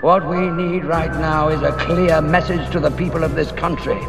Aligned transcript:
What 0.00 0.26
we 0.26 0.48
need 0.48 0.86
right 0.86 1.12
now 1.12 1.48
is 1.48 1.60
a 1.60 1.72
clear 1.72 2.22
message 2.22 2.72
to 2.72 2.80
the 2.80 2.90
people 2.90 3.22
of 3.22 3.34
this 3.34 3.52
country. 3.52 4.00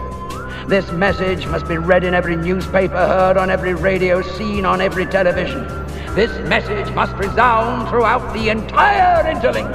This 0.66 0.90
message 0.94 1.46
must 1.48 1.68
be 1.68 1.78
read 1.78 2.06
in 2.06 2.14
every 2.14 2.38
newspaper, 2.38 2.96
heard 2.96 3.36
on 3.36 3.50
every 3.50 3.74
radio, 3.74 4.22
seen 4.22 4.66
on 4.66 4.80
every 4.80 5.06
television. 5.06 5.68
This 6.16 6.32
message 6.48 6.90
must 6.96 7.14
resound 7.18 7.90
throughout 7.90 8.34
the 8.34 8.48
entire 8.48 9.22
interlink. 9.34 9.70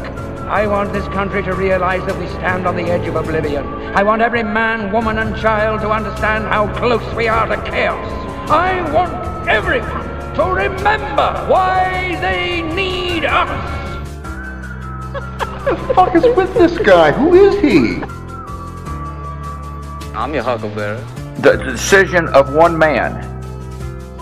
I 0.49 0.67
want 0.67 0.95
this 0.95 1.07
country 1.09 1.43
to 1.43 1.53
realize 1.53 2.07
that 2.07 2.19
we 2.19 2.27
stand 2.29 2.67
on 2.67 2.77
the 2.77 2.85
edge 2.85 3.07
of 3.07 3.17
oblivion. 3.17 3.67
I 3.95 4.03
want 4.03 4.23
every 4.23 4.43
man, 4.43 4.91
woman, 4.93 5.19
and 5.19 5.37
child 5.37 5.83
to 5.83 5.91
understand 5.91 6.45
how 6.45 6.73
close 6.79 7.15
we 7.15 7.29
are 7.29 7.47
to 7.47 7.63
chaos. 7.71 8.51
I 8.51 8.91
want 8.91 9.51
everyone 9.51 10.35
to 10.35 10.45
remember 10.45 11.45
why 11.47 12.17
they 12.23 12.63
need 12.63 13.27
us. 13.27 13.86
What 15.67 15.79
the 15.89 15.95
fuck 15.95 16.15
is 16.15 16.23
with 16.37 16.55
this 16.55 16.79
guy? 16.79 17.11
Who 17.11 17.35
is 17.35 17.61
he? 17.61 18.01
I'm 20.15 20.33
your 20.33 20.45
huckleberry. 20.45 21.03
The 21.41 21.57
decision 21.57 22.29
of 22.29 22.55
one 22.55 22.79
man 22.79 23.21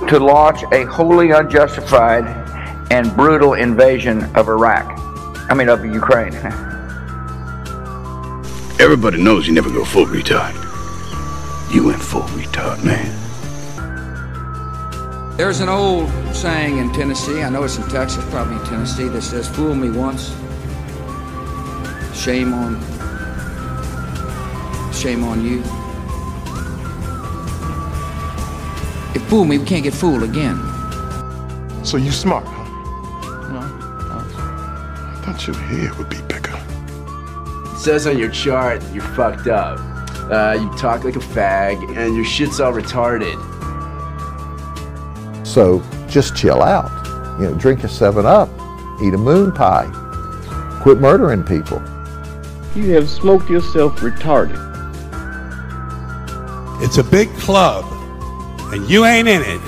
to 0.08 0.18
launch 0.18 0.62
a 0.72 0.86
wholly 0.86 1.32
unjustified 1.32 2.24
and 2.90 3.14
brutal 3.14 3.52
invasion 3.52 4.24
of 4.34 4.48
Iraq. 4.48 4.86
I 5.50 5.54
mean, 5.54 5.68
of 5.68 5.84
Ukraine. 5.84 6.32
Everybody 8.80 9.22
knows 9.22 9.46
you 9.46 9.52
never 9.52 9.68
go 9.68 9.84
full 9.84 10.06
retard. 10.06 10.54
You 11.74 11.84
went 11.84 12.00
full 12.00 12.22
retard, 12.22 12.82
man. 12.82 13.20
There's 15.36 15.60
an 15.60 15.68
old 15.68 16.08
saying 16.34 16.78
in 16.78 16.90
Tennessee, 16.94 17.42
I 17.42 17.50
know 17.50 17.64
it's 17.64 17.76
in 17.76 17.86
Texas, 17.90 18.24
probably 18.30 18.56
in 18.56 18.64
Tennessee, 18.64 19.08
that 19.08 19.20
says, 19.20 19.46
Fool 19.46 19.74
me 19.74 19.90
once, 19.90 20.34
shame 22.14 22.54
on 22.54 22.80
shame 25.04 25.24
on 25.24 25.44
you. 25.44 25.60
If 29.14 29.22
fool 29.28 29.44
me, 29.44 29.58
we 29.58 29.64
can't 29.66 29.82
get 29.84 29.92
fooled 29.92 30.22
again. 30.22 30.56
So 31.84 31.98
you 31.98 32.10
smart, 32.10 32.46
huh? 32.46 32.64
No. 33.52 33.60
I 33.60 35.20
thought 35.22 35.46
your 35.46 35.56
hair 35.56 35.92
would 35.98 36.08
be 36.08 36.22
bigger. 36.22 36.58
It 37.74 37.78
says 37.78 38.06
on 38.06 38.18
your 38.18 38.30
chart 38.30 38.82
you're 38.94 39.02
fucked 39.02 39.46
up. 39.46 39.78
Uh, 40.30 40.56
you 40.58 40.70
talk 40.78 41.04
like 41.04 41.16
a 41.16 41.18
fag, 41.18 41.96
and 41.98 42.16
your 42.16 42.24
shit's 42.24 42.58
all 42.58 42.72
retarded. 42.72 43.36
So 45.46 45.82
just 46.08 46.34
chill 46.34 46.62
out. 46.62 46.90
You 47.38 47.50
know, 47.50 47.54
drink 47.56 47.84
a 47.84 47.88
7 47.88 48.24
Up, 48.24 48.48
eat 49.02 49.12
a 49.12 49.18
moon 49.18 49.52
pie, 49.52 49.90
quit 50.82 50.98
murdering 50.98 51.42
people. 51.42 51.82
You 52.74 52.90
have 52.94 53.08
smoked 53.08 53.48
yourself 53.48 54.00
retarded. 54.00 54.58
It's 56.82 56.98
a 56.98 57.04
big 57.04 57.32
club, 57.36 57.84
and 58.72 58.90
you 58.90 59.04
ain't 59.04 59.28
in 59.28 59.42
it. 59.42 59.60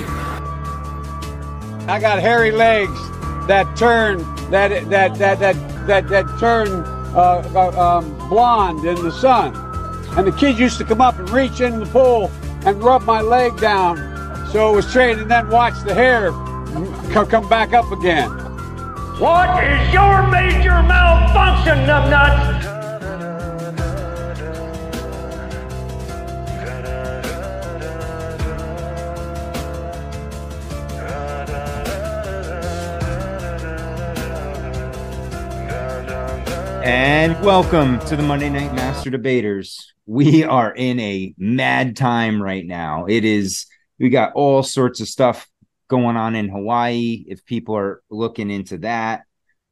I 1.87 1.99
got 2.01 2.19
hairy 2.19 2.51
legs 2.51 2.99
that 3.47 3.77
turn 3.77 4.17
that 4.51 4.89
that 4.89 5.17
that 5.17 5.39
that 5.39 5.87
that 5.87 6.09
that 6.09 6.25
turn 6.37 6.67
uh, 7.15 7.49
uh, 7.55 7.97
um, 7.97 8.29
blonde 8.29 8.85
in 8.85 9.01
the 9.01 9.11
sun, 9.11 9.55
and 10.17 10.27
the 10.27 10.33
kids 10.33 10.59
used 10.59 10.77
to 10.79 10.83
come 10.83 10.99
up 10.99 11.17
and 11.17 11.29
reach 11.29 11.61
in 11.61 11.79
the 11.79 11.85
pool 11.85 12.29
and 12.65 12.83
rub 12.83 13.03
my 13.03 13.21
leg 13.21 13.57
down, 13.57 13.95
so 14.51 14.73
it 14.73 14.75
was 14.75 14.85
straight, 14.85 15.17
and 15.17 15.31
then 15.31 15.49
watch 15.49 15.81
the 15.85 15.93
hair 15.93 16.31
co- 17.13 17.25
come 17.25 17.47
back 17.47 17.71
up 17.73 17.89
again. 17.89 18.29
What 19.17 19.63
is 19.63 19.93
your 19.93 20.27
major 20.27 20.83
malfunction, 20.83 21.85
numbnuts? 21.87 22.76
And 36.87 37.43
welcome 37.43 37.99
to 38.05 38.15
the 38.15 38.23
Monday 38.23 38.47
Night 38.47 38.73
Master 38.73 39.09
Debaters. 39.09 39.93
We 40.05 40.45
are 40.45 40.73
in 40.73 41.01
a 41.01 41.33
mad 41.37 41.97
time 41.97 42.41
right 42.41 42.65
now. 42.65 43.07
It 43.07 43.25
is, 43.25 43.65
we 43.99 44.07
got 44.07 44.31
all 44.35 44.63
sorts 44.63 45.01
of 45.01 45.09
stuff 45.09 45.49
going 45.89 46.15
on 46.15 46.33
in 46.33 46.47
Hawaii. 46.47 47.25
If 47.27 47.43
people 47.43 47.75
are 47.75 48.01
looking 48.09 48.49
into 48.49 48.77
that, 48.77 49.23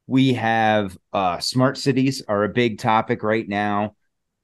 we 0.06 0.34
have 0.34 0.98
uh, 1.14 1.38
smart 1.38 1.78
cities 1.78 2.22
are 2.28 2.44
a 2.44 2.50
big 2.50 2.80
topic 2.80 3.22
right 3.22 3.48
now. 3.48 3.96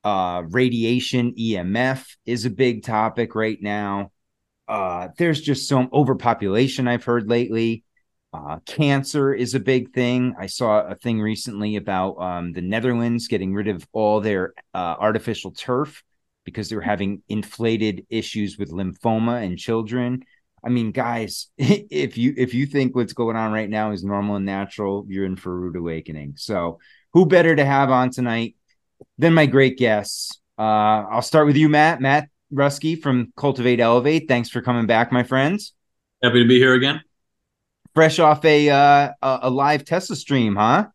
Uh, 0.03 0.44
radiation 0.49 1.34
EMF 1.38 2.06
is 2.25 2.47
a 2.47 2.50
big 2.50 2.84
topic 2.84 3.34
right 3.34 3.59
now. 3.61 4.12
Uh, 4.66 5.09
there's 5.19 5.43
just 5.43 5.69
some 5.69 5.91
overpopulation 5.93 6.88
I've 6.88 7.05
heard 7.05 7.28
lately. 7.28 7.84
Uh, 8.32 8.59
cancer 8.65 9.34
is 9.34 9.54
a 9.54 9.60
big 9.60 9.93
thing. 9.93 10.34
I 10.38 10.47
saw 10.47 10.87
a 10.87 10.94
thing 10.94 11.20
recently 11.20 11.76
about 11.76 12.15
um, 12.15 12.53
the 12.53 12.62
Netherlands 12.62 13.28
getting 13.28 13.53
rid 13.53 13.69
of 13.69 13.87
all 13.93 14.20
their 14.20 14.54
uh, 14.72 14.97
artificial 14.98 15.50
turf 15.50 16.03
because 16.44 16.69
they 16.69 16.76
were 16.76 16.82
having 16.82 17.22
inflated 17.28 18.06
issues 18.09 18.56
with 18.56 18.70
lymphoma 18.70 19.44
in 19.44 19.56
children. 19.59 20.22
I 20.65 20.70
mean, 20.70 20.93
guys, 20.93 21.48
if 21.59 22.16
you 22.16 22.32
if 22.37 22.54
you 22.54 22.65
think 22.65 22.97
what's 22.97 23.12
going 23.12 23.37
on 23.37 23.53
right 23.53 23.69
now 23.69 23.93
is 23.93 24.03
normal 24.03 24.37
and 24.37 24.47
natural, 24.47 25.04
you're 25.09 25.26
in 25.26 25.37
for 25.37 25.53
a 25.53 25.56
rude 25.56 25.76
awakening. 25.76 26.34
So, 26.37 26.78
who 27.12 27.26
better 27.26 27.54
to 27.54 27.64
have 27.64 27.91
on 27.91 28.10
tonight 28.10 28.56
than 29.19 29.34
my 29.34 29.44
great 29.44 29.76
guests? 29.76 30.41
Uh, 30.59 31.04
I'll 31.10 31.22
start 31.22 31.47
with 31.47 31.56
you, 31.56 31.69
Matt. 31.69 32.00
Matt 32.00 32.31
Roeske 32.50 33.03
from 33.03 33.32
Cultivate 33.37 33.81
Elevate. 33.81 34.26
Thanks 34.26 34.49
for 34.49 34.62
coming 34.62 34.87
back, 34.87 35.12
my 35.12 35.22
friends. 35.22 35.75
Happy 36.22 36.43
to 36.43 36.49
be 36.49 36.59
here 36.59 36.75
again 36.75 37.03
fresh 37.95 38.19
off 38.19 38.45
a 38.45 38.71
uh, 38.71 39.13
a 39.23 39.51
live 39.51 39.85
Tesla 39.85 40.17
stream, 40.17 40.57
huh? 40.57 40.89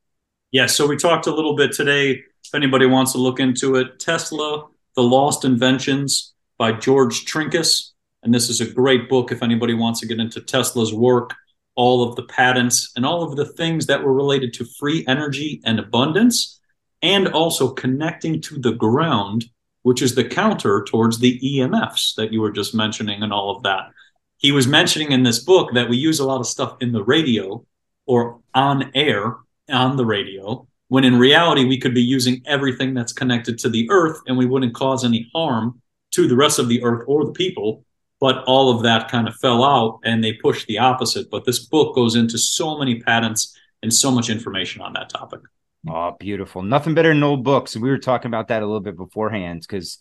Yeah. 0.52 0.66
So 0.66 0.88
we 0.88 0.98
talked 0.98 1.28
a 1.28 1.34
little 1.34 1.56
bit 1.56 1.72
today. 1.72 2.22
If 2.46 2.56
anybody 2.56 2.86
wants 2.86 3.12
to 3.12 3.18
look 3.18 3.40
into 3.40 3.76
it, 3.76 4.00
Tesla: 4.00 4.68
The 4.96 5.04
Lost 5.04 5.46
Inventions 5.46 6.34
by 6.58 6.74
George 6.74 7.26
Trinkaus, 7.26 7.92
and 8.24 8.34
this 8.34 8.50
is 8.50 8.62
a 8.62 8.72
great 8.72 9.10
book 9.10 9.32
if 9.32 9.44
anybody 9.44 9.74
wants 9.74 10.00
to 10.00 10.08
get 10.08 10.20
into 10.20 10.42
Tesla's 10.42 10.94
work, 10.94 11.34
all 11.76 12.04
of 12.04 12.16
the 12.16 12.24
patents 12.24 12.92
and 12.96 13.06
all 13.06 13.24
of 13.24 13.36
the 13.36 13.46
things 13.46 13.86
that 13.86 14.04
were 14.04 14.14
related 14.14 14.54
to 14.54 14.66
free 14.66 15.06
energy 15.08 15.62
and 15.66 15.80
abundance, 15.80 16.60
and 17.02 17.28
also 17.28 17.74
connecting 17.74 18.42
to 18.42 18.58
the 18.58 18.72
ground, 18.72 19.46
which 19.84 20.02
is 20.02 20.16
the 20.16 20.24
counter 20.24 20.84
towards 20.88 21.20
the 21.20 21.40
EMFs 21.40 22.16
that 22.16 22.34
you 22.34 22.42
were 22.42 22.52
just 22.52 22.74
mentioning, 22.74 23.22
and 23.22 23.34
all 23.34 23.56
of 23.56 23.64
that 23.64 23.92
he 24.38 24.52
was 24.52 24.68
mentioning 24.68 25.12
in 25.12 25.24
this 25.24 25.40
book 25.40 25.74
that 25.74 25.90
we 25.90 25.98
use 25.98 26.20
a 26.20 26.26
lot 26.26 26.40
of 26.40 26.48
stuff 26.48 26.78
in 26.82 26.92
the 26.92 27.04
radio 27.04 27.66
or 28.06 28.40
on 28.54 28.92
air 28.96 29.38
on 29.70 29.98
the 29.98 30.06
radio 30.06 30.68
when 30.88 31.04
in 31.04 31.20
reality 31.20 31.66
we 31.66 31.78
could 31.78 31.94
be 31.94 32.02
using 32.02 32.42
everything 32.46 32.94
that's 32.94 33.12
connected 33.12 33.60
to 33.60 33.70
the 33.70 33.90
earth 33.90 34.20
and 34.28 34.38
we 34.38 34.46
wouldn't 34.46 34.74
cause 34.74 35.04
any 35.04 35.30
harm 35.34 35.82
to 36.12 36.28
the 36.28 36.36
rest 36.36 36.60
of 36.60 36.70
the 36.70 36.82
earth 36.84 37.04
or 37.08 37.26
the 37.26 37.34
people 37.34 37.84
but 38.20 38.44
all 38.46 38.76
of 38.76 38.84
that 38.84 39.10
kind 39.10 39.28
of 39.28 39.36
fell 39.36 39.64
out 39.64 40.00
and 40.04 40.24
they 40.24 40.34
pushed 40.34 40.68
the 40.68 40.80
opposite. 40.80 41.30
But 41.30 41.46
this 41.46 41.60
book 41.60 41.96
goes 41.96 42.16
into 42.16 42.38
so 42.38 42.78
many 42.78 43.00
patents 43.00 43.56
and 43.84 43.94
so 43.94 44.12
much 44.12 44.30
information 44.30 44.82
on 44.82 44.94
that 44.94 45.10
topic. 45.10 45.42
Oh 45.88 46.16
beautiful. 46.20 46.64
Nothing 46.64 46.96
better 46.96 47.10
than 47.10 47.24
old 47.24 47.44
books 47.44 47.78
we 47.78 47.90
were 47.90 48.00
talking 48.00 48.30
about 48.30 48.48
that 48.48 48.64
a 48.64 48.66
little 48.66 48.82
bit 48.82 48.98
beforehand 48.98 49.62
because 49.62 50.00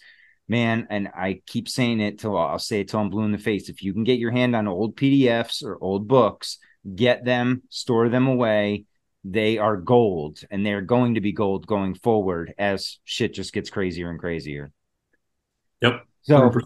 man, 0.49 0.87
and 0.91 1.09
I 1.09 1.41
keep 1.47 1.69
saying 1.69 2.01
it 2.01 2.19
till 2.19 2.37
I'll 2.37 2.59
say 2.59 2.81
it 2.81 2.89
till 2.89 3.01
I'm 3.01 3.11
blue 3.11 3.25
in 3.25 3.33
the 3.33 3.39
face. 3.39 3.69
If 3.69 3.83
you 3.83 3.93
can 3.93 4.05
get 4.05 4.19
your 4.19 4.31
hand 4.31 4.55
on 4.55 4.69
old 4.69 4.97
PDFs 4.97 5.65
or 5.65 5.79
old 5.81 6.07
books, 6.07 6.59
get 6.95 7.25
them, 7.25 7.63
store 7.69 8.09
them 8.09 8.27
away. 8.27 8.85
They 9.25 9.59
are 9.59 9.77
gold, 9.77 10.41
and 10.51 10.65
they're 10.65 10.83
going 10.83 11.15
to 11.15 11.21
be 11.21 11.33
gold 11.33 11.67
going 11.67 11.95
forward 11.97 12.55
as 12.59 12.99
shit 13.05 13.35
just 13.35 13.53
gets 13.53 13.71
crazier 13.71 14.09
and 14.09 14.21
crazier. 14.21 14.71
Yep. 15.81 16.07
So, 16.23 16.39
100%. 16.39 16.63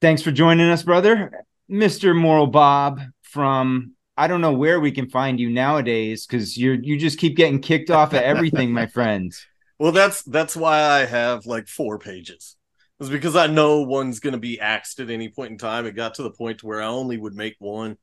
thanks 0.00 0.22
for 0.22 0.32
joining 0.32 0.70
us, 0.70 0.82
brother, 0.82 1.44
Mister 1.68 2.14
Moral 2.14 2.46
Bob 2.46 3.00
from. 3.22 3.92
I 4.18 4.28
don't 4.28 4.40
know 4.40 4.54
where 4.54 4.80
we 4.80 4.92
can 4.92 5.10
find 5.10 5.38
you 5.38 5.50
nowadays 5.50 6.26
because 6.26 6.56
you're 6.56 6.76
you 6.82 6.98
just 6.98 7.18
keep 7.18 7.36
getting 7.36 7.60
kicked 7.60 7.90
off 7.90 8.14
of 8.14 8.22
everything, 8.22 8.72
my 8.72 8.86
friends. 8.94 9.46
Well, 9.78 9.92
that's 9.92 10.22
that's 10.22 10.56
why 10.56 10.80
I 10.80 11.04
have 11.04 11.44
like 11.44 11.68
four 11.68 11.98
pages 11.98 12.55
was 12.98 13.10
because 13.10 13.36
I 13.36 13.46
know 13.46 13.82
one's 13.82 14.20
going 14.20 14.32
to 14.32 14.38
be 14.38 14.60
axed 14.60 15.00
at 15.00 15.10
any 15.10 15.28
point 15.28 15.52
in 15.52 15.58
time. 15.58 15.86
It 15.86 15.96
got 15.96 16.14
to 16.14 16.22
the 16.22 16.30
point 16.30 16.62
where 16.62 16.80
I 16.80 16.86
only 16.86 17.18
would 17.18 17.34
make 17.34 17.56
one, 17.58 17.96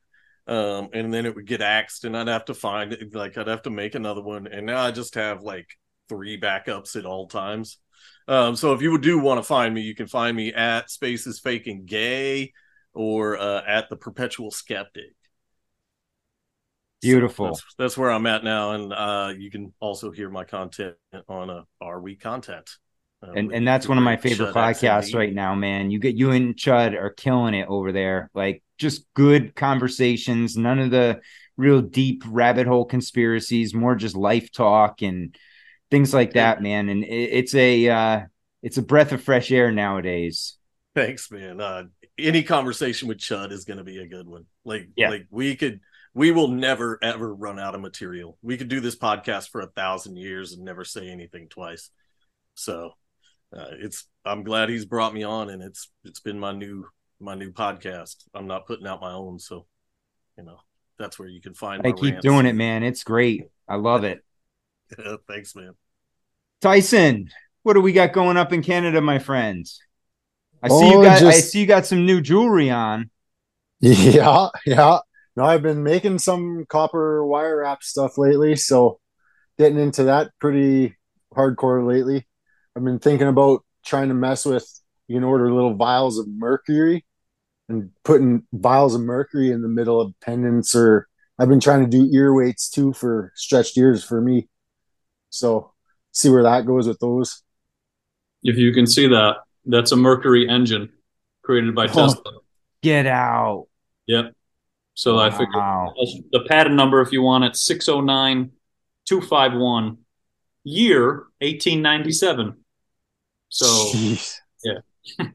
um, 0.48 0.90
and 0.94 1.14
then 1.14 1.26
it 1.26 1.36
would 1.36 1.48
get 1.48 1.62
axed, 1.62 2.06
and 2.06 2.16
I'd 2.16 2.28
have 2.28 2.46
to 2.46 2.54
find 2.54 2.94
it. 2.94 3.14
Like 3.14 3.38
I'd 3.38 3.48
have 3.48 3.64
to 3.64 3.70
make 3.70 3.96
another 3.96 4.22
one, 4.22 4.48
and 4.48 4.66
now 4.66 4.82
I 4.82 4.92
just 4.92 5.16
have 5.16 5.42
like 5.42 5.68
three 6.10 6.40
backups 6.40 6.96
at 6.96 7.06
all 7.06 7.28
times. 7.28 7.80
Um, 8.28 8.56
so 8.56 8.74
if 8.74 8.82
you 8.82 8.98
do 8.98 9.20
want 9.20 9.40
to 9.40 9.44
find 9.44 9.74
me, 9.74 9.82
you 9.82 9.96
can 9.96 10.08
find 10.08 10.36
me 10.36 10.54
at 10.54 10.90
Spaces 10.90 11.40
Faking 11.40 11.86
Gay 11.86 12.54
or 12.94 13.38
uh, 13.38 13.64
at 13.68 13.90
the 13.90 13.98
Perpetual 13.98 14.52
Skeptic. 14.52 15.16
Beautiful. 17.02 17.48
that's, 17.48 17.64
that's 17.78 17.98
where 17.98 18.12
I'm 18.12 18.26
at 18.28 18.46
now, 18.46 18.72
and 18.72 18.94
uh, 18.94 19.34
you 19.38 19.52
can 19.52 19.74
also 19.82 20.12
hear 20.12 20.30
my 20.30 20.46
content 20.46 20.96
on 21.28 21.50
uh, 21.50 21.64
Are 21.82 22.00
We 22.00 22.16
Content. 22.16 22.70
Uh, 23.24 23.32
and 23.34 23.54
and 23.54 23.68
that's 23.68 23.88
one 23.88 23.98
of 23.98 24.04
my 24.04 24.18
favorite 24.18 24.54
podcasts 24.54 25.16
right 25.16 25.34
now, 25.34 25.56
man. 25.56 25.92
You 25.92 26.00
get 26.00 26.16
you 26.16 26.32
and 26.32 26.56
Chud 26.56 26.94
are 26.94 27.12
killing 27.12 27.54
it 27.54 27.68
over 27.70 27.92
there. 27.92 28.30
Like 28.34 28.62
just 28.78 29.06
good 29.14 29.56
conversations, 29.56 30.58
none 30.58 30.80
of 30.80 30.92
the 30.92 31.22
real 31.56 31.82
deep 31.82 32.24
rabbit 32.28 32.68
hole 32.68 32.86
conspiracies, 32.86 33.74
more 33.74 33.96
just 33.96 34.16
life 34.16 34.52
talk 34.52 35.02
and 35.02 35.36
things 35.90 36.14
like 36.14 36.34
that, 36.34 36.62
man. 36.62 36.90
And 36.90 37.04
it, 37.04 37.08
it's 37.08 37.56
a 37.56 37.88
uh 37.88 38.22
it's 38.62 38.78
a 38.78 38.82
breath 38.82 39.12
of 39.12 39.24
fresh 39.24 39.52
air 39.52 39.72
nowadays. 39.72 40.58
Thanks, 40.96 41.32
man. 41.32 41.60
Uh, 41.60 41.84
any 42.18 42.44
conversation 42.44 43.08
with 43.08 43.18
Chud 43.18 43.52
is 43.52 43.66
going 43.66 43.78
to 43.78 43.84
be 43.84 43.98
a 43.98 44.08
good 44.08 44.28
one. 44.28 44.46
Like, 44.64 44.90
Yeah. 44.96 45.10
like 45.10 45.26
we 45.32 45.56
could, 45.56 45.80
we 46.14 46.32
will 46.32 46.48
never 46.48 47.00
ever 47.02 47.34
run 47.34 47.60
out 47.60 47.74
of 47.76 47.82
material. 47.82 48.38
We 48.42 48.58
could 48.58 48.68
do 48.68 48.80
this 48.80 48.96
podcast 48.96 49.50
for 49.50 49.62
a 49.62 49.68
thousand 49.68 50.18
years 50.18 50.54
and 50.54 50.64
never 50.64 50.86
say 50.86 51.10
anything 51.10 51.48
twice. 51.50 51.90
So, 52.54 52.92
uh, 53.56 53.68
it's. 53.80 54.08
I'm 54.26 54.44
glad 54.44 54.70
he's 54.70 54.86
brought 54.86 55.14
me 55.14 55.24
on, 55.24 55.50
and 55.50 55.62
it's 55.62 55.92
it's 56.04 56.20
been 56.20 56.40
my 56.40 56.52
new 56.52 56.86
my 57.20 57.36
new 57.36 57.52
podcast. 57.52 58.16
I'm 58.34 58.48
not 58.48 58.68
putting 58.68 58.88
out 58.88 59.02
my 59.02 59.12
own, 59.12 59.40
so 59.40 59.66
you 60.38 60.44
know 60.44 60.58
that's 60.98 61.20
where 61.20 61.28
you 61.28 61.42
can 61.42 61.54
find. 61.54 61.82
I 61.86 61.90
my 61.90 61.96
keep 61.96 62.14
rants. 62.14 62.24
doing 62.26 62.46
it, 62.46 62.54
man. 62.54 62.84
It's 62.84 63.04
great. 63.04 63.44
I 63.68 63.76
love 63.76 64.04
it. 64.04 64.24
Thanks, 65.28 65.56
man. 65.56 65.74
Tyson, 66.62 67.30
what 67.64 67.74
do 67.74 67.82
we 67.82 67.92
got 67.94 68.14
going 68.14 68.38
up 68.38 68.54
in 68.54 68.62
Canada, 68.64 69.02
my 69.02 69.20
friends? 69.20 69.80
I 70.62 70.70
see 70.70 70.90
you 70.90 71.00
Oh, 71.00 71.04
got 71.04 71.22
I 71.24 71.32
see 71.32 71.60
you 71.62 71.66
got 71.66 71.86
some 71.86 72.06
new 72.06 72.22
jewelry 72.22 72.70
on. 72.70 73.10
Yeah, 73.82 74.48
yeah. 74.66 75.00
No, 75.36 75.44
I've 75.44 75.62
been 75.62 75.84
making 75.84 76.20
some 76.20 76.66
copper 76.70 77.26
wire 77.26 77.58
wrap 77.58 77.84
stuff 77.84 78.18
lately, 78.18 78.56
so 78.56 79.02
getting 79.58 79.78
into 79.78 80.06
that 80.06 80.32
pretty 80.40 80.96
hardcore 81.36 81.86
lately. 81.86 82.26
I've 82.76 82.84
been 82.84 83.00
thinking 83.00 83.28
about 83.28 83.64
trying 83.86 84.08
to 84.10 84.14
mess 84.14 84.46
with 84.46 84.68
you 85.08 85.16
can 85.16 85.24
order 85.24 85.52
little 85.52 85.76
vials 85.76 86.18
of 86.18 86.28
mercury 86.28 87.06
and 87.70 87.92
putting 88.04 88.44
vials 88.54 88.96
of 88.96 89.02
mercury 89.02 89.52
in 89.52 89.62
the 89.62 89.68
middle 89.68 90.00
of 90.02 90.14
pendants 90.22 90.76
or 90.76 91.08
I've 91.38 91.50
been 91.50 91.60
trying 91.60 91.84
to 91.84 91.90
do 91.90 92.10
ear 92.14 92.34
weights 92.34 92.70
too 92.70 92.94
for 92.94 93.32
stretched 93.36 93.78
ears 93.78 94.04
for 94.04 94.22
me. 94.22 94.48
So 95.30 95.74
see 96.12 96.30
where 96.30 96.44
that 96.44 96.66
goes 96.66 96.88
with 96.88 97.00
those. 97.00 97.44
If 98.44 98.58
you 98.58 98.72
can 98.74 98.86
see 98.88 99.08
that, 99.08 99.38
that's 99.66 99.92
a 99.92 99.96
Mercury 99.96 100.48
engine 100.48 100.90
created 101.44 101.74
by 101.76 101.86
Oh. 101.86 101.88
Tesla. 101.88 102.24
Get 102.82 103.06
out. 103.08 103.68
Yep. 104.08 104.34
So 104.96 105.18
I 105.18 105.32
figured 105.32 105.56
Wow. 105.56 105.94
the 106.32 106.42
patent 106.48 106.76
number, 106.76 107.02
if 107.02 107.12
you 107.12 107.22
want 107.22 107.46
it, 107.46 107.56
609 107.56 108.52
251, 109.06 109.98
year 110.64 111.28
1897. 111.40 112.58
So, 113.50 113.66
Jeez. 113.66 114.38
yeah. 114.64 114.80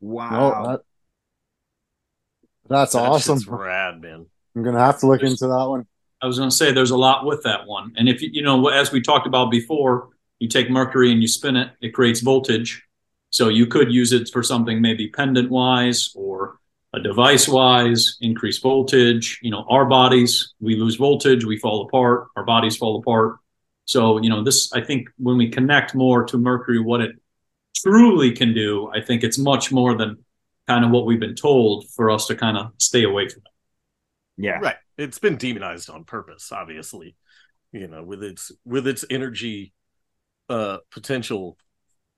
Wow. 0.00 0.30
No, 0.62 0.70
that- 0.70 0.80
that's 2.68 2.92
That 2.92 3.02
awesome. 3.02 3.38
rad, 3.52 4.00
man. 4.00 4.26
I'm 4.54 4.62
gonna 4.62 4.78
have 4.78 4.98
to 5.00 5.06
look 5.06 5.22
into 5.22 5.46
that 5.48 5.66
one. 5.68 5.86
I 6.20 6.26
was 6.26 6.36
going 6.38 6.50
to 6.50 6.54
say 6.56 6.72
there's 6.72 6.90
a 6.90 6.96
lot 6.96 7.24
with 7.24 7.44
that 7.44 7.66
one. 7.68 7.92
And 7.96 8.08
if 8.08 8.20
you, 8.20 8.28
you 8.32 8.42
know, 8.42 8.66
as 8.68 8.90
we 8.90 9.00
talked 9.00 9.26
about 9.28 9.52
before, 9.52 10.08
you 10.40 10.48
take 10.48 10.68
mercury 10.68 11.12
and 11.12 11.22
you 11.22 11.28
spin 11.28 11.56
it, 11.56 11.70
it 11.80 11.90
creates 11.94 12.20
voltage. 12.20 12.82
So 13.30 13.48
you 13.48 13.66
could 13.66 13.92
use 13.92 14.12
it 14.12 14.28
for 14.32 14.42
something 14.42 14.80
maybe 14.82 15.08
pendant 15.08 15.48
wise 15.48 16.10
or 16.16 16.44
a 16.48 16.56
device 17.02 17.48
wise, 17.48 18.16
increase 18.20 18.58
voltage. 18.58 19.38
You 19.42 19.50
know, 19.50 19.64
our 19.68 19.84
bodies, 19.84 20.54
we 20.60 20.76
lose 20.76 20.96
voltage, 20.96 21.44
we 21.44 21.58
fall 21.58 21.86
apart, 21.86 22.28
our 22.36 22.44
bodies 22.44 22.76
fall 22.76 22.98
apart. 22.98 23.36
So, 23.84 24.20
you 24.20 24.28
know, 24.30 24.42
this, 24.42 24.72
I 24.72 24.80
think 24.80 25.08
when 25.18 25.36
we 25.36 25.48
connect 25.50 25.94
more 25.94 26.24
to 26.24 26.38
mercury, 26.38 26.80
what 26.80 27.00
it 27.00 27.12
truly 27.76 28.32
can 28.32 28.54
do, 28.54 28.90
I 28.94 29.00
think 29.00 29.22
it's 29.22 29.38
much 29.38 29.70
more 29.72 29.96
than 29.96 30.24
kind 30.66 30.84
of 30.84 30.90
what 30.90 31.06
we've 31.06 31.20
been 31.20 31.34
told 31.34 31.88
for 31.90 32.10
us 32.10 32.26
to 32.26 32.34
kind 32.34 32.56
of 32.56 32.72
stay 32.78 33.04
away 33.04 33.28
from 33.28 33.42
it. 33.44 34.42
Yeah. 34.44 34.58
Right. 34.60 34.76
It's 34.96 35.18
been 35.18 35.36
demonized 35.36 35.90
on 35.90 36.04
purpose, 36.04 36.52
obviously. 36.52 37.16
You 37.72 37.86
know, 37.86 38.02
with 38.02 38.22
its 38.22 38.50
with 38.64 38.86
its 38.86 39.04
energy 39.10 39.74
uh 40.48 40.78
potential, 40.90 41.58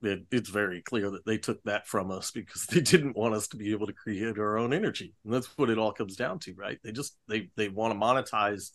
it, 0.03 0.25
it's 0.31 0.49
very 0.49 0.81
clear 0.81 1.11
that 1.11 1.25
they 1.25 1.37
took 1.37 1.61
that 1.63 1.87
from 1.87 2.11
us 2.11 2.31
because 2.31 2.65
they 2.69 2.81
didn't 2.81 3.17
want 3.17 3.35
us 3.35 3.47
to 3.49 3.57
be 3.57 3.71
able 3.71 3.87
to 3.87 3.93
create 3.93 4.37
our 4.37 4.57
own 4.57 4.73
energy. 4.73 5.13
And 5.23 5.33
that's 5.33 5.57
what 5.57 5.69
it 5.69 5.77
all 5.77 5.91
comes 5.91 6.15
down 6.15 6.39
to, 6.39 6.53
right? 6.55 6.79
They 6.83 6.91
just 6.91 7.15
they 7.27 7.49
they 7.55 7.69
want 7.69 7.93
to 7.93 7.99
monetize 7.99 8.71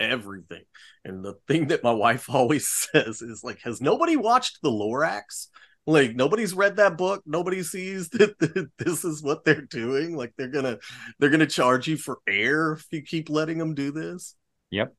everything. 0.00 0.64
And 1.04 1.24
the 1.24 1.34
thing 1.46 1.68
that 1.68 1.82
my 1.82 1.92
wife 1.92 2.28
always 2.32 2.68
says 2.68 3.22
is 3.22 3.42
like, 3.42 3.60
has 3.62 3.80
nobody 3.80 4.16
watched 4.16 4.60
the 4.62 4.70
Lorax? 4.70 5.48
Like 5.86 6.14
nobody's 6.14 6.52
read 6.52 6.76
that 6.76 6.98
book. 6.98 7.22
Nobody 7.24 7.62
sees 7.62 8.08
that, 8.10 8.38
that 8.40 8.70
this 8.78 9.04
is 9.04 9.22
what 9.22 9.44
they're 9.44 9.62
doing. 9.62 10.16
Like 10.16 10.34
they're 10.36 10.48
gonna 10.48 10.78
they're 11.18 11.30
gonna 11.30 11.46
charge 11.46 11.88
you 11.88 11.96
for 11.96 12.18
air 12.26 12.72
if 12.72 12.86
you 12.90 13.02
keep 13.02 13.30
letting 13.30 13.56
them 13.56 13.74
do 13.74 13.90
this. 13.90 14.34
Yep. 14.70 14.94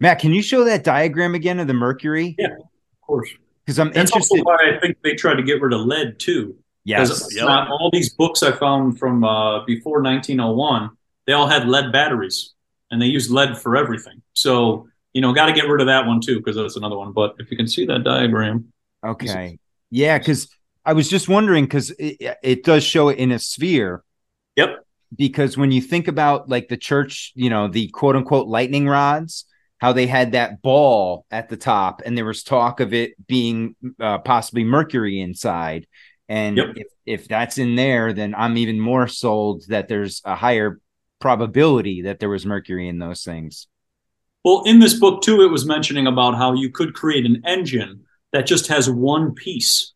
Matt, 0.00 0.18
can 0.18 0.32
you 0.32 0.42
show 0.42 0.64
that 0.64 0.82
diagram 0.82 1.34
again 1.34 1.60
of 1.60 1.68
the 1.68 1.74
mercury? 1.74 2.34
Yeah, 2.38 2.54
of 2.54 3.00
course. 3.06 3.28
Because 3.64 3.78
I'm 3.78 3.92
That's 3.92 4.10
interested. 4.10 4.40
also 4.40 4.44
why 4.44 4.74
I 4.76 4.80
think 4.80 4.96
they 5.02 5.14
tried 5.14 5.36
to 5.36 5.42
get 5.42 5.60
rid 5.62 5.72
of 5.72 5.80
lead 5.82 6.18
too. 6.18 6.56
Yes. 6.84 7.08
'Cause 7.08 7.34
not 7.36 7.68
all 7.68 7.90
these 7.92 8.12
books 8.14 8.42
I 8.42 8.50
found 8.52 8.98
from 8.98 9.22
uh, 9.24 9.64
before 9.64 10.02
1901, 10.02 10.90
they 11.26 11.32
all 11.32 11.46
had 11.46 11.68
lead 11.68 11.92
batteries, 11.92 12.54
and 12.90 13.00
they 13.00 13.06
used 13.06 13.30
lead 13.30 13.56
for 13.56 13.76
everything. 13.76 14.20
So 14.34 14.88
you 15.12 15.20
know, 15.20 15.32
got 15.34 15.46
to 15.46 15.52
get 15.52 15.68
rid 15.68 15.80
of 15.82 15.86
that 15.88 16.06
one 16.06 16.20
too, 16.22 16.38
because 16.38 16.56
that's 16.56 16.76
another 16.76 16.96
one. 16.96 17.12
But 17.12 17.36
if 17.38 17.50
you 17.50 17.56
can 17.56 17.68
see 17.68 17.84
that 17.86 18.02
diagram, 18.02 18.72
Okay. 19.04 19.58
Yeah, 19.90 20.16
because 20.18 20.48
I 20.86 20.94
was 20.94 21.08
just 21.08 21.28
wondering 21.28 21.64
because 21.64 21.90
it, 21.98 22.38
it 22.42 22.64
does 22.64 22.82
show 22.82 23.10
it 23.10 23.18
in 23.18 23.30
a 23.30 23.38
sphere. 23.38 24.02
Yep. 24.56 24.86
Because 25.14 25.58
when 25.58 25.70
you 25.70 25.82
think 25.82 26.08
about 26.08 26.48
like 26.48 26.68
the 26.68 26.76
church, 26.78 27.32
you 27.34 27.50
know, 27.50 27.68
the 27.68 27.88
quote 27.88 28.16
unquote 28.16 28.46
lightning 28.48 28.88
rods, 28.88 29.44
how 29.82 29.92
they 29.92 30.06
had 30.06 30.30
that 30.32 30.62
ball 30.62 31.26
at 31.32 31.48
the 31.48 31.56
top, 31.56 32.02
and 32.06 32.16
there 32.16 32.24
was 32.24 32.44
talk 32.44 32.78
of 32.78 32.94
it 32.94 33.14
being 33.26 33.74
uh, 33.98 34.18
possibly 34.18 34.62
mercury 34.62 35.20
inside. 35.20 35.88
And 36.28 36.56
Yep. 36.56 36.66
if, 36.76 36.86
if 37.04 37.28
that's 37.28 37.58
in 37.58 37.74
there, 37.74 38.12
then 38.12 38.32
I'm 38.32 38.56
even 38.58 38.78
more 38.78 39.08
sold 39.08 39.64
that 39.68 39.88
there's 39.88 40.22
a 40.24 40.36
higher 40.36 40.80
probability 41.18 42.02
that 42.02 42.20
there 42.20 42.28
was 42.28 42.46
mercury 42.46 42.88
in 42.88 43.00
those 43.00 43.24
things. 43.24 43.66
Well, 44.44 44.62
in 44.66 44.78
this 44.78 44.94
book 44.94 45.20
too, 45.20 45.42
it 45.42 45.50
was 45.50 45.66
mentioning 45.66 46.06
about 46.06 46.36
how 46.36 46.54
you 46.54 46.70
could 46.70 46.94
create 46.94 47.26
an 47.26 47.42
engine 47.44 48.04
that 48.32 48.46
just 48.46 48.68
has 48.68 48.88
one 48.88 49.34
piece. 49.34 49.94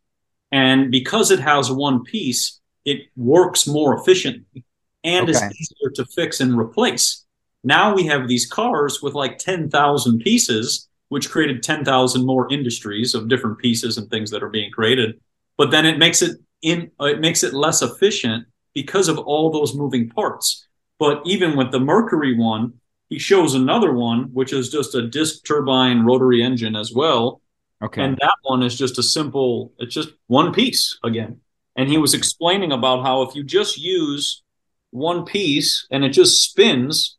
And 0.51 0.91
because 0.91 1.31
it 1.31 1.39
has 1.39 1.71
one 1.71 2.03
piece, 2.03 2.61
it 2.85 3.03
works 3.15 3.69
more 3.69 3.97
efficiently 3.97 4.65
and 5.05 5.29
is 5.29 5.41
easier 5.41 5.91
to 5.95 6.05
fix 6.07 6.41
and 6.41 6.59
replace. 6.59 7.25
Now 7.67 7.97
we 7.97 8.07
have 8.07 8.29
these 8.29 8.47
cars 8.47 9.03
with 9.03 9.15
like 9.15 9.39
10,000 9.39 10.21
pieces, 10.21 10.89
which 11.09 11.31
created 11.31 11.65
10,000 11.65 12.25
more 12.25 12.51
industries 12.53 13.13
of 13.13 13.29
different 13.29 13.59
pieces 13.59 13.99
and 13.99 14.09
things 14.09 14.31
that 14.31 14.45
are 14.45 14.49
being 14.49 14.71
created. 14.71 15.21
But 15.59 15.73
then 15.73 15.85
it 15.85 15.99
makes 15.99 16.23
it 16.23 16.39
in 16.63 16.93
uh, 17.01 17.07
it 17.07 17.21
makes 17.21 17.43
it 17.43 17.55
less 17.55 17.83
efficient 17.83 18.47
because 18.73 19.09
of 19.09 19.19
all 19.19 19.51
those 19.51 19.75
moving 19.75 20.09
parts. 20.09 20.69
But 21.01 21.23
even 21.27 21.57
with 21.57 21.73
the 21.73 21.81
Mercury 21.81 22.39
one, 22.39 22.75
he 23.09 23.19
shows 23.19 23.55
another 23.55 23.93
one, 23.93 24.31
which 24.33 24.53
is 24.53 24.71
just 24.71 24.95
a 24.95 25.09
disc 25.09 25.45
turbine 25.45 26.05
rotary 26.05 26.45
engine 26.45 26.77
as 26.77 26.93
well. 26.95 27.41
Okay. 27.83 28.03
And 28.03 28.17
that 28.21 28.37
one 28.43 28.63
is 28.63 28.79
just 28.79 28.97
a 28.99 29.03
simple, 29.03 29.73
it's 29.79 29.95
just 29.95 30.11
one 30.29 30.53
piece 30.53 30.99
again. 31.03 31.41
And 31.75 31.89
he 31.89 31.99
was 31.99 32.15
explaining 32.15 32.71
about 32.71 33.03
how 33.03 33.23
if 33.23 33.35
you 33.35 33.43
just 33.43 33.77
use 33.77 34.43
one 34.91 35.25
piece 35.25 35.87
and 35.91 36.05
it 36.05 36.11
just 36.11 36.43
spins, 36.43 37.16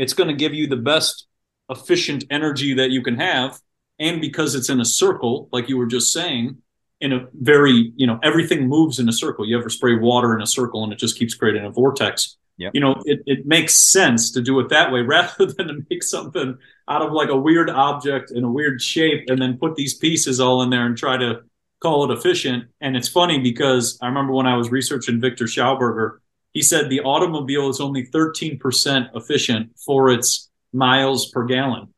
it's 0.00 0.14
going 0.14 0.28
to 0.28 0.34
give 0.34 0.54
you 0.54 0.66
the 0.66 0.76
best 0.76 1.26
efficient 1.68 2.24
energy 2.30 2.74
that 2.74 2.90
you 2.90 3.02
can 3.02 3.16
have. 3.16 3.58
And 3.98 4.20
because 4.20 4.54
it's 4.54 4.70
in 4.70 4.80
a 4.80 4.84
circle, 4.84 5.48
like 5.52 5.68
you 5.68 5.76
were 5.76 5.86
just 5.86 6.12
saying, 6.12 6.58
in 7.00 7.12
a 7.12 7.26
very, 7.34 7.92
you 7.96 8.06
know, 8.06 8.18
everything 8.22 8.68
moves 8.68 8.98
in 8.98 9.08
a 9.08 9.12
circle. 9.12 9.46
You 9.46 9.58
ever 9.58 9.70
spray 9.70 9.96
water 9.96 10.34
in 10.34 10.42
a 10.42 10.46
circle 10.46 10.84
and 10.84 10.92
it 10.92 10.98
just 10.98 11.18
keeps 11.18 11.34
creating 11.34 11.64
a 11.64 11.70
vortex. 11.70 12.36
Yep. 12.58 12.72
You 12.74 12.80
know, 12.82 13.02
it, 13.06 13.22
it 13.24 13.46
makes 13.46 13.74
sense 13.74 14.32
to 14.32 14.42
do 14.42 14.60
it 14.60 14.68
that 14.68 14.92
way 14.92 15.00
rather 15.16 15.46
than 15.46 15.68
to 15.68 15.86
make 15.88 16.02
something 16.02 16.58
out 16.88 17.02
of 17.02 17.12
like 17.12 17.30
a 17.30 17.36
weird 17.36 17.70
object 17.70 18.30
in 18.30 18.44
a 18.44 18.50
weird 18.50 18.82
shape 18.82 19.24
and 19.28 19.40
then 19.40 19.56
put 19.56 19.76
these 19.76 19.94
pieces 19.94 20.40
all 20.40 20.62
in 20.62 20.70
there 20.70 20.84
and 20.84 20.96
try 20.96 21.16
to 21.16 21.40
call 21.80 22.10
it 22.10 22.16
efficient. 22.16 22.64
And 22.80 22.96
it's 22.96 23.08
funny 23.08 23.38
because 23.38 23.98
I 24.02 24.06
remember 24.06 24.34
when 24.34 24.46
I 24.46 24.56
was 24.56 24.70
researching 24.70 25.20
Victor 25.20 25.44
Schauberger, 25.44 26.18
he 26.52 26.62
said 26.62 26.88
the 26.88 27.00
automobile 27.00 27.68
is 27.68 27.80
only 27.80 28.06
13% 28.06 29.10
efficient 29.14 29.72
for 29.84 30.10
its 30.10 30.50
miles 30.72 31.30
per 31.30 31.44
gallon. 31.44 31.94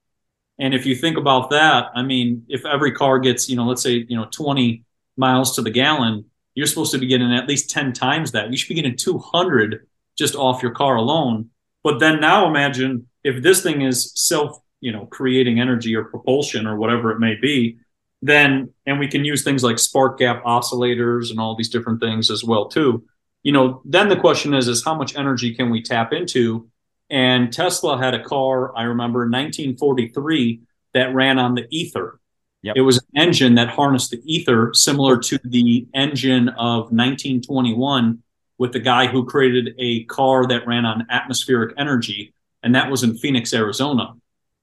And 0.58 0.74
if 0.74 0.86
you 0.86 0.94
think 0.94 1.16
about 1.16 1.50
that, 1.50 1.86
I 1.94 2.02
mean, 2.02 2.44
if 2.48 2.64
every 2.64 2.92
car 2.92 3.18
gets, 3.18 3.48
you 3.48 3.56
know, 3.56 3.64
let's 3.64 3.82
say, 3.82 4.04
you 4.08 4.16
know, 4.16 4.26
20 4.30 4.84
miles 5.16 5.56
to 5.56 5.62
the 5.62 5.70
gallon, 5.70 6.26
you're 6.54 6.66
supposed 6.66 6.92
to 6.92 6.98
be 6.98 7.06
getting 7.06 7.32
at 7.32 7.48
least 7.48 7.70
10 7.70 7.92
times 7.92 8.32
that. 8.32 8.50
You 8.50 8.56
should 8.56 8.68
be 8.68 8.74
getting 8.74 8.96
200 8.96 9.86
just 10.16 10.34
off 10.34 10.62
your 10.62 10.72
car 10.72 10.96
alone. 10.96 11.50
But 11.82 11.98
then 11.98 12.20
now 12.20 12.46
imagine 12.46 13.08
if 13.24 13.42
this 13.42 13.62
thing 13.62 13.82
is 13.82 14.12
self, 14.14 14.58
you 14.80 14.92
know, 14.92 15.06
creating 15.06 15.60
energy 15.60 15.96
or 15.96 16.04
propulsion 16.04 16.66
or 16.66 16.76
whatever 16.76 17.10
it 17.10 17.18
may 17.18 17.34
be, 17.34 17.78
then 18.20 18.72
and 18.86 18.98
we 18.98 19.08
can 19.08 19.24
use 19.24 19.42
things 19.42 19.64
like 19.64 19.78
spark 19.78 20.18
gap 20.18 20.44
oscillators 20.44 21.30
and 21.30 21.40
all 21.40 21.56
these 21.56 21.70
different 21.70 22.00
things 22.00 22.30
as 22.30 22.44
well 22.44 22.68
too. 22.68 23.04
You 23.42 23.52
know, 23.52 23.82
then 23.84 24.08
the 24.08 24.16
question 24.16 24.54
is 24.54 24.68
is 24.68 24.84
how 24.84 24.94
much 24.94 25.16
energy 25.16 25.54
can 25.54 25.70
we 25.70 25.82
tap 25.82 26.12
into? 26.12 26.68
And 27.10 27.52
Tesla 27.52 27.98
had 27.98 28.14
a 28.14 28.24
car, 28.24 28.76
I 28.76 28.84
remember 28.84 29.24
in 29.24 29.30
1943 29.30 30.60
that 30.94 31.14
ran 31.14 31.38
on 31.38 31.54
the 31.54 31.66
ether. 31.70 32.18
Yep. 32.62 32.76
It 32.76 32.82
was 32.82 32.98
an 32.98 33.22
engine 33.22 33.56
that 33.56 33.68
harnessed 33.68 34.10
the 34.10 34.22
ether, 34.24 34.70
similar 34.72 35.18
to 35.18 35.38
the 35.44 35.86
engine 35.94 36.48
of 36.50 36.92
1921 36.92 38.22
with 38.58 38.72
the 38.72 38.78
guy 38.78 39.08
who 39.08 39.26
created 39.26 39.74
a 39.78 40.04
car 40.04 40.46
that 40.46 40.66
ran 40.66 40.84
on 40.84 41.06
atmospheric 41.10 41.74
energy, 41.76 42.32
and 42.62 42.74
that 42.76 42.90
was 42.90 43.02
in 43.02 43.18
Phoenix, 43.18 43.52
Arizona. 43.52 44.14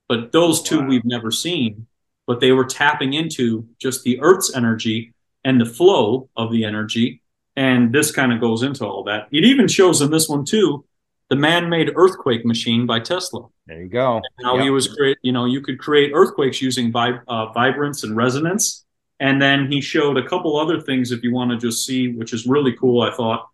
But 0.07 0.31
those 0.31 0.63
two 0.63 0.81
we've 0.81 1.03
never 1.03 1.31
seen, 1.31 1.85
but 2.25 2.39
they 2.39 2.53
were 2.53 2.63
tapping 2.63 3.13
into 3.13 3.67
just 3.77 4.03
the 4.03 4.21
Earth's 4.21 4.55
energy 4.55 5.13
and 5.43 5.59
the 5.59 5.65
flow 5.65 6.29
of 6.37 6.51
the 6.51 6.63
energy. 6.63 7.21
And 7.59 7.91
this 7.91 8.09
kind 8.09 8.31
of 8.31 8.39
goes 8.39 8.63
into 8.63 8.85
all 8.85 9.03
that. 9.03 9.27
It 9.33 9.43
even 9.43 9.67
shows 9.67 9.99
in 10.01 10.11
this 10.11 10.29
one, 10.29 10.45
too, 10.45 10.85
the 11.29 11.35
man-made 11.35 11.91
earthquake 11.93 12.45
machine 12.45 12.85
by 12.85 13.01
Tesla. 13.01 13.47
There 13.67 13.81
you 13.81 13.89
go. 13.89 14.21
How 14.41 14.57
he 14.59 14.69
was 14.69 14.87
create, 14.87 15.17
you 15.23 15.33
know, 15.33 15.43
you 15.43 15.59
could 15.59 15.77
create 15.77 16.13
earthquakes 16.13 16.61
using 16.61 16.89
vib- 16.93 17.21
uh, 17.27 17.51
vibrance 17.51 18.05
and 18.05 18.15
resonance. 18.15 18.85
And 19.19 19.41
then 19.41 19.69
he 19.69 19.81
showed 19.81 20.15
a 20.15 20.25
couple 20.25 20.57
other 20.57 20.79
things 20.79 21.11
if 21.11 21.21
you 21.21 21.33
want 21.33 21.51
to 21.51 21.57
just 21.57 21.85
see, 21.85 22.07
which 22.07 22.31
is 22.31 22.47
really 22.47 22.71
cool, 22.77 23.01
I 23.01 23.11
thought, 23.13 23.49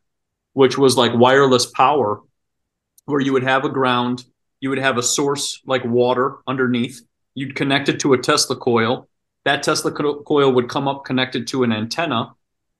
which 0.54 0.78
was 0.78 0.96
like 0.96 1.16
wireless 1.16 1.66
power, 1.66 2.22
where 3.06 3.22
you 3.22 3.34
would 3.34 3.42
have 3.42 3.66
a 3.66 3.70
ground, 3.70 4.24
you 4.60 4.70
would 4.70 4.78
have 4.78 5.00
a 5.00 5.04
source 5.04 5.64
like 5.66 5.84
water 5.84 6.38
underneath, 6.46 7.02
you'd 7.34 7.56
connect 7.56 7.90
it 7.90 8.00
to 8.02 8.14
a 8.14 8.20
Tesla 8.20 8.56
coil. 8.56 9.10
That 9.46 9.64
Tesla 9.64 9.92
co- 9.92 10.22
coil 10.22 10.52
would 10.54 10.70
come 10.70 10.88
up 10.88 11.06
connected 11.06 11.48
to 11.48 11.64
an 11.64 11.72
antenna. 11.72 12.36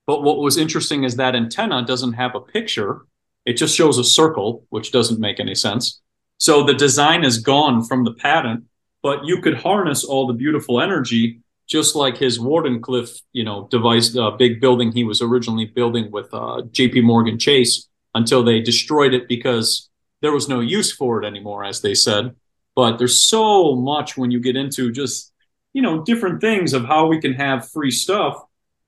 But 0.06 0.22
what 0.22 0.38
was 0.38 0.56
interesting 0.56 1.04
is 1.04 1.16
that 1.16 1.34
antenna 1.34 1.84
doesn't 1.84 2.14
have 2.14 2.34
a 2.34 2.40
picture. 2.40 3.06
It 3.44 3.54
just 3.54 3.76
shows 3.76 3.98
a 3.98 4.04
circle, 4.04 4.64
which 4.70 4.92
doesn't 4.92 5.20
make 5.20 5.40
any 5.40 5.54
sense. 5.54 6.00
So 6.38 6.64
the 6.64 6.74
design 6.74 7.24
is 7.24 7.38
gone 7.38 7.84
from 7.84 8.04
the 8.04 8.12
patent, 8.12 8.64
but 9.02 9.24
you 9.24 9.40
could 9.40 9.58
harness 9.58 10.04
all 10.04 10.26
the 10.26 10.32
beautiful 10.32 10.80
energy, 10.80 11.40
just 11.66 11.96
like 11.96 12.16
his 12.16 12.38
Wardenclyffe, 12.38 13.20
you 13.32 13.44
know, 13.44 13.68
device, 13.70 14.16
uh, 14.16 14.30
big 14.32 14.60
building 14.60 14.92
he 14.92 15.04
was 15.04 15.22
originally 15.22 15.64
building 15.64 16.10
with 16.10 16.32
uh, 16.32 16.62
J.P. 16.70 17.00
Morgan 17.00 17.38
Chase, 17.38 17.88
until 18.14 18.42
they 18.42 18.60
destroyed 18.60 19.12
it 19.12 19.28
because 19.28 19.88
there 20.22 20.32
was 20.32 20.48
no 20.48 20.60
use 20.60 20.92
for 20.92 21.22
it 21.22 21.26
anymore, 21.26 21.64
as 21.64 21.82
they 21.82 21.94
said. 21.94 22.34
But 22.74 22.98
there's 22.98 23.22
so 23.22 23.74
much 23.74 24.16
when 24.16 24.30
you 24.30 24.40
get 24.40 24.56
into 24.56 24.92
just, 24.92 25.32
you 25.72 25.82
know, 25.82 26.02
different 26.02 26.40
things 26.40 26.72
of 26.72 26.84
how 26.84 27.06
we 27.06 27.20
can 27.20 27.34
have 27.34 27.70
free 27.70 27.90
stuff 27.90 28.42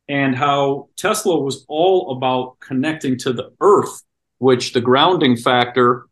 and 0.08 0.34
how 0.34 0.88
Tesla 0.96 1.38
was 1.38 1.64
all 1.68 2.16
about 2.16 2.58
connecting 2.60 3.18
to 3.18 3.32
the 3.32 3.52
earth, 3.60 4.02
which 4.38 4.72
the 4.72 4.80
grounding 4.80 5.36
factor 5.36 6.06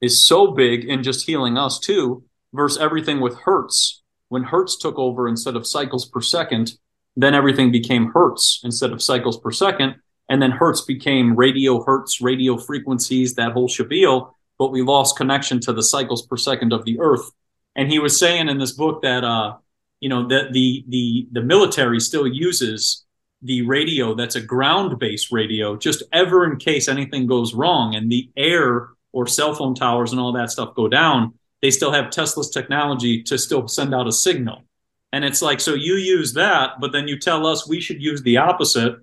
is 0.00 0.22
so 0.22 0.52
big 0.52 0.84
in 0.84 1.02
just 1.02 1.26
healing 1.26 1.56
us 1.56 1.78
too, 1.78 2.24
versus 2.52 2.80
everything 2.80 3.20
with 3.20 3.38
Hertz. 3.38 4.02
When 4.28 4.42
Hertz 4.42 4.76
took 4.76 4.98
over 4.98 5.28
instead 5.28 5.56
of 5.56 5.66
cycles 5.66 6.06
per 6.06 6.20
second, 6.20 6.72
then 7.16 7.34
everything 7.34 7.70
became 7.70 8.10
Hertz 8.12 8.60
instead 8.64 8.92
of 8.92 9.02
cycles 9.02 9.38
per 9.38 9.50
second. 9.50 9.96
And 10.28 10.42
then 10.42 10.50
Hertz 10.50 10.80
became 10.82 11.36
radio 11.36 11.84
Hertz, 11.84 12.20
radio 12.20 12.56
frequencies, 12.56 13.34
that 13.34 13.52
whole 13.52 13.68
shabeel. 13.68 14.32
But 14.58 14.72
we 14.72 14.82
lost 14.82 15.16
connection 15.16 15.60
to 15.60 15.72
the 15.72 15.82
cycles 15.82 16.26
per 16.26 16.36
second 16.36 16.72
of 16.72 16.84
the 16.84 16.98
Earth. 16.98 17.30
And 17.76 17.90
he 17.90 17.98
was 17.98 18.18
saying 18.18 18.48
in 18.48 18.58
this 18.58 18.72
book 18.72 19.02
that, 19.02 19.22
uh, 19.22 19.56
you 20.00 20.08
know, 20.08 20.26
that 20.28 20.52
the 20.52 20.84
the 20.88 21.28
the 21.32 21.42
military 21.42 22.00
still 22.00 22.26
uses 22.26 23.05
the 23.46 23.62
radio 23.62 24.14
that's 24.14 24.34
a 24.36 24.40
ground 24.40 24.98
based 24.98 25.32
radio, 25.32 25.76
just 25.76 26.02
ever 26.12 26.44
in 26.50 26.58
case 26.58 26.88
anything 26.88 27.26
goes 27.26 27.54
wrong 27.54 27.94
and 27.94 28.10
the 28.10 28.28
air 28.36 28.88
or 29.12 29.26
cell 29.26 29.54
phone 29.54 29.74
towers 29.74 30.12
and 30.12 30.20
all 30.20 30.32
that 30.32 30.50
stuff 30.50 30.74
go 30.74 30.88
down, 30.88 31.32
they 31.62 31.70
still 31.70 31.92
have 31.92 32.10
Tesla's 32.10 32.50
technology 32.50 33.22
to 33.22 33.38
still 33.38 33.66
send 33.68 33.94
out 33.94 34.06
a 34.06 34.12
signal. 34.12 34.64
And 35.12 35.24
it's 35.24 35.40
like, 35.40 35.60
so 35.60 35.74
you 35.74 35.94
use 35.94 36.34
that, 36.34 36.72
but 36.80 36.92
then 36.92 37.08
you 37.08 37.18
tell 37.18 37.46
us 37.46 37.66
we 37.68 37.80
should 37.80 38.02
use 38.02 38.22
the 38.22 38.36
opposite 38.36 38.96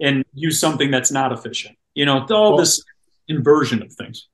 and 0.00 0.24
use 0.34 0.60
something 0.60 0.90
that's 0.90 1.10
not 1.10 1.32
efficient. 1.32 1.76
You 1.94 2.04
know, 2.06 2.24
all 2.30 2.50
Well- 2.50 2.58
this 2.58 2.82
inversion 3.28 3.82
of 3.82 3.92
things. 3.92 4.28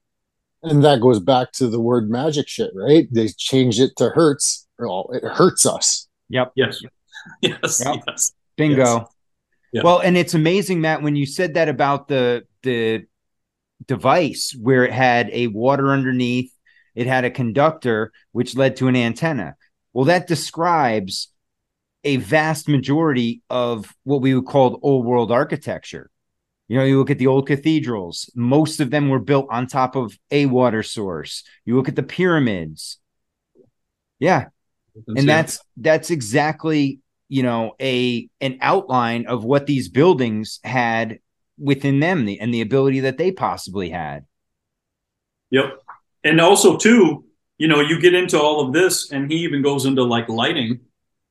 And 0.64 0.85
that 0.85 1.00
goes 1.00 1.19
back 1.19 1.50
to 1.52 1.69
the 1.69 1.81
word 1.81 2.09
magic 2.09 2.47
shit, 2.49 2.71
right? 2.75 3.09
They 3.11 3.28
changed 3.28 3.81
it 3.81 3.97
to 3.97 4.11
hurts. 4.11 4.69
Well, 4.78 5.11
it 5.12 5.25
hurts 5.25 5.66
us. 5.66 6.09
Yep. 6.28 6.52
Yes. 6.57 6.81
Yes. 7.40 7.81
Yep. 7.85 8.02
Yes. 8.09 8.33
Bingo. 8.57 8.83
Yes. 8.83 9.07
Yeah. 9.73 9.83
Well, 9.85 10.00
and 10.00 10.17
it's 10.17 10.35
amazing, 10.35 10.81
Matt, 10.81 11.02
when 11.02 11.17
you 11.17 11.26
said 11.26 11.55
that 11.55 11.69
about 11.69 12.09
the 12.09 12.45
the 12.62 13.07
device 13.87 14.57
where 14.61 14.85
it 14.85 14.93
had 14.93 15.31
a 15.33 15.49
water 15.49 15.91
underneath, 15.91 16.52
it 16.95 17.07
had 17.07 17.25
a 17.25 17.31
conductor 17.31 18.12
which 18.33 18.55
led 18.55 18.76
to 18.76 18.88
an 18.88 18.97
antenna. 18.97 19.57
Well, 19.93 20.05
that 20.07 20.26
describes 20.26 21.29
a 22.05 22.17
vast 22.17 22.69
majority 22.69 23.43
of 23.49 23.95
what 24.05 24.21
we 24.21 24.35
would 24.35 24.47
call 24.47 24.79
old 24.83 25.07
world 25.07 25.33
architecture. 25.33 26.11
You 26.69 26.79
know, 26.79 26.85
you 26.85 26.99
look 26.99 27.11
at 27.11 27.19
the 27.19 27.26
old 27.26 27.47
cathedrals, 27.47 28.31
most 28.35 28.81
of 28.81 28.91
them 28.91 29.09
were 29.09 29.19
built 29.19 29.47
on 29.50 29.67
top 29.67 29.95
of 29.95 30.17
a 30.31 30.47
water 30.47 30.83
source. 30.83 31.45
You 31.64 31.76
look 31.76 31.88
at 31.88 31.97
the 31.97 32.02
pyramids. 32.02 32.99
Yeah. 34.19 34.47
And 35.07 35.29
that's 35.29 35.59
that's 35.76 36.11
exactly, 36.11 37.00
you 37.33 37.43
know, 37.43 37.75
a 37.81 38.29
an 38.43 38.59
outline 38.61 39.25
of 39.25 39.43
what 39.43 39.65
these 39.65 39.89
buildings 39.89 40.61
had 40.65 41.19
within 41.57 41.99
them 41.99 42.27
the, 42.27 42.39
and 42.39 42.53
the 42.53 42.61
ability 42.61 43.01
that 43.01 43.17
they 43.17 43.33
possibly 43.33 43.89
had. 43.89 44.27
Yep. 45.49 45.79
And 46.25 46.43
also 46.43 46.77
too, 46.77 47.25
you 47.57 47.69
know, 47.69 47.81
you 47.81 47.99
get 47.99 48.12
into 48.12 48.39
all 48.39 48.61
of 48.61 48.75
this 48.75 49.11
and 49.12 49.33
he 49.33 49.39
even 49.39 49.62
goes 49.62 49.87
into 49.87 50.03
like 50.03 50.29
lighting 50.29 50.81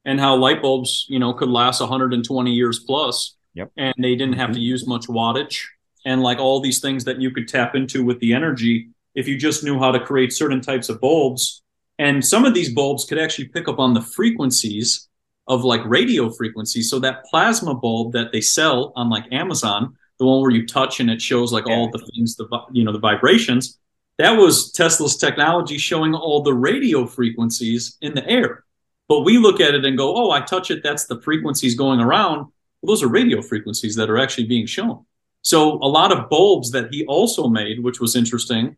and 0.03 0.20
how 0.20 0.36
light 0.38 0.63
bulbs, 0.63 1.05
you 1.08 1.20
know, 1.20 1.34
could 1.34 1.50
last 1.50 1.81
120 1.81 2.51
years 2.51 2.79
plus. 2.79 3.36
Yep. 3.53 3.72
And 3.77 3.93
they 4.00 4.15
didn't 4.15 4.39
have 4.39 4.50
to 4.50 4.53
mm-hmm. 4.53 4.74
use 4.74 4.88
much 4.88 5.05
wattage 5.05 5.60
and 6.03 6.24
like 6.24 6.39
all 6.39 6.62
these 6.62 6.79
things 6.79 7.03
that 7.03 7.22
you 7.22 7.29
could 7.29 7.48
tap 7.48 7.75
into 7.75 8.03
with 8.03 8.20
the 8.22 8.34
energy 8.34 8.89
if 9.13 9.27
you 9.27 9.38
just 9.38 9.63
knew 9.63 9.77
how 9.77 9.91
to 9.91 10.00
create 10.00 10.34
certain 10.34 10.62
types 10.62 10.89
of 10.89 11.00
bulbs. 11.00 11.62
And 12.00 12.25
some 12.25 12.43
of 12.43 12.55
these 12.55 12.74
bulbs 12.74 13.05
could 13.05 13.20
actually 13.20 13.50
pick 13.50 13.67
up 13.67 13.77
on 13.77 13.93
the 13.93 14.01
frequencies 14.01 15.08
of 15.51 15.65
like 15.65 15.81
radio 15.86 16.29
frequencies. 16.29 16.89
So 16.89 16.98
that 17.00 17.25
plasma 17.25 17.75
bulb 17.75 18.13
that 18.13 18.31
they 18.31 18.39
sell 18.39 18.93
on 18.96 19.10
like 19.10 19.25
Amazon, 19.34 19.98
the 20.17 20.25
one 20.25 20.39
where 20.39 20.50
you 20.50 20.65
touch 20.65 21.01
and 21.01 21.12
it 21.12 21.22
shows 21.22 21.51
like 21.51 21.67
all 21.67 21.91
the 21.91 22.00
things, 22.15 22.38
the 22.38 22.48
you 22.72 22.86
know 22.86 22.93
the 22.93 23.00
vibrations. 23.00 23.77
That 24.17 24.38
was 24.38 24.72
Tesla's 24.72 25.17
technology 25.17 25.77
showing 25.77 26.15
all 26.15 26.41
the 26.41 26.53
radio 26.53 27.05
frequencies 27.05 27.98
in 28.01 28.15
the 28.15 28.25
air. 28.29 28.63
But 29.10 29.22
we 29.22 29.39
look 29.39 29.60
at 29.60 29.75
it 29.75 29.84
and 29.84 29.98
go, 29.98 30.15
"Oh, 30.15 30.31
I 30.31 30.39
touch 30.39 30.72
it. 30.72 30.84
That's 30.84 31.05
the 31.05 31.20
frequencies 31.20 31.75
going 31.75 32.00
around." 32.00 32.38
Well, 32.81 32.93
those 32.93 33.03
are 33.03 33.10
radio 33.10 33.41
frequencies 33.41 33.98
that 33.98 34.10
are 34.10 34.17
actually 34.17 34.48
being 34.48 34.67
shown. 34.67 35.05
So 35.41 35.74
a 35.81 35.89
lot 36.00 36.13
of 36.13 36.29
bulbs 36.29 36.72
that 36.72 36.93
he 36.93 37.05
also 37.08 37.50
made, 37.50 37.84
which 37.84 38.00
was 38.00 38.15
interesting, 38.15 38.77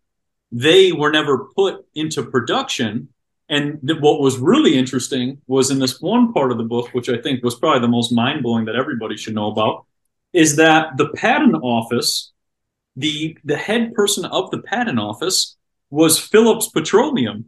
they 0.51 0.91
were 0.91 1.11
never 1.11 1.49
put 1.55 1.85
into 1.93 2.23
production. 2.23 3.09
And 3.49 3.79
th- 3.85 3.99
what 3.99 4.21
was 4.21 4.37
really 4.37 4.77
interesting 4.77 5.41
was 5.47 5.69
in 5.69 5.79
this 5.79 6.01
one 6.01 6.33
part 6.33 6.51
of 6.51 6.57
the 6.57 6.63
book, 6.63 6.89
which 6.93 7.09
I 7.09 7.21
think 7.21 7.43
was 7.43 7.55
probably 7.55 7.81
the 7.81 7.87
most 7.87 8.11
mind 8.11 8.43
blowing 8.43 8.65
that 8.65 8.75
everybody 8.75 9.17
should 9.17 9.35
know 9.35 9.51
about, 9.51 9.85
is 10.31 10.55
that 10.55 10.97
the 10.97 11.09
patent 11.09 11.55
office, 11.61 12.31
the 12.95 13.37
the 13.43 13.57
head 13.57 13.93
person 13.93 14.25
of 14.25 14.49
the 14.51 14.61
patent 14.61 14.99
office 14.99 15.57
was 15.89 16.19
Phillips 16.19 16.69
Petroleum. 16.69 17.45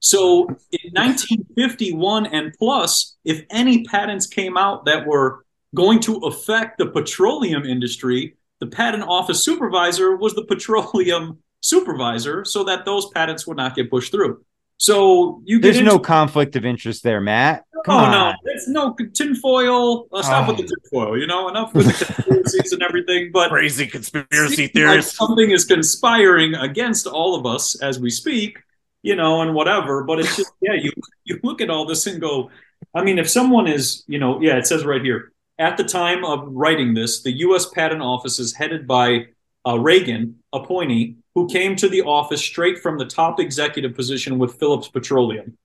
So 0.00 0.48
in 0.72 0.92
1951 0.92 2.26
and 2.26 2.52
plus, 2.58 3.16
if 3.24 3.44
any 3.50 3.84
patents 3.84 4.26
came 4.26 4.56
out 4.56 4.86
that 4.86 5.06
were 5.06 5.44
going 5.74 6.00
to 6.00 6.16
affect 6.18 6.78
the 6.78 6.86
petroleum 6.86 7.64
industry, 7.64 8.36
the 8.58 8.66
patent 8.66 9.04
office 9.04 9.44
supervisor 9.44 10.16
was 10.16 10.34
the 10.34 10.44
petroleum 10.44 11.38
supervisor 11.60 12.44
so 12.44 12.64
that 12.64 12.84
those 12.84 13.08
patents 13.10 13.46
would 13.46 13.56
not 13.56 13.76
get 13.76 13.90
pushed 13.90 14.12
through. 14.12 14.44
So 14.78 15.42
you 15.44 15.58
get 15.58 15.72
There's 15.72 15.84
no 15.84 15.98
conflict 15.98 16.54
of 16.56 16.64
interest 16.66 17.02
there, 17.02 17.20
Matt. 17.20 17.64
Come 17.84 17.94
oh 17.94 18.04
on. 18.04 18.10
no, 18.10 18.34
it's 18.44 18.68
no 18.68 18.94
tinfoil. 19.14 20.06
Uh, 20.12 20.22
stop 20.22 20.48
Oh. 20.48 20.52
with 20.52 20.58
the 20.58 20.76
tinfoil. 20.90 21.18
You 21.18 21.26
know, 21.26 21.48
enough 21.48 21.72
with 21.74 21.86
the 21.86 22.04
conspiracies 22.22 22.72
and 22.72 22.82
everything. 22.82 23.30
But 23.32 23.48
crazy 23.50 23.86
conspiracy 23.86 24.70
like 24.74 25.02
something 25.02 25.50
is 25.50 25.64
conspiring 25.64 26.54
against 26.54 27.06
all 27.06 27.34
of 27.34 27.46
us 27.46 27.80
as 27.80 27.98
we 27.98 28.10
speak. 28.10 28.58
You 29.02 29.14
know, 29.14 29.40
and 29.42 29.54
whatever. 29.54 30.04
But 30.04 30.18
it's 30.20 30.36
just 30.36 30.52
yeah, 30.60 30.74
you 30.74 30.90
you 31.24 31.38
look 31.42 31.60
at 31.60 31.70
all 31.70 31.86
this 31.86 32.06
and 32.06 32.20
go. 32.20 32.50
I 32.94 33.02
mean, 33.04 33.18
if 33.18 33.30
someone 33.30 33.66
is, 33.68 34.04
you 34.06 34.18
know, 34.18 34.40
yeah, 34.40 34.56
it 34.58 34.66
says 34.66 34.84
right 34.84 35.02
here. 35.02 35.32
At 35.58 35.78
the 35.78 35.84
time 35.84 36.22
of 36.24 36.46
writing 36.50 36.92
this, 36.92 37.22
the 37.22 37.32
U.S. 37.38 37.66
Patent 37.70 38.02
Office 38.02 38.38
is 38.38 38.54
headed 38.54 38.86
by 38.86 39.28
uh, 39.66 39.78
Reagan 39.78 40.36
appointee 40.52 41.16
who 41.36 41.46
came 41.46 41.76
to 41.76 41.86
the 41.86 42.00
office 42.00 42.40
straight 42.40 42.78
from 42.78 42.96
the 42.96 43.04
top 43.04 43.38
executive 43.38 43.94
position 43.94 44.38
with 44.38 44.58
Phillips 44.58 44.88
Petroleum. 44.88 45.58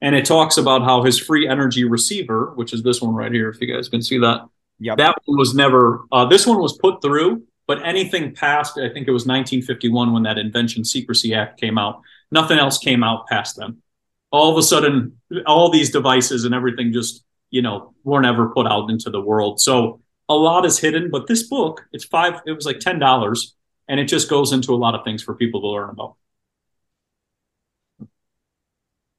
And 0.00 0.16
it 0.16 0.24
talks 0.24 0.56
about 0.56 0.82
how 0.82 1.04
his 1.04 1.16
free 1.16 1.46
energy 1.46 1.84
receiver, 1.84 2.50
which 2.56 2.72
is 2.72 2.82
this 2.82 3.00
one 3.00 3.14
right 3.14 3.30
here, 3.30 3.48
if 3.48 3.60
you 3.60 3.72
guys 3.72 3.88
can 3.88 4.02
see 4.02 4.18
that, 4.18 4.48
Yep. 4.80 4.98
that 4.98 5.16
one 5.24 5.38
was 5.38 5.54
never, 5.54 6.06
uh, 6.10 6.24
this 6.24 6.44
one 6.44 6.60
was 6.60 6.76
put 6.76 7.00
through, 7.00 7.44
but 7.68 7.86
anything 7.86 8.34
past, 8.34 8.76
I 8.78 8.88
think 8.88 9.06
it 9.06 9.12
was 9.12 9.24
1951 9.24 10.12
when 10.12 10.24
that 10.24 10.38
Invention 10.38 10.84
Secrecy 10.84 11.34
Act 11.34 11.60
came 11.60 11.78
out, 11.78 12.00
nothing 12.32 12.58
else 12.58 12.78
came 12.78 13.04
out 13.04 13.28
past 13.28 13.54
them. 13.54 13.80
All 14.32 14.50
of 14.50 14.58
a 14.58 14.62
sudden, 14.62 15.20
all 15.46 15.70
these 15.70 15.92
devices 15.92 16.44
and 16.44 16.52
everything 16.52 16.92
just, 16.92 17.22
you 17.50 17.62
know, 17.62 17.94
weren't 18.02 18.26
ever 18.26 18.48
put 18.48 18.66
out 18.66 18.90
into 18.90 19.08
the 19.08 19.20
world. 19.20 19.60
So 19.60 20.00
a 20.28 20.34
lot 20.34 20.66
is 20.66 20.80
hidden, 20.80 21.12
but 21.12 21.28
this 21.28 21.44
book, 21.44 21.86
it's 21.92 22.04
five, 22.06 22.40
it 22.44 22.52
was 22.52 22.66
like 22.66 22.80
$10, 22.80 23.52
and 23.92 24.00
it 24.00 24.06
just 24.06 24.30
goes 24.30 24.52
into 24.52 24.72
a 24.72 24.76
lot 24.76 24.94
of 24.94 25.04
things 25.04 25.22
for 25.22 25.34
people 25.34 25.60
to 25.60 25.68
learn 25.68 25.90
about. 25.90 26.16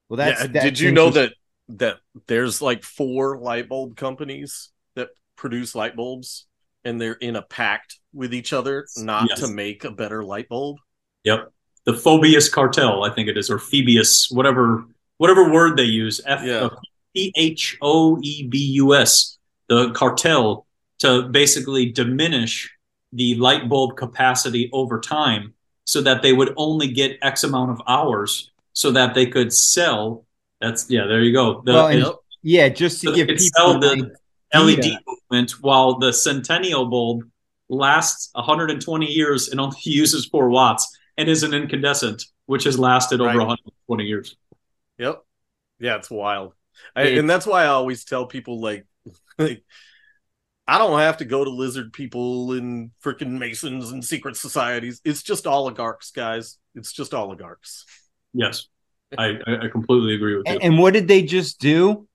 Well, 0.09 0.17
that's, 0.17 0.41
yeah, 0.41 0.47
that's 0.47 0.65
did 0.65 0.79
you 0.79 0.91
know 0.91 1.11
that 1.11 1.33
that 1.69 1.97
there's 2.25 2.59
like 2.59 2.81
four 2.83 3.37
light 3.37 3.69
bulb 3.69 3.95
companies 3.95 4.71
that 4.95 5.09
produce 5.35 5.75
light 5.75 5.95
bulbs 5.95 6.47
and 6.83 6.99
they're 6.99 7.13
in 7.13 7.35
a 7.35 7.43
pact 7.43 7.99
with 8.13 8.33
each 8.33 8.51
other 8.51 8.87
not 8.97 9.29
Yes. 9.29 9.41
to 9.41 9.47
make 9.47 9.83
a 9.83 9.91
better 9.91 10.23
light 10.23 10.49
bulb? 10.49 10.77
Yep. 11.23 11.51
The 11.85 11.93
Phobius 11.93 12.51
cartel, 12.51 13.03
I 13.03 13.11
think 13.11 13.29
it 13.29 13.37
is, 13.37 13.51
or 13.51 13.59
Phoebius, 13.59 14.31
whatever 14.31 14.85
whatever 15.19 15.51
word 15.53 15.77
they 15.77 15.83
use. 15.83 16.19
F 16.25 16.43
Yeah. 16.43 16.69
P 17.15 17.31
H 17.37 17.77
O 17.79 18.17
E 18.23 18.47
B 18.47 18.57
U 18.57 18.95
S, 18.95 19.37
the 19.69 19.91
cartel 19.91 20.65
to 20.99 21.29
basically 21.29 21.91
diminish 21.91 22.72
the 23.13 23.35
light 23.35 23.69
bulb 23.69 23.95
capacity 23.97 24.69
over 24.73 24.99
time 24.99 25.53
so 25.85 26.01
that 26.01 26.21
they 26.21 26.33
would 26.33 26.53
only 26.57 26.87
get 26.87 27.17
X 27.21 27.43
amount 27.43 27.71
of 27.71 27.81
hours 27.87 28.51
so 28.73 28.91
that 28.91 29.13
they 29.13 29.25
could 29.25 29.53
sell. 29.53 30.25
That's 30.61 30.89
yeah, 30.89 31.05
there 31.07 31.21
you 31.21 31.33
go. 31.33 31.61
The, 31.61 31.73
Well, 31.73 31.87
and- 31.87 32.01
it- 32.07 32.15
yeah, 32.45 32.67
just 32.69 33.01
to 33.01 33.11
they 33.11 33.15
give 33.17 33.27
people 33.27 33.45
sell 33.55 33.71
an 33.75 33.79
the 33.79 34.15
LED 34.53 34.79
idea. 34.79 34.99
movement 35.07 35.51
while 35.61 35.97
the 35.99 36.11
Centennial 36.11 36.85
bulb 36.87 37.23
lasts 37.69 38.29
120 38.33 39.05
years 39.05 39.47
and 39.49 39.59
only 39.61 39.77
uses 39.83 40.25
four 40.25 40.49
watts 40.49 40.97
and 41.17 41.29
is 41.29 41.43
an 41.43 41.53
incandescent, 41.53 42.25
which 42.47 42.65
has 42.65 42.77
lasted 42.77 43.21
over 43.21 43.37
120 43.37 44.03
years. 44.03 44.35
Yep. 44.97 45.23
Yeah, 45.79 45.95
it's 45.95 46.09
wild. 46.09 46.53
I, 46.95 47.03
and 47.03 47.29
that's 47.29 47.45
why 47.45 47.63
I 47.63 47.67
always 47.67 48.03
tell 48.03 48.25
people 48.25 48.59
like, 48.59 48.85
like 49.37 49.63
I 50.67 50.77
don't 50.77 50.97
have 50.99 51.17
to 51.17 51.25
go 51.25 51.43
to 51.43 51.49
lizard 51.49 51.91
people 51.91 52.53
and 52.53 52.91
freaking 53.03 53.31
masons 53.31 53.91
and 53.91 54.03
secret 54.03 54.37
societies. 54.37 55.01
It's 55.03 55.21
just 55.21 55.45
oligarchs, 55.45 56.11
guys. 56.11 56.57
It's 56.73 56.93
just 56.93 57.13
oligarchs. 57.13 57.85
Yes, 58.33 58.67
I, 59.17 59.39
I 59.45 59.65
I 59.65 59.67
completely 59.67 60.15
agree 60.15 60.37
with 60.37 60.47
you. 60.47 60.53
And, 60.53 60.63
and 60.63 60.79
what 60.79 60.93
did 60.93 61.07
they 61.07 61.21
just 61.23 61.59
do? 61.59 62.07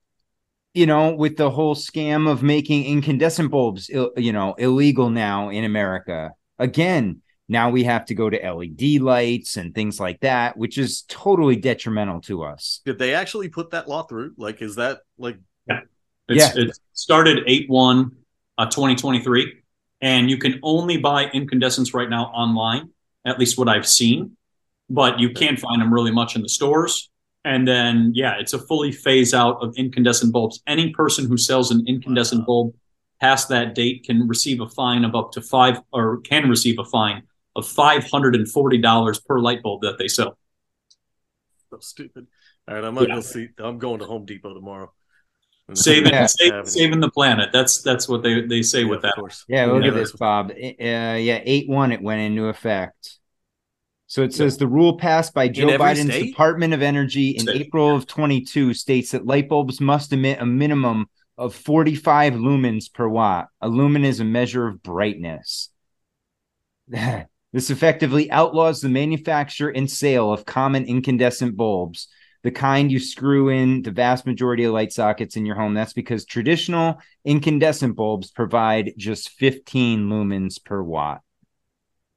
You 0.73 0.85
know, 0.85 1.13
with 1.13 1.37
the 1.37 1.49
whole 1.49 1.75
scam 1.75 2.29
of 2.29 2.43
making 2.43 2.85
incandescent 2.85 3.51
bulbs, 3.51 3.89
you 3.89 4.33
know, 4.33 4.53
illegal 4.53 5.09
now 5.09 5.49
in 5.49 5.63
America. 5.63 6.31
Again, 6.57 7.21
now 7.47 7.71
we 7.71 7.83
have 7.85 8.05
to 8.05 8.15
go 8.15 8.29
to 8.29 8.37
LED 8.37 9.01
lights 9.01 9.57
and 9.57 9.73
things 9.73 9.99
like 9.99 10.19
that, 10.21 10.57
which 10.57 10.77
is 10.77 11.03
totally 11.07 11.55
detrimental 11.55 12.21
to 12.21 12.43
us. 12.43 12.81
Did 12.85 12.99
they 12.99 13.15
actually 13.15 13.49
put 13.49 13.71
that 13.71 13.87
law 13.87 14.03
through? 14.03 14.33
Like, 14.37 14.61
is 14.61 14.75
that 14.75 14.99
like 15.17 15.37
Yeah. 15.67 15.81
It's, 16.27 16.55
Yeah. 16.55 16.63
It 16.63 16.79
started 16.93 17.43
8 17.47 17.69
1 17.69 18.11
uh, 18.59 18.65
2023, 18.65 19.53
and 20.01 20.29
you 20.29 20.37
can 20.37 20.59
only 20.63 20.97
buy 20.97 21.29
incandescents 21.31 21.93
right 21.93 22.09
now 22.09 22.25
online, 22.25 22.89
at 23.25 23.39
least 23.39 23.57
what 23.57 23.69
I've 23.69 23.87
seen, 23.87 24.35
but 24.89 25.19
you 25.19 25.29
can't 25.31 25.57
find 25.57 25.81
them 25.81 25.93
really 25.93 26.11
much 26.11 26.35
in 26.35 26.41
the 26.41 26.49
stores. 26.49 27.09
And 27.45 27.65
then, 27.65 28.11
yeah, 28.13 28.35
it's 28.37 28.51
a 28.51 28.59
fully 28.59 28.91
phase 28.91 29.33
out 29.33 29.63
of 29.63 29.73
incandescent 29.77 30.33
bulbs. 30.33 30.61
Any 30.67 30.91
person 30.91 31.25
who 31.25 31.37
sells 31.37 31.71
an 31.71 31.85
incandescent 31.87 32.45
bulb 32.45 32.75
past 33.21 33.47
that 33.49 33.75
date 33.75 34.03
can 34.03 34.27
receive 34.27 34.59
a 34.59 34.67
fine 34.67 35.05
of 35.05 35.15
up 35.15 35.31
to 35.33 35.41
five, 35.41 35.79
or 35.93 36.19
can 36.21 36.49
receive 36.49 36.77
a 36.79 36.85
fine 36.85 37.23
of 37.55 37.65
$540 37.65 39.25
per 39.25 39.39
light 39.39 39.63
bulb 39.63 39.81
that 39.83 39.97
they 39.97 40.07
sell. 40.09 40.37
so 41.69 41.77
stupid? 41.79 42.27
All 42.67 42.75
right, 42.75 42.83
I'm 42.83 42.95
gonna 42.95 43.07
Yeah. 43.07 43.15
go 43.15 43.21
see. 43.21 43.49
I'm 43.59 43.77
going 43.77 43.99
to 43.99 44.05
Home 44.05 44.25
Depot 44.25 44.53
tomorrow. 44.53 44.91
Saving, 45.73 46.11
Yeah. 46.11 46.25
save, 46.25 46.67
saving 46.67 46.99
the 46.99 47.11
planet. 47.11 47.49
That's 47.53 47.81
that's 47.81 48.07
what 48.09 48.23
they, 48.23 48.41
they 48.41 48.61
say 48.61 48.85
with 48.85 49.01
that. 49.03 49.15
Yeah, 49.47 49.65
look 49.65 49.83
Yeah. 49.83 49.89
at 49.89 49.93
this, 49.95 50.11
Bob. 50.13 50.51
Uh, 50.51 50.55
yeah, 50.79 51.41
eight 51.43 51.69
one. 51.69 51.91
It 51.91 52.01
went 52.01 52.21
into 52.21 52.45
effect. 52.45 53.19
So 54.07 54.23
it 54.23 54.33
says 54.33 54.57
the 54.57 54.65
rule 54.65 54.97
passed 54.97 55.35
by 55.35 55.49
Joe 55.49 55.67
Biden's 55.77 56.11
state? 56.11 56.31
Department 56.31 56.73
of 56.73 56.81
Energy 56.81 57.29
in 57.29 57.41
State. 57.41 57.67
April 57.67 57.95
of 57.95 58.07
22 58.07 58.73
states 58.73 59.11
that 59.11 59.27
light 59.27 59.47
bulbs 59.47 59.79
must 59.79 60.11
emit 60.11 60.41
a 60.41 60.47
minimum 60.47 61.07
of 61.37 61.53
45 61.53 62.33
lumens 62.33 62.91
per 62.91 63.07
watt. 63.07 63.49
A 63.61 63.69
lumen 63.69 64.03
is 64.03 64.19
a 64.19 64.25
measure 64.25 64.67
of 64.67 64.81
brightness. 64.81 65.69
this 66.87 67.69
effectively 67.69 68.31
outlaws 68.31 68.81
the 68.81 68.89
manufacture 68.89 69.69
and 69.69 69.89
sale 69.89 70.33
of 70.33 70.43
common 70.43 70.85
incandescent 70.85 71.55
bulbs, 71.55 72.07
the 72.43 72.51
kind 72.51 72.91
you 72.91 72.99
screw 72.99 73.49
in 73.49 73.81
the 73.81 73.91
vast 73.91 74.25
majority 74.25 74.63
of 74.63 74.73
light 74.73 74.93
sockets 74.93 75.35
in 75.35 75.45
your 75.45 75.55
home. 75.55 75.73
That's 75.73 75.93
because 75.93 76.25
traditional 76.25 76.99
incandescent 77.25 77.95
bulbs 77.95 78.31
provide 78.31 78.93
just 78.97 79.29
15 79.31 80.07
lumens 80.09 80.63
per 80.63 80.81
watt. 80.81 81.21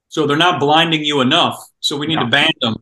So 0.07 0.25
they're 0.27 0.37
not 0.37 0.59
blinding 0.59 1.03
you 1.03 1.21
enough. 1.21 1.57
So 1.79 1.97
we 1.97 2.07
need 2.07 2.15
No. 2.15 2.25
to 2.25 2.29
ban 2.29 2.51
them 2.61 2.75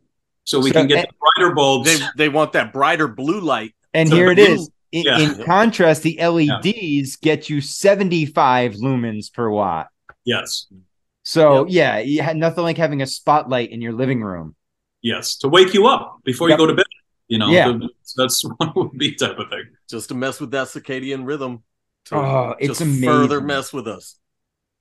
so 0.43 0.59
we 0.59 0.69
So- 0.69 0.73
can 0.81 0.87
get 0.87 1.07
the 1.09 1.15
brighter 1.19 1.55
bulbs. 1.55 1.99
They 1.99 2.05
they 2.17 2.29
want 2.29 2.53
that 2.53 2.73
brighter 2.73 3.07
blue 3.07 3.39
light. 3.41 3.73
And 3.93 4.09
So 4.09 4.15
here 4.15 4.35
the 4.35 4.41
it 4.41 4.45
blue- 4.47 4.55
is. 4.55 4.69
In, 4.93 5.03
yeah. 5.05 5.19
in 5.19 5.43
contrast, 5.45 6.03
the 6.03 6.19
LEDs 6.19 7.15
get 7.15 7.49
you 7.49 7.61
75 7.61 8.73
lumens 8.73 9.31
per 9.33 9.49
watt. 9.49 9.87
yes, 10.25 10.67
So 11.23 11.65
yeah, 11.67 11.99
you 11.99 12.21
had 12.21 12.35
nothing 12.35 12.65
like 12.65 12.77
having 12.77 13.01
a 13.01 13.07
spotlight 13.07 13.71
in 13.71 13.79
your 13.81 13.93
living 13.93 14.21
room. 14.21 14.55
yes, 15.01 15.37
to 15.37 15.47
wake 15.47 15.73
you 15.73 15.87
up 15.87 16.19
before 16.25 16.49
Yep. 16.49 16.59
you 16.59 16.63
go 16.65 16.67
to 16.67 16.75
bed. 16.75 16.85
You 17.31 17.37
know, 17.37 17.49
Yeah. 17.49 17.69
the- 17.69 17.89
that's 18.17 18.43
what 18.57 18.75
would 18.75 18.97
be 18.97 19.15
type 19.15 19.39
of 19.39 19.49
thing. 19.49 19.63
just 19.89 20.09
to 20.09 20.15
mess 20.15 20.41
with 20.41 20.51
that 20.51 20.67
circadian 20.67 21.25
rhythm. 21.25 21.63
To 22.05 22.15
Oh, 22.17 22.55
it's 22.59 22.79
just 22.79 23.03
further 23.05 23.39
mess 23.39 23.71
with 23.71 23.87
us. 23.87 24.17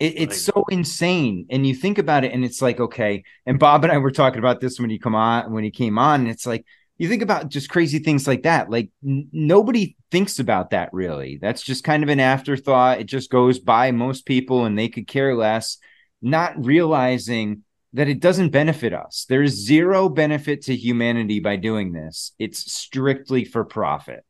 It, 0.00 0.14
it's 0.16 0.40
so 0.42 0.64
insane, 0.70 1.46
and 1.50 1.66
you 1.66 1.74
think 1.74 1.98
about 1.98 2.24
it, 2.24 2.32
and 2.32 2.44
it's 2.44 2.60
like 2.60 2.80
okay. 2.80 3.22
And 3.46 3.58
Bob 3.58 3.84
and 3.84 3.92
I 3.92 3.98
were 3.98 4.10
talking 4.10 4.38
about 4.40 4.60
this 4.60 4.80
when 4.80 4.90
he 4.90 4.98
come 4.98 5.14
on, 5.14 5.52
when 5.52 5.62
he 5.62 5.70
came 5.70 5.96
on, 5.98 6.22
and 6.22 6.30
it's 6.30 6.46
like 6.46 6.64
you 6.98 7.08
think 7.08 7.22
about 7.22 7.50
just 7.50 7.68
crazy 7.70 7.98
things 8.00 8.26
like 8.26 8.42
that. 8.42 8.68
Like 8.70 8.90
n- 9.06 9.28
nobody 9.32 9.96
thinks 10.10 10.38
about 10.40 10.70
that 10.70 10.88
really. 10.92 11.38
That's 11.40 11.62
just 11.62 11.84
kind 11.84 12.02
of 12.02 12.08
an 12.08 12.18
afterthought. 12.18 12.98
It 13.00 13.04
just 13.04 13.30
goes 13.30 13.58
by 13.60 13.92
most 13.92 14.26
people, 14.26 14.64
and 14.64 14.76
they 14.76 14.88
could 14.88 15.06
care 15.06 15.36
less, 15.36 15.76
not 16.22 16.64
realizing 16.64 17.62
that 17.92 18.08
it 18.08 18.20
doesn't 18.20 18.50
benefit 18.50 18.92
us. 18.92 19.26
There's 19.28 19.52
zero 19.52 20.08
benefit 20.08 20.62
to 20.62 20.76
humanity 20.76 21.40
by 21.40 21.56
doing 21.56 21.92
this. 21.92 22.32
It's 22.38 22.72
strictly 22.72 23.44
for 23.44 23.64
profit. 23.64 24.24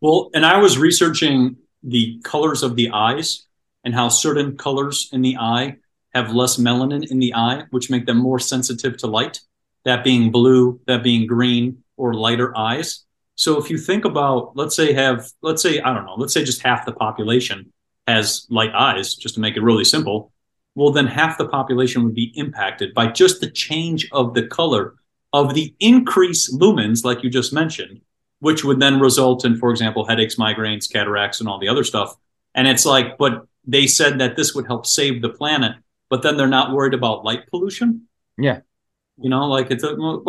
Well, 0.00 0.30
and 0.34 0.44
I 0.44 0.58
was 0.58 0.78
researching 0.78 1.56
the 1.82 2.20
colors 2.24 2.62
of 2.62 2.74
the 2.74 2.90
eyes 2.90 3.46
and 3.84 3.94
how 3.94 4.08
certain 4.08 4.56
colors 4.56 5.08
in 5.12 5.22
the 5.22 5.36
eye 5.36 5.76
have 6.12 6.34
less 6.34 6.56
melanin 6.56 7.08
in 7.08 7.20
the 7.20 7.34
eye, 7.34 7.64
which 7.70 7.90
make 7.90 8.06
them 8.06 8.16
more 8.16 8.40
sensitive 8.40 8.96
to 8.98 9.06
light. 9.06 9.40
That 9.84 10.02
being 10.02 10.32
blue, 10.32 10.80
that 10.86 11.04
being 11.04 11.26
green, 11.26 11.84
or 11.96 12.14
lighter 12.14 12.56
eyes. 12.56 13.04
So 13.36 13.58
if 13.58 13.70
you 13.70 13.78
think 13.78 14.04
about, 14.04 14.56
let's 14.56 14.74
say, 14.74 14.92
have, 14.94 15.30
let's 15.42 15.62
say, 15.62 15.80
I 15.80 15.94
don't 15.94 16.06
know, 16.06 16.16
let's 16.16 16.32
say 16.34 16.42
just 16.42 16.62
half 16.62 16.86
the 16.86 16.92
population 16.92 17.72
has 18.06 18.46
light 18.50 18.72
eyes, 18.74 19.14
just 19.14 19.34
to 19.34 19.40
make 19.40 19.56
it 19.56 19.62
really 19.62 19.84
simple. 19.84 20.32
Well, 20.76 20.92
then 20.92 21.06
half 21.06 21.38
the 21.38 21.48
population 21.48 22.04
would 22.04 22.14
be 22.14 22.32
impacted 22.36 22.92
by 22.92 23.08
just 23.08 23.40
the 23.40 23.50
change 23.50 24.06
of 24.12 24.34
the 24.34 24.46
color 24.46 24.94
of 25.32 25.54
the 25.54 25.74
increased 25.80 26.52
lumens, 26.52 27.02
like 27.02 27.24
you 27.24 27.30
just 27.30 27.50
mentioned, 27.52 28.02
which 28.40 28.62
would 28.62 28.78
then 28.78 29.00
result 29.00 29.46
in, 29.46 29.56
for 29.56 29.70
example, 29.70 30.04
headaches, 30.06 30.36
migraines, 30.36 30.90
cataracts, 30.90 31.40
and 31.40 31.48
all 31.48 31.58
the 31.58 31.68
other 31.68 31.82
stuff. 31.82 32.14
And 32.54 32.68
it's 32.68 32.84
like, 32.84 33.16
but 33.16 33.46
they 33.66 33.86
said 33.86 34.18
that 34.20 34.36
this 34.36 34.54
would 34.54 34.66
help 34.66 34.84
save 34.86 35.22
the 35.22 35.30
planet, 35.30 35.72
but 36.10 36.20
then 36.20 36.36
they're 36.36 36.46
not 36.46 36.72
worried 36.72 36.94
about 36.94 37.24
light 37.24 37.48
pollution. 37.48 38.06
Yeah. 38.36 38.60
You 39.18 39.30
know, 39.30 39.46
like 39.46 39.70
it's 39.70 39.82
a, 39.82 39.88
how, 39.96 40.20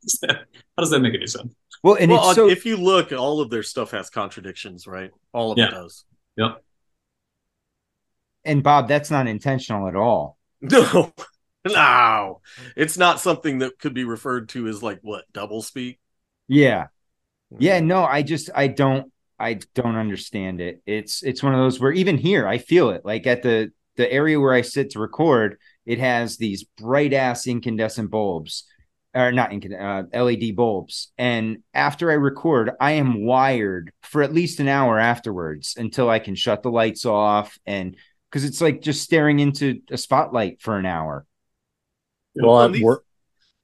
does 0.00 0.18
that, 0.22 0.46
how 0.76 0.80
does 0.80 0.90
that 0.90 1.00
make 1.00 1.14
any 1.14 1.26
sense? 1.26 1.52
Well, 1.82 1.96
and 1.96 2.12
well, 2.12 2.28
it's 2.30 2.36
so 2.36 2.48
if 2.48 2.64
you 2.64 2.76
look, 2.76 3.10
all 3.10 3.40
of 3.40 3.50
their 3.50 3.64
stuff 3.64 3.90
has 3.90 4.10
contradictions, 4.10 4.86
right? 4.86 5.10
All 5.32 5.50
of 5.50 5.58
Yeah. 5.58 5.66
it 5.66 5.70
does. 5.72 6.04
Yep. 6.36 6.62
And 8.44 8.62
Bob, 8.62 8.88
that's 8.88 9.10
not 9.10 9.26
intentional 9.26 9.88
at 9.88 9.96
all. 9.96 10.38
No, 10.64 11.12
no, 11.64 12.40
it's 12.76 12.98
not 12.98 13.20
something 13.20 13.58
that 13.60 13.78
could 13.78 13.94
be 13.94 14.02
referred 14.02 14.48
to 14.48 14.66
as 14.66 14.82
like 14.82 14.98
what 15.02 15.24
double 15.32 15.62
speak. 15.62 16.00
Yeah. 16.48 16.86
Yeah, 17.58 17.80
no, 17.80 18.04
I 18.04 18.22
just 18.22 18.50
I 18.54 18.66
don't 18.66 19.12
I 19.38 19.60
don't 19.74 19.96
understand 19.96 20.60
it. 20.60 20.82
It's 20.86 21.22
it's 21.22 21.42
one 21.42 21.54
of 21.54 21.60
those 21.60 21.78
where 21.78 21.92
even 21.92 22.18
here 22.18 22.48
I 22.48 22.58
feel 22.58 22.90
it. 22.90 23.04
Like 23.04 23.26
at 23.26 23.42
the 23.42 23.70
the 23.96 24.10
area 24.10 24.40
where 24.40 24.54
I 24.54 24.62
sit 24.62 24.90
to 24.90 24.98
record, 24.98 25.58
it 25.84 25.98
has 25.98 26.36
these 26.36 26.64
bright 26.64 27.12
ass 27.12 27.46
incandescent 27.46 28.10
bulbs 28.10 28.64
or 29.14 29.30
not 29.32 29.52
uh, 29.52 30.04
LED 30.12 30.56
bulbs. 30.56 31.12
And 31.18 31.58
after 31.74 32.10
I 32.10 32.14
record, 32.14 32.70
I 32.80 32.92
am 32.92 33.24
wired 33.24 33.92
for 34.02 34.22
at 34.22 34.32
least 34.32 34.60
an 34.60 34.68
hour 34.68 34.98
afterwards 34.98 35.74
until 35.76 36.08
I 36.08 36.18
can 36.18 36.34
shut 36.34 36.62
the 36.62 36.70
lights 36.70 37.04
off 37.04 37.58
and 37.66 37.96
because 38.32 38.44
it's 38.44 38.62
like 38.62 38.80
just 38.80 39.02
staring 39.02 39.38
into 39.40 39.80
a 39.90 39.98
spotlight 39.98 40.62
for 40.62 40.78
an 40.78 40.86
hour. 40.86 41.26
Well, 42.34 42.48
Well, 42.54 42.62
at 42.62 42.72
these- 42.72 42.82
work, 42.82 43.04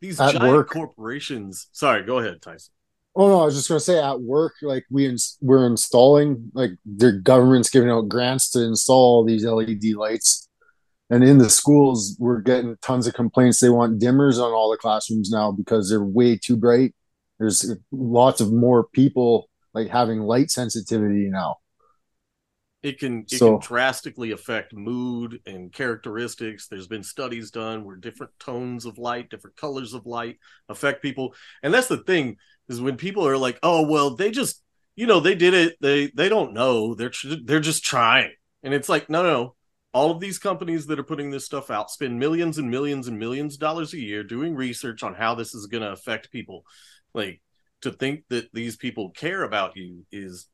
These 0.01 0.21
At 0.21 0.35
giant 0.35 0.55
work- 0.55 0.71
corporations. 0.71 1.67
Sorry, 1.73 2.05
go 2.05 2.19
ahead, 2.19 2.41
Tyson. 2.41 2.73
Oh 3.17 3.27
no, 3.29 3.41
I 3.41 3.47
was 3.47 3.57
just 3.57 3.67
gonna 3.69 3.81
say 3.81 3.99
at 4.01 4.21
work, 4.21 4.53
like 4.63 4.85
we 4.93 5.07
ins- 5.07 5.37
we're 5.41 5.67
installing, 5.67 6.53
like 6.55 6.71
the 6.87 7.11
government's 7.11 7.69
giving 7.69 7.91
out 7.91 8.09
grants 8.09 8.49
to 8.53 8.63
install 8.63 9.25
these 9.25 9.45
LED 9.45 9.95
lights, 9.95 10.49
and 11.11 11.25
in 11.25 11.39
the 11.39 11.51
schools, 11.51 12.15
we're 12.21 12.41
getting 12.41 12.77
tons 12.81 13.09
of 13.09 13.15
complaints. 13.15 13.59
They 13.59 13.71
want 13.71 13.99
dimmers 14.01 14.37
on 14.39 14.53
all 14.53 14.71
the 14.71 14.77
classrooms 14.77 15.31
now 15.31 15.51
because 15.51 15.89
they're 15.91 16.05
way 16.05 16.37
too 16.37 16.57
bright. 16.57 16.95
There's 17.41 17.75
lots 17.91 18.41
of 18.41 18.53
more 18.53 18.85
people 18.87 19.49
like 19.75 19.89
having 19.89 20.21
light 20.21 20.53
sensitivity 20.53 21.29
now. 21.29 21.57
It 22.83 23.01
can 23.01 23.23
it 23.23 23.31
So- 23.31 23.59
can 23.59 23.67
drastically 23.67 24.31
affect 24.31 24.73
mood 24.73 25.41
and 25.47 25.73
characteristics. 25.73 26.69
There's 26.69 26.87
been 26.87 27.03
studies 27.03 27.51
done 27.51 27.85
where 27.85 27.97
different 27.97 28.33
tones 28.39 28.85
of 28.85 28.99
light, 28.99 29.31
different 29.31 29.57
colors 29.57 29.95
of 29.95 30.07
light 30.07 30.39
affect 30.69 31.03
people. 31.03 31.35
And 31.63 31.75
that's 31.75 31.89
the 31.89 31.97
thing 32.05 32.37
is 32.69 32.81
when 32.81 32.97
people 32.97 33.27
are 33.27 33.37
like, 33.37 33.59
"Oh, 33.63 33.83
well, 33.87 34.15
they 34.15 34.31
just, 34.31 34.63
you 34.95 35.07
know, 35.07 35.19
they 35.21 35.35
did 35.35 35.55
it. 35.55 35.77
They 35.81 36.09
they 36.15 36.29
don't 36.29 36.53
know. 36.53 36.95
They're 36.95 37.11
tr- 37.11 37.35
they're 37.45 37.59
just 37.61 37.85
trying." 37.85 38.35
And 38.63 38.73
it's 38.73 38.89
like, 38.89 39.11
"No, 39.11 39.23
no. 39.23 39.55
All 39.93 40.11
of 40.13 40.21
these 40.21 40.39
companies 40.39 40.87
that 40.87 40.99
are 41.01 41.05
putting 41.05 41.31
this 41.31 41.47
stuff 41.47 41.71
out 41.71 41.91
spend 41.91 42.19
millions 42.21 42.59
and 42.59 42.71
millions 42.71 43.09
and 43.09 43.19
millions 43.19 43.55
of 43.55 43.61
dollars 43.61 43.93
a 43.95 43.99
year 43.99 44.23
doing 44.23 44.55
research 44.55 45.03
on 45.03 45.15
how 45.15 45.35
this 45.35 45.55
is 45.55 45.67
going 45.67 45.83
to 45.83 45.91
affect 45.93 46.31
people. 46.31 46.65
Like 47.15 47.43
to 47.81 47.91
think 47.91 48.25
that 48.29 48.53
these 48.53 48.77
people 48.77 49.11
care 49.11 49.43
about 49.43 49.77
you 49.77 50.07
is 50.13 50.49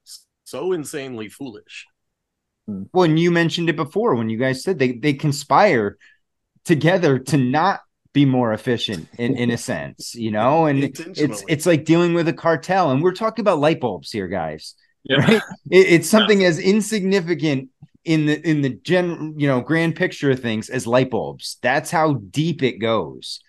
so 0.45 0.73
insanely 0.73 1.29
foolish." 1.29 1.87
Mm. 2.69 2.89
Well, 2.93 3.05
and 3.05 3.19
you 3.19 3.31
mentioned 3.31 3.69
it 3.69 3.77
before 3.77 4.15
when 4.15 4.31
you 4.31 4.39
guys 4.39 4.63
said 4.63 4.79
they 4.79 4.93
they 4.93 5.13
conspire 5.13 5.99
together 6.65 7.19
to 7.19 7.37
not 7.37 7.81
be 8.13 8.25
more 8.25 8.53
efficient 8.53 9.09
in, 9.19 9.37
in 9.37 9.51
a 9.51 9.59
sense, 9.59 10.15
you 10.15 10.31
know, 10.31 10.67
and 10.67 10.85
it's 10.85 11.45
it's 11.49 11.67
like 11.67 11.85
dealing 11.85 12.15
with 12.15 12.29
a 12.29 12.33
cartel, 12.33 12.91
and 12.91 13.03
we're 13.03 13.13
talking 13.13 13.43
about 13.43 13.59
light 13.59 13.81
bulbs 13.81 14.11
here, 14.11 14.29
guys. 14.29 14.75
Yeah. 15.03 15.19
Right? 15.19 15.43
It, 15.71 15.87
it's 15.89 16.09
something 16.09 16.45
as 16.45 16.59
insignificant 16.59 17.69
in 18.05 18.27
the 18.27 18.49
in 18.49 18.61
the 18.61 18.71
gen 18.71 19.35
you 19.37 19.47
know 19.47 19.61
grand 19.61 19.97
picture 19.97 20.31
of 20.31 20.41
things 20.41 20.71
as 20.71 20.87
light 20.87 21.11
bulbs. 21.11 21.59
That's 21.63 21.91
how 21.91 22.15
deep 22.15 22.63
it 22.63 22.79
goes, 22.79 23.41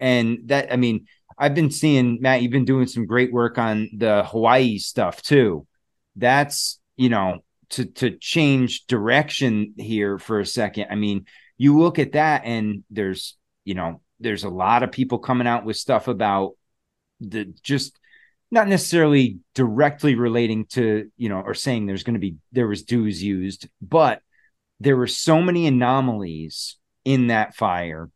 and 0.00 0.38
that 0.46 0.72
I 0.72 0.76
mean, 0.76 1.06
I've 1.36 1.54
been 1.54 1.70
seeing 1.70 2.18
Matt. 2.20 2.40
You've 2.40 2.52
been 2.52 2.64
doing 2.64 2.86
some 2.86 3.04
great 3.04 3.32
work 3.32 3.58
on 3.58 3.90
the 3.96 4.24
Hawaii 4.24 4.78
stuff 4.78 5.20
too. 5.20 5.66
That's 6.16 6.78
you 6.96 7.08
know 7.08 7.42
to 7.74 7.84
to 7.84 8.16
change 8.18 8.86
direction 8.86 9.74
here 9.76 10.18
for 10.18 10.40
a 10.40 10.46
second. 10.46 10.86
I 10.90 10.94
mean, 10.94 11.26
you 11.58 11.78
look 11.78 11.98
at 11.98 12.12
that 12.12 12.42
and 12.44 12.84
there's 12.90 13.36
you 13.64 13.74
know 13.74 14.00
there's 14.20 14.44
a 14.44 14.48
lot 14.48 14.82
of 14.82 14.92
people 14.92 15.18
coming 15.18 15.46
out 15.46 15.64
with 15.64 15.76
stuff 15.76 16.08
about 16.08 16.52
the 17.20 17.52
just 17.62 17.98
not 18.50 18.68
necessarily 18.68 19.38
directly 19.54 20.14
relating 20.14 20.66
to 20.66 21.10
you 21.16 21.28
know 21.28 21.40
or 21.40 21.54
saying 21.54 21.86
there's 21.86 22.04
going 22.04 22.14
to 22.14 22.20
be 22.20 22.36
there 22.52 22.68
was 22.68 22.84
DEWs 22.84 23.22
used 23.22 23.68
but 23.82 24.20
there 24.80 24.96
were 24.96 25.06
so 25.06 25.40
many 25.40 25.66
anomalies 25.66 26.76
in 27.04 27.28
that 27.28 27.56
fire 27.56 28.10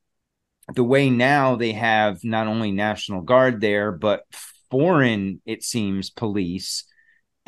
the 0.75 0.85
way 0.85 1.11
now 1.11 1.57
they 1.57 1.73
have 1.73 2.23
not 2.23 2.47
only 2.47 2.71
national 2.71 3.23
guard 3.23 3.61
there 3.61 3.91
but 3.91 4.23
foreign 4.71 5.41
it 5.47 5.63
seems 5.63 6.11
police 6.11 6.85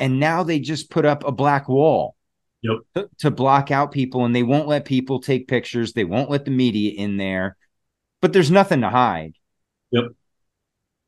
and 0.01 0.19
now 0.19 0.43
they 0.43 0.59
just 0.59 0.89
put 0.89 1.05
up 1.05 1.23
a 1.25 1.31
black 1.31 1.69
wall 1.69 2.15
Yep. 2.63 2.77
to, 2.95 3.09
to 3.19 3.31
block 3.31 3.71
out 3.71 3.91
people 3.91 4.25
and 4.25 4.35
they 4.35 4.43
won't 4.43 4.67
let 4.67 4.85
people 4.85 5.19
take 5.19 5.47
pictures 5.47 5.93
they 5.93 6.03
won't 6.03 6.29
let 6.29 6.45
the 6.45 6.51
media 6.51 6.91
in 6.95 7.17
there 7.17 7.57
but 8.21 8.33
there's 8.33 8.51
nothing 8.51 8.81
to 8.81 8.89
hide 8.89 9.33
Yep. 9.91 10.05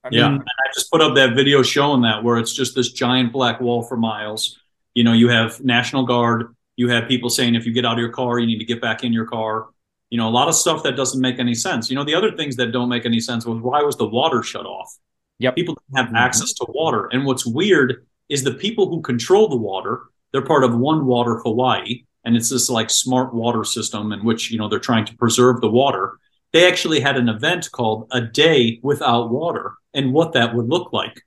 I 0.04 0.10
yeah, 0.12 0.30
mean- 0.30 0.42
I 0.42 0.72
just 0.74 0.92
put 0.92 1.02
up 1.02 1.16
that 1.16 1.36
video 1.36 1.62
showing 1.64 2.02
that 2.02 2.24
where 2.24 2.38
it's 2.38 2.54
just 2.54 2.76
this 2.76 2.92
giant 2.92 3.32
black 3.32 3.62
wall 3.62 3.84
for 3.84 3.96
miles. 3.96 4.60
You 4.94 5.04
know, 5.04 5.14
you 5.14 5.30
have 5.30 5.64
National 5.64 6.06
Guard, 6.06 6.56
you 6.76 6.90
have 6.90 7.08
people 7.08 7.30
saying 7.30 7.56
if 7.56 7.66
you 7.66 7.72
get 7.72 7.86
out 7.86 7.94
of 7.94 8.00
your 8.00 8.12
car, 8.12 8.40
you 8.40 8.48
need 8.48 8.60
to 8.60 8.66
get 8.66 8.82
back 8.82 9.04
in 9.04 9.14
your 9.14 9.26
car. 9.26 9.68
You 10.10 10.18
know, 10.18 10.28
a 10.28 10.32
lot 10.32 10.48
of 10.48 10.56
stuff 10.56 10.84
that 10.84 10.96
doesn't 10.96 11.22
make 11.22 11.40
any 11.40 11.56
sense. 11.56 11.90
You 11.90 11.96
know, 11.96 12.04
the 12.04 12.14
other 12.16 12.36
things 12.36 12.56
that 12.58 12.72
don't 12.72 12.90
make 12.90 13.06
any 13.06 13.20
sense 13.20 13.46
was 13.46 13.60
why 13.62 13.82
was 13.82 13.96
the 13.96 14.08
water 14.08 14.44
shut 14.44 14.66
off? 14.66 14.94
yeah 15.40 15.52
People 15.52 15.76
don't 15.76 15.98
have 15.98 16.08
mm-hmm. 16.08 16.18
access 16.18 16.54
to 16.54 16.66
water. 16.70 17.08
And 17.12 17.26
what's 17.26 17.46
weird 17.46 18.06
is 18.30 18.44
the 18.44 18.54
people 18.54 18.90
who 18.90 19.02
control 19.02 19.48
the 19.48 19.58
water, 19.58 20.04
they're 20.32 20.42
part 20.42 20.64
of 20.64 20.76
One 20.76 21.06
Water 21.06 21.40
Hawaii, 21.40 22.06
and 22.26 22.36
it's 22.36 22.50
this 22.50 22.70
like 22.70 22.90
smart 22.90 23.34
water 23.34 23.64
system 23.64 24.12
in 24.12 24.24
which, 24.24 24.52
you 24.52 24.58
know, 24.58 24.70
they're 24.70 24.80
trying 24.80 25.06
to 25.06 25.18
preserve 25.18 25.62
the 25.62 25.70
water. 25.70 26.18
They 26.52 26.68
actually 26.68 27.00
had 27.00 27.18
an 27.18 27.30
event 27.30 27.70
called 27.72 28.08
A 28.12 28.22
Day 28.22 28.80
Without 28.82 29.30
Water 29.30 29.74
and 29.94 30.14
what 30.14 30.34
that 30.34 30.56
would 30.56 30.68
look 30.68 30.94
like. 30.94 31.22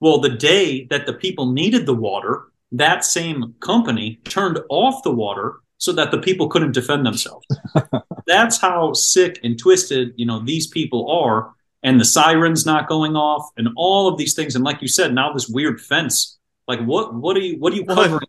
Well, 0.00 0.18
the 0.18 0.30
day 0.30 0.84
that 0.90 1.06
the 1.06 1.14
people 1.14 1.52
needed 1.52 1.86
the 1.86 1.94
water, 1.94 2.44
that 2.72 3.04
same 3.04 3.54
company 3.60 4.20
turned 4.24 4.58
off 4.68 5.02
the 5.02 5.12
water 5.12 5.60
so 5.78 5.92
that 5.92 6.10
the 6.10 6.18
people 6.18 6.48
couldn't 6.48 6.72
defend 6.72 7.06
themselves. 7.06 7.46
That's 8.26 8.58
how 8.58 8.92
sick 8.92 9.40
and 9.42 9.58
twisted, 9.58 10.12
you 10.16 10.26
know, 10.26 10.40
these 10.44 10.66
people 10.66 11.10
are. 11.10 11.52
And 11.82 12.00
the 12.00 12.04
sirens 12.04 12.66
not 12.66 12.88
going 12.88 13.16
off 13.16 13.50
and 13.56 13.68
all 13.76 14.08
of 14.08 14.18
these 14.18 14.34
things. 14.34 14.54
And 14.56 14.64
like 14.64 14.82
you 14.82 14.88
said, 14.88 15.14
now 15.14 15.32
this 15.32 15.48
weird 15.48 15.80
fence. 15.80 16.38
Like 16.66 16.80
what 16.80 17.14
what 17.14 17.36
are 17.36 17.40
you 17.40 17.58
what 17.58 17.72
are 17.72 17.76
you 17.76 17.84
covering? 17.84 18.20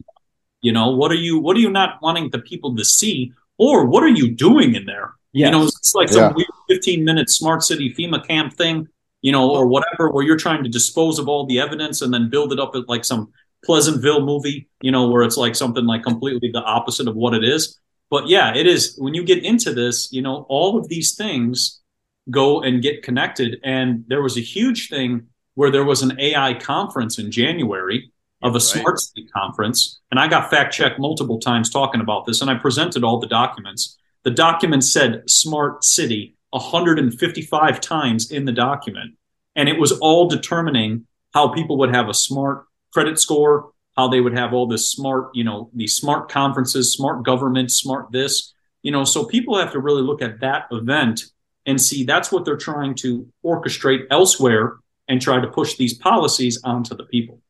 You 0.62 0.71
know, 0.71 0.91
what 0.91 1.12
are 1.12 1.15
you 1.15 1.39
what 1.39 1.55
are 1.57 1.60
you 1.60 1.71
not 1.71 1.99
wanting 2.01 2.29
the 2.29 2.39
people 2.39 2.75
to 2.75 2.86
see? 2.86 3.31
Or 3.57 3.86
what 3.86 4.03
are 4.03 4.10
you 4.10 4.31
doing 4.31 4.75
in 4.75 4.86
there? 4.86 5.13
You 5.33 5.49
know, 5.51 5.63
it's 5.65 5.93
like 5.95 6.10
some 6.10 6.23
Yeah. 6.31 6.33
weird 6.36 6.47
15 6.69 7.03
minute 7.03 7.29
smart 7.29 7.63
city 7.63 7.93
FEMA 7.93 8.25
camp 8.27 8.53
thing, 8.53 8.88
you 9.21 9.31
know, 9.31 9.49
or 9.49 9.65
whatever, 9.67 10.10
where 10.12 10.23
you're 10.23 10.38
trying 10.38 10.63
to 10.63 10.69
dispose 10.69 11.17
of 11.19 11.27
all 11.27 11.45
the 11.45 11.60
evidence 11.60 12.01
and 12.01 12.13
then 12.13 12.29
build 12.29 12.53
it 12.53 12.60
up 12.60 12.75
at 12.75 12.88
like 12.88 13.05
some 13.05 13.31
Pleasantville 13.65 14.23
movie, 14.25 14.67
you 14.81 14.91
know, 14.91 15.07
where 15.10 15.23
it's 15.23 15.38
like 15.38 15.55
something 15.55 15.86
like 15.86 16.03
completely 16.03 16.51
the 16.51 16.62
opposite 16.62 17.07
of 17.07 17.15
what 17.15 17.33
it 17.33 17.43
is. 17.43 17.79
But 18.10 18.27
yeah, 18.27 18.55
it 18.55 18.67
is 18.67 18.95
when 18.99 19.13
you 19.13 19.23
get 19.23 19.43
into 19.43 19.73
this, 19.73 20.12
you 20.12 20.21
know, 20.21 20.45
all 20.47 20.77
of 20.77 20.88
these 20.88 21.15
things 21.15 21.81
go 22.29 22.61
and 22.61 22.81
get 22.81 23.03
connected. 23.03 23.59
And 23.63 24.03
there 24.07 24.21
was 24.21 24.37
a 24.37 24.41
huge 24.41 24.89
thing 24.89 25.27
where 25.55 25.71
there 25.71 25.85
was 25.85 26.01
an 26.01 26.19
AI 26.19 26.53
conference 26.53 27.17
in 27.17 27.31
January 27.31 28.11
of 28.43 28.55
a 28.55 28.59
smart 28.59 28.99
city 28.99 29.27
conference. 29.35 29.99
And 30.11 30.19
I 30.19 30.27
got 30.27 30.51
fact 30.51 30.73
checked 30.73 30.99
multiple 30.99 31.39
times 31.39 31.69
talking 31.69 32.01
about 32.01 32.25
this, 32.25 32.41
and 32.41 32.51
I 32.51 32.55
presented 32.55 33.03
all 33.03 33.19
the 33.19 33.27
documents. 33.27 33.97
The 34.23 34.31
document 34.31 34.83
said 34.83 35.23
smart 35.27 35.83
city 35.83 36.35
155 36.51 37.81
times 37.81 38.31
in 38.31 38.45
the 38.45 38.51
document. 38.51 39.15
And 39.55 39.67
it 39.67 39.79
was 39.79 39.91
all 39.93 40.27
determining 40.27 41.07
how 41.33 41.49
people 41.49 41.77
would 41.79 41.93
have 41.93 42.09
a 42.09 42.13
smart 42.13 42.65
credit 42.93 43.19
score, 43.19 43.71
how 43.95 44.07
they 44.07 44.21
would 44.21 44.37
have 44.37 44.53
all 44.53 44.67
this 44.67 44.91
smart, 44.91 45.29
you 45.33 45.43
know, 45.43 45.69
these 45.73 45.95
smart 45.95 46.29
conferences, 46.29 46.93
smart 46.93 47.25
government, 47.25 47.71
smart 47.71 48.11
this, 48.11 48.53
you 48.83 48.91
know. 48.91 49.03
So 49.03 49.25
people 49.25 49.57
have 49.57 49.71
to 49.71 49.79
really 49.79 50.03
look 50.03 50.21
at 50.21 50.39
that 50.41 50.67
event 50.71 51.21
and 51.67 51.80
see 51.80 52.06
that's 52.06 52.32
what 52.32 52.45
they're 52.45 52.58
trying 52.58 52.95
to 52.95 53.27
orchestrate 53.45 54.06
elsewhere 54.10 54.77
and 55.08 55.21
try 55.21 55.39
to 55.39 55.47
push 55.47 55.75
these 55.75 55.97
policies 55.97 56.62
onto 56.63 56.95
the 56.95 57.03
people. 57.06 57.41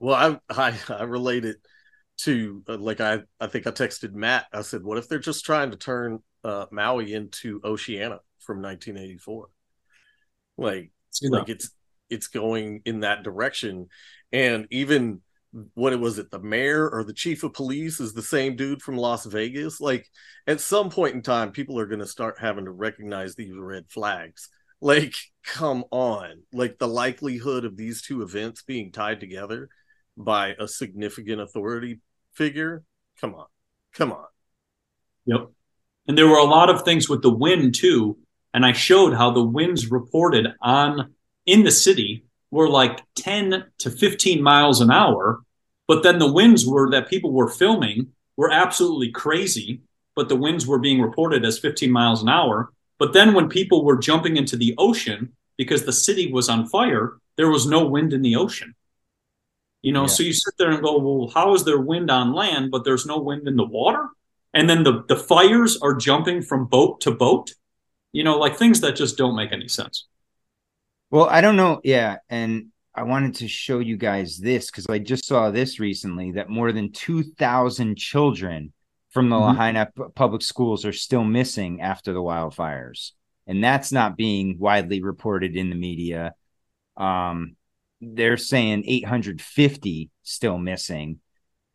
Well, 0.00 0.40
I 0.50 0.70
I, 0.70 0.76
I 0.92 1.04
relate 1.04 1.44
it 1.44 1.56
to 2.18 2.62
uh, 2.68 2.76
like 2.76 3.00
I 3.00 3.20
I 3.40 3.46
think 3.46 3.66
I 3.66 3.70
texted 3.70 4.12
Matt. 4.12 4.46
I 4.52 4.62
said, 4.62 4.82
"What 4.82 4.98
if 4.98 5.08
they're 5.08 5.18
just 5.18 5.44
trying 5.44 5.70
to 5.70 5.76
turn 5.76 6.18
uh, 6.42 6.66
Maui 6.70 7.14
into 7.14 7.60
Oceania 7.64 8.20
from 8.40 8.60
1984? 8.60 9.48
Like, 10.58 10.92
like 11.22 11.48
it's 11.48 11.70
it's 12.10 12.26
going 12.26 12.82
in 12.84 13.00
that 13.00 13.22
direction, 13.22 13.88
and 14.32 14.66
even 14.70 15.22
what 15.74 15.92
it 15.92 16.00
was 16.00 16.18
it 16.18 16.30
the 16.30 16.40
mayor 16.40 16.88
or 16.88 17.04
the 17.04 17.12
chief 17.12 17.44
of 17.44 17.52
police 17.52 18.00
is 18.00 18.12
the 18.12 18.22
same 18.22 18.56
dude 18.56 18.82
from 18.82 18.96
Las 18.96 19.24
Vegas. 19.24 19.80
Like, 19.80 20.08
at 20.46 20.60
some 20.60 20.90
point 20.90 21.14
in 21.14 21.22
time, 21.22 21.52
people 21.52 21.78
are 21.78 21.86
going 21.86 22.00
to 22.00 22.06
start 22.06 22.38
having 22.40 22.64
to 22.64 22.70
recognize 22.70 23.34
these 23.34 23.54
red 23.56 23.84
flags. 23.88 24.48
Like, 24.80 25.14
come 25.44 25.84
on! 25.90 26.42
Like 26.52 26.78
the 26.78 26.88
likelihood 26.88 27.64
of 27.64 27.76
these 27.76 28.02
two 28.02 28.22
events 28.22 28.62
being 28.62 28.92
tied 28.92 29.20
together 29.20 29.68
by 30.16 30.54
a 30.58 30.68
significant 30.68 31.40
authority 31.40 32.00
figure. 32.32 32.82
Come 33.20 33.34
on. 33.34 33.46
Come 33.94 34.12
on. 34.12 34.26
Yep. 35.26 35.50
And 36.08 36.18
there 36.18 36.28
were 36.28 36.38
a 36.38 36.44
lot 36.44 36.68
of 36.68 36.82
things 36.82 37.08
with 37.08 37.22
the 37.22 37.34
wind 37.34 37.74
too. 37.74 38.18
And 38.52 38.64
I 38.64 38.72
showed 38.72 39.14
how 39.14 39.30
the 39.30 39.44
winds 39.44 39.90
reported 39.90 40.48
on 40.60 41.14
in 41.46 41.64
the 41.64 41.70
city 41.70 42.24
were 42.54 42.68
like 42.68 42.96
10 43.16 43.64
to 43.78 43.90
15 43.90 44.42
miles 44.42 44.80
an 44.80 44.90
hour. 44.90 45.42
But 45.88 46.02
then 46.02 46.18
the 46.18 46.32
winds 46.32 46.66
were 46.66 46.88
that 46.92 47.10
people 47.12 47.32
were 47.32 47.48
filming 47.62 47.98
were 48.36 48.50
absolutely 48.50 49.10
crazy. 49.10 49.80
but 50.16 50.28
the 50.28 50.36
winds 50.46 50.64
were 50.64 50.78
being 50.78 51.00
reported 51.02 51.44
as 51.44 51.58
15 51.58 51.90
miles 51.90 52.22
an 52.22 52.28
hour. 52.28 52.56
But 53.00 53.12
then 53.12 53.34
when 53.34 53.48
people 53.48 53.84
were 53.84 53.98
jumping 54.08 54.36
into 54.36 54.56
the 54.56 54.72
ocean 54.78 55.20
because 55.60 55.82
the 55.84 55.92
city 56.06 56.30
was 56.36 56.48
on 56.48 56.68
fire, 56.68 57.06
there 57.36 57.50
was 57.50 57.66
no 57.66 57.80
wind 57.94 58.12
in 58.12 58.22
the 58.22 58.36
ocean. 58.36 58.70
You 59.82 59.92
know, 59.92 60.02
Yeah. 60.02 60.14
so 60.14 60.22
you 60.22 60.32
sit 60.32 60.54
there 60.56 60.70
and 60.70 60.80
go, 60.88 60.92
well, 60.98 61.30
how 61.34 61.52
is 61.56 61.64
there 61.64 61.80
wind 61.92 62.10
on 62.12 62.32
land, 62.32 62.70
but 62.70 62.84
there's 62.84 63.06
no 63.12 63.18
wind 63.28 63.48
in 63.48 63.56
the 63.56 63.70
water? 63.80 64.04
And 64.56 64.70
then 64.70 64.84
the, 64.84 64.94
the 65.08 65.16
fires 65.16 65.72
are 65.82 65.94
jumping 66.08 66.42
from 66.42 66.66
boat 66.76 67.00
to 67.04 67.10
boat, 67.10 67.46
you 68.12 68.22
know, 68.26 68.36
like 68.44 68.56
things 68.56 68.78
that 68.82 68.94
just 69.02 69.16
don't 69.18 69.34
make 69.40 69.52
any 69.52 69.66
sense. 69.68 70.06
Well, 71.14 71.28
I 71.30 71.42
don't 71.42 71.54
know. 71.54 71.80
Yeah. 71.84 72.16
And 72.28 72.72
I 72.92 73.04
wanted 73.04 73.36
to 73.36 73.46
show 73.46 73.78
you 73.78 73.96
guys 73.96 74.36
this 74.36 74.68
because 74.68 74.86
I 74.88 74.98
just 74.98 75.26
saw 75.26 75.52
this 75.52 75.78
recently 75.78 76.32
that 76.32 76.48
more 76.48 76.72
than 76.72 76.90
2,000 76.90 77.96
children 77.96 78.72
from 79.10 79.28
the 79.28 79.36
Mhm. 79.36 79.46
Lahaina 79.46 79.92
P- 79.96 80.02
public 80.16 80.42
schools 80.42 80.84
are 80.84 80.92
still 80.92 81.22
missing 81.22 81.80
after 81.80 82.12
the 82.12 82.18
wildfires. 82.20 83.12
And 83.46 83.62
that's 83.62 83.92
not 83.92 84.16
being 84.16 84.58
widely 84.58 85.02
reported 85.02 85.54
in 85.54 85.70
the 85.70 85.76
media. 85.76 86.34
Um, 86.96 87.54
they're 88.00 88.36
saying 88.36 88.82
850 88.84 90.10
still 90.24 90.58
missing. 90.58 91.20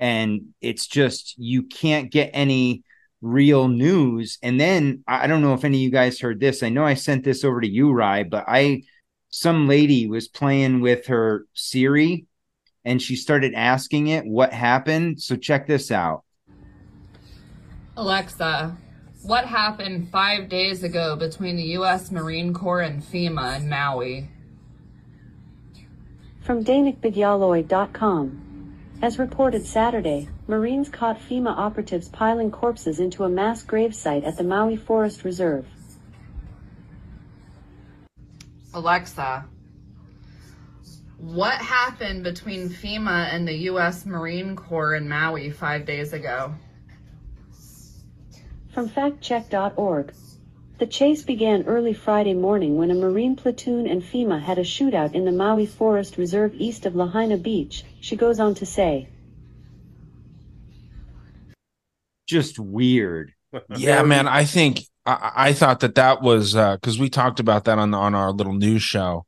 And 0.01 0.47
it's 0.59 0.85
just, 0.85 1.35
you 1.37 1.63
can't 1.63 2.11
get 2.11 2.31
any 2.33 2.83
real 3.21 3.69
news. 3.69 4.37
And 4.43 4.59
then 4.59 5.05
I 5.07 5.23
I 5.23 5.27
don't 5.27 5.41
know 5.41 5.53
if 5.53 5.63
any 5.63 5.77
of 5.77 5.81
you 5.83 5.91
guys 5.91 6.19
heard 6.19 6.41
this. 6.41 6.61
I 6.61 6.67
know 6.67 6.83
I 6.83 6.95
sent 6.95 7.23
this 7.23 7.45
over 7.45 7.61
to 7.61 7.69
you, 7.69 7.93
Rye, 7.93 8.23
but 8.23 8.43
I, 8.45 8.83
some 9.29 9.67
lady 9.67 10.07
was 10.07 10.27
playing 10.27 10.81
with 10.81 11.07
her 11.07 11.45
Siri 11.53 12.25
and 12.83 13.01
she 13.01 13.15
started 13.15 13.53
asking 13.53 14.07
it 14.07 14.25
what 14.25 14.53
happened. 14.53 15.21
So 15.21 15.35
check 15.35 15.67
this 15.67 15.91
out. 15.91 16.23
Alexa, 17.97 18.77
what 19.23 19.45
happened 19.45 20.09
five 20.09 20.49
days 20.49 20.83
ago 20.83 21.15
between 21.15 21.57
the 21.57 21.63
U.S. 21.63 22.11
Marine 22.11 22.53
Corps 22.53 22.81
and 22.81 23.03
FEMA 23.03 23.57
in 23.57 23.69
Maui? 23.69 24.29
From 26.41 26.63
DanicBigyaloid.com. 26.63 28.45
As 29.01 29.19
reported 29.19 29.65
Saturday, 29.65 30.29
Marines 30.47 30.89
caught 30.89 31.19
FEMA 31.19 31.55
operatives 31.55 32.09
piling 32.09 32.51
corpses 32.51 32.99
into 32.99 33.23
a 33.23 33.29
mass 33.29 33.63
gravesite 33.63 34.25
at 34.25 34.37
the 34.37 34.43
Maui 34.43 34.75
Forest 34.75 35.23
Reserve. 35.23 35.65
Alexa, 38.73 39.45
what 41.17 41.55
happened 41.55 42.23
between 42.23 42.69
FEMA 42.69 43.33
and 43.33 43.47
the 43.47 43.53
U.S. 43.53 44.05
Marine 44.05 44.55
Corps 44.55 44.95
in 44.95 45.09
Maui 45.09 45.49
five 45.49 45.85
days 45.85 46.13
ago? 46.13 46.53
From 48.73 48.87
factcheck.org. 48.89 50.13
The 50.77 50.87
chase 50.87 51.23
began 51.23 51.63
early 51.63 51.93
Friday 51.93 52.33
morning 52.33 52.77
when 52.77 52.89
a 52.89 52.95
Marine 52.95 53.35
platoon 53.35 53.85
and 53.85 54.01
FEMA 54.01 54.41
had 54.41 54.57
a 54.57 54.63
shootout 54.63 55.13
in 55.13 55.25
the 55.25 55.31
Maui 55.31 55.65
Forest 55.65 56.17
Reserve 56.17 56.53
east 56.55 56.85
of 56.85 56.95
Lahaina 56.95 57.35
Beach, 57.35 57.83
she 57.99 58.15
goes 58.15 58.39
on 58.39 58.55
to 58.55 58.65
say. 58.65 59.09
Just 62.27 62.59
weird. 62.59 63.33
Yeah, 63.75 64.03
man. 64.03 64.27
I 64.27 64.45
think 64.45 64.81
I, 65.09 65.31
I 65.49 65.53
thought 65.53 65.81
that 65.81 65.95
that 65.95 66.21
was 66.21 66.53
because 66.53 66.99
we 66.99 67.09
talked 67.09 67.39
about 67.39 67.65
that 67.65 67.79
on 67.79 67.91
the, 67.91 67.97
on 67.97 68.15
our 68.15 68.31
little 68.31 68.53
news 68.53 68.83
show. 68.83 69.25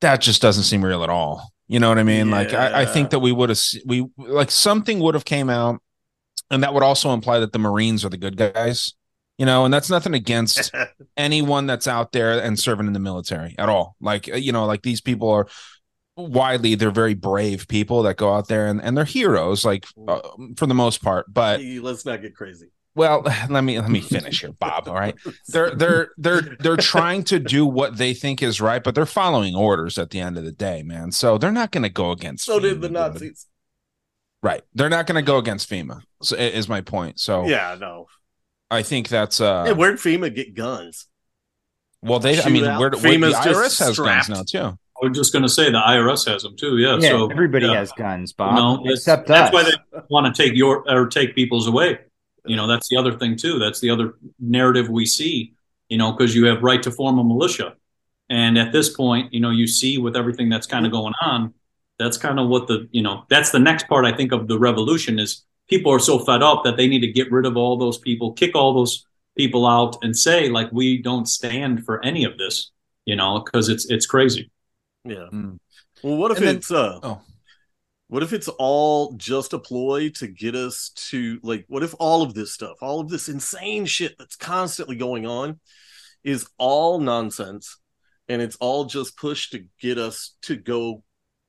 That 0.00 0.20
just 0.20 0.42
doesn't 0.42 0.64
seem 0.64 0.84
real 0.84 1.02
at 1.02 1.10
all. 1.10 1.50
You 1.66 1.80
know 1.80 1.88
what 1.88 1.98
I 1.98 2.02
mean? 2.02 2.30
Like 2.30 2.52
I, 2.52 2.82
I 2.82 2.86
think 2.86 3.10
that 3.10 3.20
we 3.20 3.32
would 3.32 3.48
have 3.48 3.60
we 3.86 4.06
like 4.18 4.50
something 4.50 5.00
would 5.00 5.14
have 5.14 5.24
came 5.24 5.48
out, 5.48 5.80
and 6.50 6.62
that 6.62 6.74
would 6.74 6.82
also 6.82 7.12
imply 7.12 7.38
that 7.38 7.52
the 7.52 7.58
Marines 7.58 8.04
are 8.04 8.10
the 8.10 8.18
good 8.18 8.36
guys. 8.36 8.94
You 9.38 9.46
know, 9.46 9.64
and 9.64 9.74
that's 9.74 9.90
nothing 9.90 10.14
against 10.14 10.72
anyone 11.16 11.66
that's 11.66 11.88
out 11.88 12.12
there 12.12 12.40
and 12.40 12.58
serving 12.58 12.86
in 12.86 12.92
the 12.92 13.00
military 13.00 13.54
at 13.58 13.68
all. 13.68 13.96
Like 14.00 14.28
uh, 14.30 14.36
you 14.36 14.52
know, 14.52 14.66
like 14.66 14.82
these 14.82 15.00
people 15.00 15.30
are 15.30 15.46
widely 16.16 16.76
they're 16.76 16.92
very 16.92 17.14
brave 17.14 17.66
people 17.66 18.04
that 18.04 18.16
go 18.16 18.32
out 18.32 18.46
there 18.46 18.68
and, 18.68 18.80
and 18.80 18.96
they're 18.96 19.04
heroes 19.04 19.64
like 19.64 19.84
uh, 20.06 20.20
for 20.56 20.66
the 20.66 20.74
most 20.74 21.02
part 21.02 21.26
but 21.32 21.60
let's 21.60 22.06
not 22.06 22.22
get 22.22 22.36
crazy. 22.36 22.68
Well, 22.94 23.22
let 23.48 23.64
me 23.64 23.78
let 23.80 23.90
me 23.90 24.00
finish 24.00 24.40
here, 24.40 24.52
Bob. 24.52 24.88
All 24.88 24.94
right, 24.94 25.14
they're 25.48 25.74
they're 25.74 26.10
they're 26.16 26.42
they're 26.60 26.76
trying 26.76 27.24
to 27.24 27.38
do 27.38 27.66
what 27.66 27.96
they 27.96 28.14
think 28.14 28.42
is 28.42 28.60
right, 28.60 28.82
but 28.82 28.94
they're 28.94 29.06
following 29.06 29.54
orders 29.54 29.98
at 29.98 30.10
the 30.10 30.20
end 30.20 30.38
of 30.38 30.44
the 30.44 30.52
day, 30.52 30.82
man. 30.82 31.12
So 31.12 31.38
they're 31.38 31.52
not 31.52 31.70
going 31.70 31.82
to 31.82 31.88
go 31.88 32.10
against. 32.10 32.44
So 32.44 32.60
did 32.60 32.80
the 32.80 32.88
dude. 32.88 32.94
Nazis. 32.94 33.46
right? 34.42 34.62
They're 34.74 34.88
not 34.88 35.06
going 35.06 35.16
to 35.16 35.26
go 35.26 35.38
against 35.38 35.68
FEMA. 35.68 36.02
So, 36.22 36.36
is 36.36 36.68
my 36.68 36.80
point. 36.80 37.20
So 37.20 37.46
Yeah, 37.46 37.76
no. 37.78 38.06
I 38.70 38.82
think 38.82 39.08
that's 39.08 39.40
uh. 39.40 39.64
Hey, 39.64 39.72
where'd 39.72 39.96
FEMA 39.96 40.34
get 40.34 40.54
guns? 40.54 41.06
well, 42.02 42.20
they. 42.20 42.40
I 42.40 42.48
mean, 42.48 42.64
Shootout? 42.64 42.78
where, 42.78 42.90
where 42.90 43.30
the 43.30 43.36
IRS 43.36 43.78
has 43.80 43.94
strapped. 43.94 44.28
guns 44.28 44.28
now 44.28 44.42
too. 44.70 44.78
I 45.02 45.08
was 45.08 45.16
just 45.16 45.32
going 45.32 45.42
to 45.42 45.48
say 45.48 45.70
the 45.70 45.80
IRS 45.80 46.30
has 46.30 46.42
them 46.42 46.56
too. 46.56 46.78
Yeah. 46.78 46.98
Yeah, 46.98 47.08
so 47.10 47.30
everybody 47.30 47.66
yeah. 47.66 47.74
has 47.74 47.92
guns, 47.92 48.32
Bob, 48.32 48.54
No, 48.54 48.76
that's, 48.84 49.00
except 49.00 49.26
that's 49.26 49.52
why 49.52 49.64
they 49.64 50.00
want 50.08 50.34
to 50.34 50.42
take 50.42 50.54
your 50.54 50.88
or 50.88 51.08
take 51.08 51.34
people's 51.34 51.66
away. 51.66 51.98
You 52.46 52.56
know, 52.56 52.66
that's 52.66 52.88
the 52.88 52.96
other 52.96 53.16
thing 53.18 53.36
too. 53.36 53.58
That's 53.58 53.80
the 53.80 53.90
other 53.90 54.14
narrative 54.38 54.88
we 54.88 55.06
see. 55.06 55.54
You 55.88 55.98
know, 55.98 56.12
because 56.12 56.34
you 56.34 56.46
have 56.46 56.62
right 56.62 56.82
to 56.82 56.90
form 56.90 57.18
a 57.18 57.24
militia, 57.24 57.74
and 58.30 58.56
at 58.58 58.72
this 58.72 58.88
point, 58.88 59.32
you 59.32 59.40
know, 59.40 59.50
you 59.50 59.66
see 59.66 59.98
with 59.98 60.16
everything 60.16 60.48
that's 60.48 60.66
kind 60.66 60.86
of 60.86 60.92
going 60.92 61.14
on, 61.20 61.52
that's 61.98 62.16
kind 62.16 62.40
of 62.40 62.48
what 62.48 62.66
the 62.68 62.88
you 62.90 63.02
know 63.02 63.24
that's 63.28 63.50
the 63.50 63.58
next 63.58 63.86
part 63.88 64.04
I 64.04 64.12
think 64.16 64.32
of 64.32 64.48
the 64.48 64.58
revolution 64.58 65.18
is 65.18 65.44
people 65.68 65.92
are 65.92 65.98
so 65.98 66.18
fed 66.18 66.42
up 66.42 66.64
that 66.64 66.76
they 66.76 66.88
need 66.88 67.00
to 67.00 67.12
get 67.12 67.30
rid 67.30 67.46
of 67.46 67.56
all 67.56 67.76
those 67.76 67.98
people, 67.98 68.32
kick 68.32 68.54
all 68.54 68.74
those 68.74 69.06
people 69.36 69.66
out, 69.66 69.96
and 70.02 70.16
say 70.16 70.48
like 70.48 70.70
we 70.72 70.98
don't 71.02 71.26
stand 71.28 71.84
for 71.84 72.04
any 72.04 72.24
of 72.24 72.38
this. 72.38 72.70
You 73.04 73.16
know, 73.16 73.40
because 73.40 73.68
it's 73.68 73.84
it's 73.90 74.06
crazy. 74.06 74.50
Yeah. 75.04 75.28
Well, 76.02 76.16
what 76.16 76.30
if 76.30 76.38
And 76.38 76.46
then- 76.46 76.56
it's 76.56 76.70
uh 76.70 76.98
oh. 77.02 77.20
What 78.14 78.22
if 78.22 78.32
it's 78.32 78.46
all 78.46 79.12
just 79.16 79.54
a 79.54 79.58
ploy 79.58 80.08
to 80.08 80.28
get 80.28 80.54
us 80.54 80.90
to 80.94 81.40
like 81.42 81.64
what 81.66 81.82
if 81.82 81.96
all 81.98 82.22
of 82.22 82.32
this 82.32 82.52
stuff, 82.52 82.76
all 82.80 83.00
of 83.00 83.08
this 83.08 83.28
insane 83.28 83.86
shit 83.86 84.14
that's 84.16 84.36
constantly 84.36 84.94
going 84.94 85.26
on 85.26 85.58
is 86.22 86.46
all 86.56 87.00
nonsense 87.00 87.76
and 88.28 88.40
it's 88.40 88.54
all 88.60 88.84
just 88.84 89.18
pushed 89.18 89.50
to 89.50 89.64
get 89.80 89.98
us 89.98 90.36
to 90.42 90.54
go 90.54 91.02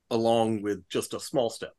along 0.09 0.63
with 0.63 0.89
just 0.89 1.13
a 1.13 1.19
small 1.19 1.51
step. 1.51 1.73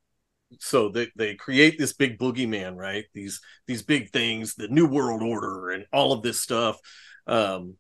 So 0.61 0.89
they, 0.89 1.09
they 1.17 1.35
create 1.35 1.81
this 1.81 1.93
big 1.93 2.17
boogeyman, 2.17 2.77
right? 2.77 3.07
These 3.13 3.41
these 3.67 3.83
big 3.83 4.11
things, 4.13 4.55
the 4.55 4.69
new 4.69 4.87
world 4.87 5.21
order 5.21 5.71
and 5.71 5.85
all 5.93 6.13
of 6.13 6.23
this 6.23 6.41
stuff. 6.41 6.79
Um 7.27 7.75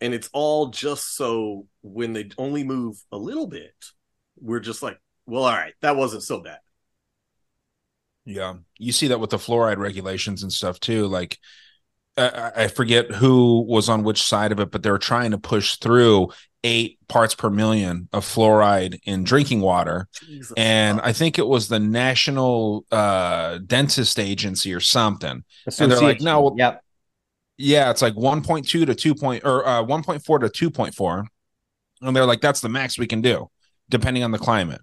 and 0.00 0.12
it's 0.12 0.30
all 0.32 0.70
just 0.70 1.14
so 1.14 1.68
when 1.82 2.12
they 2.12 2.28
only 2.38 2.64
move 2.64 2.96
a 3.12 3.16
little 3.16 3.46
bit, 3.46 3.74
we're 4.36 4.58
just 4.58 4.82
like, 4.82 4.98
well, 5.30 5.44
all 5.44 5.52
right, 5.52 5.74
that 5.82 5.96
wasn't 5.96 6.22
so 6.22 6.40
bad. 6.40 6.58
Yeah, 8.24 8.54
you 8.78 8.92
see 8.92 9.08
that 9.08 9.20
with 9.20 9.30
the 9.30 9.38
fluoride 9.38 9.78
regulations 9.78 10.42
and 10.42 10.52
stuff 10.52 10.78
too. 10.78 11.06
Like, 11.06 11.38
I, 12.16 12.28
I 12.28 12.62
I 12.64 12.68
forget 12.68 13.10
who 13.10 13.62
was 13.62 13.88
on 13.88 14.02
which 14.02 14.22
side 14.22 14.52
of 14.52 14.60
it, 14.60 14.70
but 14.70 14.82
they 14.82 14.90
were 14.90 14.98
trying 14.98 15.30
to 15.30 15.38
push 15.38 15.76
through 15.76 16.28
eight 16.62 16.98
parts 17.08 17.34
per 17.34 17.48
million 17.48 18.08
of 18.12 18.24
fluoride 18.24 19.00
in 19.04 19.24
drinking 19.24 19.62
water, 19.62 20.06
Jesus. 20.20 20.52
and 20.58 21.00
I 21.00 21.12
think 21.14 21.38
it 21.38 21.46
was 21.46 21.68
the 21.68 21.80
National 21.80 22.84
uh, 22.92 23.58
Dentist 23.66 24.18
Agency 24.20 24.74
or 24.74 24.80
something. 24.80 25.30
And 25.30 25.90
they're 25.90 26.00
like, 26.00 26.18
Association. 26.18 26.24
no, 26.26 26.54
Yep. 26.58 26.84
yeah, 27.56 27.90
it's 27.90 28.02
like 28.02 28.14
1.2 28.14 28.66
to 28.66 28.94
2 28.94 29.14
point 29.14 29.44
or 29.46 29.66
uh, 29.66 29.82
1.4 29.82 30.52
to 30.52 30.70
2.4. 30.70 31.24
And 32.02 32.14
they're 32.14 32.26
like, 32.26 32.42
that's 32.42 32.60
the 32.60 32.68
max 32.68 32.98
we 32.98 33.06
can 33.06 33.22
do, 33.22 33.50
depending 33.88 34.22
on 34.22 34.30
the 34.30 34.38
climate. 34.38 34.82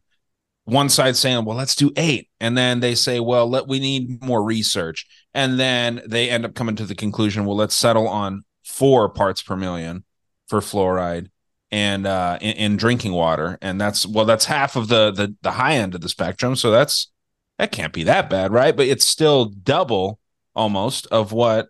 One 0.68 0.90
side 0.90 1.16
saying, 1.16 1.46
well, 1.46 1.56
let's 1.56 1.76
do 1.76 1.94
eight. 1.96 2.30
And 2.42 2.58
then 2.58 2.82
they 2.82 2.94
say, 2.94 3.22
well, 3.22 3.50
let 3.50 3.70
we 3.70 3.80
need 3.80 4.22
more 4.22 4.44
research. 4.44 5.08
And 5.34 5.58
then 5.58 6.02
they 6.06 6.30
end 6.30 6.44
up 6.44 6.56
coming 6.56 6.76
to 6.76 6.86
the 6.86 6.94
conclusion, 6.94 7.46
well, 7.46 7.56
let's 7.56 7.74
settle 7.74 8.06
on 8.06 8.44
four 8.66 9.08
parts 9.08 9.42
per 9.42 9.56
million 9.56 10.04
for 10.50 10.60
fluoride 10.60 11.30
and 11.72 12.06
uh 12.06 12.38
in, 12.42 12.56
in 12.58 12.78
drinking 12.78 13.14
water. 13.14 13.58
And 13.62 13.80
that's 13.80 14.06
well, 14.06 14.26
that's 14.26 14.44
half 14.44 14.76
of 14.76 14.90
the 14.90 15.10
the 15.12 15.34
the 15.42 15.52
high 15.52 15.76
end 15.76 15.96
of 15.96 16.02
the 16.02 16.10
spectrum. 16.10 16.58
So 16.58 16.70
that's 16.70 17.12
that 17.58 17.72
can't 17.72 17.94
be 17.94 18.04
that 18.04 18.30
bad, 18.30 18.52
right? 18.52 18.76
But 18.76 18.88
it's 18.88 19.06
still 19.06 19.46
double 19.46 20.20
almost 20.54 21.08
of 21.08 21.32
what 21.32 21.70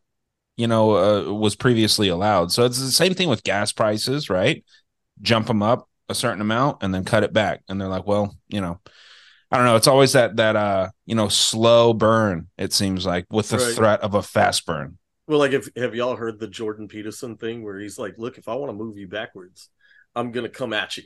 you 0.55 0.65
know 0.65 0.97
uh, 0.97 1.33
was 1.33 1.55
previously 1.55 2.07
allowed. 2.07 2.51
So 2.51 2.65
it's 2.65 2.79
the 2.79 2.89
same 2.89 3.13
thing 3.13 3.29
with 3.29 3.43
gas 3.43 3.71
prices, 3.71 4.27
right? 4.27 4.65
Jump 5.21 5.45
them 5.45 5.62
up 5.62 5.87
a 6.10 6.15
certain 6.15 6.41
amount 6.41 6.84
and 6.84 6.93
then 6.93 7.04
cut 7.06 7.24
it 7.24 7.34
back, 7.34 7.62
and 7.70 7.80
they're 7.80 7.88
like, 7.89 8.08
well, 8.08 8.38
you 8.50 8.62
know, 8.62 8.80
I 9.52 9.58
don't 9.58 9.65
know. 9.65 9.76
It's 9.78 9.88
always 9.88 10.13
that 10.13 10.38
that 10.38 10.56
uh 10.56 10.89
you 11.06 11.15
know 11.15 11.30
slow 11.30 11.93
burn. 11.93 12.50
It 12.58 12.74
seems 12.74 13.06
like 13.06 13.26
with 13.32 13.50
the 13.50 13.58
Right. 13.58 13.76
threat 13.76 14.02
of 14.02 14.13
a 14.15 14.22
fast 14.24 14.65
burn. 14.65 14.98
Well, 15.28 15.39
like, 15.39 15.52
if 15.52 15.67
have 15.76 15.96
y'all 15.96 16.15
heard 16.15 16.39
the 16.39 16.48
Jordan 16.48 16.88
Peterson 16.88 17.38
thing 17.38 17.63
where 17.63 17.80
he's 17.80 18.00
like, 18.00 18.15
look, 18.17 18.38
if 18.38 18.48
I 18.48 18.56
want 18.56 18.70
to 18.70 18.74
move 18.78 18.98
you 18.98 19.08
backwards, 19.08 19.70
I'm 20.15 20.32
going 20.32 20.46
to 20.46 20.50
come 20.50 20.74
at 20.74 20.98
you 20.98 21.04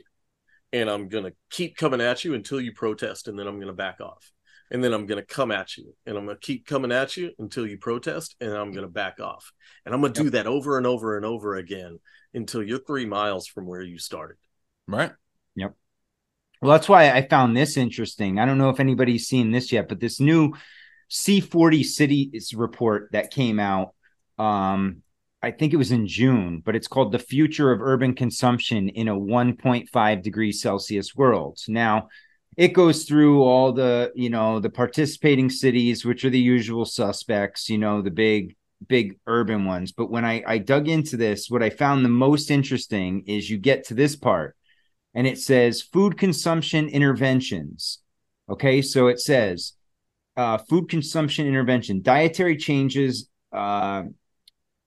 and 0.72 0.88
I'm 0.90 1.08
going 1.08 1.24
to 1.24 1.34
keep 1.50 1.76
coming 1.76 2.00
at 2.00 2.24
you 2.24 2.34
until 2.34 2.60
you 2.60 2.72
protest 2.72 3.28
and 3.28 3.38
then 3.38 3.46
I'm 3.46 3.56
going 3.56 3.68
to 3.68 3.72
back 3.74 4.00
off. 4.00 4.30
and 4.70 4.82
then 4.82 4.92
I'm 4.94 5.06
going 5.06 5.20
to 5.20 5.26
come 5.26 5.50
at 5.52 5.76
you 5.76 5.94
and 6.06 6.16
I'm 6.16 6.24
going 6.24 6.36
to 6.36 6.46
keep 6.46 6.66
coming 6.66 6.92
at 6.92 7.16
you 7.16 7.32
until 7.38 7.66
you 7.66 7.78
protest 7.78 8.36
and 8.40 8.52
I'm 8.52 8.72
going 8.72 8.86
to 8.86 8.92
back 8.92 9.20
off. 9.20 9.52
And 9.84 9.94
I'm 9.94 10.00
going 10.00 10.12
to 10.14 10.22
do 10.24 10.30
that 10.30 10.46
over 10.46 10.78
and 10.78 10.86
over 10.86 11.16
and 11.16 11.26
over 11.26 11.56
again 11.56 11.98
until 12.34 12.62
you're 12.62 12.78
3 12.78 13.06
miles 13.06 13.46
from 13.46 13.66
where 13.66 13.82
you 13.82 13.98
started. 13.98 14.38
Right? 14.86 15.12
Yep. 15.56 15.74
Well, 16.60 16.72
that's 16.72 16.88
why 16.88 17.10
I 17.10 17.26
found 17.26 17.56
this 17.56 17.76
interesting. 17.76 18.38
I 18.38 18.46
don't 18.46 18.58
know 18.58 18.70
if 18.70 18.80
anybody's 18.80 19.26
seen 19.26 19.50
this 19.50 19.72
yet, 19.72 19.88
but 19.88 20.00
this 20.00 20.20
new 20.20 20.54
C40 21.10 21.84
cities 21.84 22.54
report 22.54 23.10
that 23.12 23.30
came 23.30 23.60
out 23.60 23.94
um 24.38 25.02
I 25.42 25.50
think 25.50 25.72
it 25.72 25.76
was 25.76 25.90
in 25.90 26.06
June, 26.06 26.62
but 26.64 26.76
it's 26.76 26.86
called 26.86 27.10
The 27.10 27.18
Future 27.18 27.72
of 27.72 27.82
Urban 27.82 28.14
Consumption 28.14 28.88
in 28.88 29.08
a 29.08 29.16
1.5 29.16 30.22
degrees 30.22 30.62
Celsius 30.62 31.16
World. 31.16 31.58
Now, 31.66 32.08
it 32.56 32.68
goes 32.68 33.04
through 33.04 33.42
all 33.42 33.72
the, 33.72 34.12
you 34.14 34.30
know, 34.30 34.60
the 34.60 34.70
participating 34.70 35.50
cities, 35.50 36.04
which 36.04 36.24
are 36.24 36.30
the 36.30 36.38
usual 36.38 36.84
suspects, 36.84 37.68
you 37.68 37.78
know, 37.78 38.02
the 38.02 38.10
big, 38.10 38.54
big 38.86 39.18
urban 39.26 39.64
ones. 39.64 39.90
But 39.90 40.12
when 40.12 40.24
I, 40.24 40.44
I 40.46 40.58
dug 40.58 40.86
into 40.86 41.16
this, 41.16 41.50
what 41.50 41.62
I 41.62 41.70
found 41.70 42.04
the 42.04 42.08
most 42.10 42.48
interesting 42.50 43.24
is 43.26 43.50
you 43.50 43.58
get 43.58 43.88
to 43.88 43.94
this 43.94 44.14
part 44.14 44.54
and 45.14 45.26
it 45.26 45.38
says 45.38 45.82
food 45.82 46.18
consumption 46.18 46.88
interventions. 46.88 47.98
Okay. 48.48 48.82
So 48.82 49.08
it 49.08 49.20
says 49.20 49.74
uh, 50.36 50.58
food 50.58 50.88
consumption 50.88 51.46
intervention, 51.46 52.02
dietary 52.02 52.56
changes, 52.56 53.28
uh, 53.52 54.04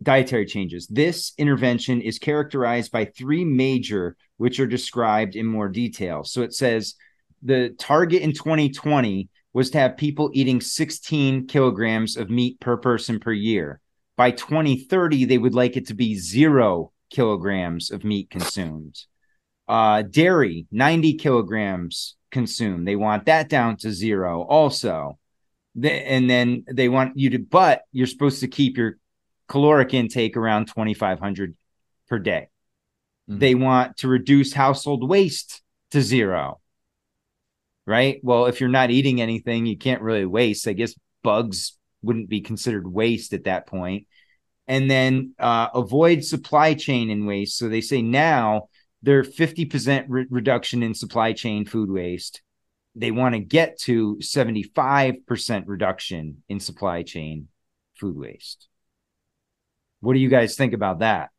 dietary 0.02 0.46
changes. 0.46 0.88
This 0.88 1.34
intervention 1.38 2.02
is 2.02 2.20
characterized 2.20 2.92
by 2.92 3.06
three 3.06 3.46
major, 3.46 4.18
which 4.38 4.60
are 4.60 4.68
described 4.68 5.36
in 5.36 5.46
more 5.46 5.70
detail. 5.70 6.24
So 6.24 6.42
it 6.42 6.54
says 6.54 6.96
the 7.42 7.76
target 7.78 8.22
in 8.22 8.34
2020 8.34 9.30
was 9.54 9.70
to 9.70 9.80
have 9.80 9.96
people 9.96 10.32
eating 10.34 10.60
16 10.60 11.48
kilograms 11.48 12.18
of 12.18 12.30
meat 12.30 12.60
per 12.60 12.76
person 12.76 13.20
per 13.20 13.32
year. 13.32 13.80
By 14.18 14.32
2030, 14.32 15.26
they 15.26 15.38
would 15.38 15.56
like 15.56 15.78
it 15.78 15.88
to 15.88 15.94
be 15.94 16.18
zero 16.18 16.92
kilograms 17.10 17.92
of 17.92 18.04
meat 18.04 18.30
consumed. 18.30 19.06
Uh, 19.68 20.04
dairy, 20.04 20.68
90 20.72 21.16
kilograms 21.16 22.16
consumed. 22.32 22.88
They 22.88 22.96
want 22.96 23.26
that 23.26 23.50
down 23.50 23.78
to 23.78 23.92
zero 23.92 24.42
also. 24.44 25.18
and 25.82 26.30
then 26.30 26.64
they 26.72 26.88
want 26.88 27.18
you 27.18 27.32
to, 27.32 27.40
but 27.40 27.82
you're 27.92 28.08
supposed 28.08 28.42
to 28.42 28.48
keep 28.48 28.78
your 28.78 28.98
caloric 29.48 29.94
intake 29.94 30.38
around 30.38 30.68
2500 30.68 31.56
per 32.08 32.20
day. 32.20 32.48
Mm-hmm. 33.30 33.40
They 33.40 33.56
want 33.56 33.98
to 33.98 34.08
reduce 34.08 34.54
household 34.54 35.08
waste 35.08 35.62
to 35.92 36.02
zero. 36.02 36.60
Right? 37.88 38.20
Well, 38.24 38.48
if 38.48 38.60
you're 38.60 38.70
not 38.70 38.92
eating 38.92 39.22
anything, 39.22 39.66
you 39.66 39.78
can't 39.78 40.02
really 40.02 40.26
waste. 40.26 40.68
I 40.68 40.74
guess 40.74 40.96
bugs 41.24 41.78
wouldn't 42.02 42.30
be 42.30 42.42
considered 42.42 42.88
waste 42.88 43.34
at 43.34 43.46
that 43.46 43.68
point. 43.68 44.08
And 44.68 44.90
then 44.90 45.36
uh, 45.38 45.70
avoid 45.74 46.24
supply 46.24 46.74
chain 46.74 47.10
and 47.10 47.28
waste. 47.28 47.58
So 47.58 47.70
they 47.70 47.82
say 47.82 48.02
now 48.02 48.70
they're 49.06 49.24
50% 49.24 50.06
re- 50.10 50.26
reduction 50.30 50.82
in 50.82 50.96
supply 50.96 51.34
chain 51.34 51.66
food 51.66 51.92
waste. 51.92 52.42
They 52.96 53.12
want 53.12 53.36
to 53.36 53.40
get 53.40 53.80
to 53.82 54.16
75% 54.16 55.64
reduction 55.68 56.44
in 56.50 56.60
supply 56.60 57.04
chain 57.04 57.48
food 57.94 58.18
waste. 58.18 58.68
What 60.00 60.14
do 60.14 60.20
you 60.20 60.30
guys 60.30 60.56
think 60.56 60.74
about 60.74 61.00
that? 61.00 61.30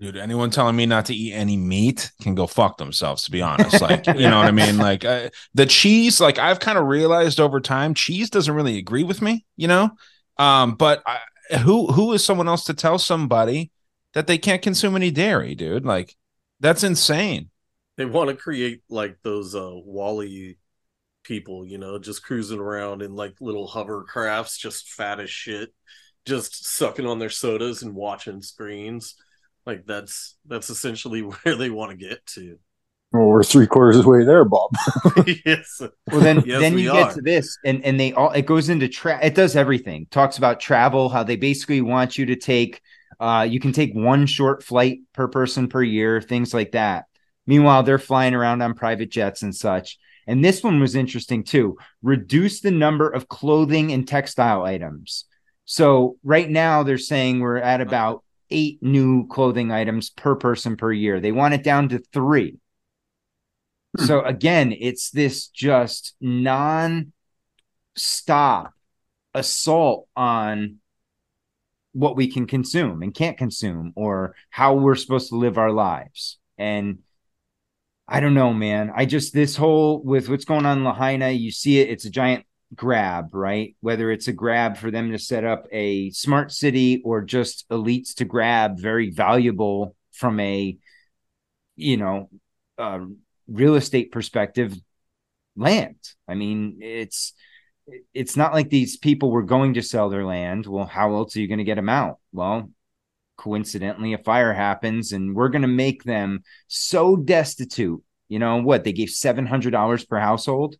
Dude, 0.00 0.16
anyone 0.16 0.50
telling 0.50 0.76
me 0.76 0.86
not 0.86 1.06
to 1.06 1.14
eat 1.14 1.32
any 1.32 1.56
meat 1.56 2.12
can 2.20 2.34
go 2.34 2.46
fuck 2.46 2.76
themselves. 2.76 3.24
To 3.24 3.30
be 3.30 3.42
honest, 3.42 3.80
like 3.80 4.06
you 4.06 4.28
know 4.28 4.38
what 4.38 4.48
I 4.48 4.50
mean. 4.50 4.78
Like 4.78 5.04
uh, 5.04 5.30
the 5.54 5.66
cheese, 5.66 6.20
like 6.20 6.38
I've 6.38 6.58
kind 6.58 6.76
of 6.76 6.86
realized 6.86 7.38
over 7.38 7.60
time, 7.60 7.94
cheese 7.94 8.28
doesn't 8.28 8.52
really 8.52 8.78
agree 8.78 9.04
with 9.04 9.22
me. 9.22 9.46
You 9.56 9.68
know, 9.68 9.90
um, 10.38 10.74
but 10.74 11.02
I, 11.06 11.56
who 11.58 11.86
who 11.86 12.12
is 12.14 12.24
someone 12.24 12.48
else 12.48 12.64
to 12.64 12.74
tell 12.74 12.98
somebody 12.98 13.70
that 14.14 14.26
they 14.26 14.38
can't 14.38 14.60
consume 14.60 14.96
any 14.96 15.12
dairy, 15.12 15.54
dude? 15.54 15.86
Like 15.86 16.16
that's 16.62 16.84
insane. 16.84 17.50
They 17.98 18.06
want 18.06 18.30
to 18.30 18.36
create 18.36 18.82
like 18.88 19.18
those 19.22 19.54
uh 19.54 19.70
WALL-E 19.72 20.56
people, 21.24 21.66
you 21.66 21.78
know, 21.78 21.98
just 21.98 22.24
cruising 22.24 22.58
around 22.60 23.02
in 23.02 23.14
like 23.14 23.34
little 23.40 23.68
hovercrafts, 23.68 24.58
just 24.58 24.90
fat 24.90 25.20
as 25.20 25.30
shit 25.30 25.72
just 26.26 26.64
sucking 26.66 27.06
on 27.06 27.18
their 27.18 27.30
sodas 27.30 27.82
and 27.82 27.94
watching 27.94 28.42
screens. 28.42 29.14
Like 29.66 29.86
that's 29.86 30.36
that's 30.46 30.70
essentially 30.70 31.20
where 31.42 31.56
they 31.56 31.70
want 31.70 31.90
to 31.92 31.96
get 31.96 32.24
to. 32.34 32.58
Well, 33.12 33.26
we're 33.26 33.42
three 33.42 33.66
quarters 33.66 33.98
of 33.98 34.04
the 34.04 34.08
way 34.10 34.24
there, 34.24 34.44
Bob. 34.44 34.70
yes. 35.44 35.82
Well, 36.10 36.20
then 36.20 36.42
Yes, 36.46 36.60
then 36.60 36.74
we 36.74 36.84
you 36.84 36.92
are. 36.92 37.04
get 37.06 37.14
to 37.14 37.20
this, 37.22 37.58
and 37.64 37.84
and 37.84 38.00
they 38.00 38.12
all 38.14 38.30
it 38.32 38.46
goes 38.46 38.70
into 38.70 38.88
tra- 38.88 39.22
it 39.22 39.34
does 39.34 39.54
everything. 39.54 40.06
Talks 40.10 40.38
about 40.38 40.60
travel, 40.60 41.10
how 41.10 41.22
they 41.22 41.36
basically 41.36 41.82
want 41.82 42.16
you 42.16 42.26
to 42.26 42.36
take, 42.36 42.80
uh, 43.22 43.44
you 43.44 43.60
can 43.60 43.72
take 43.72 43.94
one 43.94 44.26
short 44.26 44.64
flight 44.64 44.98
per 45.12 45.28
person 45.28 45.68
per 45.68 45.80
year, 45.80 46.20
things 46.20 46.52
like 46.52 46.72
that. 46.72 47.04
Meanwhile, 47.46 47.84
they're 47.84 48.00
flying 48.00 48.34
around 48.34 48.62
on 48.62 48.74
private 48.74 49.12
jets 49.12 49.42
and 49.42 49.54
such. 49.54 49.98
And 50.26 50.44
this 50.44 50.64
one 50.64 50.80
was 50.80 50.96
interesting 50.96 51.44
too. 51.44 51.78
Reduce 52.02 52.60
the 52.60 52.72
number 52.72 53.08
of 53.08 53.28
clothing 53.28 53.92
and 53.92 54.08
textile 54.08 54.64
items. 54.64 55.26
So 55.64 56.16
right 56.24 56.50
now 56.50 56.82
they're 56.82 56.98
saying 56.98 57.38
we're 57.38 57.58
at 57.58 57.80
about 57.80 58.24
eight 58.50 58.82
new 58.82 59.28
clothing 59.28 59.70
items 59.70 60.10
per 60.10 60.34
person 60.34 60.76
per 60.76 60.92
year. 60.92 61.20
They 61.20 61.30
want 61.32 61.54
it 61.54 61.62
down 61.62 61.90
to 61.90 62.00
three. 62.12 62.58
So 63.98 64.22
again, 64.22 64.74
it's 64.76 65.10
this 65.10 65.46
just 65.46 66.16
non-stop 66.20 67.12
assault 69.34 70.08
on 70.16 70.78
what 71.92 72.16
we 72.16 72.26
can 72.26 72.46
consume 72.46 73.02
and 73.02 73.14
can't 73.14 73.38
consume 73.38 73.92
or 73.96 74.34
how 74.50 74.74
we're 74.74 74.94
supposed 74.94 75.28
to 75.28 75.36
live 75.36 75.58
our 75.58 75.70
lives. 75.70 76.38
And 76.58 76.98
I 78.08 78.20
don't 78.20 78.34
know, 78.34 78.52
man. 78.52 78.90
I 78.94 79.06
just 79.06 79.32
this 79.32 79.56
whole 79.56 80.02
with 80.02 80.28
what's 80.28 80.44
going 80.44 80.66
on 80.66 80.78
in 80.78 80.84
Lahaina, 80.84 81.30
you 81.30 81.50
see 81.50 81.80
it, 81.80 81.90
it's 81.90 82.04
a 82.04 82.10
giant 82.10 82.44
grab, 82.74 83.34
right? 83.34 83.76
Whether 83.80 84.10
it's 84.10 84.28
a 84.28 84.32
grab 84.32 84.76
for 84.76 84.90
them 84.90 85.12
to 85.12 85.18
set 85.18 85.44
up 85.44 85.66
a 85.72 86.10
smart 86.10 86.52
city 86.52 87.02
or 87.04 87.22
just 87.22 87.68
elites 87.68 88.14
to 88.16 88.24
grab 88.24 88.78
very 88.78 89.10
valuable 89.10 89.96
from 90.12 90.40
a 90.40 90.76
you 91.76 91.96
know 91.96 92.28
uh, 92.78 93.00
real 93.48 93.74
estate 93.76 94.12
perspective 94.12 94.74
land. 95.56 95.96
I 96.28 96.34
mean, 96.34 96.78
it's 96.80 97.34
it's 98.14 98.36
not 98.36 98.52
like 98.52 98.70
these 98.70 98.96
people 98.96 99.30
were 99.30 99.42
going 99.42 99.74
to 99.74 99.82
sell 99.82 100.08
their 100.08 100.24
land. 100.24 100.66
Well, 100.66 100.86
how 100.86 101.14
else 101.14 101.36
are 101.36 101.40
you 101.40 101.48
going 101.48 101.58
to 101.58 101.64
get 101.64 101.76
them 101.76 101.88
out? 101.88 102.18
Well, 102.32 102.70
coincidentally, 103.36 104.12
a 104.12 104.18
fire 104.18 104.52
happens, 104.52 105.12
and 105.12 105.34
we're 105.34 105.48
going 105.48 105.62
to 105.62 105.68
make 105.68 106.04
them 106.04 106.42
so 106.68 107.16
destitute. 107.16 108.02
You 108.28 108.38
know 108.38 108.62
what? 108.62 108.84
They 108.84 108.92
gave 108.92 109.10
seven 109.10 109.46
hundred 109.46 109.70
dollars 109.70 110.04
per 110.04 110.18
household. 110.18 110.76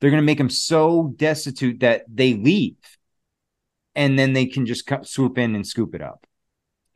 They're 0.00 0.10
going 0.10 0.22
to 0.22 0.26
make 0.26 0.38
them 0.38 0.50
so 0.50 1.12
destitute 1.16 1.80
that 1.80 2.04
they 2.08 2.34
leave, 2.34 2.76
and 3.94 4.18
then 4.18 4.32
they 4.32 4.46
can 4.46 4.66
just 4.66 4.88
swoop 5.04 5.38
in 5.38 5.54
and 5.54 5.66
scoop 5.66 5.94
it 5.94 6.02
up. 6.02 6.26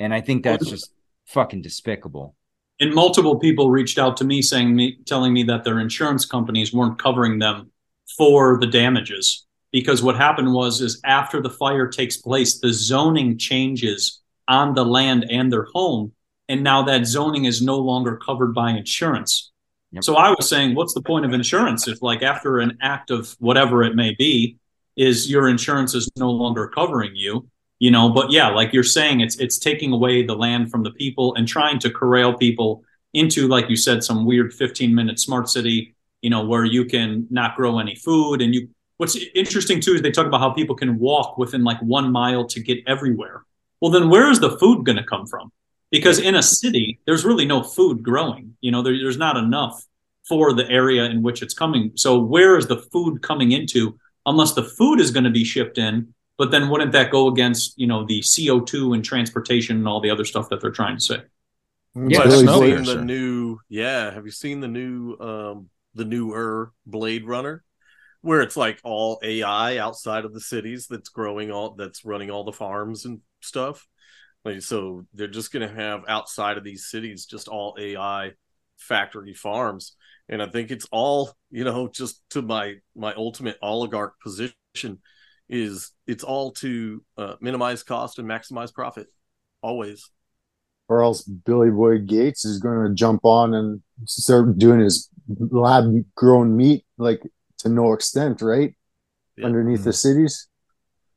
And 0.00 0.12
I 0.14 0.20
think 0.20 0.44
that's 0.44 0.66
just 0.66 0.90
fucking 1.26 1.62
despicable. 1.62 2.34
and 2.80 2.94
multiple 2.94 3.38
people 3.38 3.70
reached 3.70 3.98
out 3.98 4.16
to 4.18 4.24
me 4.24 4.42
saying 4.42 4.74
me 4.74 4.98
telling 5.06 5.32
me 5.32 5.42
that 5.44 5.64
their 5.64 5.78
insurance 5.80 6.24
companies 6.26 6.72
weren't 6.72 6.98
covering 6.98 7.38
them 7.38 7.70
for 8.16 8.58
the 8.60 8.66
damages. 8.66 9.46
Because 9.72 10.02
what 10.02 10.16
happened 10.16 10.52
was 10.52 10.80
is 10.80 11.00
after 11.04 11.42
the 11.42 11.50
fire 11.50 11.88
takes 11.88 12.16
place 12.16 12.60
the 12.60 12.72
zoning 12.72 13.38
changes 13.38 14.20
on 14.46 14.74
the 14.74 14.84
land 14.84 15.26
and 15.30 15.52
their 15.52 15.66
home. 15.74 16.12
And 16.48 16.62
now 16.62 16.82
that 16.82 17.06
zoning 17.06 17.46
is 17.46 17.62
no 17.62 17.78
longer 17.78 18.16
covered 18.16 18.54
by 18.54 18.70
insurance. 18.70 19.50
So 20.00 20.16
i 20.16 20.30
was 20.30 20.48
saying 20.48 20.74
what's 20.74 20.94
the 20.94 21.02
point 21.02 21.24
of 21.24 21.32
insurance 21.32 21.86
if 21.86 22.02
like 22.02 22.22
after 22.22 22.58
an 22.58 22.78
act 22.82 23.10
of 23.10 23.36
whatever 23.38 23.84
it 23.84 23.94
may 23.94 24.12
be 24.18 24.58
is 24.96 25.30
your 25.30 25.48
insurance 25.48 25.94
is 25.94 26.10
no 26.16 26.30
longer 26.30 26.68
covering 26.68 27.12
you 27.14 27.48
you 27.78 27.90
know? 27.90 28.08
But 28.08 28.32
yeah 28.32 28.48
like 28.48 28.72
you're 28.72 28.82
saying 28.82 29.20
it's 29.20 29.36
it's 29.36 29.58
taking 29.58 29.92
away 29.92 30.24
the 30.24 30.34
land 30.34 30.70
from 30.70 30.82
the 30.82 30.90
people 30.92 31.34
and 31.34 31.46
trying 31.46 31.78
to 31.80 31.90
corral 31.90 32.34
people 32.34 32.82
into 33.12 33.46
like 33.46 33.70
you 33.70 33.76
said 33.76 34.02
some 34.02 34.24
weird 34.24 34.52
15 34.52 34.94
minute 34.94 35.20
smart 35.20 35.48
city 35.48 35.93
you 36.24 36.30
know 36.30 36.44
where 36.50 36.64
you 36.76 36.82
can 36.94 37.26
not 37.30 37.56
grow 37.58 37.78
any 37.84 37.94
food 38.06 38.36
and 38.42 38.54
you 38.54 38.68
what's 38.98 39.16
interesting 39.42 39.78
too 39.80 39.94
is 39.94 40.02
they 40.02 40.10
talk 40.16 40.26
about 40.26 40.40
how 40.44 40.50
people 40.60 40.76
can 40.82 40.98
walk 40.98 41.38
within 41.42 41.62
like 41.70 41.80
one 41.98 42.08
mile 42.20 42.44
to 42.54 42.60
get 42.68 42.78
everywhere 42.94 43.38
well 43.80 43.92
then 43.96 44.08
where 44.14 44.28
is 44.30 44.40
the 44.40 44.56
food 44.60 44.78
going 44.88 45.00
to 45.02 45.04
come 45.14 45.26
from 45.32 45.46
because 45.90 46.18
in 46.28 46.34
a 46.34 46.42
city 46.42 46.86
there's 47.06 47.24
really 47.24 47.46
no 47.54 47.62
food 47.62 48.02
growing 48.02 48.46
you 48.60 48.70
know 48.72 48.82
there, 48.82 48.96
there's 49.02 49.18
not 49.26 49.36
enough 49.36 49.76
for 50.28 50.52
the 50.54 50.66
area 50.70 51.04
in 51.04 51.22
which 51.26 51.42
it's 51.42 51.54
coming 51.54 51.92
so 52.04 52.10
where 52.34 52.56
is 52.60 52.66
the 52.66 52.78
food 52.92 53.22
coming 53.22 53.52
into 53.52 53.82
unless 54.26 54.52
the 54.54 54.64
food 54.78 54.98
is 55.00 55.10
going 55.10 55.24
to 55.30 55.30
be 55.40 55.44
shipped 55.44 55.78
in 55.78 56.14
but 56.38 56.50
then 56.50 56.68
wouldn't 56.70 56.92
that 56.92 57.10
go 57.10 57.28
against 57.28 57.78
you 57.82 57.86
know 57.86 58.04
the 58.06 58.20
co2 58.20 58.94
and 58.94 59.04
transportation 59.04 59.76
and 59.76 59.86
all 59.88 60.00
the 60.00 60.10
other 60.10 60.24
stuff 60.24 60.48
that 60.48 60.60
they're 60.60 60.78
trying 60.82 60.96
to 60.96 61.04
say 61.10 61.18
Yeah, 62.08 62.24
It's 62.24 62.32
have 62.32 62.42
you 62.42 62.48
seen 62.48 62.84
the 62.84 62.96
new? 63.12 63.58
Yeah, 63.68 64.10
have 64.16 64.24
you 64.28 64.32
seen 64.32 64.60
the 64.60 64.68
new? 64.68 65.16
um 65.30 65.56
The 65.94 66.04
newer 66.04 66.72
Blade 66.86 67.26
Runner, 67.26 67.64
where 68.20 68.40
it's 68.40 68.56
like 68.56 68.80
all 68.84 69.20
AI 69.22 69.78
outside 69.78 70.24
of 70.24 70.32
the 70.32 70.40
cities 70.40 70.86
that's 70.88 71.08
growing 71.08 71.50
all 71.50 71.74
that's 71.74 72.04
running 72.04 72.30
all 72.30 72.44
the 72.44 72.52
farms 72.52 73.04
and 73.04 73.20
stuff. 73.40 73.86
Like 74.44 74.62
so 74.62 75.06
they're 75.14 75.28
just 75.28 75.52
gonna 75.52 75.72
have 75.72 76.04
outside 76.08 76.58
of 76.58 76.64
these 76.64 76.88
cities 76.90 77.26
just 77.26 77.48
all 77.48 77.76
AI 77.78 78.32
factory 78.76 79.34
farms. 79.34 79.96
And 80.28 80.42
I 80.42 80.46
think 80.46 80.70
it's 80.70 80.86
all, 80.90 81.32
you 81.50 81.64
know, 81.64 81.88
just 81.88 82.22
to 82.30 82.42
my 82.42 82.76
my 82.96 83.14
ultimate 83.14 83.58
oligarch 83.62 84.14
position 84.22 84.54
is 85.48 85.92
it's 86.06 86.24
all 86.24 86.52
to 86.52 87.04
uh, 87.18 87.34
minimize 87.40 87.82
cost 87.82 88.18
and 88.18 88.28
maximize 88.28 88.72
profit 88.72 89.06
always 89.62 90.10
or 90.88 91.02
else 91.02 91.22
Billy 91.22 91.70
Boy 91.70 91.98
Gates 91.98 92.44
is 92.44 92.58
going 92.58 92.86
to 92.86 92.94
jump 92.94 93.24
on 93.24 93.54
and 93.54 93.82
start 94.04 94.58
doing 94.58 94.80
his 94.80 95.08
lab 95.28 96.04
grown 96.14 96.56
meat 96.56 96.84
like 96.98 97.22
to 97.58 97.68
no 97.68 97.92
extent, 97.92 98.42
right? 98.42 98.74
Yeah. 99.36 99.46
Underneath 99.46 99.84
the 99.84 99.90
mm-hmm. 99.90 99.96
cities, 99.96 100.48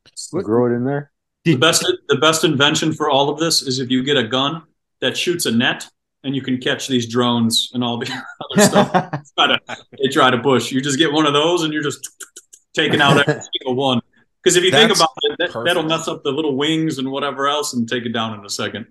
Just 0.09 0.32
grow 0.32 0.72
it 0.72 0.76
in 0.76 0.86
there. 0.86 1.11
The 1.43 1.55
best 1.55 1.86
the 2.07 2.18
best 2.18 2.43
invention 2.43 2.93
for 2.93 3.09
all 3.09 3.30
of 3.30 3.39
this 3.39 3.61
is 3.61 3.80
if 3.80 3.89
you 3.89 4.03
get 4.03 4.18
a 4.18 4.28
gun 4.28 4.63
that 5.01 5.15
shoots 5.15 5.45
a 5.45 5.51
net 5.51 5.88
and 6.24 6.36
you 6.36 6.41
can 6.41 6.57
catch 6.57 6.88
these 6.88 7.07
drones 7.07 7.72
and 7.74 7.84
all 7.84 7.97
the 7.97 8.11
other 8.51 8.63
stuff. 8.63 8.91
try 9.38 9.47
to, 9.47 9.59
they 10.01 10.09
try 10.09 10.30
to 10.30 10.39
push. 10.39 10.72
You 10.72 10.82
just 10.82 10.97
get 10.97 11.11
one 11.11 11.26
of 11.26 11.34
those 11.34 11.63
and 11.63 11.74
you're 11.74 11.84
just 11.84 12.09
taking 12.74 13.01
out 13.01 13.18
every 13.18 13.41
single 13.59 13.76
one. 13.76 14.01
Because 14.43 14.55
if 14.55 14.63
you 14.63 14.72
think 14.72 14.95
about 14.95 15.09
it, 15.24 15.38
that, 15.39 15.63
that'll 15.65 15.84
mess 15.84 16.07
up 16.07 16.24
the 16.24 16.32
little 16.32 16.55
wings 16.55 16.99
and 16.99 17.11
whatever 17.11 17.47
else 17.47 17.74
and 17.74 17.88
take 17.88 18.05
it 18.05 18.13
down 18.13 18.38
in 18.38 18.45
a 18.45 18.49
second. 18.49 18.88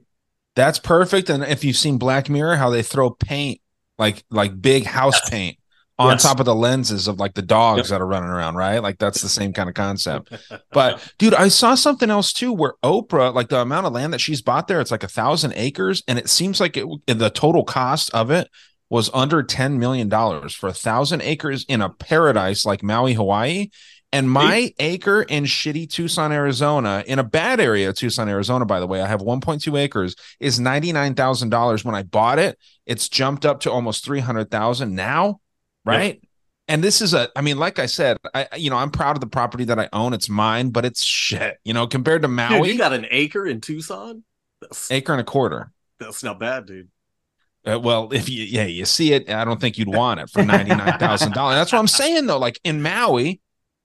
That's 0.56 0.78
perfect. 0.80 1.30
And 1.30 1.44
if 1.44 1.62
you've 1.64 1.76
seen 1.76 1.98
Black 1.98 2.28
Mirror, 2.28 2.56
how 2.56 2.70
they 2.70 2.82
throw 2.82 3.10
paint, 3.10 3.60
like 3.98 4.24
like 4.30 4.60
big 4.60 4.84
house 4.84 5.28
paint, 5.30 5.56
on 5.98 6.12
Yes. 6.12 6.22
top 6.22 6.40
of 6.40 6.46
the 6.46 6.54
lenses 6.54 7.08
of 7.08 7.18
like 7.18 7.34
the 7.34 7.42
dogs 7.42 7.88
that 7.88 8.00
are 8.02 8.06
running 8.06 8.28
around, 8.28 8.56
right? 8.56 8.80
Like 8.82 8.98
that's 8.98 9.22
the 9.22 9.28
same 9.30 9.52
kind 9.52 9.68
of 9.68 9.74
concept. 9.74 10.32
But 10.72 11.00
dude, 11.18 11.32
I 11.34 11.48
saw 11.48 11.74
something 11.74 12.10
else 12.10 12.32
too, 12.34 12.52
where 12.52 12.74
Oprah, 12.82 13.32
like 13.34 13.48
the 13.48 13.60
amount 13.60 13.86
of 13.86 13.94
land 13.94 14.12
that 14.12 14.20
she's 14.20 14.42
bought 14.42 14.68
there, 14.68 14.80
it's 14.80 14.90
like 14.90 15.04
a 15.04 15.08
thousand 15.08 15.54
acres, 15.56 16.02
and 16.06 16.18
it 16.18 16.28
seems 16.28 16.60
like 16.60 16.76
it, 16.76 16.86
the 17.06 17.30
total 17.30 17.64
cost 17.64 18.10
of 18.12 18.30
it 18.30 18.48
was 18.90 19.10
under 19.14 19.42
ten 19.42 19.78
million 19.78 20.08
dollars 20.10 20.54
for 20.54 20.68
a 20.68 20.74
thousand 20.74 21.22
acres 21.22 21.64
in 21.68 21.80
a 21.80 21.88
paradise 21.88 22.66
like 22.66 22.82
Maui, 22.82 23.14
Hawaii. 23.14 23.68
And 24.16 24.30
my 24.30 24.72
acre 24.78 25.22
in 25.24 25.44
shitty 25.44 25.90
Tucson, 25.90 26.32
Arizona, 26.32 27.04
in 27.06 27.18
a 27.18 27.22
bad 27.22 27.60
area 27.60 27.90
of 27.90 27.96
Tucson, 27.96 28.30
Arizona, 28.30 28.64
by 28.64 28.80
the 28.80 28.86
way, 28.86 29.02
I 29.02 29.06
have 29.06 29.20
1.2 29.20 29.78
acres, 29.78 30.16
is 30.40 30.58
$99,000. 30.58 31.84
When 31.84 31.94
I 31.94 32.02
bought 32.02 32.38
it, 32.38 32.58
it's 32.86 33.10
jumped 33.10 33.44
up 33.44 33.60
to 33.60 33.70
almost 33.70 34.06
300,000 34.06 34.94
now, 34.94 35.40
right? 35.84 36.22
And 36.66 36.82
this 36.82 37.02
is 37.02 37.12
a, 37.12 37.28
I 37.36 37.42
mean, 37.42 37.58
like 37.58 37.78
I 37.78 37.84
said, 37.84 38.16
I, 38.32 38.48
you 38.56 38.70
know, 38.70 38.76
I'm 38.76 38.90
proud 38.90 39.18
of 39.18 39.20
the 39.20 39.26
property 39.26 39.64
that 39.64 39.78
I 39.78 39.90
own. 39.92 40.14
It's 40.14 40.30
mine, 40.30 40.70
but 40.70 40.86
it's 40.86 41.02
shit, 41.02 41.58
you 41.62 41.74
know, 41.74 41.86
compared 41.86 42.22
to 42.22 42.28
Dude, 42.28 42.36
Maui, 42.36 42.72
you 42.72 42.78
got 42.78 42.94
an 42.94 43.06
acre 43.10 43.46
in 43.46 43.60
Tucson? 43.60 44.24
That's, 44.62 44.90
acre 44.90 45.12
and 45.12 45.20
a 45.20 45.24
quarter. 45.24 45.72
that's 46.00 46.24
not 46.24 46.40
bad, 46.40 46.64
dude. 46.64 46.88
Uh, 47.70 47.78
well, 47.78 48.08
if 48.12 48.30
you, 48.30 48.44
yeah, 48.44 48.64
you 48.64 48.86
see 48.86 49.12
it, 49.12 49.28
I 49.28 49.44
don't 49.44 49.60
think 49.60 49.76
you'd 49.76 49.88
want 49.88 50.20
it 50.20 50.30
for 50.30 50.42
$99,000. 50.42 51.34
That's 51.34 51.70
what 51.70 51.78
I'm 51.78 51.86
saying 51.86 52.26
though. 52.26 52.38
Like 52.38 52.58
in 52.64 52.80
Maui, 52.80 53.42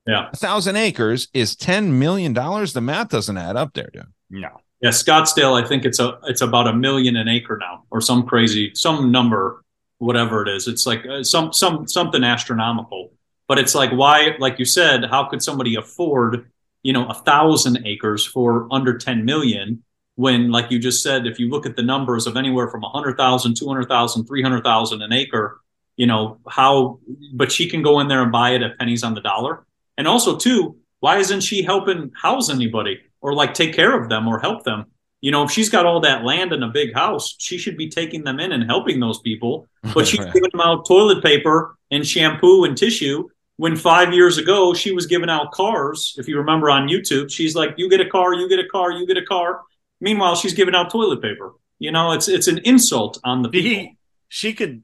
Yeah. 0.07 0.29
a 0.33 0.35
thousand 0.35 0.77
acres 0.77 1.27
is 1.33 1.55
$10 1.55 1.91
million. 1.91 2.33
The 2.33 2.81
math 2.81 3.09
doesn't 3.09 3.37
add 3.37 3.55
up 3.55 3.73
there, 3.73 3.89
dude. 3.93 4.07
No. 4.29 4.49
Yeah, 4.81 4.89
Scottsdale, 4.89 5.63
I 5.63 5.67
think 5.67 5.85
it's 5.85 5.99
a 5.99 6.17
it's 6.23 6.41
about 6.41 6.67
a 6.67 6.73
million 6.73 7.15
an 7.15 7.27
acre 7.27 7.55
now, 7.55 7.83
or 7.91 8.01
some 8.01 8.25
crazy 8.25 8.71
some 8.73 9.11
number, 9.11 9.63
whatever 9.99 10.41
it 10.41 10.49
is. 10.49 10.67
It's 10.67 10.87
like 10.87 11.05
uh, 11.05 11.23
some 11.23 11.53
some 11.53 11.87
something 11.87 12.23
astronomical. 12.23 13.13
But 13.47 13.59
it's 13.59 13.75
like 13.75 13.91
why, 13.91 14.35
like 14.39 14.57
you 14.57 14.65
said, 14.65 15.05
how 15.05 15.25
could 15.25 15.43
somebody 15.43 15.75
afford 15.75 16.49
you 16.81 16.93
know 16.93 17.07
a 17.07 17.13
thousand 17.13 17.85
acres 17.85 18.25
for 18.25 18.67
under 18.71 18.97
ten 18.97 19.23
million? 19.23 19.83
When, 20.15 20.51
like 20.51 20.71
you 20.71 20.77
just 20.77 21.01
said, 21.01 21.25
if 21.25 21.39
you 21.39 21.49
look 21.49 21.65
at 21.65 21.75
the 21.75 21.81
numbers 21.83 22.27
of 22.27 22.35
anywhere 22.35 22.67
from 22.67 22.81
100,000, 22.81 23.55
200,000, 23.55 24.25
300,000 24.25 25.01
an 25.01 25.13
acre, 25.13 25.61
you 25.95 26.05
know, 26.05 26.37
how, 26.47 26.99
but 27.33 27.51
she 27.51 27.67
can 27.67 27.81
go 27.81 27.99
in 28.01 28.07
there 28.07 28.21
and 28.21 28.31
buy 28.31 28.51
it 28.51 28.61
at 28.61 28.77
pennies 28.77 29.03
on 29.03 29.15
the 29.15 29.21
dollar. 29.21 29.65
And 29.97 30.07
also, 30.07 30.37
too, 30.37 30.77
why 30.99 31.17
isn't 31.17 31.41
she 31.41 31.63
helping 31.63 32.11
house 32.15 32.49
anybody 32.49 32.99
or 33.21 33.33
like 33.33 33.53
take 33.53 33.73
care 33.73 33.99
of 33.99 34.09
them 34.09 34.27
or 34.27 34.39
help 34.39 34.63
them? 34.63 34.85
You 35.19 35.31
know, 35.31 35.43
if 35.43 35.51
she's 35.51 35.69
got 35.69 35.85
all 35.85 35.99
that 36.01 36.23
land 36.23 36.51
and 36.51 36.63
a 36.63 36.67
big 36.67 36.93
house, 36.95 37.35
she 37.37 37.57
should 37.57 37.77
be 37.77 37.89
taking 37.89 38.23
them 38.23 38.39
in 38.39 38.51
and 38.51 38.63
helping 38.63 38.99
those 38.99 39.19
people. 39.19 39.67
But 39.93 40.07
she's 40.07 40.25
giving 40.25 40.49
them 40.51 40.61
out 40.61 40.87
toilet 40.87 41.23
paper 41.23 41.75
and 41.89 42.05
shampoo 42.05 42.63
and 42.65 42.77
tissue. 42.77 43.27
When 43.57 43.75
five 43.75 44.13
years 44.13 44.37
ago 44.37 44.73
she 44.73 44.91
was 44.91 45.05
giving 45.05 45.29
out 45.29 45.51
cars, 45.51 46.15
if 46.17 46.27
you 46.27 46.37
remember 46.37 46.69
on 46.69 46.87
YouTube, 46.87 47.31
she's 47.31 47.55
like, 47.55 47.75
"You 47.77 47.89
get 47.89 48.01
a 48.01 48.09
car, 48.09 48.33
you 48.33 48.47
get 48.49 48.59
a 48.59 48.67
car, 48.67 48.91
you 48.91 49.05
get 49.05 49.17
a 49.17 49.25
car." 49.25 49.61
Meanwhile, 49.99 50.35
she's 50.35 50.53
giving 50.53 50.73
out 50.73 50.89
toilet 50.89 51.21
paper. 51.21 51.53
You 51.77 51.91
know, 51.91 52.11
it's 52.11 52.27
it's 52.27 52.47
an 52.47 52.59
insult 52.59 53.19
on 53.23 53.41
the 53.41 53.49
people. 53.49 53.69
He, 53.69 53.97
she 54.29 54.53
could 54.53 54.83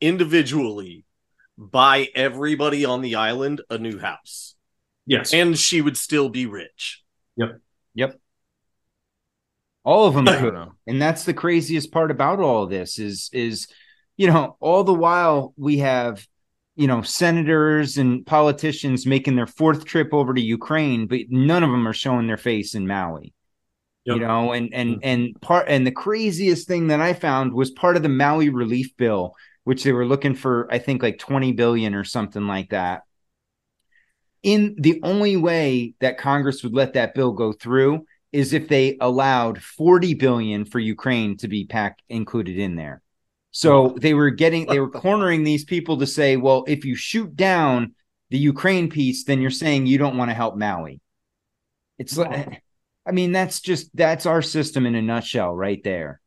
individually 0.00 1.04
buy 1.56 2.08
everybody 2.14 2.84
on 2.84 3.00
the 3.00 3.16
island 3.16 3.60
a 3.70 3.78
new 3.78 3.98
house. 3.98 4.47
Yes. 5.08 5.34
And 5.34 5.58
she 5.58 5.80
would 5.80 5.96
still 5.96 6.28
be 6.28 6.46
rich. 6.46 7.02
Yep. 7.36 7.60
Yep. 7.94 8.20
All 9.84 10.06
of 10.06 10.14
them 10.14 10.28
I 10.28 10.36
could. 10.40 10.54
And 10.86 11.02
that's 11.02 11.24
the 11.24 11.34
craziest 11.34 11.90
part 11.90 12.10
about 12.10 12.40
all 12.40 12.64
of 12.64 12.70
this 12.70 12.98
is 12.98 13.30
is 13.32 13.66
you 14.16 14.26
know, 14.26 14.56
all 14.60 14.84
the 14.84 14.94
while 14.94 15.54
we 15.56 15.78
have 15.78 16.26
you 16.78 16.86
know, 16.86 17.02
senators 17.02 17.98
and 17.98 18.24
politicians 18.24 19.04
making 19.04 19.34
their 19.34 19.48
fourth 19.48 19.84
trip 19.84 20.14
over 20.14 20.32
to 20.32 20.40
Ukraine, 20.40 21.08
but 21.08 21.22
none 21.28 21.64
of 21.64 21.70
them 21.70 21.88
are 21.88 21.92
showing 21.92 22.28
their 22.28 22.36
face 22.36 22.76
in 22.76 22.86
Maui. 22.86 23.34
You 24.04 24.20
know, 24.20 24.52
and 24.52 24.72
and 24.72 24.90
mm-hmm. 24.92 25.00
and 25.02 25.40
part 25.42 25.66
and 25.68 25.86
the 25.86 25.92
craziest 25.92 26.66
thing 26.66 26.86
that 26.86 27.00
I 27.00 27.12
found 27.12 27.52
was 27.52 27.70
part 27.72 27.96
of 27.96 28.02
the 28.02 28.08
Maui 28.08 28.48
relief 28.48 28.96
bill, 28.96 29.34
which 29.64 29.84
they 29.84 29.92
were 29.92 30.06
looking 30.06 30.34
for, 30.34 30.66
I 30.70 30.78
think 30.78 31.02
like 31.02 31.18
20 31.18 31.52
billion 31.52 31.94
or 31.94 32.04
something 32.04 32.46
like 32.46 32.70
that. 32.70 33.02
In 34.42 34.76
the 34.78 35.00
only 35.02 35.36
way 35.36 35.94
that 36.00 36.18
Congress 36.18 36.62
would 36.62 36.74
let 36.74 36.94
that 36.94 37.14
bill 37.14 37.32
go 37.32 37.52
through 37.52 38.06
is 38.32 38.52
if 38.52 38.68
they 38.68 38.96
allowed 39.00 39.62
40 39.62 40.14
billion 40.14 40.64
for 40.64 40.78
Ukraine 40.78 41.36
to 41.38 41.48
be 41.48 41.64
packed 41.64 42.02
included 42.08 42.58
in 42.58 42.76
there. 42.76 43.02
So 43.50 43.96
they 43.98 44.14
were 44.14 44.30
getting 44.30 44.66
they 44.66 44.78
were 44.78 44.90
cornering 44.90 45.42
these 45.42 45.64
people 45.64 45.98
to 45.98 46.06
say, 46.06 46.36
well, 46.36 46.64
if 46.68 46.84
you 46.84 46.94
shoot 46.94 47.34
down 47.34 47.94
the 48.30 48.38
Ukraine 48.38 48.90
piece, 48.90 49.24
then 49.24 49.40
you're 49.40 49.50
saying 49.50 49.86
you 49.86 49.98
don't 49.98 50.16
want 50.16 50.30
to 50.30 50.34
help 50.34 50.56
Maui. 50.56 51.00
It's 51.98 52.16
like 52.16 52.62
I 53.06 53.12
mean, 53.12 53.32
that's 53.32 53.60
just 53.60 53.94
that's 53.96 54.26
our 54.26 54.42
system 54.42 54.84
in 54.84 54.94
a 54.94 55.02
nutshell 55.02 55.54
right 55.54 55.82
there. 55.82 56.20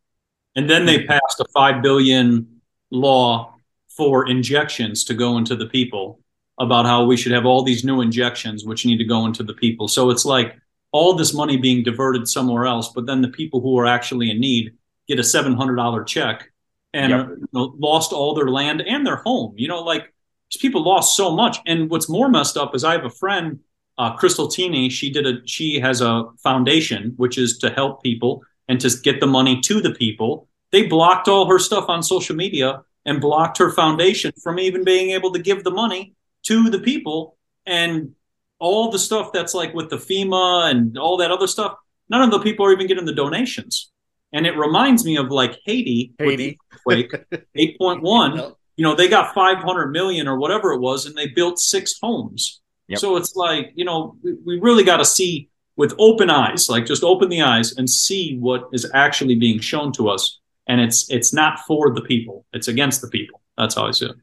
And 0.55 0.69
then 0.69 0.85
they 0.85 1.05
passed 1.05 1.39
a 1.39 1.45
five 1.53 1.83
billion 1.83 2.61
law 2.89 3.53
for 3.95 4.27
injections 4.27 5.03
to 5.05 5.13
go 5.13 5.37
into 5.37 5.55
the 5.55 5.67
people 5.67 6.20
about 6.61 6.85
how 6.85 7.03
we 7.03 7.17
should 7.17 7.31
have 7.31 7.45
all 7.45 7.63
these 7.63 7.83
new 7.83 8.01
injections 8.01 8.63
which 8.63 8.85
need 8.85 8.97
to 8.97 9.03
go 9.03 9.25
into 9.25 9.43
the 9.43 9.53
people. 9.53 9.87
So 9.87 10.11
it's 10.11 10.25
like 10.25 10.55
all 10.91 11.13
this 11.15 11.33
money 11.33 11.57
being 11.57 11.83
diverted 11.83 12.27
somewhere 12.27 12.65
else, 12.65 12.89
but 12.93 13.05
then 13.07 13.21
the 13.21 13.29
people 13.29 13.61
who 13.61 13.77
are 13.79 13.87
actually 13.87 14.29
in 14.29 14.39
need 14.39 14.73
get 15.07 15.19
a 15.19 15.23
seven 15.23 15.53
hundred 15.55 15.75
dollar 15.75 16.03
check 16.03 16.51
and 16.93 17.11
Yep. 17.11 17.27
you 17.29 17.47
know, 17.53 17.73
lost 17.79 18.13
all 18.13 18.33
their 18.35 18.49
land 18.49 18.81
and 18.81 19.05
their 19.05 19.17
home. 19.17 19.55
You 19.57 19.67
know, 19.69 19.81
like 19.81 20.13
people 20.59 20.83
lost 20.83 21.15
so 21.15 21.31
much. 21.35 21.57
And 21.65 21.89
what's 21.89 22.09
more 22.09 22.29
messed 22.29 22.57
up 22.57 22.75
is 22.75 22.83
I 22.83 22.91
have 22.93 23.05
a 23.05 23.09
friend, 23.09 23.59
uh, 23.97 24.13
Crystal 24.15 24.47
Tini. 24.47 24.89
She 24.89 25.09
did 25.11 25.25
a 25.25 25.33
she 25.45 25.79
has 25.79 26.01
a 26.01 26.25
foundation 26.43 27.13
which 27.17 27.37
is 27.37 27.57
to 27.59 27.69
help 27.71 28.03
people 28.03 28.43
and 28.67 28.79
to 28.81 28.89
get 29.01 29.19
the 29.19 29.27
money 29.27 29.59
to 29.61 29.81
the 29.81 29.91
people. 29.91 30.47
They 30.71 30.83
blocked 30.87 31.27
all 31.27 31.47
her 31.47 31.59
stuff 31.59 31.85
on 31.89 32.03
social 32.03 32.35
media 32.35 32.83
and 33.05 33.19
blocked 33.19 33.57
her 33.57 33.71
foundation 33.71 34.31
from 34.43 34.59
even 34.59 34.83
being 34.83 35.09
able 35.11 35.31
to 35.33 35.39
give 35.39 35.63
the 35.63 35.71
money 35.71 36.13
to 36.43 36.69
the 36.69 36.79
people 36.79 37.37
and 37.65 38.13
all 38.59 38.91
the 38.91 38.99
stuff 38.99 39.31
that's 39.33 39.53
like 39.53 39.73
with 39.73 39.89
the 39.89 39.97
FEMA 39.97 40.69
and 40.69 40.97
all 40.97 41.17
that 41.17 41.31
other 41.31 41.47
stuff. 41.47 41.75
None 42.09 42.21
of 42.21 42.31
the 42.31 42.39
people 42.39 42.65
are 42.65 42.71
even 42.71 42.87
getting 42.87 43.05
the 43.05 43.13
donations. 43.13 43.91
And 44.33 44.45
it 44.45 44.57
reminds 44.57 45.03
me 45.03 45.17
of 45.17 45.29
like 45.29 45.59
Haiti, 45.65 46.13
with 46.19 46.37
the 46.37 46.57
earthquake, 46.73 47.11
8.1. 47.57 48.55
You 48.77 48.83
know, 48.83 48.95
they 48.95 49.07
got 49.07 49.33
500 49.33 49.87
million 49.87 50.27
or 50.27 50.37
whatever 50.37 50.71
it 50.71 50.79
was, 50.79 51.05
and 51.05 51.15
they 51.15 51.27
built 51.27 51.59
six 51.59 51.95
homes. 52.01 52.61
Yep. 52.87 52.99
So 52.99 53.17
it's 53.17 53.35
like, 53.35 53.71
you 53.75 53.83
know, 53.83 54.15
we, 54.23 54.33
we 54.45 54.59
really 54.59 54.83
got 54.83 54.97
to 54.97 55.05
see 55.05 55.49
with 55.75 55.93
open 55.97 56.29
eyes, 56.29 56.69
like 56.69 56.85
just 56.85 57.03
open 57.03 57.29
the 57.29 57.41
eyes 57.41 57.75
and 57.77 57.89
see 57.89 58.37
what 58.37 58.69
is 58.71 58.89
actually 58.93 59.35
being 59.35 59.59
shown 59.59 59.91
to 59.93 60.09
us. 60.09 60.39
And 60.67 60.79
it's 60.79 61.09
it's 61.09 61.33
not 61.33 61.59
for 61.65 61.93
the 61.93 62.01
people; 62.01 62.45
it's 62.53 62.67
against 62.67 63.01
the 63.01 63.07
people. 63.07 63.41
That's 63.57 63.75
how 63.75 63.87
I 63.87 63.91
see 63.91 64.05
it. 64.05 64.15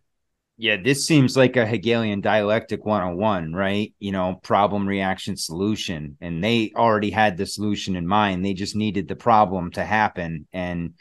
Yeah, 0.61 0.77
this 0.77 1.07
seems 1.07 1.37
like 1.37 1.57
a 1.57 1.65
Hegelian 1.65 2.21
dialectic 2.21 2.85
101, 2.85 3.53
right? 3.53 3.95
You 4.01 4.11
know, 4.11 4.41
problem, 4.43 4.89
reaction, 4.89 5.37
solution. 5.37 6.17
And 6.21 6.43
they 6.43 6.73
already 6.75 7.11
had 7.11 7.37
the 7.37 7.47
solution 7.47 7.95
in 7.95 8.09
mind. 8.09 8.45
They 8.45 8.55
just 8.55 8.75
needed 8.75 9.07
the 9.07 9.15
problem 9.15 9.71
to 9.73 9.85
happen. 9.85 10.49
And 10.53 10.95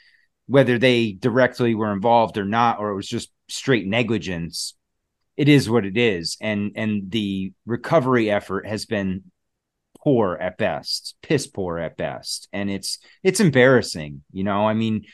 whether 0.46 0.78
they 0.78 1.14
directly 1.14 1.74
were 1.74 1.92
involved 1.92 2.38
or 2.38 2.46
not, 2.46 2.78
or 2.80 2.92
it 2.92 2.96
was 2.96 3.08
just 3.08 3.32
straight 3.50 3.88
negligence, 3.88 4.76
it 5.36 5.50
is 5.50 5.70
what 5.70 5.86
it 5.86 5.98
is, 5.98 6.38
and 6.42 6.72
and 6.76 7.12
the 7.12 7.54
recovery 7.66 8.30
effort 8.32 8.66
has 8.68 8.86
been 8.86 9.24
poor 10.00 10.36
at 10.40 10.58
best, 10.58 11.16
piss 11.22 11.46
poor 11.48 11.78
at 11.78 11.96
best, 11.96 12.48
and 12.52 12.72
it's 12.72 13.00
it's 13.24 13.40
embarrassing. 13.40 14.24
You 14.32 14.44
know, 14.44 14.68
I 14.68 14.74
mean, 14.74 15.06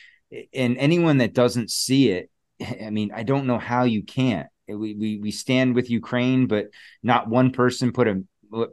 and 0.54 0.78
anyone 0.78 1.18
that 1.18 1.34
doesn't 1.34 1.72
see 1.72 2.10
it, 2.12 2.30
I 2.86 2.90
mean, 2.90 3.12
I 3.14 3.24
don't 3.24 3.48
know 3.48 3.60
how 3.60 3.84
you 3.84 4.04
can't. 4.04 4.48
We 4.68 4.96
we 4.96 5.20
we 5.20 5.32
stand 5.32 5.76
with 5.76 5.90
Ukraine, 5.90 6.48
but 6.48 6.68
not 7.02 7.28
one 7.28 7.52
person 7.52 7.92
put 7.92 8.08
a 8.08 8.24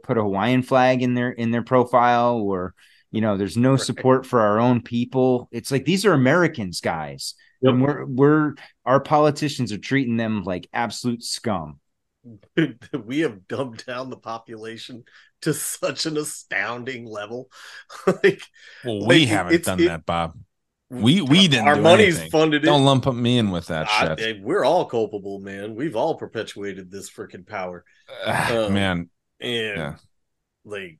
put 0.03 0.17
a 0.17 0.21
Hawaiian 0.21 0.63
flag 0.63 1.01
in 1.01 1.13
their 1.13 1.31
in 1.31 1.51
their 1.51 1.63
profile 1.63 2.35
or 2.37 2.73
you 3.11 3.21
know 3.21 3.37
there's 3.37 3.57
no 3.57 3.75
support 3.75 4.25
for 4.25 4.41
our 4.41 4.59
own 4.59 4.81
people. 4.81 5.49
It's 5.51 5.71
like 5.71 5.85
these 5.85 6.05
are 6.05 6.13
americans 6.13 6.81
guys. 6.81 7.35
Yep. 7.61 7.73
and 7.73 7.81
we're 7.83 8.05
we're 8.05 8.55
our 8.85 8.99
politicians 8.99 9.71
are 9.71 9.77
treating 9.77 10.17
them 10.17 10.43
like 10.43 10.67
absolute 10.73 11.23
scum. 11.23 11.79
We 13.05 13.19
have 13.19 13.47
dumbed 13.47 13.83
down 13.85 14.09
the 14.09 14.17
population 14.17 15.03
to 15.41 15.53
such 15.53 16.05
an 16.05 16.17
astounding 16.17 17.05
level. 17.05 17.49
Like 18.07 18.43
well 18.83 19.05
we 19.07 19.19
like, 19.19 19.27
haven't 19.27 19.63
done 19.65 19.79
it, 19.79 19.87
that 19.87 20.05
bob 20.05 20.35
we 20.91 21.21
we 21.21 21.47
didn't 21.47 21.67
our 21.67 21.75
money's 21.75 22.17
anything. 22.17 22.31
funded 22.31 22.63
don't 22.63 22.83
lump 22.83 23.05
me 23.13 23.37
in 23.37 23.49
with 23.49 23.67
that 23.67 23.87
I, 23.89 24.15
shit 24.15 24.41
we're 24.41 24.65
all 24.65 24.85
culpable 24.85 25.39
man 25.39 25.73
we've 25.73 25.95
all 25.95 26.15
perpetuated 26.15 26.91
this 26.91 27.09
freaking 27.09 27.47
power 27.47 27.85
um, 28.25 28.73
man 28.73 29.09
and 29.39 29.77
yeah. 29.77 29.95
like 30.65 30.99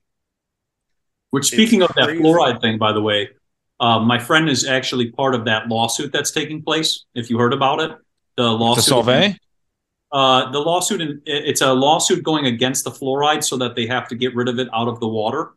which 1.32 1.48
speaking 1.48 1.82
of 1.82 1.90
that 1.96 2.10
fluoride 2.10 2.62
thing, 2.62 2.78
by 2.78 2.92
the 2.92 3.02
way, 3.02 3.30
uh, 3.80 4.00
my 4.00 4.20
friend 4.20 4.50
is 4.50 4.68
actually 4.68 5.12
part 5.12 5.34
of 5.34 5.46
that 5.46 5.68
lawsuit 5.70 6.12
that's 6.12 6.32
taking 6.32 6.62
place. 6.62 7.06
If 7.16 7.30
you 7.30 7.40
heard 7.40 7.54
about 7.54 7.80
it, 7.80 7.92
the 8.36 8.52
lawsuit. 8.52 8.84
The 8.84 8.90
Uh, 10.12 10.52
the 10.52 10.60
lawsuit, 10.60 11.00
in, 11.00 11.22
it's 11.26 11.62
a 11.62 11.74
lawsuit 11.74 12.22
going 12.22 12.46
against 12.46 12.84
the 12.84 12.92
fluoride 12.92 13.46
so 13.46 13.56
that 13.58 13.78
they 13.78 13.88
have 13.88 14.10
to 14.10 14.16
get 14.16 14.36
rid 14.36 14.50
of 14.50 14.60
it 14.60 14.68
out 14.74 14.90
of 14.90 15.00
the 15.00 15.08
water. 15.08 15.54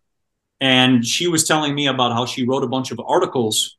And 0.60 1.04
she 1.04 1.26
was 1.26 1.44
telling 1.44 1.74
me 1.74 1.88
about 1.88 2.12
how 2.12 2.24
she 2.24 2.46
wrote 2.46 2.62
a 2.62 2.68
bunch 2.68 2.92
of 2.92 3.00
articles 3.04 3.76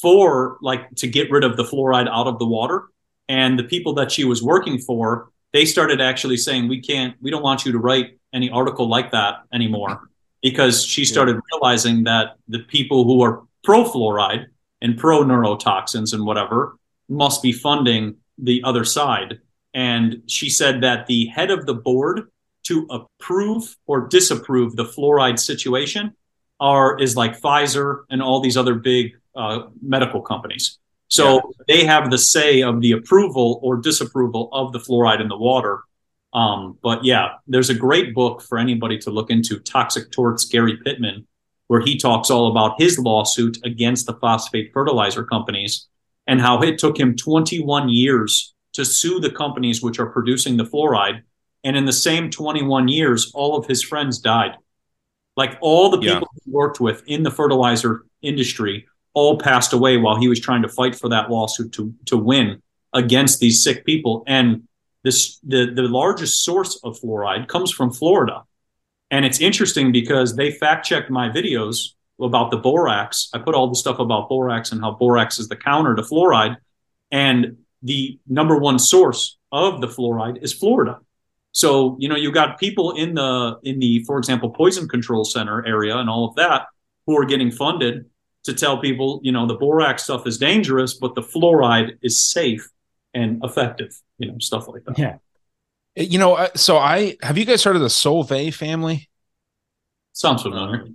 for 0.00 0.58
like 0.60 0.94
to 0.96 1.06
get 1.06 1.30
rid 1.30 1.44
of 1.44 1.56
the 1.56 1.64
fluoride 1.64 2.08
out 2.08 2.26
of 2.26 2.38
the 2.38 2.46
water. 2.46 2.84
And 3.28 3.58
the 3.58 3.64
people 3.64 3.94
that 3.94 4.12
she 4.12 4.24
was 4.24 4.42
working 4.42 4.78
for, 4.78 5.30
they 5.52 5.64
started 5.64 6.00
actually 6.00 6.36
saying, 6.36 6.68
we 6.68 6.80
can't, 6.80 7.16
we 7.20 7.30
don't 7.30 7.42
want 7.42 7.64
you 7.64 7.72
to 7.72 7.78
write 7.78 8.18
any 8.32 8.50
article 8.50 8.88
like 8.88 9.10
that 9.12 9.36
anymore 9.52 10.08
because 10.42 10.84
she 10.84 11.04
started 11.04 11.40
realizing 11.52 12.04
that 12.04 12.36
the 12.48 12.60
people 12.60 13.04
who 13.04 13.22
are 13.22 13.42
pro 13.64 13.84
fluoride 13.84 14.46
and 14.80 14.98
pro 14.98 15.24
neurotoxins 15.24 16.12
and 16.12 16.24
whatever 16.24 16.78
must 17.08 17.42
be 17.42 17.52
funding 17.52 18.16
the 18.38 18.62
other 18.64 18.84
side. 18.84 19.40
And 19.74 20.22
she 20.26 20.50
said 20.50 20.82
that 20.82 21.06
the 21.06 21.26
head 21.26 21.50
of 21.50 21.66
the 21.66 21.74
board 21.74 22.30
to 22.64 22.86
approve 22.90 23.76
or 23.86 24.08
disapprove 24.08 24.76
the 24.76 24.84
fluoride 24.84 25.38
situation 25.38 26.14
are 26.60 26.98
is 26.98 27.16
like 27.16 27.40
Pfizer 27.40 28.04
and 28.10 28.22
all 28.22 28.40
these 28.40 28.56
other 28.56 28.74
big 28.74 29.16
uh, 29.36 29.68
medical 29.82 30.22
companies. 30.22 30.78
So 31.08 31.34
yeah. 31.34 31.40
they 31.68 31.84
have 31.84 32.10
the 32.10 32.18
say 32.18 32.62
of 32.62 32.80
the 32.80 32.92
approval 32.92 33.60
or 33.62 33.76
disapproval 33.76 34.48
of 34.52 34.72
the 34.72 34.78
fluoride 34.78 35.20
in 35.20 35.28
the 35.28 35.36
water. 35.36 35.82
Um, 36.32 36.78
but 36.82 37.04
yeah, 37.04 37.34
there's 37.46 37.70
a 37.70 37.74
great 37.74 38.14
book 38.14 38.42
for 38.42 38.58
anybody 38.58 38.98
to 38.98 39.10
look 39.10 39.30
into, 39.30 39.58
Toxic 39.60 40.10
Torts, 40.10 40.44
Gary 40.46 40.78
Pittman, 40.84 41.26
where 41.68 41.80
he 41.80 41.96
talks 41.96 42.30
all 42.30 42.50
about 42.50 42.80
his 42.80 42.98
lawsuit 42.98 43.58
against 43.64 44.06
the 44.06 44.14
phosphate 44.14 44.72
fertilizer 44.72 45.24
companies 45.24 45.86
and 46.26 46.40
how 46.40 46.60
it 46.62 46.78
took 46.78 46.98
him 46.98 47.16
21 47.16 47.88
years 47.88 48.54
to 48.72 48.84
sue 48.84 49.20
the 49.20 49.30
companies 49.30 49.82
which 49.82 49.98
are 49.98 50.10
producing 50.10 50.56
the 50.56 50.64
fluoride. 50.64 51.22
And 51.64 51.76
in 51.76 51.84
the 51.84 51.92
same 51.92 52.30
21 52.30 52.88
years, 52.88 53.32
all 53.34 53.56
of 53.56 53.66
his 53.66 53.82
friends 53.82 54.18
died. 54.18 54.56
Like 55.36 55.56
all 55.60 55.90
the 55.90 55.98
people 55.98 56.28
yeah. 56.32 56.40
he 56.44 56.50
worked 56.50 56.80
with 56.80 57.02
in 57.06 57.22
the 57.22 57.30
fertilizer 57.30 58.04
industry 58.22 58.86
all 59.16 59.38
passed 59.38 59.72
away 59.72 59.96
while 59.96 60.16
he 60.16 60.28
was 60.28 60.38
trying 60.38 60.60
to 60.60 60.68
fight 60.68 60.94
for 60.94 61.08
that 61.08 61.30
lawsuit 61.30 61.72
to, 61.72 61.92
to 62.04 62.18
win 62.18 62.62
against 62.92 63.40
these 63.40 63.64
sick 63.64 63.86
people. 63.86 64.22
And 64.26 64.68
this 65.04 65.38
the, 65.38 65.72
the 65.74 65.82
largest 65.82 66.44
source 66.44 66.78
of 66.84 67.00
fluoride 67.00 67.48
comes 67.48 67.72
from 67.72 67.90
Florida. 67.90 68.44
And 69.10 69.24
it's 69.24 69.40
interesting 69.40 69.90
because 69.90 70.36
they 70.36 70.50
fact 70.50 70.84
checked 70.84 71.10
my 71.10 71.30
videos 71.30 71.94
about 72.20 72.50
the 72.50 72.58
borax. 72.58 73.30
I 73.32 73.38
put 73.38 73.54
all 73.54 73.68
the 73.68 73.74
stuff 73.74 73.98
about 73.98 74.28
borax 74.28 74.70
and 74.70 74.82
how 74.82 74.92
borax 74.92 75.38
is 75.38 75.48
the 75.48 75.56
counter 75.56 75.94
to 75.94 76.02
fluoride. 76.02 76.58
And 77.10 77.56
the 77.82 78.18
number 78.28 78.58
one 78.58 78.78
source 78.78 79.38
of 79.50 79.80
the 79.80 79.86
fluoride 79.86 80.42
is 80.42 80.52
Florida. 80.52 80.98
So, 81.52 81.96
you 81.98 82.10
know, 82.10 82.16
you 82.16 82.32
got 82.32 82.60
people 82.60 82.92
in 82.92 83.14
the 83.14 83.58
in 83.62 83.78
the, 83.78 84.04
for 84.04 84.18
example, 84.18 84.50
poison 84.50 84.88
control 84.88 85.24
center 85.24 85.66
area 85.66 85.96
and 85.96 86.10
all 86.10 86.28
of 86.28 86.34
that 86.34 86.66
who 87.06 87.16
are 87.16 87.24
getting 87.24 87.50
funded 87.50 88.10
to 88.46 88.54
tell 88.54 88.80
people, 88.80 89.20
you 89.22 89.32
know, 89.32 89.46
the 89.46 89.54
borax 89.54 90.04
stuff 90.04 90.26
is 90.26 90.38
dangerous, 90.38 90.94
but 90.94 91.14
the 91.14 91.22
fluoride 91.22 91.98
is 92.02 92.24
safe 92.24 92.68
and 93.14 93.42
effective, 93.44 94.00
you 94.18 94.32
know, 94.32 94.38
stuff 94.38 94.68
like 94.68 94.84
that. 94.84 94.98
Yeah. 94.98 95.16
You 95.96 96.18
know, 96.18 96.34
uh, 96.34 96.48
so 96.54 96.76
I 96.76 97.16
have 97.22 97.38
you 97.38 97.44
guys 97.44 97.64
heard 97.64 97.76
of 97.76 97.82
the 97.82 97.88
Solvay 97.88 98.52
family? 98.52 99.08
Sounds 100.12 100.42
familiar. 100.42 100.88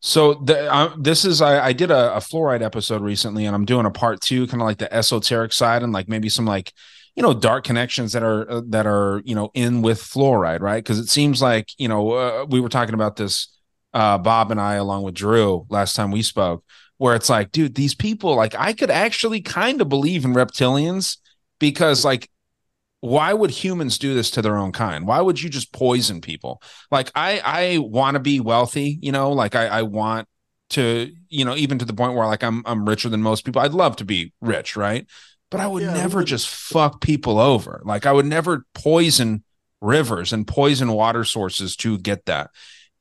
So 0.00 0.34
the, 0.34 0.70
uh, 0.70 0.94
this 0.98 1.24
is 1.24 1.40
I, 1.40 1.68
I 1.68 1.72
did 1.72 1.90
a, 1.90 2.16
a, 2.16 2.18
fluoride 2.18 2.60
episode 2.60 3.00
recently, 3.00 3.46
and 3.46 3.56
I'm 3.56 3.64
doing 3.64 3.86
a 3.86 3.90
part 3.90 4.20
two, 4.20 4.46
kind 4.46 4.60
of 4.60 4.66
like 4.66 4.76
the 4.76 4.92
esoteric 4.92 5.50
side, 5.54 5.82
and 5.82 5.94
like 5.94 6.10
maybe 6.10 6.28
some 6.28 6.44
like 6.44 6.74
you 7.16 7.22
know 7.22 7.32
dark 7.32 7.64
connections 7.64 8.12
that 8.12 8.22
are 8.22 8.50
uh, 8.50 8.60
that 8.66 8.86
are 8.86 9.22
you 9.24 9.34
know 9.34 9.50
in 9.54 9.80
with 9.80 10.02
fluoride, 10.02 10.60
right? 10.60 10.84
Because 10.84 10.98
it 10.98 11.08
seems 11.08 11.40
like 11.40 11.68
you 11.78 11.88
know 11.88 12.12
uh, 12.12 12.44
we 12.46 12.60
were 12.60 12.68
talking 12.68 12.92
about 12.92 13.16
this, 13.16 13.53
uh, 13.94 14.18
Bob 14.18 14.50
and 14.50 14.60
I, 14.60 14.74
along 14.74 15.04
with 15.04 15.14
Drew, 15.14 15.66
last 15.70 15.96
time 15.96 16.10
we 16.10 16.22
spoke, 16.22 16.64
where 16.98 17.14
it's 17.14 17.30
like, 17.30 17.52
dude, 17.52 17.74
these 17.74 17.94
people, 17.94 18.34
like 18.34 18.54
I 18.54 18.72
could 18.72 18.90
actually 18.90 19.40
kind 19.40 19.80
of 19.80 19.88
believe 19.88 20.24
in 20.24 20.34
reptilians 20.34 21.16
because 21.58 22.04
like 22.04 22.28
why 23.04 23.34
would 23.34 23.50
humans 23.50 23.98
do 23.98 24.14
this 24.14 24.30
to 24.30 24.40
their 24.40 24.56
own 24.56 24.72
kind? 24.72 25.06
Why 25.06 25.20
would 25.20 25.42
you 25.42 25.50
just 25.50 25.74
poison 25.74 26.22
people? 26.22 26.62
Like 26.90 27.10
i 27.14 27.38
i 27.44 27.78
want 27.78 28.14
to 28.14 28.20
be 28.20 28.40
wealthy 28.40 28.98
you 29.02 29.12
know? 29.12 29.32
Like 29.32 29.54
i 29.54 29.66
i 29.66 29.82
want 29.82 30.26
to 30.70 31.12
you 31.28 31.44
know 31.44 31.54
even 31.54 31.78
to 31.78 31.84
the 31.84 31.92
point 31.92 32.14
where 32.14 32.26
like 32.26 32.42
i'm 32.42 32.62
i'm 32.64 32.88
richer 32.88 33.10
than 33.10 33.20
most 33.20 33.44
people. 33.44 33.60
I'd 33.60 33.74
love 33.74 33.96
to 33.96 34.06
be 34.06 34.32
rich 34.40 34.74
right? 34.74 35.06
But 35.50 35.60
i 35.60 35.66
would 35.66 35.82
yeah, 35.82 35.92
never 35.92 36.20
would... 36.20 36.26
just 36.26 36.48
fuck 36.48 37.02
people 37.02 37.38
over. 37.38 37.82
Like 37.84 38.06
i 38.06 38.12
would 38.12 38.24
never 38.24 38.64
poison 38.72 39.44
rivers 39.82 40.32
and 40.32 40.46
poison 40.46 40.90
water 40.90 41.24
sources 41.24 41.76
to 41.76 41.98
get 41.98 42.24
that 42.24 42.50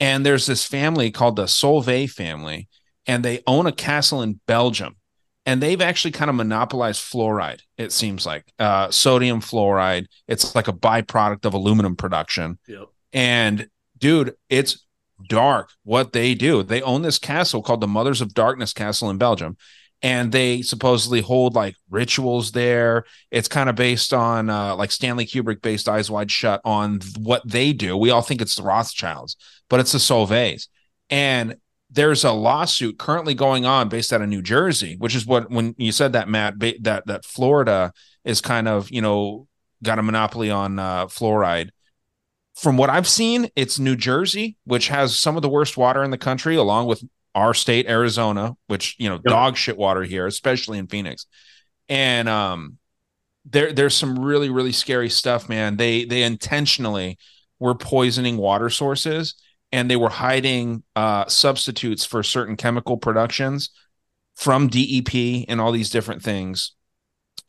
and 0.04 0.26
there's 0.26 0.46
this 0.46 0.66
family 0.66 1.12
called 1.12 1.38
the 1.38 1.46
Solvay 1.46 2.10
family 2.10 2.68
and 3.08 3.24
they 3.24 3.42
own 3.48 3.68
a 3.68 3.72
castle 3.72 4.22
in 4.22 4.42
belgium. 4.48 4.98
And 5.46 5.64
they've 5.64 5.82
actually 5.82 6.12
kind 6.12 6.30
of 6.30 6.36
monopolized 6.36 7.02
fluoride 7.02 7.62
it 7.78 7.94
seems 7.94 8.26
like. 8.26 8.52
Uh, 8.60 8.92
sodium 8.92 9.40
fluoride 9.40 10.08
it's 10.28 10.56
like 10.56 10.68
a 10.68 10.74
byproduct 10.74 11.46
of 11.46 11.54
aluminum 11.54 11.96
production. 11.96 12.60
Yep. 12.68 12.88
and 13.14 13.68
dude 13.98 14.36
it's 14.50 14.86
dark 15.30 15.70
what 15.84 16.12
they 16.12 16.36
do. 16.36 16.64
They 16.64 16.82
own 16.82 17.02
this 17.02 17.18
castle 17.18 17.64
called 17.64 17.80
the 17.80 17.88
mothers 17.88 18.20
of 18.20 18.34
darkness 18.34 18.74
castle 18.74 19.10
in 19.10 19.18
belgium 19.18 19.56
and 20.04 20.32
they 20.32 20.62
supposedly 20.62 21.22
hold 21.22 21.56
like 21.56 21.76
rituals 21.90 22.52
there. 22.52 23.06
It's 23.32 23.48
kind 23.48 23.70
of 23.70 23.76
based 23.76 24.14
on 24.14 24.52
uh, 24.52 24.76
like 24.76 24.92
stanley 24.92 25.26
kubrick 25.26 25.62
based 25.64 25.90
eyes 25.90 26.12
wide 26.12 26.30
shut 26.30 26.62
on 26.64 27.00
what 27.18 27.42
they 27.50 27.74
do. 27.74 27.98
We 27.98 28.12
all 28.12 28.22
think 28.22 28.42
it's 28.42 28.56
the 28.56 28.64
rothschilds 28.64 29.36
but 29.70 29.80
it's 29.80 29.94
the 29.94 29.98
solvays 29.98 30.68
and 31.10 31.56
there's 31.90 32.24
a 32.24 32.32
lawsuit 32.32 32.98
currently 32.98 33.36
going 33.36 33.66
on 33.66 33.90
based 33.90 34.12
out 34.12 34.22
of 34.22 34.30
New 34.30 34.42
Jersey, 34.42 34.96
which 34.98 35.16
is 35.16 35.26
what 35.26 35.50
when 35.50 35.76
you 35.78 35.92
said 35.92 36.14
that 36.14 36.28
Matt 36.28 36.56
that 36.82 37.06
that 37.06 37.26
Florida 37.26 37.94
is 38.26 38.42
kind 38.42 38.68
of 38.68 38.90
you 38.92 39.02
know 39.02 39.48
got 39.84 40.00
a 40.00 40.04
monopoly 40.04 40.50
on 40.50 40.80
uh, 40.80 41.06
fluoride. 41.06 41.70
From 42.56 42.78
what 42.78 42.90
I've 42.90 43.08
seen, 43.08 43.50
it's 43.56 43.80
New 43.80 43.96
Jersey, 43.96 44.58
which 44.64 44.88
has 44.88 45.16
some 45.16 45.36
of 45.36 45.42
the 45.42 45.50
worst 45.50 45.76
water 45.78 46.04
in 46.04 46.12
the 46.12 46.18
country, 46.18 46.56
along 46.56 46.88
with 46.88 47.04
our 47.36 47.54
state, 47.54 47.88
Arizona, 47.88 48.56
which 48.68 48.96
you 49.00 49.10
know 49.10 49.16
yep. 49.16 49.24
dog 49.24 49.58
shit 49.58 49.78
water 49.78 50.04
here, 50.04 50.28
especially 50.28 50.78
in 50.78 50.88
Phoenix. 50.88 51.26
And 51.90 52.30
um, 52.30 52.78
there 53.46 53.74
there's 53.74 53.96
some 53.96 54.20
really 54.20 54.50
really 54.50 54.72
scary 54.72 55.10
stuff, 55.10 55.50
man. 55.50 55.78
They 55.78 56.06
they 56.06 56.24
intentionally 56.24 57.18
were 57.60 57.76
poisoning 57.76 58.38
water 58.38 58.70
sources 58.70 59.36
and 59.72 59.90
they 59.90 59.96
were 59.96 60.10
hiding 60.10 60.84
uh, 60.96 61.26
substitutes 61.28 62.06
for 62.06 62.22
certain 62.22 62.56
chemical 62.56 62.98
productions 62.98 63.72
from 64.36 64.68
DEP 64.68 65.46
and 65.48 65.60
all 65.60 65.72
these 65.72 65.90
different 65.90 66.22
things. 66.22 66.76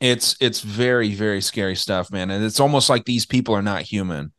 It's 0.01 0.35
it's 0.41 0.61
very 0.61 1.13
very 1.13 1.41
scary 1.41 1.75
stuff, 1.75 2.11
man, 2.11 2.31
and 2.31 2.43
it's 2.43 2.59
almost 2.59 2.89
like 2.89 3.05
these 3.05 3.25
people 3.25 3.55
are 3.55 3.61
not 3.61 3.83
human. 3.83 4.33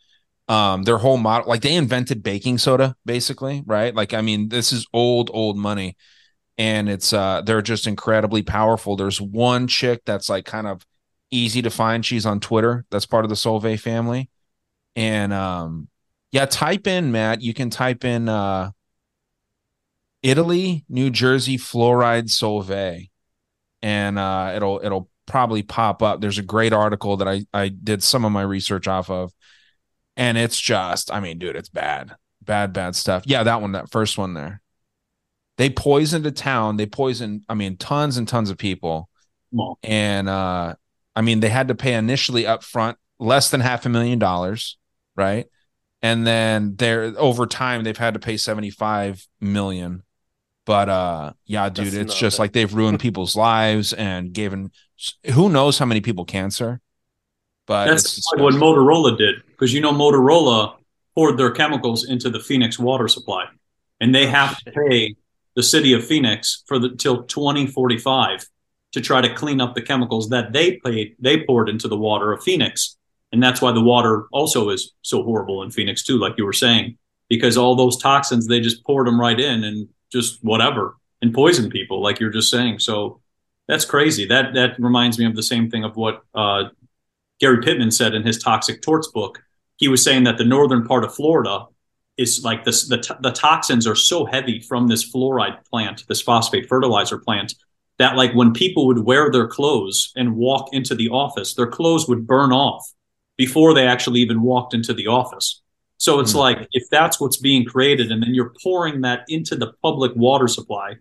Um, 0.49 0.85
their 0.85 0.99
whole 0.99 1.17
model, 1.17 1.49
like 1.49 1.63
they 1.63 1.75
invented 1.75 2.23
baking 2.23 2.59
soda, 2.59 2.95
basically, 3.05 3.65
right? 3.67 3.93
Like, 3.93 4.15
I 4.15 4.21
mean, 4.21 4.49
this 4.49 4.73
is 4.73 4.87
old 4.93 5.29
old 5.33 5.57
money, 5.57 5.97
and 6.57 6.89
it's 6.89 7.13
uh, 7.13 7.43
they're 7.43 7.63
just 7.63 7.87
incredibly 7.87 8.43
powerful. 8.43 8.97
There's 8.97 9.21
one 9.21 9.67
chick 9.67 10.03
that's 10.05 10.29
like 10.29 10.45
kind 10.45 10.69
of 10.69 10.87
easy 11.31 11.63
to 11.63 11.71
find. 11.71 12.07
She's 12.07 12.27
on 12.27 12.41
Twitter. 12.41 12.85
That's 12.91 13.07
part 13.07 13.25
of 13.25 13.29
the 13.29 13.35
Solvay 13.35 13.79
family. 13.79 14.31
And 14.95 15.33
um, 15.33 15.89
yeah, 16.33 16.47
type 16.47 16.87
in 16.87 17.13
Matt. 17.13 17.43
You 17.43 17.53
can 17.53 17.71
type 17.71 18.05
in 18.05 18.29
uh, 18.29 18.71
Italy, 20.23 20.85
New 20.89 21.11
Jersey 21.11 21.59
fluoride 21.59 22.29
Solvay, 22.29 23.11
and 23.83 24.19
uh, 24.19 24.53
it'll 24.57 24.81
it'll 24.83 25.11
probably 25.27 25.63
pop 25.63 26.03
up. 26.03 26.21
There's 26.21 26.39
a 26.39 26.43
great 26.43 26.73
article 26.73 27.17
that 27.19 27.29
I 27.29 27.45
I 27.53 27.69
did 27.69 28.03
some 28.03 28.25
of 28.25 28.33
my 28.33 28.43
research 28.43 28.89
off 28.89 29.11
of, 29.11 29.33
and 30.17 30.39
it's 30.39 30.61
just, 30.61 31.12
I 31.12 31.21
mean, 31.21 31.39
dude, 31.39 31.57
it's 31.57 31.69
bad, 31.69 32.14
bad, 32.43 32.73
bad 32.73 32.97
stuff. 32.97 33.25
Yeah, 33.27 33.43
that 33.43 33.61
one, 33.61 33.73
that 33.73 33.91
first 33.91 34.19
one 34.19 34.35
there. 34.35 34.61
They 35.59 35.71
poisoned 35.71 36.27
a 36.27 36.31
town. 36.31 36.77
They 36.77 36.87
poisoned, 36.87 37.45
I 37.49 37.55
mean, 37.55 37.77
tons 37.77 38.17
and 38.17 38.29
tons 38.29 38.51
of 38.51 38.59
people. 38.59 39.09
And 39.83 40.29
uh, 40.29 40.75
I 41.14 41.23
mean, 41.23 41.41
they 41.41 41.49
had 41.49 41.69
to 41.69 41.75
pay 41.75 41.95
initially 41.95 42.47
up 42.47 42.62
front 42.62 42.99
less 43.19 43.51
than 43.51 43.61
half 43.61 43.87
a 43.87 43.89
million 43.89 44.19
dollars, 44.19 44.77
right? 45.17 45.47
And 46.03 46.27
then 46.27 46.77
they're 46.77 47.14
over 47.17 47.47
time 47.47 47.83
they've 47.85 47.97
had 47.97 48.14
to 48.14 48.21
pay 48.21 48.37
75 48.37 49.27
million. 49.41 50.03
But 50.67 50.89
uh 50.89 51.33
yeah, 51.47 51.69
dude, 51.69 51.87
That's 51.87 51.95
it's 51.95 52.19
just 52.19 52.37
bad. 52.37 52.43
like 52.43 52.53
they've 52.53 52.73
ruined 52.75 53.01
people's 53.01 53.37
lives 53.37 53.93
and 53.93 54.33
given 54.33 54.73
who 55.33 55.49
knows 55.49 55.79
how 55.79 55.87
many 55.87 56.01
people 56.01 56.25
cancer. 56.25 56.81
But 57.67 57.87
That's 57.87 58.25
like 58.33 58.43
what 58.43 58.55
Motorola 58.55 59.19
did 59.19 59.43
because 59.49 59.73
you 59.73 59.81
know 59.81 59.93
Motorola 59.93 60.77
poured 61.14 61.37
their 61.39 61.51
chemicals 61.51 62.09
into 62.09 62.31
the 62.31 62.41
Phoenix 62.41 62.79
water 62.79 63.09
supply, 63.09 63.47
and 64.01 64.14
they 64.14 64.27
have 64.27 64.59
to 64.59 64.71
pay 64.71 65.17
the 65.55 65.62
city 65.62 65.93
of 65.93 66.07
Phoenix 66.07 66.62
for 66.67 66.79
the 66.79 66.91
till 66.91 67.25
2045 67.25 68.47
to 68.93 69.01
try 69.01 69.21
to 69.21 69.35
clean 69.35 69.61
up 69.61 69.75
the 69.75 69.83
chemicals 69.83 70.29
that 70.29 70.53
they 70.53 70.77
paid 70.85 71.17
they 71.19 71.43
poured 71.43 71.69
into 71.69 71.89
the 71.89 71.97
water 71.97 72.33
of 72.33 72.43
Phoenix, 72.43 72.97
and 73.33 73.43
that's 73.43 73.61
why 73.61 73.73
the 73.73 73.83
water 73.83 74.27
also 74.33 74.69
is 74.71 74.93
so 75.03 75.23
horrible 75.23 75.62
in 75.62 75.71
Phoenix 75.71 76.05
too, 76.05 76.19
like 76.19 76.35
you 76.39 76.45
were 76.45 76.53
saying, 76.53 76.97
because 77.29 77.57
all 77.57 77.75
those 77.75 77.97
toxins 77.97 78.47
they 78.47 78.61
just 78.61 78.85
poured 78.85 79.09
them 79.09 79.21
right 79.21 79.41
in 79.41 79.64
and 79.64 79.89
just 80.12 80.39
whatever 80.45 80.97
and 81.21 81.35
poison 81.35 81.69
people, 81.69 82.01
like 82.01 82.21
you're 82.21 82.31
just 82.31 82.51
saying. 82.51 82.79
So 82.79 83.21
that's 83.67 83.85
crazy. 83.85 84.27
That 84.27 84.55
that 84.55 84.79
reminds 84.79 85.19
me 85.19 85.25
of 85.25 85.35
the 85.35 85.43
same 85.43 85.71
thing 85.71 85.83
of 85.83 85.97
what 85.97 86.23
uh, 86.35 86.64
Gary 87.41 87.61
Pittman 87.62 87.91
said 87.91 88.14
in 88.14 88.24
his 88.24 88.43
Toxic 88.43 88.82
Torts 88.82 89.09
book. 89.09 89.43
He 89.76 89.89
was 89.89 90.03
saying 90.03 90.24
that 90.24 90.39
the 90.39 90.45
northern 90.45 90.87
part 90.87 91.05
of 91.05 91.14
Florida 91.14 91.66
is 92.16 92.43
like 92.43 92.64
this 92.64 92.89
the, 92.89 93.16
the 93.20 93.30
toxins 93.30 93.87
are 93.87 93.95
so 93.95 94.24
heavy 94.24 94.61
from 94.61 94.89
this 94.89 95.11
fluoride 95.11 95.64
plant, 95.70 96.05
this 96.09 96.22
phosphate 96.22 96.68
fertilizer 96.68 97.18
plant, 97.18 97.55
that 97.99 98.16
like 98.16 98.32
when 98.34 98.53
people 98.53 98.87
would 98.87 99.01
wear 99.01 99.30
their 99.30 99.47
clothes 99.47 100.12
and 100.16 100.37
walk 100.37 100.68
into 100.72 100.95
the 100.95 101.11
office, 101.11 101.55
their 101.55 101.66
clothes 101.66 102.09
would 102.09 102.26
burn 102.26 102.53
off 102.53 102.91
before 103.37 103.74
they 103.74 103.87
actually 103.87 104.20
even 104.20 104.41
walked 104.41 104.72
into 104.72 104.95
the 104.95 105.07
office. 105.07 105.61
So 105.99 106.20
it's 106.20 106.32
hmm. 106.32 106.39
like 106.39 106.68
if 106.72 106.89
that's 106.91 107.20
what's 107.20 107.39
being 107.39 107.64
created 107.64 108.11
and 108.11 108.22
then 108.22 108.34
you're 108.34 108.55
pouring 108.62 109.03
that 109.03 109.24
into 109.28 109.57
the 109.57 109.72
public 109.82 110.12
water 110.14 110.49
supply, 110.49 110.95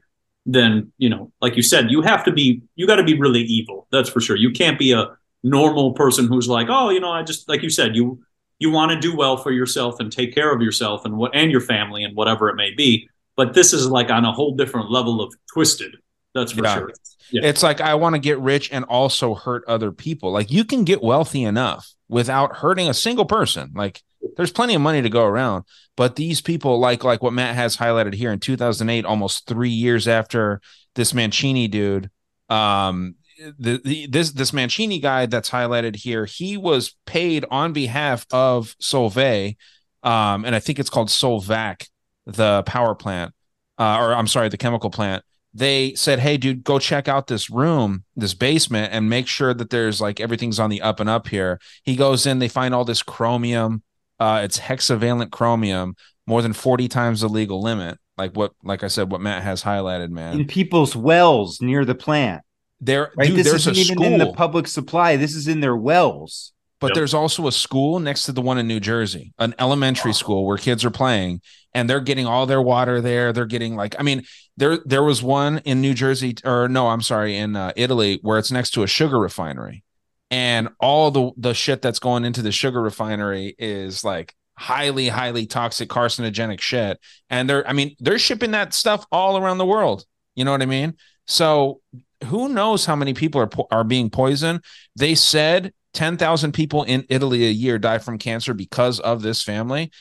then 0.45 0.91
you 0.97 1.09
know, 1.09 1.31
like 1.41 1.55
you 1.55 1.63
said, 1.63 1.91
you 1.91 2.01
have 2.01 2.23
to 2.25 2.31
be 2.31 2.61
you 2.75 2.87
got 2.87 2.97
to 2.97 3.03
be 3.03 3.17
really 3.17 3.41
evil. 3.41 3.87
That's 3.91 4.09
for 4.09 4.21
sure. 4.21 4.35
You 4.35 4.51
can't 4.51 4.77
be 4.77 4.91
a 4.91 5.17
normal 5.45 5.93
person 5.93 6.27
who's 6.27 6.47
like, 6.49 6.67
oh, 6.69 6.89
you 6.89 6.99
know, 6.99 7.11
I 7.11 7.23
just 7.23 7.47
like 7.47 7.61
you 7.61 7.69
said, 7.69 7.95
you 7.95 8.21
you 8.59 8.71
want 8.71 8.91
to 8.91 8.99
do 8.99 9.15
well 9.15 9.37
for 9.37 9.51
yourself 9.51 9.99
and 9.99 10.11
take 10.11 10.33
care 10.33 10.53
of 10.53 10.61
yourself 10.61 11.05
and 11.05 11.15
what 11.17 11.35
and 11.35 11.51
your 11.51 11.61
family 11.61 12.03
and 12.03 12.15
whatever 12.15 12.49
it 12.49 12.55
may 12.55 12.71
be. 12.73 13.07
But 13.37 13.53
this 13.53 13.71
is 13.73 13.87
like 13.87 14.09
on 14.09 14.25
a 14.25 14.31
whole 14.31 14.55
different 14.55 14.89
level 14.91 15.21
of 15.21 15.33
twisted. 15.53 15.95
That's 16.33 16.51
for 16.51 16.63
Yeah. 16.63 16.73
sure. 16.75 16.91
Yeah. 17.31 17.41
It's 17.45 17.63
like 17.63 17.79
I 17.81 17.95
want 17.95 18.15
to 18.15 18.19
get 18.19 18.39
rich 18.39 18.71
and 18.71 18.85
also 18.85 19.35
hurt 19.35 19.63
other 19.67 19.91
people. 19.91 20.31
Like 20.31 20.51
you 20.51 20.63
can 20.65 20.83
get 20.83 21.01
wealthy 21.03 21.43
enough 21.43 21.93
without 22.09 22.57
hurting 22.57 22.87
a 22.89 22.93
single 22.93 23.25
person. 23.25 23.71
Like 23.75 24.01
there's 24.37 24.51
plenty 24.51 24.73
of 24.73 24.81
money 24.81 25.01
to 25.01 25.09
go 25.09 25.25
around, 25.25 25.65
but 25.95 26.15
these 26.15 26.41
people 26.41 26.79
like 26.79 27.03
like 27.03 27.21
what 27.21 27.33
Matt 27.33 27.55
has 27.55 27.77
highlighted 27.77 28.13
here 28.13 28.31
in 28.31 28.39
2008 28.39 29.05
almost 29.05 29.47
3 29.47 29.69
years 29.69 30.07
after 30.07 30.61
this 30.95 31.13
Mancini 31.13 31.67
dude 31.67 32.09
um 32.49 33.15
the, 33.57 33.81
the 33.83 34.07
this 34.07 34.31
this 34.31 34.53
Mancini 34.53 34.99
guy 34.99 35.25
that's 35.25 35.49
highlighted 35.49 35.95
here, 35.95 36.25
he 36.25 36.57
was 36.57 36.95
paid 37.05 37.45
on 37.51 37.73
behalf 37.73 38.25
of 38.31 38.75
Solvay 38.81 39.55
um 40.03 40.45
and 40.45 40.55
I 40.55 40.59
think 40.59 40.79
it's 40.79 40.89
called 40.89 41.09
Solvac 41.09 41.87
the 42.25 42.63
power 42.63 42.95
plant 42.95 43.33
uh, 43.77 43.97
or 43.99 44.13
I'm 44.13 44.27
sorry, 44.27 44.49
the 44.49 44.57
chemical 44.57 44.89
plant 44.89 45.23
they 45.55 45.93
said, 45.95 46.19
"Hey, 46.19 46.35
dude, 46.35 46.65
go 46.65 46.79
check 46.79 47.07
out 47.07 47.27
this 47.27 47.49
room, 47.49 48.03
this 48.15 48.33
basement, 48.33 48.91
and 48.91 49.09
make 49.09 49.25
sure 49.25 49.53
that 49.53 49.69
there's 49.69 50.01
like 50.01 50.19
everything's 50.19 50.59
on 50.59 50.69
the 50.69 50.81
up 50.81 50.99
and 50.99 51.09
up 51.09 51.29
here." 51.29 51.59
He 51.83 51.95
goes 51.95 52.25
in, 52.25 52.39
they 52.39 52.49
find 52.49 52.75
all 52.75 52.83
this 52.83 53.01
chromium. 53.01 53.81
Uh, 54.19 54.41
it's 54.43 54.59
hexavalent 54.59 55.31
chromium, 55.31 55.95
more 56.27 56.41
than 56.41 56.51
forty 56.51 56.89
times 56.89 57.21
the 57.21 57.29
legal 57.29 57.61
limit. 57.61 57.97
Like 58.17 58.35
what, 58.35 58.51
like 58.63 58.83
I 58.83 58.87
said, 58.89 59.09
what 59.09 59.21
Matt 59.21 59.43
has 59.43 59.63
highlighted, 59.63 60.09
man. 60.09 60.41
in 60.41 60.45
people's 60.45 60.93
wells 60.93 61.61
near 61.61 61.85
the 61.85 61.95
plant. 61.95 62.43
There, 62.85 63.11
Right, 63.17 63.27
dude, 63.27 63.37
this 63.37 63.47
there's 63.47 63.67
isn't 63.67 63.97
even 63.97 64.13
in 64.13 64.19
the 64.19 64.33
public 64.33 64.67
supply. 64.67 65.15
This 65.17 65.35
is 65.35 65.47
in 65.47 65.59
their 65.59 65.75
wells. 65.75 66.53
But 66.79 66.93
there's 66.93 67.13
also 67.13 67.47
a 67.47 67.51
school 67.51 67.99
next 67.99 68.25
to 68.25 68.31
the 68.31 68.41
one 68.41 68.59
in 68.59 68.67
New 68.67 68.79
Jersey, 68.79 69.33
an 69.39 69.55
elementary 69.57 70.13
school 70.13 70.45
where 70.45 70.57
kids 70.57 70.85
are 70.85 70.91
playing 70.91 71.41
and 71.73 71.89
they're 71.89 71.99
getting 71.99 72.27
all 72.27 72.45
their 72.45 72.61
water 72.61 73.01
there. 73.01 73.33
They're 73.33 73.45
getting 73.45 73.75
like, 73.75 73.95
I 73.97 74.03
mean, 74.03 74.23
there 74.57 74.77
there 74.85 75.01
was 75.01 75.23
one 75.23 75.59
in 75.59 75.81
New 75.81 75.93
Jersey, 75.93 76.35
or 76.43 76.67
no, 76.67 76.89
I'm 76.89 77.01
sorry, 77.01 77.37
in 77.37 77.55
uh, 77.55 77.73
Italy, 77.75 78.19
where 78.21 78.37
it's 78.37 78.51
next 78.51 78.71
to 78.71 78.83
a 78.83 78.87
sugar 78.87 79.17
refinery, 79.17 79.83
and 80.29 80.69
all 80.79 81.09
the 81.11 81.31
the 81.37 81.53
shit 81.53 81.81
that's 81.81 81.99
going 81.99 82.23
into 82.23 82.41
the 82.41 82.51
sugar 82.51 82.81
refinery 82.81 83.55
is 83.57 84.03
like 84.03 84.35
highly, 84.57 85.09
highly 85.09 85.45
toxic, 85.45 85.89
carcinogenic 85.89 86.61
shit. 86.61 86.99
And 87.29 87.49
they're, 87.49 87.67
I 87.67 87.73
mean, 87.73 87.95
they're 87.99 88.19
shipping 88.19 88.51
that 88.51 88.73
stuff 88.73 89.05
all 89.11 89.37
around 89.37 89.57
the 89.57 89.65
world. 89.65 90.05
You 90.35 90.45
know 90.45 90.51
what 90.51 90.61
I 90.61 90.65
mean? 90.65 90.95
So 91.27 91.81
who 92.25 92.49
knows 92.49 92.85
how 92.85 92.95
many 92.95 93.13
people 93.13 93.41
are 93.41 93.47
po- 93.47 93.67
are 93.71 93.83
being 93.83 94.09
poisoned? 94.09 94.63
They 94.95 95.15
said 95.15 95.73
10,000 95.93 96.51
people 96.51 96.83
in 96.83 97.05
Italy 97.09 97.45
a 97.45 97.51
year 97.51 97.79
die 97.79 97.99
from 97.99 98.17
cancer 98.17 98.53
because 98.53 98.99
of 98.99 99.21
this 99.21 99.41
family. 99.41 99.91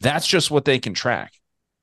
That's 0.00 0.26
just 0.26 0.50
what 0.50 0.64
they 0.64 0.78
can 0.78 0.94
track. 0.94 1.32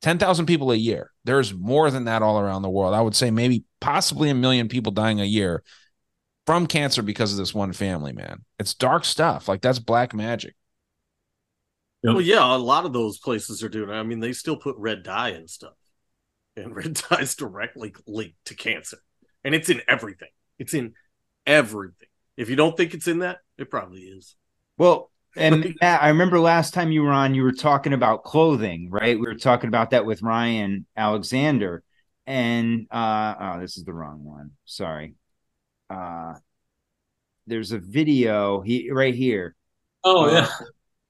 10,000 0.01 0.45
people 0.45 0.71
a 0.71 0.75
year. 0.75 1.11
There's 1.23 1.53
more 1.53 1.89
than 1.89 2.05
that 2.05 2.21
all 2.21 2.39
around 2.39 2.61
the 2.61 2.69
world. 2.69 2.93
I 2.93 3.01
would 3.01 3.15
say 3.15 3.31
maybe 3.31 3.63
possibly 3.81 4.29
a 4.29 4.35
million 4.35 4.67
people 4.67 4.91
dying 4.91 5.19
a 5.19 5.25
year 5.25 5.63
from 6.45 6.67
cancer 6.67 7.01
because 7.01 7.31
of 7.31 7.37
this 7.37 7.55
one 7.55 7.73
family, 7.73 8.13
man. 8.13 8.45
It's 8.59 8.73
dark 8.73 9.03
stuff. 9.03 9.47
Like 9.47 9.61
that's 9.61 9.79
black 9.79 10.13
magic. 10.13 10.55
Well, 12.03 12.21
yeah, 12.21 12.55
a 12.55 12.57
lot 12.57 12.85
of 12.85 12.93
those 12.93 13.17
places 13.17 13.63
are 13.63 13.69
doing. 13.69 13.89
it. 13.89 13.93
I 13.93 14.03
mean, 14.03 14.19
they 14.19 14.33
still 14.33 14.57
put 14.57 14.75
red 14.77 15.01
dye 15.01 15.29
and 15.29 15.49
stuff, 15.49 15.73
and 16.55 16.75
red 16.75 16.93
dye 16.93 17.21
is 17.21 17.35
directly 17.35 17.95
linked 18.05 18.37
to 18.45 18.55
cancer, 18.55 18.97
and 19.45 19.55
it's 19.55 19.69
in 19.69 19.81
everything. 19.87 20.27
It's 20.59 20.73
in 20.73 20.93
everything. 21.45 22.09
If 22.35 22.49
you 22.49 22.57
don't 22.57 22.75
think 22.75 22.93
it's 22.93 23.07
in 23.07 23.19
that, 23.19 23.37
it 23.57 23.69
probably 23.69 24.01
is. 24.01 24.35
Well, 24.77 25.11
and 25.37 25.75
Matt, 25.79 26.01
I 26.01 26.09
remember 26.09 26.39
last 26.39 26.73
time 26.73 26.91
you 26.91 27.03
were 27.03 27.11
on, 27.11 27.35
you 27.35 27.43
were 27.43 27.53
talking 27.53 27.93
about 27.93 28.23
clothing, 28.23 28.89
right? 28.89 29.17
We 29.17 29.25
were 29.25 29.35
talking 29.35 29.67
about 29.67 29.91
that 29.91 30.05
with 30.05 30.21
Ryan 30.21 30.85
Alexander, 30.97 31.83
and 32.25 32.87
uh, 32.91 33.35
oh, 33.39 33.59
this 33.61 33.77
is 33.77 33.85
the 33.85 33.93
wrong 33.93 34.25
one. 34.25 34.51
Sorry. 34.65 35.13
Uh, 35.89 36.33
there's 37.47 37.71
a 37.71 37.77
video 37.77 38.61
he 38.61 38.89
right 38.91 39.13
here. 39.13 39.55
Oh 40.03 40.25
uh, 40.25 40.47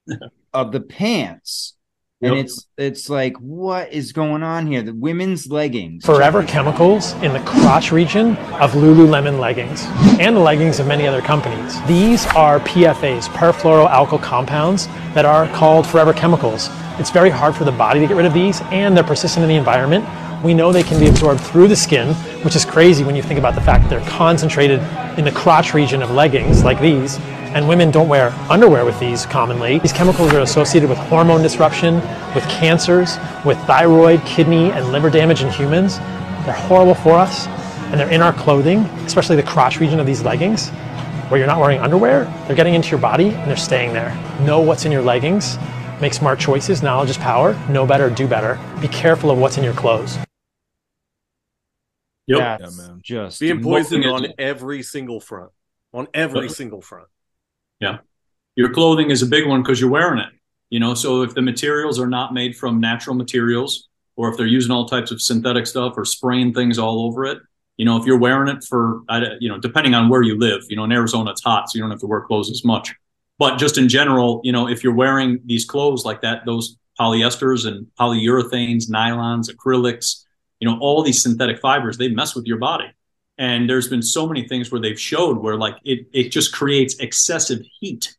yeah. 0.08 0.16
of 0.54 0.72
the 0.72 0.82
pants. 0.82 1.76
And 2.22 2.36
it's 2.36 2.66
it's 2.78 3.10
like 3.10 3.36
what 3.38 3.92
is 3.92 4.14
going 4.14 4.42
on 4.42 4.68
here? 4.68 4.82
The 4.82 4.94
women's 4.94 5.48
leggings. 5.48 6.06
Forever 6.06 6.44
Chemicals 6.44 7.12
in 7.16 7.34
the 7.34 7.42
crotch 7.42 7.92
region 7.92 8.38
of 8.62 8.72
Lululemon 8.72 9.38
leggings 9.38 9.84
and 10.20 10.34
the 10.34 10.40
leggings 10.40 10.80
of 10.80 10.88
many 10.88 11.06
other 11.08 11.22
companies. 11.22 11.82
These 11.88 12.26
are 12.28 12.62
PFAs, 12.62 13.28
perfluoroalkyl 13.28 14.22
compounds, 14.22 14.88
that 15.14 15.26
are 15.26 15.50
called 15.50 15.86
Forever 15.86 16.14
Chemicals. 16.14 16.70
It's 16.98 17.12
very 17.12 17.30
hard 17.30 17.54
for 17.54 17.66
the 17.66 17.74
body 17.74 18.00
to 18.00 18.08
get 18.08 18.16
rid 18.16 18.26
of 18.26 18.34
these, 18.34 18.62
and 18.72 18.96
they're 18.96 19.04
persistent 19.04 19.44
in 19.44 19.50
the 19.50 19.56
environment. 19.56 20.06
We 20.42 20.54
know 20.54 20.72
they 20.72 20.84
can 20.84 21.00
be 21.02 21.10
absorbed 21.10 21.42
through 21.42 21.68
the 21.68 21.76
skin, 21.76 22.14
which 22.46 22.56
is 22.56 22.64
crazy 22.64 23.04
when 23.04 23.18
you 23.18 23.24
think 23.24 23.40
about 23.40 23.56
the 23.56 23.62
fact 23.62 23.84
that 23.84 23.90
they're 23.90 24.10
concentrated 24.10 24.80
in 25.18 25.26
the 25.26 25.34
crotch 25.34 25.74
region 25.74 26.02
of 26.02 26.12
leggings 26.12 26.64
like 26.64 26.80
these, 26.80 27.20
and 27.56 27.70
women 27.70 27.90
don't 27.90 28.10
wear 28.10 28.32
underwear 28.50 28.84
with 28.84 29.00
these 29.00 29.26
commonly. 29.26 29.80
These 29.80 29.94
chemicals 29.94 30.34
are 30.34 30.42
associated 30.42 30.90
with 30.90 30.98
hormone 30.98 31.42
disruption, 31.42 31.96
with 32.36 32.44
cancers, 32.50 33.18
with 33.46 33.58
thyroid, 33.60 34.24
kidney, 34.26 34.72
and 34.72 34.92
liver 34.92 35.10
damage 35.10 35.42
in 35.42 35.50
humans. 35.50 35.98
They're 36.46 36.54
horrible 36.54 36.96
for 36.96 37.14
us, 37.14 37.48
and 37.88 38.00
they're 38.00 38.12
in 38.12 38.22
our 38.22 38.34
clothing, 38.34 38.80
especially 39.06 39.38
the 39.38 39.44
crotch 39.44 39.80
region 39.80 40.02
of 40.02 40.06
these 40.06 40.22
leggings, 40.22 40.70
where 41.30 41.38
you're 41.38 41.48
not 41.48 41.62
wearing 41.62 41.80
underwear. 41.80 42.26
They're 42.46 42.58
getting 42.58 42.76
into 42.76 42.90
your 42.90 43.00
body 43.00 43.30
and 43.30 43.50
they're 43.50 43.56
staying 43.56 43.94
there. 43.94 44.14
Know 44.42 44.60
what's 44.60 44.84
in 44.84 44.92
your 44.92 45.02
leggings. 45.02 45.58
Make 46.02 46.14
smart 46.14 46.40
choices. 46.40 46.84
Knowledge 46.84 47.10
is 47.10 47.18
power. 47.18 47.54
Know 47.70 47.88
better, 47.88 48.10
do 48.10 48.28
better. 48.28 48.60
Be 48.82 48.90
careful 48.90 49.32
of 49.32 49.38
what's 49.38 49.58
in 49.58 49.64
your 49.64 49.74
clothes. 49.74 50.18
Yep. 52.28 52.60
That's 52.60 52.90
just 53.02 53.40
being 53.40 53.64
poisoned 53.64 54.06
on 54.06 54.28
every 54.38 54.84
single 54.84 55.22
front, 55.22 55.52
on 55.94 56.08
every 56.14 56.50
single 56.50 56.82
front. 56.82 57.08
Yeah. 57.86 57.98
Your 58.56 58.72
clothing 58.72 59.12
is 59.12 59.22
a 59.22 59.26
big 59.26 59.48
one 59.48 59.62
because 59.62 59.80
you're 59.80 59.90
wearing 59.90 60.20
it. 60.20 60.30
You 60.70 60.80
know, 60.80 60.94
so 60.94 61.22
if 61.22 61.34
the 61.36 61.42
materials 61.42 62.00
are 62.00 62.08
not 62.08 62.34
made 62.34 62.56
from 62.56 62.80
natural 62.80 63.16
materials, 63.16 63.88
or 64.16 64.30
if 64.30 64.38
they're 64.38 64.48
using 64.48 64.72
all 64.72 64.86
types 64.88 65.12
of 65.12 65.22
synthetic 65.22 65.68
stuff 65.68 65.94
or 65.98 66.06
spraying 66.06 66.54
things 66.54 66.80
all 66.80 67.06
over 67.06 67.26
it, 67.26 67.38
you 67.78 67.86
know, 67.86 67.98
if 67.98 68.06
you're 68.06 68.18
wearing 68.18 68.48
it 68.48 68.64
for, 68.64 69.02
you 69.40 69.50
know, 69.50 69.60
depending 69.60 69.94
on 69.94 70.08
where 70.10 70.22
you 70.22 70.40
live, 70.40 70.62
you 70.70 70.76
know, 70.76 70.86
in 70.86 70.92
Arizona 70.92 71.32
it's 71.32 71.44
hot, 71.44 71.70
so 71.70 71.78
you 71.78 71.84
don't 71.84 71.92
have 71.92 72.00
to 72.00 72.08
wear 72.08 72.22
clothes 72.22 72.50
as 72.50 72.64
much. 72.64 72.94
But 73.38 73.58
just 73.58 73.78
in 73.78 73.90
general, 73.90 74.40
you 74.44 74.54
know, 74.54 74.70
if 74.70 74.84
you're 74.84 74.96
wearing 74.96 75.42
these 75.46 75.66
clothes 75.66 76.06
like 76.06 76.22
that, 76.22 76.46
those 76.46 76.78
polyesters 76.98 77.68
and 77.68 77.88
polyurethanes, 78.00 78.90
nylons, 78.90 79.52
acrylics, 79.52 80.24
you 80.62 80.70
know, 80.70 80.78
all 80.80 81.04
these 81.04 81.22
synthetic 81.22 81.60
fibers, 81.60 81.98
they 81.98 82.08
mess 82.08 82.34
with 82.34 82.46
your 82.46 82.58
body. 82.58 82.86
And 83.38 83.70
there's 83.70 83.88
been 83.88 84.02
so 84.02 84.28
many 84.28 84.48
things 84.48 84.72
where 84.72 84.82
they've 84.82 85.00
showed 85.00 85.38
where 85.38 85.58
like 85.58 85.76
it 85.84 86.08
it 86.14 86.30
just 86.30 86.54
creates 86.54 86.96
excessive 87.00 87.60
heat 87.80 88.16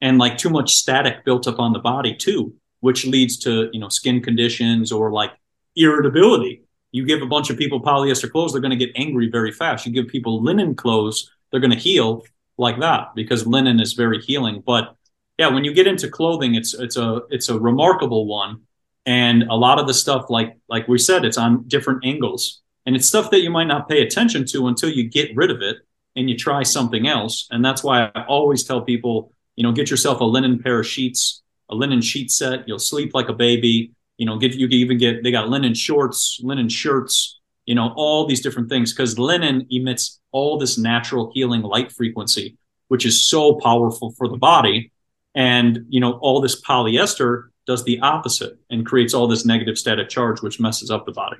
and 0.00 0.18
like 0.18 0.38
too 0.38 0.50
much 0.50 0.74
static 0.74 1.24
built 1.24 1.46
up 1.46 1.58
on 1.58 1.72
the 1.72 1.78
body 1.78 2.14
too, 2.14 2.54
which 2.80 3.06
leads 3.06 3.38
to, 3.38 3.70
you 3.72 3.80
know, 3.80 3.88
skin 3.88 4.20
conditions 4.20 4.92
or 4.92 5.12
like 5.12 5.32
irritability. 5.76 6.62
You 6.90 7.06
give 7.06 7.22
a 7.22 7.26
bunch 7.26 7.50
of 7.50 7.58
people 7.58 7.80
polyester 7.80 8.30
clothes, 8.30 8.52
they're 8.52 8.60
going 8.60 8.76
to 8.76 8.86
get 8.86 8.96
angry 8.96 9.28
very 9.28 9.52
fast. 9.52 9.86
You 9.86 9.92
give 9.92 10.08
people 10.08 10.42
linen 10.42 10.74
clothes, 10.74 11.30
they're 11.50 11.60
going 11.60 11.72
to 11.72 11.78
heal 11.78 12.24
like 12.58 12.80
that 12.80 13.14
because 13.14 13.46
linen 13.46 13.80
is 13.80 13.92
very 13.92 14.20
healing. 14.20 14.62
But 14.64 14.96
yeah, 15.38 15.48
when 15.48 15.64
you 15.64 15.74
get 15.74 15.86
into 15.86 16.08
clothing, 16.08 16.54
it's 16.54 16.74
it's 16.74 16.96
a 16.96 17.22
it's 17.30 17.48
a 17.48 17.58
remarkable 17.58 18.26
one, 18.26 18.62
and 19.04 19.42
a 19.44 19.54
lot 19.54 19.78
of 19.78 19.86
the 19.86 19.94
stuff, 19.94 20.30
like 20.30 20.56
like 20.68 20.88
we 20.88 20.98
said, 20.98 21.24
it's 21.24 21.36
on 21.36 21.68
different 21.68 22.04
angles, 22.04 22.62
and 22.86 22.94
it's 22.94 23.08
stuff 23.08 23.30
that 23.30 23.42
you 23.42 23.50
might 23.50 23.66
not 23.66 23.88
pay 23.88 24.02
attention 24.02 24.46
to 24.46 24.68
until 24.68 24.88
you 24.88 25.08
get 25.08 25.36
rid 25.36 25.50
of 25.50 25.60
it 25.60 25.78
and 26.14 26.30
you 26.30 26.36
try 26.36 26.62
something 26.62 27.06
else. 27.06 27.48
And 27.50 27.64
that's 27.64 27.82
why 27.82 28.10
I 28.14 28.24
always 28.24 28.64
tell 28.64 28.80
people, 28.80 29.32
you 29.56 29.64
know, 29.64 29.72
get 29.72 29.90
yourself 29.90 30.20
a 30.20 30.24
linen 30.24 30.62
pair 30.62 30.80
of 30.80 30.86
sheets, 30.86 31.42
a 31.68 31.74
linen 31.74 32.00
sheet 32.00 32.30
set. 32.30 32.66
You'll 32.68 32.78
sleep 32.78 33.12
like 33.12 33.28
a 33.28 33.34
baby. 33.34 33.92
You 34.16 34.24
know, 34.24 34.38
get 34.38 34.54
you 34.54 34.68
can 34.68 34.78
even 34.78 34.98
get 34.98 35.22
they 35.22 35.30
got 35.30 35.48
linen 35.48 35.74
shorts, 35.74 36.40
linen 36.42 36.68
shirts, 36.68 37.38
you 37.66 37.74
know, 37.74 37.92
all 37.96 38.26
these 38.26 38.40
different 38.40 38.68
things 38.68 38.92
because 38.92 39.18
linen 39.18 39.66
emits 39.70 40.20
all 40.30 40.56
this 40.56 40.78
natural 40.78 41.32
healing 41.34 41.62
light 41.62 41.92
frequency, 41.92 42.56
which 42.88 43.04
is 43.04 43.28
so 43.28 43.56
powerful 43.56 44.12
for 44.12 44.28
the 44.28 44.38
body. 44.38 44.92
And, 45.34 45.84
you 45.90 46.00
know, 46.00 46.12
all 46.12 46.40
this 46.40 46.62
polyester 46.62 47.48
does 47.66 47.84
the 47.84 48.00
opposite 48.00 48.58
and 48.70 48.86
creates 48.86 49.12
all 49.12 49.26
this 49.26 49.44
negative 49.44 49.76
static 49.76 50.08
charge, 50.08 50.40
which 50.40 50.60
messes 50.60 50.90
up 50.90 51.04
the 51.04 51.12
body. 51.12 51.36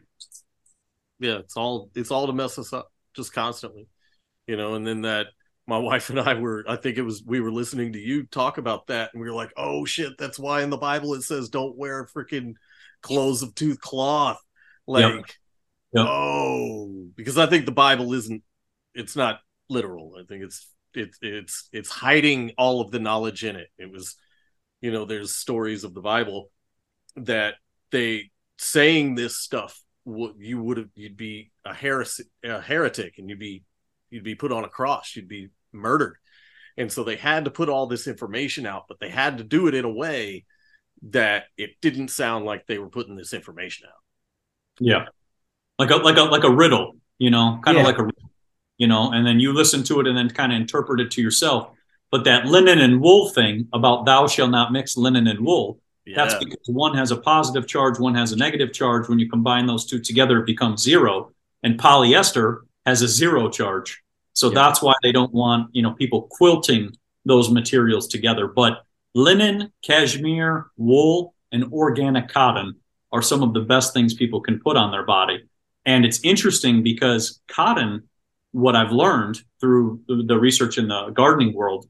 Yeah, 1.19 1.39
it's 1.39 1.57
all 1.57 1.91
it's 1.95 2.11
all 2.11 2.27
to 2.27 2.33
mess 2.33 2.59
us 2.59 2.73
up 2.73 2.93
just 3.15 3.33
constantly. 3.33 3.89
You 4.47 4.57
know, 4.57 4.75
and 4.75 4.87
then 4.87 5.03
that 5.03 5.29
my 5.67 5.79
wife 5.91 6.11
and 6.11 6.21
I 6.21 6.35
were 6.35 6.65
I 6.69 6.77
think 6.77 6.99
it 6.99 7.03
was 7.03 7.23
we 7.25 7.41
were 7.41 7.53
listening 7.53 7.93
to 7.93 7.99
you 7.99 8.25
talk 8.25 8.59
about 8.59 8.89
that 8.89 9.11
and 9.13 9.21
we 9.21 9.29
were 9.29 9.35
like, 9.35 9.53
"Oh 9.57 9.85
shit, 9.85 10.13
that's 10.19 10.39
why 10.39 10.63
in 10.63 10.71
the 10.71 10.77
Bible 10.77 11.15
it 11.15 11.23
says 11.23 11.49
don't 11.49 11.77
wear 11.77 12.07
freaking 12.07 12.55
clothes 13.03 13.43
of 13.43 13.55
tooth 13.55 13.81
cloth." 13.81 14.41
Like 14.87 15.05
Yep. 15.05 15.25
Yep. 15.95 16.07
oh, 16.09 17.09
because 17.17 17.39
I 17.39 17.47
think 17.47 17.67
the 17.67 17.73
Bible 17.73 18.13
isn't 18.13 18.43
it's 18.95 19.17
not 19.17 19.41
literal. 19.69 20.15
I 20.19 20.25
think 20.25 20.45
it's 20.45 20.69
it's 20.95 21.19
it's 21.21 21.69
it's 21.73 21.91
hiding 21.91 22.53
all 22.57 22.81
of 22.81 22.91
the 22.91 22.99
knowledge 22.99 23.45
in 23.45 23.57
it. 23.57 23.69
It 23.79 23.91
was 23.91 24.17
you 24.81 24.93
know, 24.93 25.05
there's 25.05 25.35
stories 25.35 25.85
of 25.85 25.95
the 25.95 26.01
Bible 26.01 26.51
that 27.17 27.55
they 27.91 28.31
saying 28.59 29.15
this 29.15 29.39
stuff 29.39 29.81
you 30.39 30.63
would 30.63 30.77
have 30.79 30.89
you'd 30.95 31.17
be 31.17 31.51
a 31.65 31.75
heresy 31.75 32.25
a 32.45 32.61
heretic 32.61 33.19
and 33.19 33.29
you'd 33.29 33.39
be 33.39 33.65
you'd 34.11 34.25
be 34.25 34.35
put 34.37 34.53
on 34.53 34.65
a 34.65 34.69
cross 34.69 35.17
you'd 35.17 35.29
be 35.29 35.49
murdered 35.73 36.17
and 36.77 36.93
so 36.93 37.03
they 37.05 37.17
had 37.17 37.45
to 37.45 37.51
put 37.51 37.69
all 37.69 37.87
this 37.87 38.07
information 38.07 38.67
out 38.67 38.85
but 38.89 38.99
they 39.01 39.09
had 39.11 39.39
to 39.39 39.45
do 39.45 39.67
it 39.67 39.75
in 39.75 39.85
a 39.85 39.91
way 39.93 40.45
that 41.11 41.45
it 41.59 41.71
didn't 41.83 42.09
sound 42.09 42.45
like 42.45 42.67
they 42.67 42.79
were 42.79 42.89
putting 42.89 43.17
this 43.17 43.33
information 43.35 43.87
out 43.89 44.03
Yeah. 44.81 45.07
Like 45.79 45.91
a 45.91 45.97
like 45.97 46.17
a 46.17 46.23
like 46.23 46.45
a 46.45 46.51
riddle, 46.51 46.97
you 47.19 47.31
know, 47.31 47.61
kind 47.63 47.77
of 47.77 47.83
Yeah. 47.83 47.89
like 47.89 47.99
a 47.99 48.09
you 48.79 48.87
know, 48.87 49.11
and 49.13 49.27
then 49.27 49.41
you 49.41 49.53
listen 49.53 49.83
to 49.85 50.01
it 50.01 50.07
and 50.07 50.17
then 50.17 50.29
kind 50.31 50.53
of 50.53 50.61
interpret 50.61 51.01
it 51.01 51.11
to 51.13 51.23
yourself. 51.23 51.71
But 52.11 52.25
that 52.25 52.47
linen 52.47 52.79
and 52.79 53.01
wool 53.01 53.31
thing 53.31 53.69
about 53.73 54.07
thou 54.07 54.27
shall 54.27 54.49
not 54.49 54.73
mix 54.73 54.97
linen 54.97 55.27
and 55.27 55.41
wool, 55.45 55.81
that's 56.15 56.35
because 56.37 56.67
one 56.67 56.97
has 56.97 57.11
a 57.11 57.17
positive 57.17 57.67
charge, 57.67 57.99
one 57.99 58.15
has 58.15 58.33
a 58.33 58.37
negative 58.37 58.73
charge. 58.73 59.09
When 59.09 59.19
you 59.19 59.29
combine 59.29 59.67
those 59.67 59.87
two 59.87 59.99
together, 59.99 60.41
it 60.41 60.47
becomes 60.47 60.83
zero. 60.83 61.33
And 61.63 61.79
polyester 61.79 62.61
has 62.85 63.03
a 63.03 63.09
zero 63.09 63.49
charge. 63.49 64.03
So 64.35 64.51
that's 64.51 64.83
why 64.83 64.93
they 65.03 65.13
don't 65.13 65.33
want, 65.33 65.75
you 65.75 65.83
know, 65.83 65.93
people 65.93 66.29
quilting 66.31 66.95
those 67.25 67.51
materials 67.51 68.07
together. 68.07 68.47
But 68.47 68.85
linen, 69.15 69.73
cashmere, 69.83 70.71
wool, 70.77 71.35
and 71.51 71.73
organic 71.73 72.29
cotton 72.29 72.77
are 73.13 73.23
some 73.23 73.43
of 73.43 73.55
the 73.55 73.61
best 73.61 73.95
things 73.95 74.15
people 74.15 74.41
can 74.41 74.61
put 74.61 74.77
on 74.77 74.91
their 74.91 75.05
body. 75.05 75.49
And 75.87 76.05
it's 76.05 76.21
interesting 76.23 76.83
because 76.83 77.41
cotton, 77.49 78.09
what 78.53 78.77
I've 78.77 78.93
learned 78.93 79.43
through 79.61 80.03
the 80.07 80.23
the 80.27 80.39
research 80.39 80.79
in 80.79 80.89
the 80.89 81.11
gardening 81.11 81.55
world, 81.55 81.87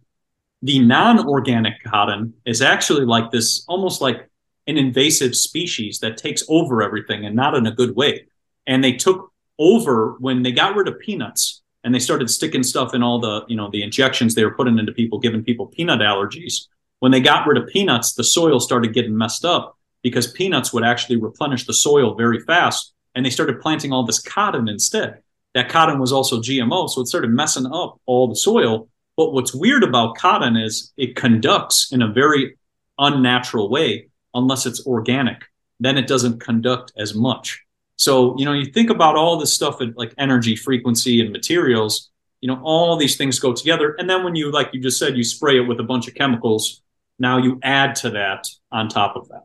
the 0.67 0.81
non-organic 0.81 1.75
cotton 1.85 2.35
is 2.45 2.61
actually 2.61 3.05
like 3.05 3.31
this 3.31 3.65
almost 3.69 4.01
like 4.01 4.29
an 4.67 4.77
invasive 4.77 5.37
species 5.37 6.01
that 6.01 6.17
takes 6.17 6.43
over 6.49 6.83
everything 6.83 7.25
and 7.25 7.37
not 7.37 7.55
in 7.55 7.67
a 7.67 7.71
good 7.71 7.95
way. 7.95 8.27
And 8.67 8.83
they 8.83 8.93
took 8.93 9.33
over 9.61 10.17
when 10.19 10.43
they 10.43 10.51
got 10.51 10.75
rid 10.75 10.89
of 10.89 10.99
peanuts 10.99 11.63
and 11.85 11.95
they 11.95 12.01
started 12.01 12.29
sticking 12.29 12.65
stuff 12.65 12.95
in 12.95 13.03
all 13.05 13.21
the, 13.21 13.45
you 13.47 13.57
know, 13.57 13.71
the 13.71 13.85
injections 13.85 14.35
they 14.35 14.45
were 14.45 14.55
putting 14.55 14.77
into 14.77 14.91
people, 14.91 15.21
giving 15.21 15.45
people 15.45 15.69
peanut 15.69 16.01
allergies. 16.01 16.67
When 16.99 17.13
they 17.13 17.21
got 17.21 17.47
rid 17.47 17.63
of 17.63 17.69
peanuts, 17.69 18.15
the 18.15 18.25
soil 18.25 18.59
started 18.59 18.93
getting 18.93 19.17
messed 19.17 19.45
up 19.45 19.79
because 20.03 20.33
peanuts 20.33 20.73
would 20.73 20.83
actually 20.83 21.17
replenish 21.17 21.65
the 21.65 21.75
soil 21.75 22.17
very 22.17 22.41
fast. 22.41 22.93
And 23.15 23.25
they 23.25 23.31
started 23.31 23.61
planting 23.61 23.93
all 23.93 24.05
this 24.05 24.19
cotton 24.19 24.69
instead. 24.69 25.21
That 25.55 25.69
cotton 25.69 26.01
was 26.01 26.13
also 26.13 26.41
GMO, 26.41 26.91
so 26.91 27.03
it 27.03 27.07
started 27.07 27.31
messing 27.31 27.67
up 27.67 28.01
all 28.05 28.27
the 28.27 28.37
soil. 28.37 28.89
But 29.17 29.33
what's 29.33 29.55
weird 29.55 29.83
about 29.83 30.17
cotton 30.17 30.57
is 30.57 30.93
it 30.97 31.17
conducts 31.17 31.93
in 31.93 32.03
a 32.03 32.13
very 32.13 32.57
unnatural 32.99 33.71
way 33.71 34.09
unless 34.35 34.67
it's 34.67 34.87
organic. 34.87 35.45
Then 35.81 35.97
it 35.97 36.07
doesn't 36.07 36.41
conduct 36.41 36.93
as 36.99 37.15
much. 37.15 37.63
So, 37.97 38.37
you 38.39 38.45
know, 38.45 38.53
you 38.53 38.67
think 38.67 38.91
about 38.91 39.17
all 39.17 39.39
this 39.39 39.55
stuff 39.55 39.81
like 39.97 40.13
energy, 40.19 40.55
frequency, 40.55 41.21
and 41.21 41.33
materials, 41.33 42.11
you 42.43 42.49
know, 42.49 42.61
all 42.63 42.97
these 42.97 43.17
things 43.17 43.39
go 43.39 43.55
together. 43.55 43.95
And 43.99 44.09
then 44.09 44.23
when 44.23 44.35
you, 44.35 44.51
like 44.51 44.71
you 44.75 44.81
just 44.81 44.99
said, 44.99 45.17
you 45.17 45.25
spray 45.25 45.57
it 45.57 45.63
with 45.67 45.81
a 45.81 45.83
bunch 45.83 46.07
of 46.07 46.15
chemicals, 46.15 46.83
now 47.19 47.39
you 47.39 47.59
add 47.63 47.95
to 47.97 48.11
that 48.11 48.47
on 48.71 48.89
top 48.89 49.17
of 49.17 49.29
that. 49.29 49.45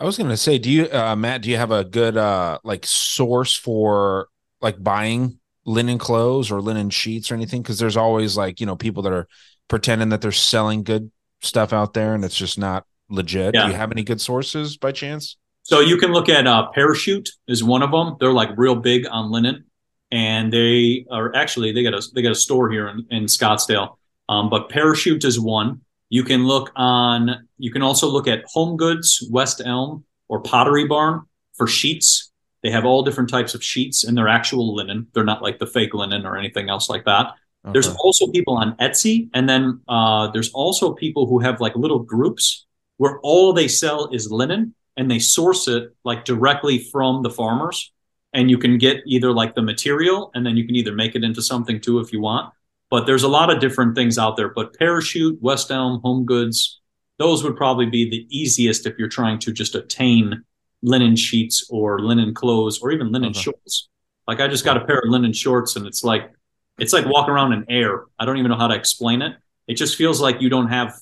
I 0.00 0.04
was 0.04 0.16
gonna 0.16 0.38
say, 0.38 0.58
do 0.58 0.70
you, 0.70 0.90
uh, 0.90 1.14
Matt? 1.14 1.42
Do 1.42 1.50
you 1.50 1.58
have 1.58 1.70
a 1.70 1.84
good 1.84 2.16
uh, 2.16 2.58
like 2.64 2.86
source 2.86 3.54
for 3.54 4.28
like 4.60 4.82
buying 4.82 5.38
linen 5.64 5.98
clothes 5.98 6.50
or 6.50 6.60
linen 6.60 6.90
sheets 6.90 7.30
or 7.30 7.34
anything? 7.34 7.62
Because 7.62 7.78
there's 7.78 7.96
always 7.96 8.36
like 8.36 8.60
you 8.60 8.66
know 8.66 8.76
people 8.76 9.02
that 9.04 9.12
are 9.12 9.28
pretending 9.68 10.10
that 10.10 10.20
they're 10.20 10.32
selling 10.32 10.82
good 10.82 11.10
stuff 11.40 11.72
out 11.72 11.94
there, 11.94 12.14
and 12.14 12.24
it's 12.24 12.36
just 12.36 12.58
not 12.58 12.86
legit. 13.08 13.54
Yeah. 13.54 13.64
Do 13.64 13.68
you 13.72 13.76
have 13.76 13.92
any 13.92 14.02
good 14.02 14.20
sources 14.20 14.76
by 14.76 14.92
chance? 14.92 15.36
So 15.64 15.80
you 15.80 15.96
can 15.96 16.12
look 16.12 16.28
at 16.28 16.46
uh, 16.46 16.68
Parachute 16.74 17.30
is 17.46 17.62
one 17.62 17.82
of 17.82 17.90
them. 17.90 18.16
They're 18.18 18.32
like 18.32 18.50
real 18.56 18.74
big 18.74 19.06
on 19.06 19.30
linen, 19.30 19.64
and 20.10 20.52
they 20.52 21.06
are 21.10 21.34
actually 21.34 21.72
they 21.72 21.82
got 21.82 21.94
a 21.94 22.02
they 22.14 22.22
got 22.22 22.32
a 22.32 22.36
store 22.36 22.70
here 22.70 22.88
in, 22.88 23.06
in 23.10 23.24
Scottsdale. 23.24 23.96
Um, 24.28 24.50
but 24.50 24.68
Parachute 24.68 25.24
is 25.24 25.38
one. 25.38 25.82
You 26.08 26.24
can 26.24 26.46
look 26.46 26.72
on. 26.74 27.48
You 27.58 27.70
can 27.70 27.82
also 27.82 28.08
look 28.08 28.26
at 28.26 28.44
Home 28.52 28.76
Goods, 28.76 29.26
West 29.30 29.62
Elm, 29.64 30.04
or 30.28 30.40
Pottery 30.40 30.86
Barn 30.86 31.22
for 31.54 31.66
sheets. 31.66 32.31
They 32.62 32.70
have 32.70 32.84
all 32.84 33.02
different 33.02 33.30
types 33.30 33.54
of 33.54 33.64
sheets, 33.64 34.04
and 34.04 34.16
they're 34.16 34.28
actual 34.28 34.74
linen. 34.74 35.08
They're 35.12 35.24
not 35.24 35.42
like 35.42 35.58
the 35.58 35.66
fake 35.66 35.94
linen 35.94 36.24
or 36.26 36.36
anything 36.36 36.70
else 36.70 36.88
like 36.88 37.04
that. 37.06 37.34
There's 37.64 37.94
also 37.96 38.26
people 38.26 38.56
on 38.56 38.76
Etsy, 38.78 39.28
and 39.34 39.48
then 39.48 39.80
uh, 39.86 40.28
there's 40.32 40.50
also 40.50 40.94
people 40.94 41.26
who 41.26 41.38
have 41.38 41.60
like 41.60 41.76
little 41.76 42.00
groups 42.00 42.66
where 42.96 43.20
all 43.20 43.52
they 43.52 43.68
sell 43.68 44.08
is 44.12 44.32
linen, 44.32 44.74
and 44.96 45.10
they 45.10 45.20
source 45.20 45.68
it 45.68 45.94
like 46.04 46.24
directly 46.24 46.78
from 46.78 47.22
the 47.22 47.30
farmers. 47.30 47.92
And 48.32 48.50
you 48.50 48.58
can 48.58 48.78
get 48.78 49.02
either 49.06 49.30
like 49.30 49.54
the 49.54 49.62
material, 49.62 50.30
and 50.34 50.44
then 50.44 50.56
you 50.56 50.66
can 50.66 50.74
either 50.74 50.92
make 50.92 51.14
it 51.14 51.22
into 51.22 51.42
something 51.42 51.80
too 51.80 52.00
if 52.00 52.12
you 52.12 52.20
want. 52.20 52.52
But 52.90 53.06
there's 53.06 53.22
a 53.22 53.28
lot 53.28 53.50
of 53.50 53.60
different 53.60 53.94
things 53.94 54.18
out 54.18 54.36
there. 54.36 54.48
But 54.48 54.76
Parachute, 54.78 55.40
West 55.40 55.70
Elm, 55.70 56.00
Home 56.02 56.24
Goods, 56.24 56.80
those 57.18 57.44
would 57.44 57.56
probably 57.56 57.86
be 57.86 58.10
the 58.10 58.26
easiest 58.30 58.86
if 58.86 58.98
you're 58.98 59.08
trying 59.08 59.38
to 59.40 59.52
just 59.52 59.74
obtain 59.74 60.42
linen 60.82 61.16
sheets 61.16 61.66
or 61.70 62.00
linen 62.00 62.34
clothes 62.34 62.80
or 62.80 62.90
even 62.90 63.12
linen 63.12 63.30
uh-huh. 63.30 63.40
shorts. 63.40 63.88
Like 64.26 64.40
I 64.40 64.48
just 64.48 64.64
got 64.64 64.76
a 64.76 64.84
pair 64.84 64.98
of 64.98 65.08
linen 65.08 65.32
shorts, 65.32 65.76
and 65.76 65.86
it's 65.86 66.04
like 66.04 66.30
it's 66.78 66.92
like 66.92 67.06
walking 67.06 67.32
around 67.34 67.52
in 67.52 67.64
air. 67.68 68.04
I 68.18 68.24
don't 68.24 68.38
even 68.38 68.50
know 68.50 68.56
how 68.56 68.68
to 68.68 68.74
explain 68.74 69.22
it. 69.22 69.36
It 69.66 69.74
just 69.74 69.96
feels 69.96 70.20
like 70.20 70.40
you 70.40 70.48
don't 70.48 70.68
have 70.68 70.94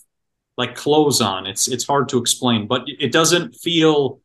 like 0.57 0.75
clothes 0.75 1.21
on. 1.21 1.47
It's 1.47 1.69
it's 1.69 1.87
hard 1.87 2.09
to 2.11 2.19
explain, 2.19 2.67
but 2.67 2.83
it 2.87 3.13
doesn't 3.13 3.57
feel 3.57 4.21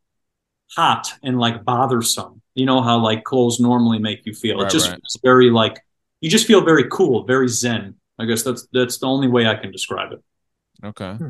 hot 0.71 1.13
and 1.23 1.39
like 1.39 1.63
bothersome. 1.63 2.41
You 2.53 2.65
know 2.65 2.81
how 2.81 2.99
like 2.99 3.23
clothes 3.23 3.59
normally 3.59 3.99
make 3.99 4.25
you 4.25 4.33
feel. 4.33 4.61
it 4.61 4.69
just 4.69 4.89
right. 4.89 4.95
feels 4.95 5.19
very 5.23 5.49
like 5.49 5.81
you 6.21 6.29
just 6.29 6.47
feel 6.47 6.61
very 6.61 6.85
cool, 6.89 7.23
very 7.25 7.47
zen. 7.47 7.95
I 8.17 8.25
guess 8.25 8.43
that's 8.43 8.67
that's 8.71 8.97
the 8.97 9.07
only 9.07 9.27
way 9.27 9.45
I 9.45 9.55
can 9.55 9.71
describe 9.71 10.13
it. 10.13 10.23
Okay. 10.83 11.13
Hmm. 11.13 11.27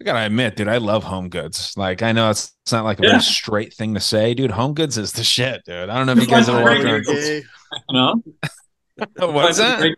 I 0.00 0.04
gotta 0.04 0.26
admit, 0.26 0.56
dude, 0.56 0.68
I 0.68 0.78
love 0.78 1.04
home 1.04 1.28
goods. 1.28 1.74
Like, 1.76 2.02
I 2.02 2.12
know 2.12 2.30
it's, 2.30 2.52
it's 2.64 2.72
not 2.72 2.84
like 2.84 3.00
a 3.00 3.02
Yeah. 3.02 3.08
very 3.10 3.22
straight 3.22 3.74
thing 3.74 3.94
to 3.94 4.00
say, 4.00 4.32
dude. 4.32 4.50
Home 4.50 4.72
goods 4.72 4.96
is 4.96 5.12
the 5.12 5.22
shit, 5.22 5.62
dude. 5.66 5.90
I 5.90 5.96
don't 5.98 6.06
know 6.06 6.12
if 6.12 6.20
you 6.20 6.26
guys 6.26 6.48
ever 6.48 6.62
walked 6.62 6.80
around. 6.84 7.44
No, 7.92 8.22
What's 9.32 9.58
that? 9.58 9.94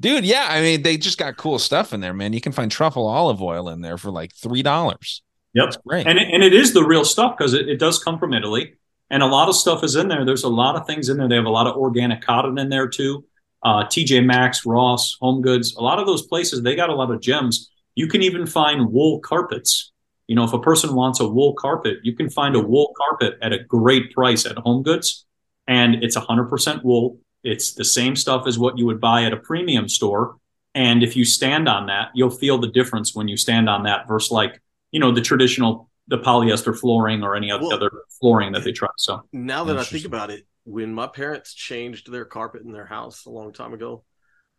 Dude, 0.00 0.24
yeah. 0.24 0.46
I 0.48 0.60
mean, 0.60 0.82
they 0.82 0.96
just 0.96 1.18
got 1.18 1.36
cool 1.36 1.58
stuff 1.58 1.92
in 1.92 2.00
there, 2.00 2.14
man. 2.14 2.32
You 2.32 2.40
can 2.40 2.52
find 2.52 2.70
truffle 2.70 3.06
olive 3.06 3.42
oil 3.42 3.68
in 3.68 3.80
there 3.80 3.98
for 3.98 4.10
like 4.10 4.32
three 4.34 4.62
dollars. 4.62 5.22
Yep. 5.54 5.74
great. 5.86 6.06
And 6.06 6.18
it, 6.18 6.28
and 6.32 6.42
it 6.42 6.52
is 6.54 6.72
the 6.72 6.84
real 6.84 7.04
stuff 7.04 7.36
because 7.36 7.52
it, 7.54 7.68
it 7.68 7.78
does 7.78 8.02
come 8.02 8.18
from 8.18 8.32
Italy. 8.32 8.74
And 9.10 9.22
a 9.22 9.26
lot 9.26 9.48
of 9.48 9.56
stuff 9.56 9.82
is 9.82 9.96
in 9.96 10.08
there. 10.08 10.24
There's 10.24 10.44
a 10.44 10.48
lot 10.48 10.76
of 10.76 10.86
things 10.86 11.08
in 11.08 11.16
there. 11.16 11.28
They 11.28 11.34
have 11.36 11.46
a 11.46 11.50
lot 11.50 11.66
of 11.66 11.76
organic 11.76 12.20
cotton 12.22 12.58
in 12.58 12.68
there 12.68 12.86
too. 12.88 13.24
Uh, 13.62 13.84
TJ 13.84 14.24
Maxx, 14.24 14.64
Ross, 14.66 15.16
Home 15.20 15.40
Goods, 15.42 15.74
a 15.76 15.80
lot 15.82 15.98
of 15.98 16.06
those 16.06 16.26
places, 16.26 16.62
they 16.62 16.76
got 16.76 16.90
a 16.90 16.94
lot 16.94 17.10
of 17.10 17.20
gems. 17.20 17.70
You 17.98 18.06
can 18.06 18.22
even 18.22 18.46
find 18.46 18.92
wool 18.92 19.18
carpets. 19.18 19.90
You 20.28 20.36
know, 20.36 20.44
if 20.44 20.52
a 20.52 20.60
person 20.60 20.94
wants 20.94 21.18
a 21.18 21.26
wool 21.26 21.54
carpet, 21.54 21.98
you 22.04 22.14
can 22.14 22.30
find 22.30 22.54
a 22.54 22.60
wool 22.60 22.94
carpet 22.96 23.36
at 23.42 23.52
a 23.52 23.58
great 23.58 24.12
price 24.12 24.46
at 24.46 24.56
Home 24.58 24.84
Goods. 24.84 25.26
And 25.66 25.96
it's 26.04 26.16
100% 26.16 26.84
wool. 26.84 27.18
It's 27.42 27.74
the 27.74 27.84
same 27.84 28.14
stuff 28.14 28.46
as 28.46 28.56
what 28.56 28.78
you 28.78 28.86
would 28.86 29.00
buy 29.00 29.24
at 29.24 29.32
a 29.32 29.36
premium 29.36 29.88
store. 29.88 30.36
And 30.76 31.02
if 31.02 31.16
you 31.16 31.24
stand 31.24 31.68
on 31.68 31.86
that, 31.86 32.10
you'll 32.14 32.30
feel 32.30 32.58
the 32.58 32.68
difference 32.68 33.16
when 33.16 33.26
you 33.26 33.36
stand 33.36 33.68
on 33.68 33.82
that 33.82 34.06
versus 34.06 34.30
like, 34.30 34.62
you 34.92 35.00
know, 35.00 35.10
the 35.10 35.20
traditional, 35.20 35.90
the 36.06 36.18
polyester 36.18 36.78
flooring 36.78 37.24
or 37.24 37.34
any 37.34 37.50
other, 37.50 37.64
Well- 37.64 37.74
other 37.74 37.90
flooring 38.20 38.52
that 38.52 38.62
they 38.62 38.70
try. 38.70 38.90
So 38.96 39.22
Now 39.32 39.64
that 39.64 39.76
I 39.76 39.82
think 39.82 40.04
about 40.04 40.30
it, 40.30 40.46
when 40.62 40.94
my 40.94 41.08
parents 41.08 41.52
changed 41.52 42.12
their 42.12 42.26
carpet 42.26 42.62
in 42.62 42.70
their 42.70 42.86
house 42.86 43.24
a 43.24 43.30
long 43.30 43.52
time 43.52 43.72
ago, 43.72 44.04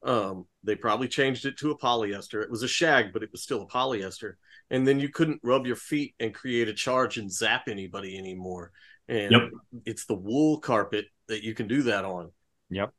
um, 0.04 0.46
they 0.64 0.76
probably 0.76 1.08
changed 1.08 1.46
it 1.46 1.58
to 1.58 1.72
a 1.72 1.78
polyester. 1.78 2.42
It 2.42 2.50
was 2.52 2.64
a 2.64 2.68
shag, 2.68 3.14
but 3.14 3.24
it 3.24 3.32
was 3.32 3.44
still 3.44 3.64
a 3.64 3.68
polyester. 3.68 4.34
And 4.70 4.88
then 4.88 5.00
you 5.00 5.10
couldn't 5.10 5.42
rub 5.44 5.66
your 5.66 5.76
feet 5.76 6.16
and 6.20 6.34
create 6.34 6.68
a 6.68 6.74
charge 6.74 7.18
and 7.18 7.32
zap 7.32 7.68
anybody 7.68 8.18
anymore. 8.18 8.72
And 9.08 9.32
Yep. 9.32 9.42
it's 9.86 10.06
the 10.06 10.16
wool 10.16 10.60
carpet 10.60 11.06
that 11.28 11.44
you 11.44 11.54
can 11.54 11.68
do 11.68 11.84
that 11.84 12.06
on. 12.06 12.32
Yep. 12.70 12.94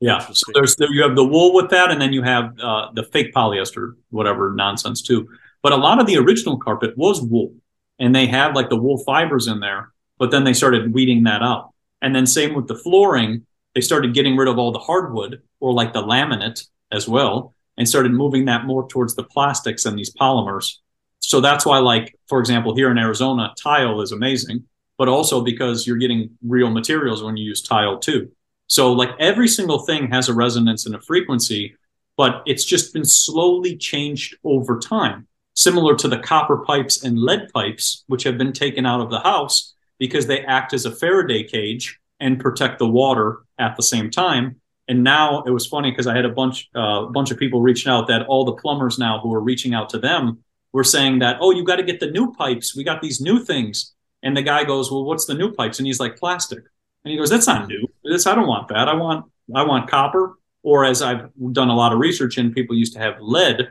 Yeah. 0.00 0.18
So 0.18 0.52
there's 0.54 0.76
there, 0.76 0.92
you 0.92 1.02
have 1.02 1.16
the 1.16 1.24
wool 1.24 1.54
with 1.54 1.70
that, 1.70 1.90
and 1.90 2.00
then 2.00 2.12
you 2.12 2.22
have 2.22 2.58
uh, 2.60 2.88
the 2.94 3.04
fake 3.04 3.34
polyester, 3.34 3.94
whatever 4.10 4.54
nonsense 4.54 5.02
too. 5.02 5.28
But 5.62 5.72
a 5.72 5.76
lot 5.76 6.00
of 6.00 6.06
the 6.06 6.16
original 6.18 6.56
carpet 6.56 6.96
was 6.96 7.20
wool, 7.20 7.54
and 7.98 8.14
they 8.14 8.26
had 8.26 8.54
like 8.54 8.68
the 8.68 8.76
wool 8.76 8.98
fibers 9.04 9.48
in 9.48 9.60
there. 9.60 9.92
But 10.18 10.30
then 10.30 10.44
they 10.44 10.52
started 10.52 10.92
weeding 10.92 11.24
that 11.24 11.42
out, 11.42 11.72
and 12.00 12.14
then 12.14 12.26
same 12.26 12.54
with 12.54 12.68
the 12.68 12.76
flooring. 12.76 13.46
They 13.78 13.82
started 13.82 14.12
getting 14.12 14.36
rid 14.36 14.48
of 14.48 14.58
all 14.58 14.72
the 14.72 14.80
hardwood 14.80 15.40
or 15.60 15.72
like 15.72 15.92
the 15.92 16.02
laminate 16.02 16.66
as 16.90 17.06
well, 17.06 17.54
and 17.76 17.88
started 17.88 18.10
moving 18.10 18.46
that 18.46 18.64
more 18.64 18.88
towards 18.88 19.14
the 19.14 19.22
plastics 19.22 19.86
and 19.86 19.96
these 19.96 20.12
polymers. 20.12 20.78
So 21.20 21.40
that's 21.40 21.64
why, 21.64 21.78
like 21.78 22.18
for 22.26 22.40
example, 22.40 22.74
here 22.74 22.90
in 22.90 22.98
Arizona, 22.98 23.54
tile 23.56 24.00
is 24.00 24.10
amazing, 24.10 24.64
but 24.96 25.06
also 25.06 25.42
because 25.42 25.86
you're 25.86 25.96
getting 25.96 26.30
real 26.42 26.70
materials 26.70 27.22
when 27.22 27.36
you 27.36 27.44
use 27.44 27.62
tile 27.62 28.00
too. 28.00 28.32
So 28.66 28.92
like 28.92 29.10
every 29.20 29.46
single 29.46 29.86
thing 29.86 30.10
has 30.10 30.28
a 30.28 30.34
resonance 30.34 30.84
and 30.84 30.96
a 30.96 31.00
frequency, 31.00 31.76
but 32.16 32.42
it's 32.46 32.64
just 32.64 32.92
been 32.92 33.04
slowly 33.04 33.76
changed 33.76 34.38
over 34.42 34.80
time, 34.80 35.28
similar 35.54 35.94
to 35.98 36.08
the 36.08 36.18
copper 36.18 36.64
pipes 36.64 37.04
and 37.04 37.16
lead 37.16 37.52
pipes, 37.54 38.02
which 38.08 38.24
have 38.24 38.38
been 38.38 38.52
taken 38.52 38.86
out 38.86 39.00
of 39.00 39.10
the 39.10 39.20
house 39.20 39.74
because 40.00 40.26
they 40.26 40.40
act 40.40 40.72
as 40.74 40.84
a 40.84 40.90
Faraday 40.90 41.44
cage 41.44 42.00
and 42.20 42.40
protect 42.40 42.78
the 42.78 42.88
water 42.88 43.40
at 43.58 43.76
the 43.76 43.82
same 43.82 44.10
time. 44.10 44.56
And 44.88 45.04
now 45.04 45.42
it 45.42 45.50
was 45.50 45.66
funny 45.66 45.90
because 45.90 46.06
I 46.06 46.16
had 46.16 46.24
a 46.24 46.30
bunch, 46.30 46.68
uh, 46.74 47.06
a 47.06 47.10
bunch 47.10 47.30
of 47.30 47.38
people 47.38 47.60
reaching 47.60 47.92
out 47.92 48.06
that 48.08 48.26
all 48.26 48.44
the 48.44 48.54
plumbers 48.54 48.98
now 48.98 49.20
who 49.20 49.34
are 49.34 49.40
reaching 49.40 49.74
out 49.74 49.90
to 49.90 49.98
them 49.98 50.38
were 50.72 50.84
saying 50.84 51.18
that, 51.18 51.36
oh, 51.40 51.50
you 51.50 51.64
got 51.64 51.76
to 51.76 51.82
get 51.82 52.00
the 52.00 52.10
new 52.10 52.32
pipes. 52.32 52.74
We 52.74 52.84
got 52.84 53.02
these 53.02 53.20
new 53.20 53.44
things. 53.44 53.94
And 54.22 54.36
the 54.36 54.42
guy 54.42 54.64
goes, 54.64 54.90
well, 54.90 55.04
what's 55.04 55.26
the 55.26 55.34
new 55.34 55.52
pipes? 55.52 55.78
And 55.78 55.86
he's 55.86 56.00
like, 56.00 56.16
plastic. 56.16 56.64
And 57.04 57.12
he 57.12 57.18
goes, 57.18 57.30
"That's 57.30 57.46
not 57.46 57.68
new. 57.68 57.88
This 58.04 58.26
I 58.26 58.34
don't 58.34 58.46
want 58.46 58.68
that. 58.68 58.88
I 58.88 58.94
want 58.94 59.26
I 59.54 59.62
want 59.62 59.88
copper." 59.88 60.38
Or 60.62 60.84
as 60.84 61.00
I've 61.00 61.30
done 61.52 61.68
a 61.68 61.74
lot 61.74 61.92
of 61.92 61.98
research 61.98 62.36
in, 62.36 62.52
people 62.52 62.76
used 62.76 62.92
to 62.94 62.98
have 62.98 63.20
lead, 63.20 63.68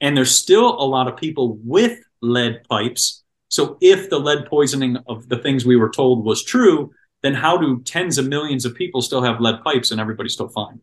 and 0.00 0.16
there's 0.16 0.34
still 0.34 0.80
a 0.80 0.86
lot 0.86 1.08
of 1.08 1.16
people 1.16 1.58
with 1.64 1.98
lead 2.20 2.62
pipes. 2.68 3.24
So 3.48 3.78
if 3.80 4.10
the 4.10 4.20
lead 4.20 4.46
poisoning 4.46 4.98
of 5.08 5.28
the 5.28 5.38
things 5.38 5.64
we 5.64 5.76
were 5.76 5.90
told 5.90 6.24
was 6.24 6.44
true, 6.44 6.92
then 7.26 7.34
how 7.34 7.58
do 7.58 7.82
tens 7.82 8.16
of 8.18 8.26
millions 8.28 8.64
of 8.64 8.74
people 8.74 9.02
still 9.02 9.22
have 9.22 9.40
lead 9.40 9.62
pipes 9.62 9.90
and 9.90 10.00
everybody's 10.00 10.32
still 10.32 10.48
fine? 10.48 10.80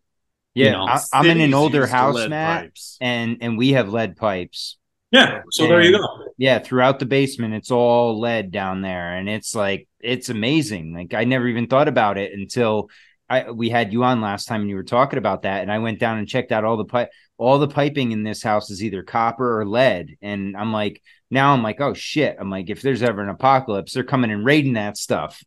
Yeah, 0.53 0.65
You 0.65 0.71
know? 0.73 0.83
I, 0.85 0.99
I'm 1.13 1.25
in 1.25 1.41
an 1.41 1.53
older 1.53 1.87
house, 1.87 2.15
lead 2.15 2.29
Matt, 2.29 2.61
pipes. 2.63 2.97
and 3.01 3.37
and 3.41 3.57
we 3.57 3.71
have 3.71 3.89
lead 3.89 4.15
pipes. 4.17 4.77
Yeah. 5.11 5.41
So 5.51 5.67
there 5.67 5.81
you 5.81 5.97
go. 5.97 6.05
Yeah, 6.37 6.59
throughout 6.59 6.99
the 6.99 7.05
basement, 7.05 7.53
it's 7.53 7.71
all 7.71 8.19
lead 8.19 8.51
down 8.51 8.81
there, 8.81 9.15
and 9.15 9.29
it's 9.29 9.55
like 9.55 9.87
it's 9.99 10.29
amazing. 10.29 10.93
Like 10.93 11.13
I 11.13 11.23
never 11.23 11.47
even 11.47 11.67
thought 11.67 11.87
about 11.87 12.17
it 12.17 12.33
until 12.33 12.89
I 13.29 13.51
we 13.51 13.69
had 13.69 13.93
you 13.93 14.03
on 14.03 14.21
last 14.21 14.47
time, 14.47 14.61
and 14.61 14.69
you 14.69 14.75
were 14.75 14.83
talking 14.83 15.17
about 15.19 15.43
that, 15.43 15.61
and 15.61 15.71
I 15.71 15.79
went 15.79 15.99
down 15.99 16.17
and 16.17 16.27
checked 16.27 16.51
out 16.51 16.65
all 16.65 16.77
the 16.77 16.85
pipe. 16.85 17.09
All 17.37 17.57
the 17.59 17.67
piping 17.67 18.11
in 18.11 18.23
this 18.23 18.43
house 18.43 18.69
is 18.69 18.83
either 18.83 19.01
copper 19.03 19.59
or 19.61 19.65
lead, 19.65 20.17
and 20.21 20.55
I'm 20.57 20.71
like, 20.73 21.01
now 21.31 21.53
I'm 21.53 21.63
like, 21.63 21.79
oh 21.81 21.93
shit! 21.93 22.37
I'm 22.39 22.49
like, 22.49 22.69
if 22.69 22.81
there's 22.81 23.03
ever 23.03 23.21
an 23.21 23.29
apocalypse, 23.29 23.93
they're 23.93 24.03
coming 24.03 24.31
and 24.31 24.45
raiding 24.45 24.73
that 24.73 24.97
stuff. 24.97 25.43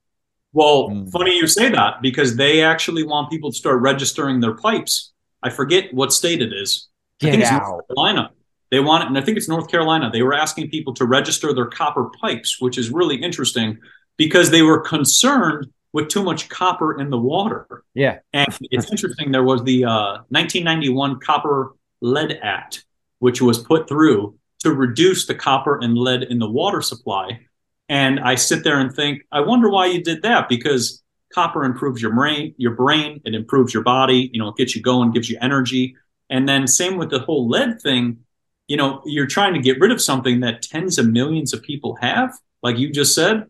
Well, 0.57 1.07
funny 1.13 1.37
you 1.37 1.47
say 1.47 1.69
that 1.69 2.01
because 2.01 2.35
they 2.35 2.63
actually 2.63 3.03
want 3.03 3.29
people 3.29 3.53
to 3.53 3.57
start 3.59 3.83
registering 3.83 4.41
their 4.41 4.55
pipes. 4.55 5.13
I 5.43 5.51
forget 5.51 5.93
what 5.93 6.15
state 6.15 6.41
it 6.41 6.51
is. 6.51 6.89
I 7.21 7.27
Get 7.27 7.31
think 7.33 7.43
it's 7.43 7.53
out. 7.53 7.69
North 7.69 7.87
Carolina. 7.89 8.31
They 8.71 8.81
want 8.81 9.05
it, 9.05 9.09
and 9.09 9.19
I 9.19 9.21
think 9.21 9.37
it's 9.37 9.51
North 9.51 9.71
Carolina. 9.71 10.09
They 10.11 10.23
were 10.23 10.33
asking 10.33 10.71
people 10.71 10.95
to 10.95 11.05
register 11.05 11.53
their 11.53 11.67
copper 11.67 12.09
pipes, 12.23 12.59
which 12.59 12.79
is 12.79 12.89
really 12.89 13.17
interesting 13.17 13.77
because 14.17 14.51
they 14.51 14.63
were 14.63 14.81
concerned 14.81 15.67
with 15.93 16.09
too 16.09 16.23
much 16.23 16.49
copper 16.49 16.99
in 16.99 17.11
the 17.11 17.19
water. 17.19 17.85
Yeah, 17.93 18.21
And 18.33 18.49
it's 18.71 18.91
interesting. 18.91 19.33
There 19.33 19.45
was 19.45 19.63
the 19.63 19.85
uh, 19.85 20.13
1991 20.31 21.21
Copper 21.21 21.75
Lead 22.01 22.41
Act, 22.43 22.87
which 23.19 23.43
was 23.43 23.59
put 23.59 23.91
through 23.91 24.39
to 24.61 24.73
reduce 24.73 25.27
the 25.27 25.35
copper 25.35 25.79
and 25.81 25.99
lead 25.99 26.23
in 26.23 26.39
the 26.39 26.49
water 26.49 26.81
supply. 26.81 27.41
And 27.89 28.19
I 28.21 28.35
sit 28.35 28.65
there 28.65 28.81
and 28.81 28.93
think, 28.93 29.23
I 29.31 29.41
wonder 29.41 29.71
why 29.71 29.87
you 29.87 30.03
did 30.03 30.23
that 30.23 30.49
because 30.49 31.03
copper 31.33 31.65
improves 31.65 32.03
your 32.03 32.13
brain, 32.13 32.55
your 32.57 32.73
brain, 32.73 33.21
it 33.25 33.35
improves 33.35 33.73
your 33.73 33.83
body, 33.83 34.31
you 34.33 34.41
know, 34.41 34.49
it 34.49 34.57
gets 34.57 34.75
you 34.75 34.83
going, 34.83 35.13
gives 35.13 35.31
you 35.31 35.39
energy. 35.41 35.97
And 36.29 36.49
then 36.49 36.67
same 36.67 36.97
with 36.97 37.11
the 37.11 37.21
whole 37.21 37.49
lead 37.49 37.81
thing, 37.81 38.19
you 38.67 38.77
know, 38.77 39.03
you're 39.05 39.27
trying 39.27 39.55
to 39.55 39.61
get 39.61 39.79
rid 39.79 39.93
of 39.93 40.01
something 40.01 40.41
that 40.41 40.63
tens 40.63 40.99
of 40.99 41.07
millions 41.07 41.53
of 41.53 41.63
people 41.63 41.97
have, 42.01 42.35
like 42.63 42.79
you 42.79 42.91
just 42.91 43.15
said. 43.15 43.49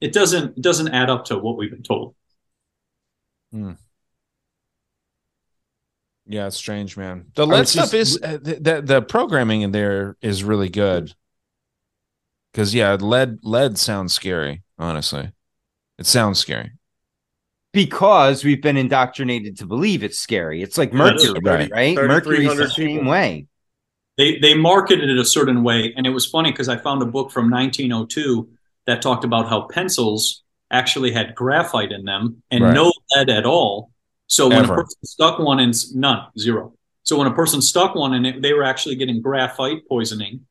It 0.00 0.12
doesn't 0.12 0.58
it 0.58 0.62
doesn't 0.62 0.88
add 0.88 1.10
up 1.10 1.26
to 1.26 1.38
what 1.38 1.56
we've 1.56 1.70
been 1.70 1.82
told. 1.82 2.14
Hmm. 3.52 3.72
Yeah, 6.26 6.46
it's 6.46 6.56
strange, 6.56 6.96
man. 6.96 7.26
The 7.34 7.46
lead 7.46 7.68
stuff 7.68 7.90
just- 7.92 8.16
is 8.16 8.22
uh, 8.22 8.38
the, 8.40 8.54
the 8.54 8.82
the 8.82 9.02
programming 9.02 9.62
in 9.62 9.72
there 9.72 10.16
is 10.20 10.42
really 10.44 10.68
good. 10.68 11.14
Because 12.52 12.74
yeah, 12.74 12.94
lead 12.94 13.38
lead 13.42 13.78
sounds 13.78 14.12
scary. 14.12 14.62
Honestly, 14.78 15.30
it 15.98 16.06
sounds 16.06 16.38
scary. 16.38 16.72
because 17.72 18.44
we've 18.44 18.60
been 18.62 18.76
indoctrinated 18.76 19.56
to 19.58 19.66
believe 19.66 20.02
it's 20.02 20.18
scary. 20.18 20.62
It's 20.62 20.76
like 20.76 20.92
Yeah, 20.92 21.04
that's 21.04 21.24
mercury, 21.26 21.40
right. 21.44 21.70
right? 21.70 21.96
3,300 21.96 22.08
Mercury's 22.08 22.58
the 22.58 22.68
same 22.70 22.86
people. 22.98 23.10
way. 23.10 23.46
they 24.18 24.38
they 24.40 24.54
marketed 24.54 25.08
it 25.08 25.18
a 25.18 25.24
certain 25.24 25.62
way 25.62 25.94
and 25.96 26.06
it 26.06 26.10
was 26.10 26.26
funny 26.26 26.50
because 26.52 26.68
i 26.68 26.76
found 26.76 27.00
a 27.02 27.06
book 27.06 27.30
from 27.30 27.50
1902 27.50 28.46
that 28.86 29.00
talked 29.00 29.24
about 29.24 29.48
how 29.48 29.62
pencils 29.68 30.42
actually 30.70 31.10
had 31.12 31.34
graphite 31.34 31.92
in 31.92 32.04
them 32.04 32.42
and 32.50 32.62
Right. 32.64 32.74
no 32.74 32.92
lead 33.16 33.30
at 33.30 33.46
all 33.46 33.90
so 34.26 34.48
when 34.48 34.64
Ever. 34.64 34.74
a 34.74 34.76
person 34.82 35.00
stuck 35.04 35.38
one 35.38 35.60
in 35.60 35.72
none 35.94 36.26
zero 36.38 36.74
so 37.04 37.16
when 37.16 37.26
a 37.26 37.32
person 37.34 37.62
stuck 37.62 37.94
one 37.94 38.12
in 38.12 38.26
it 38.26 38.42
they 38.42 38.52
were 38.52 38.64
actually 38.64 38.96
getting 38.96 39.22
graphite 39.22 39.80
poisoning 39.88 40.44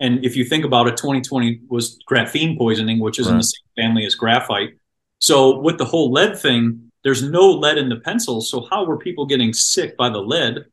and 0.00 0.24
if 0.24 0.36
you 0.36 0.44
think 0.44 0.64
about 0.64 0.86
it 0.86 0.96
2020 0.96 1.60
was 1.68 1.98
graphene 2.10 2.56
poisoning 2.56 2.98
which 2.98 3.18
is 3.18 3.26
in 3.26 3.36
the 3.36 3.42
same 3.42 3.68
family 3.76 4.04
as 4.04 4.14
graphite 4.14 4.70
so 5.18 5.58
with 5.58 5.78
the 5.78 5.84
whole 5.84 6.10
lead 6.12 6.38
thing 6.38 6.90
there's 7.04 7.22
no 7.22 7.50
lead 7.50 7.78
in 7.78 7.88
the 7.88 7.96
pencils 7.96 8.50
so 8.50 8.66
how 8.70 8.84
were 8.84 8.98
people 8.98 9.26
getting 9.26 9.52
sick 9.52 9.96
by 9.96 10.08
the 10.08 10.18
lead 10.18 10.64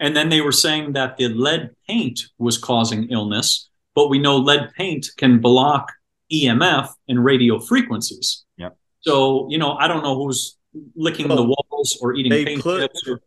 and 0.00 0.16
then 0.16 0.30
they 0.30 0.40
were 0.40 0.50
saying 0.50 0.94
that 0.94 1.18
the 1.18 1.28
lead 1.28 1.70
paint 1.86 2.22
was 2.38 2.56
causing 2.56 3.10
illness, 3.10 3.68
but 3.94 4.08
we 4.08 4.18
know 4.18 4.38
lead 4.38 4.72
paint 4.74 5.06
can 5.18 5.40
block 5.40 5.92
EMF 6.32 6.88
and 7.06 7.22
radio 7.22 7.60
frequencies. 7.60 8.44
Yep. 8.56 8.76
So, 9.02 9.46
you 9.50 9.58
know, 9.58 9.74
I 9.74 9.88
don't 9.88 10.02
know 10.02 10.16
who's 10.16 10.56
licking 10.96 11.28
the 11.28 11.42
walls 11.42 11.98
or 12.00 12.14
eating 12.14 12.32
paint 12.32 12.62
put- 12.62 12.80
chips. 12.80 13.06
Or, 13.06 13.20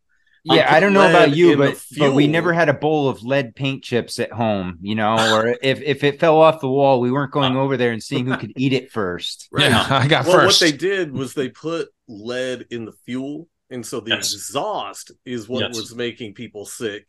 Yeah, 0.45 0.65
put 0.67 0.73
I 0.75 0.79
don't 0.81 0.93
know 0.93 1.09
about 1.09 1.35
you, 1.35 1.55
but 1.55 1.81
but 1.97 2.13
we 2.13 2.27
never 2.27 2.51
had 2.51 2.67
a 2.67 2.73
bowl 2.73 3.07
of 3.07 3.23
lead 3.23 3.55
paint 3.55 3.83
chips 3.83 4.19
at 4.19 4.31
home, 4.31 4.77
you 4.81 4.93
know, 4.95 5.15
or 5.33 5.55
if 5.61 5.81
if 5.81 6.03
it 6.03 6.19
fell 6.19 6.37
off 6.41 6.59
the 6.59 6.67
wall, 6.69 6.99
we 6.99 7.11
weren't 7.11 7.31
going 7.31 7.55
over 7.55 7.77
there 7.77 7.91
and 7.93 8.03
seeing 8.03 8.25
who 8.25 8.35
could 8.37 8.51
eat 8.57 8.73
it 8.73 8.91
first. 8.91 9.47
Yeah, 9.57 9.85
I 9.89 10.07
got 10.07 10.25
well, 10.25 10.39
first. 10.39 10.61
what 10.61 10.69
they 10.71 10.75
did 10.75 11.13
was 11.13 11.33
they 11.33 11.47
put 11.49 11.89
lead 12.07 12.65
in 12.71 12.83
the 12.85 12.91
fuel 13.05 13.47
and 13.69 13.85
so 13.85 14.01
the 14.01 14.09
Yes. 14.11 14.33
exhaust 14.33 15.11
is 15.25 15.47
what 15.47 15.61
Yes. 15.61 15.75
was 15.77 15.95
making 15.95 16.33
people 16.33 16.65
sick. 16.65 17.07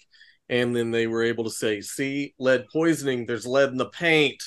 And 0.49 0.75
then 0.77 0.91
they 0.93 1.07
were 1.07 1.23
able 1.25 1.45
to 1.45 1.51
say, 1.51 1.81
"See, 1.81 2.35
lead 2.39 2.67
poisoning. 2.73 3.27
There's 3.27 3.47
lead 3.47 3.71
in 3.71 3.79
the 3.79 3.87
paint. 3.87 4.43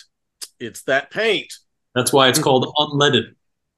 It's 0.59 0.83
that 0.83 1.11
paint." 1.11 1.51
That's 1.93 2.13
why 2.13 2.29
it's 2.29 2.39
called 2.43 2.73
unleaded, 2.77 3.33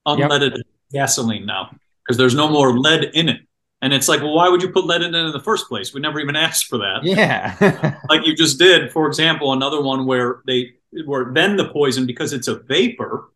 unleaded 0.08 0.58
gasoline 0.92 1.46
now, 1.46 1.72
because 2.04 2.18
there's 2.18 2.36
no 2.36 2.48
more 2.50 2.78
lead 2.78 3.06
in 3.14 3.30
it. 3.30 3.42
And 3.82 3.94
it's 3.94 4.08
like, 4.10 4.22
well, 4.22 4.34
why 4.34 4.50
would 4.50 4.62
you 4.62 4.70
put 4.70 4.86
lead 4.86 5.02
in 5.02 5.16
it 5.16 5.18
in 5.18 5.32
the 5.32 5.40
first 5.40 5.70
place? 5.70 5.94
We 5.94 6.02
never 6.02 6.20
even 6.20 6.36
asked 6.36 6.66
for 6.66 6.78
that. 6.80 7.00
Yeah. 7.04 8.00
like 8.10 8.26
you 8.26 8.36
just 8.36 8.60
did, 8.60 8.92
for 8.92 9.08
example, 9.08 9.54
another 9.54 9.82
one 9.82 10.06
where 10.06 10.42
they 10.46 10.74
were 11.06 11.32
then 11.34 11.56
the 11.56 11.70
poison 11.70 12.06
because 12.06 12.34
it's 12.34 12.48
a 12.48 12.60
vapor. 12.60 13.32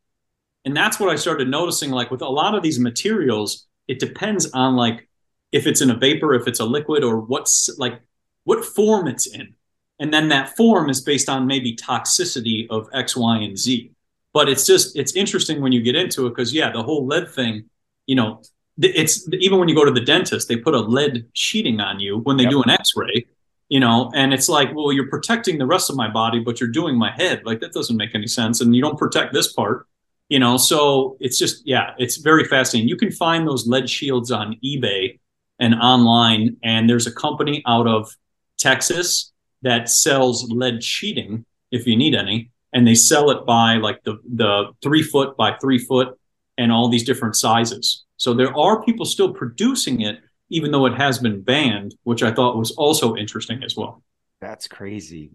And 0.66 0.76
that's 0.76 1.00
what 1.00 1.10
I 1.10 1.16
started 1.16 1.48
noticing. 1.48 1.92
Like 1.92 2.12
with 2.12 2.22
a 2.22 2.28
lot 2.28 2.56
of 2.56 2.64
these 2.64 2.80
materials, 2.80 3.68
it 3.88 4.00
depends 4.00 4.50
on 4.52 4.76
like 4.76 5.08
if 5.52 5.66
it's 5.66 5.82
in 5.82 5.92
a 5.92 5.96
vapor, 5.96 6.34
if 6.34 6.48
it's 6.48 6.60
a 6.60 6.66
liquid, 6.66 7.04
or 7.04 7.20
what's 7.20 7.70
like 7.78 8.02
what 8.44 8.66
form 8.66 9.08
it's 9.08 9.28
in. 9.28 9.56
And 10.00 10.14
then 10.14 10.30
that 10.30 10.58
form 10.58 10.90
is 10.90 11.00
based 11.00 11.30
on 11.30 11.48
maybe 11.48 11.76
toxicity 11.76 12.68
of 12.70 12.90
X, 12.94 13.16
Y, 13.16 13.38
and 13.38 13.58
Z. 13.58 13.92
But 14.34 14.50
it's 14.50 14.66
just 14.66 14.98
it's 14.98 15.16
interesting 15.16 15.62
when 15.62 15.72
you 15.72 15.82
get 15.82 15.96
into 15.96 16.26
it 16.26 16.30
because 16.30 16.54
yeah, 16.54 16.72
the 16.72 16.84
whole 16.84 17.06
lead 17.06 17.30
thing, 17.30 17.70
you 18.08 18.16
know, 18.16 18.42
it's 18.78 19.28
even 19.34 19.60
when 19.60 19.70
you 19.70 19.76
go 19.76 19.86
to 19.86 19.92
the 19.92 20.02
dentist, 20.02 20.48
they 20.48 20.58
put 20.58 20.74
a 20.74 20.80
lead 20.80 21.26
sheeting 21.34 21.80
on 21.80 22.00
you 22.00 22.20
when 22.20 22.38
they 22.38 22.46
do 22.46 22.62
an 22.64 22.70
X-ray, 22.70 23.28
you 23.70 23.80
know, 23.80 24.12
and 24.16 24.34
it's 24.34 24.50
like, 24.50 24.74
well, 24.74 24.92
you're 24.92 25.10
protecting 25.10 25.58
the 25.58 25.66
rest 25.66 25.90
of 25.90 25.96
my 25.96 26.10
body, 26.10 26.40
but 26.40 26.60
you're 26.60 26.70
doing 26.70 26.98
my 26.98 27.12
head. 27.12 27.44
Like 27.46 27.60
that 27.62 27.74
doesn't 27.74 27.98
make 27.98 28.16
any 28.16 28.28
sense, 28.28 28.62
and 28.62 28.76
you 28.76 28.82
don't 28.82 28.98
protect 28.98 29.34
this 29.34 29.54
part, 29.54 29.88
you 30.30 30.40
know. 30.40 30.58
So 30.58 31.18
it's 31.20 31.38
just 31.38 31.66
yeah, 31.66 31.92
it's 31.98 32.18
very 32.18 32.46
fascinating. 32.46 32.90
You 32.90 32.98
can 32.98 33.12
find 33.12 33.48
those 33.48 33.68
lead 33.68 33.90
shields 33.90 34.32
on 34.32 34.58
eBay 34.64 35.20
and 35.60 35.76
online, 35.76 36.58
and 36.64 36.90
there's 36.90 37.08
a 37.08 37.12
company 37.12 37.62
out 37.68 37.88
of 37.88 38.10
Texas 38.58 39.32
that 39.62 39.90
sells 39.90 40.50
lead 40.52 40.84
sheeting 40.84 41.46
if 41.72 41.88
you 41.88 41.96
need 41.96 42.16
any, 42.16 42.52
and 42.74 42.88
they 42.88 42.96
sell 42.96 43.30
it 43.30 43.46
by 43.46 43.76
like 43.76 44.04
the 44.04 44.18
the 44.34 44.72
three 44.82 45.04
foot 45.04 45.38
by 45.38 45.56
three 45.62 45.78
foot 45.78 46.18
and 46.58 46.72
all 46.72 46.90
these 46.90 47.04
different 47.04 47.36
sizes. 47.36 48.06
So 48.18 48.34
there 48.34 48.56
are 48.58 48.84
people 48.84 49.06
still 49.06 49.34
producing 49.34 50.02
it, 50.02 50.20
even 50.50 50.72
though 50.72 50.86
it 50.86 50.96
has 50.96 51.20
been 51.20 51.42
banned, 51.42 51.96
which 52.04 52.24
I 52.24 52.32
thought 52.32 52.58
was 52.58 52.72
also 52.72 53.16
interesting 53.16 53.64
as 53.64 53.76
well. 53.76 54.04
That's 54.42 54.68
crazy. 54.68 55.32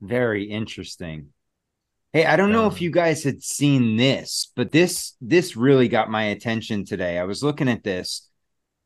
Very 0.00 0.44
interesting. 0.44 1.28
Hey, 2.12 2.26
I 2.26 2.36
don't 2.36 2.52
know 2.52 2.66
if 2.66 2.74
um, 2.74 2.78
you 2.80 2.90
guys 2.90 3.24
had 3.24 3.42
seen 3.42 3.96
this, 3.96 4.52
but 4.54 4.70
this 4.70 5.14
this 5.20 5.56
really 5.56 5.88
got 5.88 6.10
my 6.10 6.24
attention 6.24 6.84
today. 6.84 7.18
I 7.18 7.24
was 7.24 7.42
looking 7.42 7.68
at 7.68 7.84
this 7.84 8.28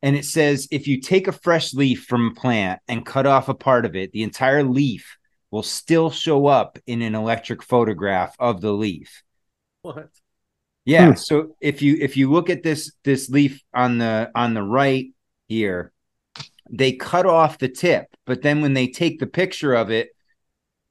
and 0.03 0.15
it 0.15 0.25
says 0.25 0.69
if 0.71 0.87
you 0.87 1.01
take 1.01 1.27
a 1.27 1.33
fresh 1.33 1.75
leaf 1.75 2.05
from 2.05 2.29
a 2.29 2.35
plant 2.41 2.81
and 2.87 3.05
cut 3.05 3.27
off 3.27 3.49
a 3.49 3.55
part 3.55 3.85
of 3.85 3.97
it, 3.97 4.13
the 4.13 4.23
entire 4.23 4.63
leaf 4.63 5.17
will 5.51 5.63
still 5.63 6.11
show 6.11 6.47
up 6.47 6.79
in 6.87 7.03
an 7.03 7.15
electric 7.15 7.63
photograph 7.63 8.37
of 8.39 8.61
the 8.61 8.73
leaf. 8.73 9.23
What? 9.83 10.11
Yeah. 10.87 11.09
Hmm. 11.11 11.17
So 11.17 11.57
if 11.61 11.83
you 11.83 11.99
if 12.01 12.17
you 12.17 12.31
look 12.31 12.49
at 12.49 12.63
this 12.63 12.93
this 13.05 13.29
leaf 13.29 13.61
on 13.75 13.99
the 13.99 14.31
on 14.35 14.55
the 14.55 14.63
right 14.63 15.09
here, 15.49 15.93
they 16.71 16.93
cut 16.93 17.27
off 17.27 17.59
the 17.59 17.69
tip, 17.69 18.07
but 18.25 18.41
then 18.43 18.63
when 18.63 18.73
they 18.73 18.87
take 18.89 19.19
the 19.21 19.27
picture 19.27 19.75
of 19.75 19.91
it 19.91 20.11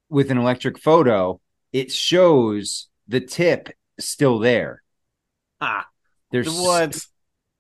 with 0.10 0.30
an 0.30 0.38
electric 0.38 0.78
photo, 0.78 1.40
it 1.74 1.92
shows 1.92 2.90
the 3.08 3.22
tip 3.22 3.70
still 4.00 4.38
there. 4.40 4.84
Ah, 5.62 5.88
There's 6.32 6.50
what? 6.50 6.96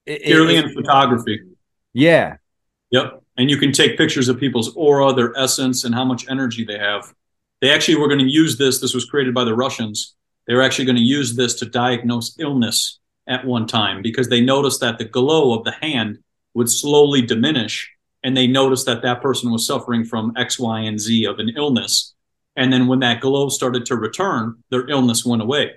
it- 0.06 0.22
it- 0.22 0.26
Purely 0.26 0.58
in 0.58 0.74
photography. 0.74 1.40
Yeah. 1.94 2.38
Yep. 2.92 3.24
And 3.38 3.50
you 3.50 3.58
can 3.58 3.72
take 3.72 3.98
pictures 3.98 4.28
of 4.30 4.40
people's 4.40 4.74
aura, 4.76 5.14
their 5.14 5.36
essence, 5.38 5.84
and 5.86 5.96
how 5.96 6.06
much 6.06 6.30
energy 6.30 6.64
they 6.64 6.78
have. 6.78 7.14
They 7.62 7.72
actually 7.72 7.96
were 7.98 8.08
going 8.08 8.20
to 8.20 8.30
use 8.30 8.58
this. 8.58 8.80
This 8.80 8.94
was 8.94 9.06
created 9.06 9.34
by 9.34 9.44
the 9.46 9.56
Russians. 9.56 10.16
They 10.48 10.54
were 10.54 10.62
actually 10.62 10.86
going 10.86 10.98
to 10.98 11.02
use 11.02 11.36
this 11.36 11.56
to 11.56 11.66
diagnose 11.66 12.36
illness 12.40 13.00
at 13.28 13.46
one 13.46 13.66
time 13.66 14.02
because 14.02 14.30
they 14.30 14.42
noticed 14.42 14.82
that 14.82 14.98
the 14.98 15.06
glow 15.06 15.58
of 15.58 15.64
the 15.64 15.72
hand 15.72 16.20
would 16.54 16.70
slowly 16.70 17.22
diminish. 17.22 17.92
And 18.24 18.36
they 18.36 18.48
noticed 18.48 18.86
that 18.88 19.04
that 19.04 19.22
person 19.22 19.52
was 19.52 19.68
suffering 19.68 20.04
from 20.04 20.34
X, 20.36 20.58
Y, 20.60 20.80
and 20.80 21.00
Z 21.00 21.26
of 21.26 21.40
an 21.40 21.52
illness. 21.56 22.16
And 22.56 22.72
then 22.72 22.88
when 22.88 23.00
that 23.00 23.22
glow 23.22 23.50
started 23.50 23.86
to 23.88 23.96
return, 23.96 24.64
their 24.70 24.90
illness 24.90 25.26
went 25.26 25.42
away. 25.42 25.74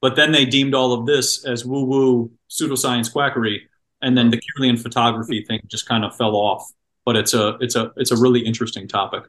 But 0.00 0.14
then 0.14 0.30
they 0.30 0.44
deemed 0.44 0.74
all 0.74 0.92
of 0.92 1.06
this 1.06 1.44
as 1.44 1.64
woo 1.64 1.84
woo 1.84 2.30
pseudoscience 2.50 3.12
quackery. 3.12 3.68
And 4.00 4.16
then 4.16 4.30
the 4.30 4.40
Kirlian 4.40 4.80
photography 4.80 5.44
thing 5.44 5.60
just 5.66 5.88
kind 5.88 6.04
of 6.04 6.16
fell 6.16 6.36
off. 6.36 6.70
But 7.04 7.16
it's 7.16 7.34
a 7.34 7.56
it's 7.60 7.74
a 7.74 7.92
it's 7.96 8.12
a 8.12 8.16
really 8.16 8.40
interesting 8.40 8.86
topic. 8.86 9.24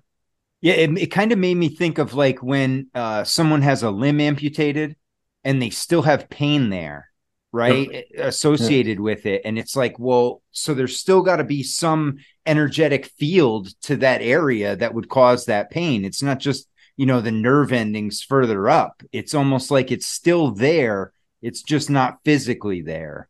Yeah, 0.61 0.73
it, 0.73 0.97
it 0.97 1.07
kind 1.07 1.31
of 1.31 1.39
made 1.39 1.55
me 1.55 1.69
think 1.69 1.97
of 1.99 2.13
like 2.13 2.43
when 2.43 2.87
uh, 2.93 3.23
someone 3.23 3.61
has 3.61 3.83
a 3.83 3.89
limb 3.91 4.19
amputated 4.19 4.95
and 5.43 5.61
they 5.61 5.69
still 5.69 6.01
have 6.01 6.29
pain 6.29 6.69
there, 6.69 7.09
right? 7.53 8.05
Associated 8.17 8.99
with 8.99 9.25
it. 9.25 9.43
And 9.45 9.57
it's 9.57 9.75
like, 9.75 9.97
well, 9.97 10.41
so 10.51 10.73
there's 10.73 10.97
still 10.97 11.21
got 11.21 11.37
to 11.37 11.45
be 11.45 11.63
some 11.63 12.17
energetic 12.45 13.05
field 13.05 13.69
to 13.83 13.95
that 13.97 14.21
area 14.21 14.75
that 14.75 14.93
would 14.93 15.07
cause 15.07 15.45
that 15.45 15.71
pain. 15.71 16.03
It's 16.03 16.21
not 16.21 16.39
just, 16.39 16.67
you 16.97 17.05
know, 17.05 17.21
the 17.21 17.31
nerve 17.31 17.71
endings 17.71 18.21
further 18.21 18.67
up. 18.67 19.01
It's 19.13 19.33
almost 19.33 19.71
like 19.71 19.91
it's 19.91 20.07
still 20.07 20.51
there. 20.51 21.13
It's 21.41 21.63
just 21.63 21.89
not 21.89 22.19
physically 22.25 22.81
there. 22.81 23.29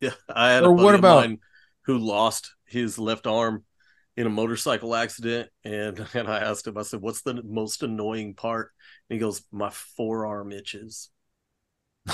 Yeah, 0.00 0.12
I 0.34 0.52
had 0.52 0.62
Or 0.64 0.68
a 0.68 0.72
what 0.72 0.82
buddy 0.82 0.94
of 0.94 1.00
about- 1.00 1.16
mine 1.28 1.38
who 1.82 1.98
lost 1.98 2.54
his 2.64 2.98
left 2.98 3.26
arm 3.26 3.64
in 4.16 4.26
a 4.26 4.30
motorcycle 4.30 4.94
accident, 4.94 5.50
and 5.64 5.98
and 6.14 6.28
I 6.28 6.38
asked 6.38 6.66
him, 6.66 6.78
I 6.78 6.82
said, 6.82 7.00
"What's 7.00 7.22
the 7.22 7.42
most 7.42 7.82
annoying 7.82 8.34
part?" 8.34 8.70
And 9.08 9.16
he 9.16 9.20
goes, 9.20 9.42
"My 9.52 9.70
forearm 9.70 10.52
itches." 10.52 11.10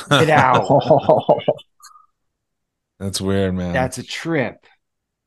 Get 0.09 0.31
out. 0.31 0.67
That's 3.01 3.21
weird, 3.21 3.55
man. 3.55 3.73
That's 3.73 3.99
a 3.99 4.03
trip. 4.05 4.67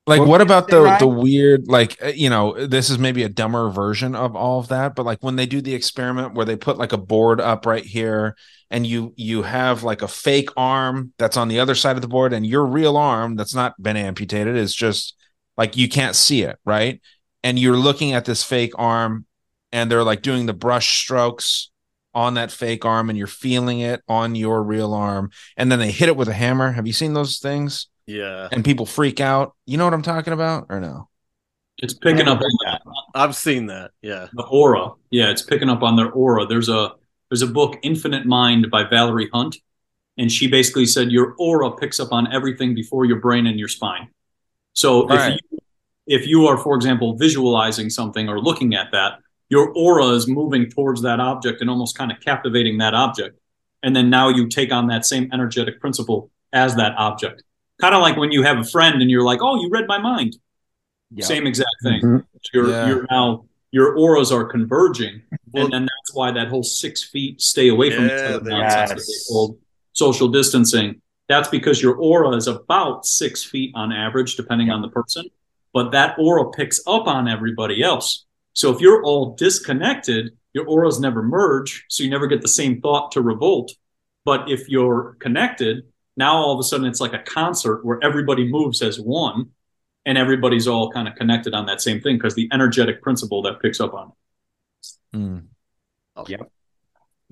like 0.05 0.19
What 0.19 0.27
what 0.29 0.41
about 0.41 0.67
the 0.69 0.81
Ryan? 0.81 0.99
the 0.99 1.07
weird 1.07 1.67
like 1.67 1.97
uh, 2.03 2.07
you 2.07 2.29
know 2.29 2.65
this 2.65 2.89
is 2.89 2.99
maybe 2.99 3.23
a 3.23 3.29
dumber 3.29 3.69
version 3.69 4.15
of 4.15 4.35
all 4.35 4.59
of 4.59 4.67
that 4.67 4.95
but 4.95 5.05
like 5.05 5.19
when 5.21 5.37
they 5.37 5.45
do 5.45 5.61
the 5.61 5.73
experiment 5.73 6.33
where 6.33 6.45
they 6.45 6.55
put 6.55 6.77
like 6.77 6.93
a 6.93 6.97
board 6.97 7.39
up 7.41 7.65
right 7.65 7.85
here 7.85 8.35
and 8.69 8.85
you 8.85 9.13
you 9.15 9.43
have 9.43 9.83
like 9.83 10.01
a 10.01 10.07
fake 10.07 10.49
arm 10.57 11.13
that's 11.17 11.37
on 11.37 11.47
the 11.47 11.59
other 11.59 11.75
side 11.75 11.95
of 11.95 12.01
the 12.01 12.07
board 12.07 12.33
and 12.33 12.45
your 12.45 12.65
real 12.65 12.97
arm 12.97 13.35
that's 13.35 13.55
not 13.55 13.81
been 13.81 13.97
amputated 13.97 14.55
is 14.57 14.75
just 14.75 15.15
like 15.57 15.77
you 15.77 15.87
can't 15.89 16.15
see 16.15 16.43
it 16.43 16.57
right 16.65 17.01
and 17.43 17.59
you're 17.59 17.77
looking 17.77 18.13
at 18.13 18.25
this 18.25 18.43
fake 18.43 18.73
arm 18.77 19.25
and 19.71 19.89
they're 19.89 20.03
like 20.03 20.21
doing 20.21 20.45
the 20.45 20.53
brush 20.53 20.97
strokes 20.99 21.69
on 22.13 22.35
that 22.35 22.51
fake 22.51 22.85
arm 22.85 23.09
and 23.09 23.17
you're 23.17 23.27
feeling 23.27 23.79
it 23.79 24.01
on 24.07 24.35
your 24.35 24.63
real 24.63 24.93
arm 24.93 25.31
and 25.57 25.71
then 25.71 25.79
they 25.79 25.91
hit 25.91 26.09
it 26.09 26.15
with 26.15 26.27
a 26.27 26.33
hammer 26.33 26.71
have 26.71 26.87
you 26.87 26.93
seen 26.93 27.13
those 27.13 27.39
things 27.39 27.87
Yeah, 28.05 28.49
and 28.51 28.65
people 28.65 28.85
freak 28.85 29.19
out. 29.21 29.55
You 29.65 29.77
know 29.77 29.85
what 29.85 29.93
I'm 29.93 30.01
talking 30.03 30.33
about, 30.33 30.67
or 30.69 30.79
no? 30.81 31.09
It's 31.77 31.93
picking 31.93 32.27
up 32.27 32.39
on 32.39 32.43
the, 32.59 32.79
I've 33.15 33.35
seen 33.35 33.67
that. 33.67 33.91
Yeah, 34.01 34.27
the 34.33 34.43
aura. 34.43 34.91
Yeah, 35.09 35.29
it's 35.31 35.41
picking 35.41 35.69
up 35.69 35.81
on 35.83 35.95
their 35.95 36.11
aura. 36.11 36.45
There's 36.45 36.69
a 36.69 36.93
there's 37.29 37.41
a 37.41 37.47
book, 37.47 37.77
Infinite 37.83 38.25
Mind 38.25 38.69
by 38.71 38.83
Valerie 38.83 39.29
Hunt, 39.33 39.57
and 40.17 40.31
she 40.31 40.47
basically 40.47 40.85
said 40.85 41.11
your 41.11 41.35
aura 41.39 41.71
picks 41.71 41.99
up 41.99 42.11
on 42.11 42.31
everything 42.33 42.75
before 42.75 43.05
your 43.05 43.19
brain 43.19 43.47
and 43.47 43.59
your 43.59 43.67
spine. 43.67 44.09
So 44.73 45.07
Right. 45.07 45.33
if 45.33 45.39
you, 45.51 45.57
if 46.07 46.27
you 46.27 46.47
are, 46.47 46.57
for 46.57 46.75
example, 46.75 47.15
visualizing 47.15 47.89
something 47.89 48.27
or 48.27 48.39
looking 48.39 48.75
at 48.75 48.91
that, 48.91 49.19
your 49.49 49.71
aura 49.75 50.07
is 50.07 50.27
moving 50.27 50.69
towards 50.69 51.01
that 51.03 51.19
object 51.19 51.61
and 51.61 51.69
almost 51.69 51.97
kind 51.97 52.11
of 52.11 52.19
captivating 52.19 52.79
that 52.79 52.93
object, 52.93 53.39
and 53.83 53.95
then 53.95 54.09
now 54.09 54.29
you 54.29 54.47
take 54.47 54.71
on 54.71 54.87
that 54.87 55.05
same 55.05 55.29
energetic 55.31 55.79
principle 55.79 56.31
as 56.51 56.75
that 56.75 56.93
object. 56.97 57.43
Kind 57.79 57.93
of 57.95 58.01
like 58.01 58.17
when 58.17 58.31
you 58.31 58.43
have 58.43 58.57
a 58.57 58.63
friend 58.63 59.01
and 59.01 59.09
you're 59.11 59.23
like, 59.23 59.39
"Oh, 59.41 59.61
you 59.61 59.69
read 59.69 59.87
my 59.87 59.97
mind." 59.99 60.37
Same 61.19 61.45
exact 61.45 61.75
thing. 61.83 62.01
Mhm. 62.01 62.25
You're 62.53 62.69
Yeah. 62.71 62.87
you're 62.87 63.07
now 63.11 63.45
your 63.71 63.95
auras 63.97 64.31
are 64.31 64.43
converging, 64.45 65.21
and 65.53 65.71
then 65.71 65.83
that's 65.83 66.13
why 66.15 66.31
that 66.31 66.47
whole 66.47 66.63
six 66.63 67.03
feet 67.03 67.39
stay 67.41 67.67
away 67.69 67.91
from 67.91 68.05
each 68.05 68.11
other 68.11 68.49
nonsense 68.49 69.07
Yes. 69.07 69.29
social 69.93 70.27
distancing. 70.27 71.01
That's 71.29 71.49
because 71.49 71.81
your 71.81 71.95
aura 71.95 72.35
is 72.35 72.47
about 72.47 73.05
six 73.05 73.43
feet 73.43 73.71
on 73.75 73.91
average, 73.91 74.35
depending 74.35 74.69
on 74.69 74.81
the 74.81 74.89
person. 74.89 75.25
But 75.73 75.91
that 75.91 76.15
aura 76.19 76.51
picks 76.51 76.81
up 76.85 77.07
on 77.07 77.27
everybody 77.27 77.81
else. 77.81 78.25
So 78.53 78.71
if 78.73 78.81
you're 78.81 79.03
all 79.03 79.35
disconnected, 79.35 80.37
your 80.53 80.67
auras 80.67 80.99
never 80.99 81.23
merge, 81.23 81.85
so 81.89 82.03
you 82.03 82.09
never 82.09 82.27
get 82.27 82.41
the 82.41 82.47
same 82.47 82.81
thought 82.81 83.11
to 83.13 83.21
revolt. 83.21 83.71
But 84.25 84.49
if 84.49 84.69
you're 84.69 85.17
connected, 85.19 85.85
now 86.15 86.35
all 86.35 86.53
of 86.53 86.59
a 86.59 86.63
sudden 86.63 86.85
it's 86.85 87.01
like 87.01 87.13
a 87.13 87.19
concert 87.19 87.83
where 87.83 87.99
everybody 88.03 88.47
moves 88.47 88.81
as 88.81 88.99
one 88.99 89.49
and 90.05 90.17
everybody's 90.17 90.67
all 90.67 90.91
kind 90.91 91.07
of 91.07 91.15
connected 91.15 91.53
on 91.53 91.65
that 91.65 91.81
same 91.81 92.01
thing 92.01 92.17
because 92.17 92.35
the 92.35 92.49
energetic 92.51 93.01
principle 93.01 93.41
that 93.43 93.61
picks 93.61 93.79
up 93.79 93.93
on 93.93 94.09
it. 94.09 94.13
Oh. 96.15 96.25
Yep. 96.27 96.51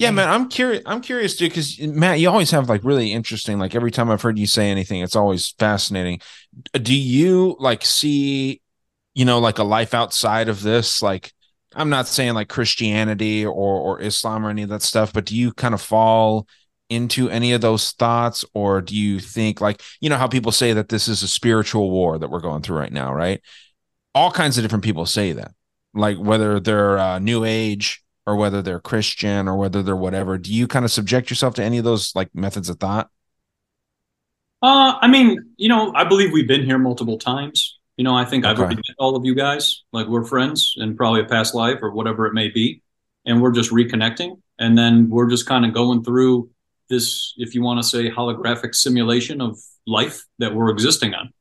Yeah, 0.02 0.12
man, 0.12 0.30
I'm 0.30 0.50
curious. 0.50 0.82
I'm 0.86 1.02
curious, 1.02 1.36
dude, 1.36 1.52
because 1.52 1.80
Matt, 1.80 2.20
you 2.20 2.28
always 2.28 2.50
have 2.52 2.68
like 2.68 2.84
really 2.84 3.14
interesting. 3.14 3.60
Like 3.60 3.76
every 3.76 3.92
time 3.92 4.10
I've 4.10 4.22
heard 4.22 4.40
you 4.40 4.48
say 4.48 4.72
anything, 4.72 5.02
it's 5.02 5.16
always 5.16 5.52
fascinating. 5.60 6.22
Do 6.74 6.96
you 6.96 7.56
like 7.60 7.86
see, 7.86 8.62
you 9.14 9.26
know, 9.26 9.40
like 9.40 9.60
a 9.60 9.64
life 9.64 9.94
outside 9.94 10.50
of 10.50 10.64
this? 10.64 11.04
Like, 11.04 11.32
I'm 11.76 11.90
not 11.90 12.08
saying 12.08 12.34
like 12.34 12.50
Christianity 12.50 13.46
or 13.46 13.52
or 13.54 14.02
Islam 14.02 14.44
or 14.44 14.50
any 14.50 14.64
of 14.64 14.70
that 14.70 14.82
stuff, 14.82 15.14
but 15.14 15.26
do 15.26 15.36
you 15.36 15.54
kind 15.54 15.76
of 15.76 15.82
fall 15.82 16.48
into 16.90 17.30
any 17.30 17.54
of 17.54 17.62
those 17.62 17.92
thoughts, 17.92 18.44
or 18.54 18.82
do 18.82 18.96
you 18.96 19.20
think 19.20 19.62
like 19.62 19.82
you 20.02 20.10
know 20.10 20.18
how 20.18 20.28
people 20.28 20.52
say 20.52 20.74
that 20.74 20.90
this 20.90 21.08
is 21.08 21.22
a 21.22 21.28
spiritual 21.28 21.92
war 21.92 22.18
that 22.18 22.30
we're 22.30 22.42
going 22.42 22.64
through 22.64 22.80
right 22.80 22.92
now, 22.92 23.14
right? 23.14 23.40
All 24.16 24.32
kinds 24.32 24.58
of 24.58 24.64
different 24.64 24.84
people 24.84 25.06
say 25.06 25.34
that, 25.34 25.52
like 25.94 26.18
whether 26.18 26.60
they're 26.60 26.98
uh, 26.98 27.20
New 27.20 27.46
Age 27.46 28.01
or 28.26 28.36
whether 28.36 28.62
they're 28.62 28.80
Christian 28.80 29.48
or 29.48 29.58
whether 29.58 29.82
they're 29.82 29.96
whatever. 29.96 30.38
Do 30.38 30.54
you 30.54 30.68
kind 30.68 30.86
of 30.86 30.92
subject 30.92 31.30
yourself 31.30 31.56
to 31.56 31.64
any 31.64 31.78
of 31.78 31.84
those 31.84 32.16
like 32.16 32.34
methods 32.34 32.70
of 32.70 32.80
thought? 32.80 33.10
Uh, 34.62 34.98
I 35.02 35.08
mean, 35.08 35.54
you 35.58 35.70
know, 35.70 35.92
I 35.96 36.04
believe 36.04 36.32
we've 36.32 36.48
been 36.48 36.64
here 36.64 36.78
multiple 36.78 37.18
times. 37.18 37.80
You 37.98 38.04
know, 38.04 38.16
I 38.16 38.26
think 38.26 38.46
I've 38.46 38.58
already 38.58 38.76
met 38.76 38.96
all 39.00 39.16
of 39.16 39.26
you 39.26 39.36
guys. 39.36 39.84
Like 39.92 40.08
we're 40.08 40.24
friends 40.24 40.76
in 40.78 40.96
probably 40.96 41.22
a 41.22 41.26
past 41.26 41.54
life 41.54 41.80
or 41.82 41.92
whatever 41.92 42.26
it 42.26 42.34
may 42.34 42.50
be, 42.50 42.82
and 43.26 43.42
we're 43.42 43.52
just 43.52 43.72
reconnecting, 43.72 44.40
and 44.58 44.78
then 44.78 45.10
we're 45.10 45.30
just 45.30 45.46
kind 45.46 45.66
of 45.66 45.74
going 45.74 46.04
through 46.04 46.50
this, 46.90 47.34
if 47.38 47.56
you 47.56 47.62
want 47.62 47.82
to 47.82 47.88
say, 47.88 48.10
holographic 48.10 48.76
simulation 48.76 49.42
of 49.42 49.60
life 49.88 50.26
that 50.40 50.54
we're 50.54 50.70
existing 50.70 51.14
on. 51.14 51.32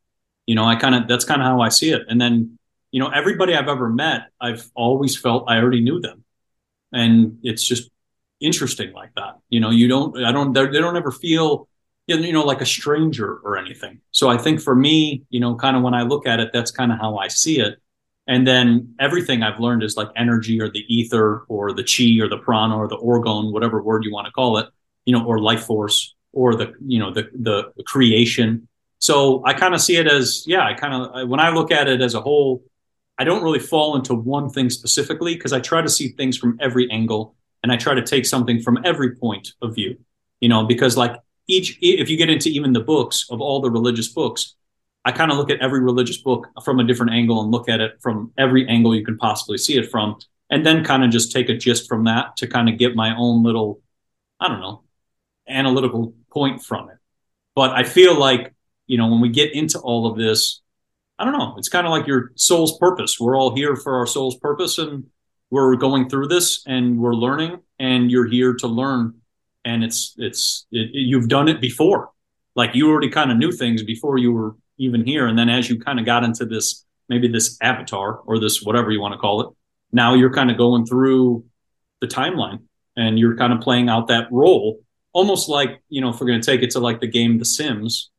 You 0.46 0.54
know, 0.54 0.64
I 0.64 0.76
kind 0.76 0.94
of 0.94 1.08
that's 1.08 1.24
kind 1.24 1.40
of 1.40 1.46
how 1.46 1.60
I 1.60 1.68
see 1.68 1.90
it. 1.90 2.02
And 2.08 2.20
then, 2.20 2.58
you 2.90 3.00
know, 3.00 3.08
everybody 3.08 3.54
I've 3.54 3.68
ever 3.68 3.88
met, 3.88 4.28
I've 4.40 4.68
always 4.74 5.16
felt 5.16 5.44
I 5.48 5.58
already 5.58 5.80
knew 5.80 6.00
them, 6.00 6.24
and 6.92 7.38
it's 7.42 7.64
just 7.66 7.90
interesting 8.40 8.92
like 8.92 9.14
that. 9.16 9.36
You 9.48 9.60
know, 9.60 9.70
you 9.70 9.88
don't, 9.88 10.22
I 10.24 10.32
don't, 10.32 10.52
they're- 10.52 10.70
don't 10.70 10.96
ever 10.96 11.10
feel, 11.12 11.68
you 12.06 12.32
know, 12.32 12.42
like 12.42 12.60
a 12.60 12.66
stranger 12.66 13.40
or 13.44 13.56
anything. 13.56 14.00
So 14.10 14.28
I 14.28 14.38
think 14.38 14.60
for 14.60 14.74
me, 14.74 15.22
you 15.30 15.40
know, 15.40 15.54
kind 15.54 15.76
of 15.76 15.82
when 15.82 15.94
I 15.94 16.02
look 16.02 16.26
at 16.26 16.40
it, 16.40 16.50
that's 16.52 16.70
kind 16.70 16.90
of 16.90 16.98
how 16.98 17.18
I 17.18 17.28
see 17.28 17.60
it. 17.60 17.78
And 18.26 18.46
then 18.46 18.94
everything 18.98 19.42
I've 19.42 19.60
learned 19.60 19.82
is 19.82 19.96
like 19.96 20.08
energy 20.16 20.60
or 20.60 20.68
the 20.70 20.84
ether 20.88 21.44
or 21.48 21.72
the 21.72 21.82
chi 21.84 22.22
or 22.24 22.28
the 22.28 22.38
prana 22.38 22.76
or 22.76 22.88
the 22.88 22.96
orgone, 22.96 23.52
whatever 23.52 23.82
word 23.82 24.04
you 24.04 24.12
want 24.12 24.26
to 24.26 24.32
call 24.32 24.58
it, 24.58 24.66
you 25.04 25.16
know, 25.16 25.24
or 25.24 25.38
life 25.40 25.64
force 25.64 26.14
or 26.32 26.54
the, 26.54 26.72
you 26.84 26.98
know, 26.98 27.12
the, 27.12 27.28
the 27.34 27.72
creation. 27.84 28.68
So 28.98 29.42
I 29.44 29.54
kind 29.54 29.74
of 29.74 29.80
see 29.80 29.96
it 29.96 30.06
as, 30.06 30.44
yeah, 30.46 30.64
I 30.64 30.74
kind 30.74 30.94
of, 30.94 31.28
when 31.28 31.40
I 31.40 31.50
look 31.50 31.72
at 31.72 31.88
it 31.88 32.00
as 32.00 32.14
a 32.14 32.20
whole, 32.20 32.62
I 33.20 33.24
don't 33.24 33.42
really 33.42 33.58
fall 33.58 33.96
into 33.96 34.14
one 34.14 34.48
thing 34.48 34.70
specifically 34.70 35.34
because 35.34 35.52
I 35.52 35.60
try 35.60 35.82
to 35.82 35.90
see 35.90 36.08
things 36.08 36.38
from 36.38 36.56
every 36.58 36.90
angle 36.90 37.36
and 37.62 37.70
I 37.70 37.76
try 37.76 37.92
to 37.92 38.02
take 38.02 38.24
something 38.24 38.62
from 38.62 38.78
every 38.82 39.14
point 39.14 39.52
of 39.60 39.74
view, 39.74 39.98
you 40.40 40.48
know, 40.48 40.64
because 40.64 40.96
like 40.96 41.16
each, 41.46 41.76
if 41.82 42.08
you 42.08 42.16
get 42.16 42.30
into 42.30 42.48
even 42.48 42.72
the 42.72 42.80
books 42.80 43.26
of 43.30 43.42
all 43.42 43.60
the 43.60 43.70
religious 43.70 44.08
books, 44.08 44.54
I 45.04 45.12
kind 45.12 45.30
of 45.30 45.36
look 45.36 45.50
at 45.50 45.60
every 45.60 45.80
religious 45.80 46.16
book 46.16 46.48
from 46.64 46.80
a 46.80 46.84
different 46.84 47.12
angle 47.12 47.42
and 47.42 47.50
look 47.50 47.68
at 47.68 47.82
it 47.82 48.00
from 48.00 48.32
every 48.38 48.66
angle 48.66 48.94
you 48.94 49.04
can 49.04 49.18
possibly 49.18 49.58
see 49.58 49.76
it 49.76 49.90
from, 49.90 50.16
and 50.48 50.64
then 50.64 50.82
kind 50.82 51.04
of 51.04 51.10
just 51.10 51.30
take 51.30 51.50
a 51.50 51.56
gist 51.56 51.88
from 51.88 52.04
that 52.04 52.38
to 52.38 52.46
kind 52.46 52.70
of 52.70 52.78
get 52.78 52.96
my 52.96 53.14
own 53.14 53.42
little, 53.42 53.82
I 54.40 54.48
don't 54.48 54.60
know, 54.60 54.84
analytical 55.46 56.14
point 56.32 56.62
from 56.62 56.88
it. 56.88 56.96
But 57.54 57.72
I 57.72 57.82
feel 57.82 58.18
like, 58.18 58.54
you 58.86 58.96
know, 58.96 59.08
when 59.08 59.20
we 59.20 59.28
get 59.28 59.52
into 59.52 59.78
all 59.78 60.06
of 60.10 60.16
this, 60.16 60.59
I 61.20 61.24
don't 61.24 61.38
know, 61.38 61.54
it's 61.58 61.68
kind 61.68 61.86
of 61.86 61.90
like 61.90 62.06
your 62.06 62.32
soul's 62.34 62.78
purpose. 62.78 63.20
We're 63.20 63.36
all 63.36 63.54
here 63.54 63.76
for 63.76 63.98
our 63.98 64.06
soul's 64.06 64.38
purpose 64.38 64.78
and 64.78 65.04
we're 65.50 65.76
going 65.76 66.08
through 66.08 66.28
this 66.28 66.64
and 66.66 66.98
we're 66.98 67.14
learning 67.14 67.60
and 67.78 68.10
you're 68.10 68.26
here 68.26 68.54
to 68.54 68.66
learn 68.66 69.20
and 69.64 69.84
it's 69.84 70.14
it's 70.16 70.66
it, 70.72 70.90
you've 70.92 71.28
done 71.28 71.48
it 71.48 71.60
before 71.60 72.10
like 72.54 72.74
you 72.74 72.88
already 72.88 73.10
kind 73.10 73.30
of 73.30 73.36
knew 73.36 73.52
things 73.52 73.82
before 73.82 74.16
you 74.16 74.32
were 74.32 74.56
even 74.78 75.04
here 75.04 75.26
and 75.26 75.38
then 75.38 75.48
as 75.48 75.68
you 75.68 75.78
kind 75.78 75.98
of 75.98 76.06
got 76.06 76.24
into 76.24 76.46
this 76.46 76.86
maybe 77.08 77.28
this 77.28 77.58
avatar 77.60 78.20
or 78.24 78.38
this 78.38 78.62
whatever 78.62 78.90
you 78.90 79.00
want 79.00 79.12
to 79.12 79.18
call 79.18 79.42
it 79.42 79.48
now 79.92 80.14
you're 80.14 80.32
kind 80.32 80.50
of 80.50 80.56
going 80.56 80.86
through 80.86 81.44
the 82.00 82.06
timeline 82.06 82.60
and 82.96 83.18
you're 83.18 83.36
kind 83.36 83.52
of 83.52 83.60
playing 83.60 83.88
out 83.88 84.08
that 84.08 84.26
role 84.30 84.80
almost 85.12 85.48
like 85.48 85.82
you 85.88 86.00
know 86.00 86.08
if 86.08 86.20
we're 86.20 86.26
going 86.26 86.40
to 86.40 86.46
take 86.46 86.62
it 86.62 86.70
to 86.70 86.80
like 86.80 87.00
the 87.00 87.06
game 87.06 87.38
the 87.38 87.44
sims 87.44 88.10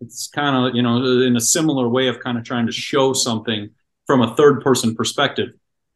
it's 0.00 0.28
kind 0.28 0.56
of 0.56 0.74
you 0.74 0.82
know 0.82 0.96
in 1.22 1.36
a 1.36 1.40
similar 1.40 1.88
way 1.88 2.08
of 2.08 2.20
kind 2.20 2.38
of 2.38 2.44
trying 2.44 2.66
to 2.66 2.72
show 2.72 3.12
something 3.12 3.70
from 4.06 4.22
a 4.22 4.34
third 4.36 4.62
person 4.62 4.94
perspective. 4.94 5.50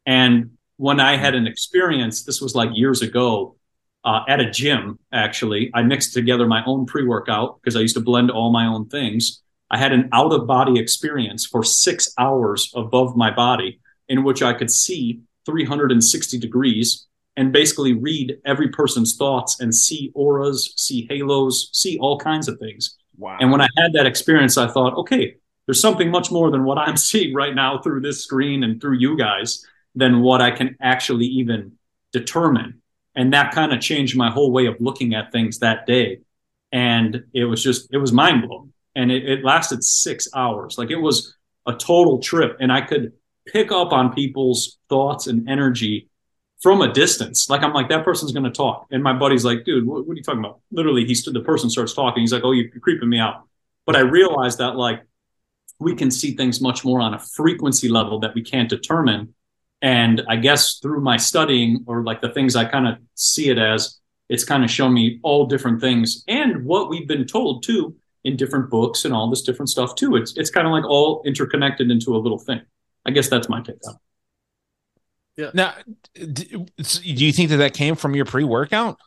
And 0.05 0.51
when 0.77 0.99
i 0.99 1.15
had 1.15 1.35
an 1.35 1.47
experience 1.47 2.23
this 2.23 2.41
was 2.41 2.55
like 2.55 2.69
years 2.73 3.01
ago 3.01 3.55
uh, 4.03 4.21
at 4.27 4.39
a 4.39 4.49
gym 4.49 4.99
actually 5.11 5.71
i 5.73 5.81
mixed 5.81 6.13
together 6.13 6.47
my 6.47 6.63
own 6.65 6.85
pre-workout 6.85 7.61
because 7.61 7.75
i 7.75 7.79
used 7.79 7.95
to 7.95 8.01
blend 8.01 8.31
all 8.31 8.51
my 8.51 8.65
own 8.65 8.87
things. 8.89 9.41
I 9.71 9.77
had 9.77 9.91
an 9.91 10.09
out 10.11 10.33
of 10.33 10.45
body 10.45 10.79
experience 10.79 11.47
for 11.47 11.63
six 11.63 12.13
hours 12.19 12.71
above 12.75 13.15
my 13.15 13.31
body 13.31 13.79
in 14.09 14.23
which 14.23 14.41
i 14.41 14.53
could 14.53 14.71
see 14.71 15.21
360 15.45 16.39
degrees 16.39 17.07
and 17.35 17.51
basically 17.51 17.93
read 17.93 18.37
every 18.45 18.69
person's 18.69 19.15
thoughts 19.15 19.59
and 19.59 19.73
see 19.73 20.11
auras 20.15 20.73
see 20.75 21.07
halos 21.09 21.69
see 21.71 21.97
all 21.99 22.19
kinds 22.19 22.47
of 22.47 22.59
things 22.59 22.97
Wow. 23.17 23.37
and 23.39 23.51
when 23.51 23.61
I 23.61 23.67
had 23.77 23.93
that 23.93 24.05
experience, 24.05 24.57
I 24.57 24.67
thought, 24.67 24.95
okay, 24.99 25.35
there's 25.65 25.79
something 25.79 26.09
much 26.09 26.31
more 26.31 26.51
than 26.51 26.63
what 26.63 26.77
I'm 26.77 26.97
seeing 27.09 27.33
right 27.33 27.53
now 27.53 27.79
through 27.79 28.01
this 28.01 28.23
screen 28.23 28.63
and 28.63 28.81
through 28.81 28.97
you 28.97 29.17
guys 29.17 29.65
than 29.95 30.21
what 30.21 30.41
I 30.41 30.51
can 30.51 30.75
actually 30.81 31.25
even 31.25 31.73
determine. 32.11 32.81
And 33.15 33.33
that 33.33 33.53
kind 33.53 33.71
of 33.71 33.79
changed 33.79 34.17
my 34.17 34.31
whole 34.31 34.51
way 34.51 34.65
of 34.65 34.75
looking 34.79 35.13
at 35.13 35.31
things 35.31 35.59
that 35.59 35.85
day. 35.85 36.21
And 36.71 37.25
it 37.33 37.45
was 37.45 37.61
just, 37.61 37.93
it 37.93 37.97
was 37.97 38.11
mind 38.11 38.47
blowing. 38.47 38.73
And 38.95 39.11
it, 39.11 39.29
it 39.29 39.43
lasted 39.43 39.83
six 39.83 40.27
hours. 40.33 40.77
Like 40.77 40.89
it 40.89 40.95
was 40.97 41.35
a 41.67 41.73
total 41.73 42.19
trip. 42.19 42.57
And 42.59 42.71
I 42.71 42.81
could 42.81 43.13
pick 43.45 43.71
up 43.71 43.91
on 43.91 44.13
people's 44.13 44.77
thoughts 44.89 45.27
and 45.27 45.47
energy 45.47 46.09
from 46.63 46.81
a 46.81 46.91
distance. 46.91 47.49
Like 47.49 47.61
I'm 47.61 47.73
like, 47.73 47.89
that 47.89 48.05
person's 48.05 48.31
going 48.31 48.45
to 48.45 48.49
talk. 48.49 48.87
And 48.89 49.03
my 49.03 49.11
buddy's 49.11 49.43
like, 49.43 49.65
dude, 49.65 49.85
what, 49.85 50.07
what 50.07 50.13
are 50.13 50.15
you 50.15 50.23
talking 50.23 50.39
about? 50.39 50.61
Literally, 50.71 51.05
he 51.05 51.13
stood, 51.13 51.33
the 51.33 51.41
person 51.41 51.69
starts 51.69 51.93
talking. 51.93 52.21
He's 52.21 52.31
like, 52.31 52.45
oh, 52.45 52.53
you're 52.53 52.69
creeping 52.79 53.09
me 53.09 53.19
out. 53.19 53.43
But 53.85 53.97
I 53.97 53.99
realized 53.99 54.59
that 54.59 54.77
like 54.77 55.03
we 55.77 55.93
can 55.93 56.09
see 56.09 56.35
things 56.35 56.61
much 56.61 56.85
more 56.85 57.01
on 57.01 57.13
a 57.13 57.19
frequency 57.19 57.89
level 57.89 58.21
that 58.21 58.33
we 58.33 58.41
can't 58.41 58.69
determine. 58.69 59.35
And 59.81 60.23
I 60.29 60.37
guess 60.37 60.79
through 60.79 61.01
my 61.01 61.17
studying 61.17 61.83
or 61.85 62.01
like 62.01 62.21
the 62.21 62.29
things 62.29 62.55
I 62.55 62.63
kind 62.63 62.87
of 62.87 62.97
see 63.15 63.49
it 63.49 63.57
as, 63.57 63.99
it's 64.29 64.45
kind 64.45 64.63
of 64.63 64.71
shown 64.71 64.93
me 64.93 65.19
all 65.21 65.45
different 65.45 65.81
things 65.81 66.23
and 66.29 66.63
what 66.63 66.89
we've 66.89 67.07
been 67.09 67.25
told 67.25 67.63
too 67.63 67.97
in 68.23 68.37
different 68.37 68.69
books 68.69 69.03
and 69.03 69.13
all 69.13 69.29
this 69.29 69.41
different 69.41 69.67
stuff 69.67 69.95
too. 69.95 70.15
It's 70.15 70.37
it's 70.37 70.49
kind 70.49 70.65
of 70.65 70.71
like 70.71 70.85
all 70.85 71.21
interconnected 71.25 71.91
into 71.91 72.15
a 72.15 72.19
little 72.19 72.39
thing. 72.39 72.61
I 73.05 73.11
guess 73.11 73.27
that's 73.27 73.49
my 73.49 73.59
take 73.61 73.85
on 73.85 73.95
it. 73.95 74.12
Yeah. 75.37 75.49
Now, 75.53 75.73
d- 76.15 76.65
do 76.77 77.25
you 77.25 77.31
think 77.33 77.49
that 77.49 77.57
that 77.57 77.73
came 77.73 77.95
from 77.95 78.15
your 78.15 78.25
pre-workout? 78.25 78.97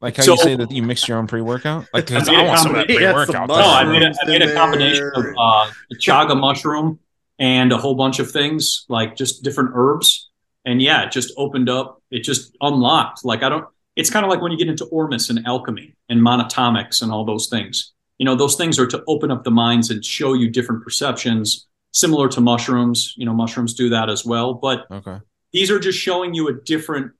Like 0.00 0.16
how 0.16 0.22
So- 0.24 0.32
you 0.32 0.38
say 0.38 0.56
that 0.56 0.70
you 0.70 0.82
mixed 0.82 1.08
your 1.08 1.18
own 1.18 1.26
pre-workout? 1.26 1.86
Like, 1.94 2.06
'cause 2.06 2.28
I 2.28 2.32
made 2.32 2.38
I 2.40 2.44
a 2.44 2.48
want 2.48 2.60
some 2.60 2.74
of 2.74 2.86
that 2.86 2.86
pre-workout. 2.96 3.48
No, 3.48 3.54
I 3.54 3.84
made 3.84 4.02
a, 4.02 4.12
I 4.22 4.26
made 4.28 4.42
a 4.42 4.52
combination 4.54 5.10
of 5.14 5.24
uh, 5.38 5.70
the 5.90 5.96
chaga 5.98 6.38
mushroom 6.38 6.98
and 7.38 7.72
a 7.72 7.78
whole 7.78 7.94
bunch 7.94 8.18
of 8.18 8.30
things, 8.30 8.84
like 8.88 9.16
just 9.16 9.42
different 9.42 9.70
herbs. 9.74 10.30
And 10.66 10.80
yeah, 10.82 11.04
it 11.04 11.12
just 11.12 11.32
opened 11.36 11.68
up. 11.68 12.02
It 12.10 12.20
just 12.24 12.56
unlocked. 12.60 13.24
Like 13.24 13.42
I 13.42 13.48
don't. 13.48 13.64
It's 13.96 14.10
kind 14.10 14.24
of 14.24 14.30
like 14.30 14.40
when 14.42 14.50
you 14.52 14.58
get 14.58 14.68
into 14.68 14.84
Ormus 14.86 15.30
and 15.30 15.46
alchemy 15.46 15.94
and 16.08 16.20
monatomics 16.20 17.00
and 17.02 17.12
all 17.12 17.24
those 17.24 17.48
things. 17.48 17.92
You 18.18 18.24
know, 18.26 18.34
those 18.34 18.56
things 18.56 18.78
are 18.78 18.86
to 18.88 19.02
open 19.08 19.30
up 19.30 19.44
the 19.44 19.50
minds 19.50 19.90
and 19.90 20.04
show 20.04 20.34
you 20.34 20.48
different 20.50 20.82
perceptions, 20.82 21.66
similar 21.92 22.28
to 22.28 22.40
mushrooms. 22.40 23.14
You 23.16 23.24
know, 23.26 23.32
mushrooms 23.34 23.74
do 23.74 23.88
that 23.90 24.08
as 24.10 24.24
well. 24.24 24.54
But 24.54 24.86
Okay. 24.90 25.18
These 25.54 25.70
are 25.70 25.78
just 25.78 25.98
showing 25.98 26.34
you 26.34 26.48
a 26.48 26.52
different 26.52 27.12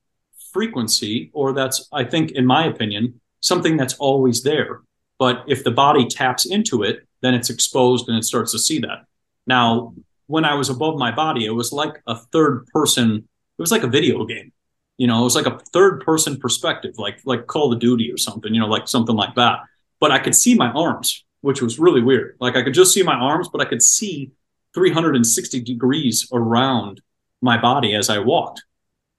frequency, 0.53 1.31
or 1.33 1.53
that's, 1.53 1.89
I 1.93 2.03
think, 2.03 2.33
in 2.33 2.45
my 2.45 2.67
opinion, 2.67 3.21
something 3.41 3.77
that's 3.77 3.95
always 3.95 4.43
there. 4.43 4.81
But 5.21 5.45
if 5.47 5.63
the 5.63 5.71
body 5.71 6.07
taps 6.09 6.45
into 6.45 6.83
it, 6.83 7.07
then 7.23 7.33
it's 7.33 7.49
exposed 7.49 8.09
and 8.09 8.19
it 8.19 8.25
starts 8.25 8.51
to 8.51 8.59
see 8.59 8.81
that. 8.81 9.05
Now, 9.47 9.95
when 10.27 10.45
I 10.45 10.55
was 10.55 10.69
above 10.69 10.99
my 10.99 11.13
body, 11.13 11.47
it 11.47 11.53
was 11.53 11.73
like 11.73 12.03
a 12.09 12.17
third 12.17 12.67
person, 12.75 13.29
it 13.59 13.63
was 13.63 13.71
like 13.71 13.85
a 13.85 13.89
video 13.89 14.25
game. 14.25 14.53
You 14.99 15.07
know, 15.07 15.21
it 15.21 15.25
was 15.25 15.37
like 15.37 15.47
a 15.47 15.61
third 15.73 16.01
person 16.01 16.37
perspective, 16.37 16.95
like 16.99 17.21
like 17.25 17.47
Call 17.47 17.73
of 17.73 17.79
Duty 17.79 18.13
or 18.13 18.17
something, 18.17 18.53
you 18.53 18.61
know, 18.61 18.67
like 18.67 18.89
something 18.89 19.15
like 19.15 19.37
that. 19.37 19.61
But 20.01 20.11
I 20.11 20.19
could 20.19 20.35
see 20.35 20.57
my 20.57 20.71
arms, 20.71 21.25
which 21.41 21.63
was 21.63 21.79
really 21.79 22.03
weird. 22.03 22.37
Like 22.41 22.57
I 22.57 22.63
could 22.63 22.75
just 22.75 22.93
see 22.93 23.03
my 23.05 23.15
arms, 23.15 23.49
but 23.49 23.61
I 23.61 23.65
could 23.65 23.83
see 23.83 24.33
360 24.75 25.61
degrees 25.61 26.29
around 26.33 27.01
my 27.45 27.61
body 27.61 27.95
as 27.95 28.09
I 28.09 28.19
walked. 28.19 28.65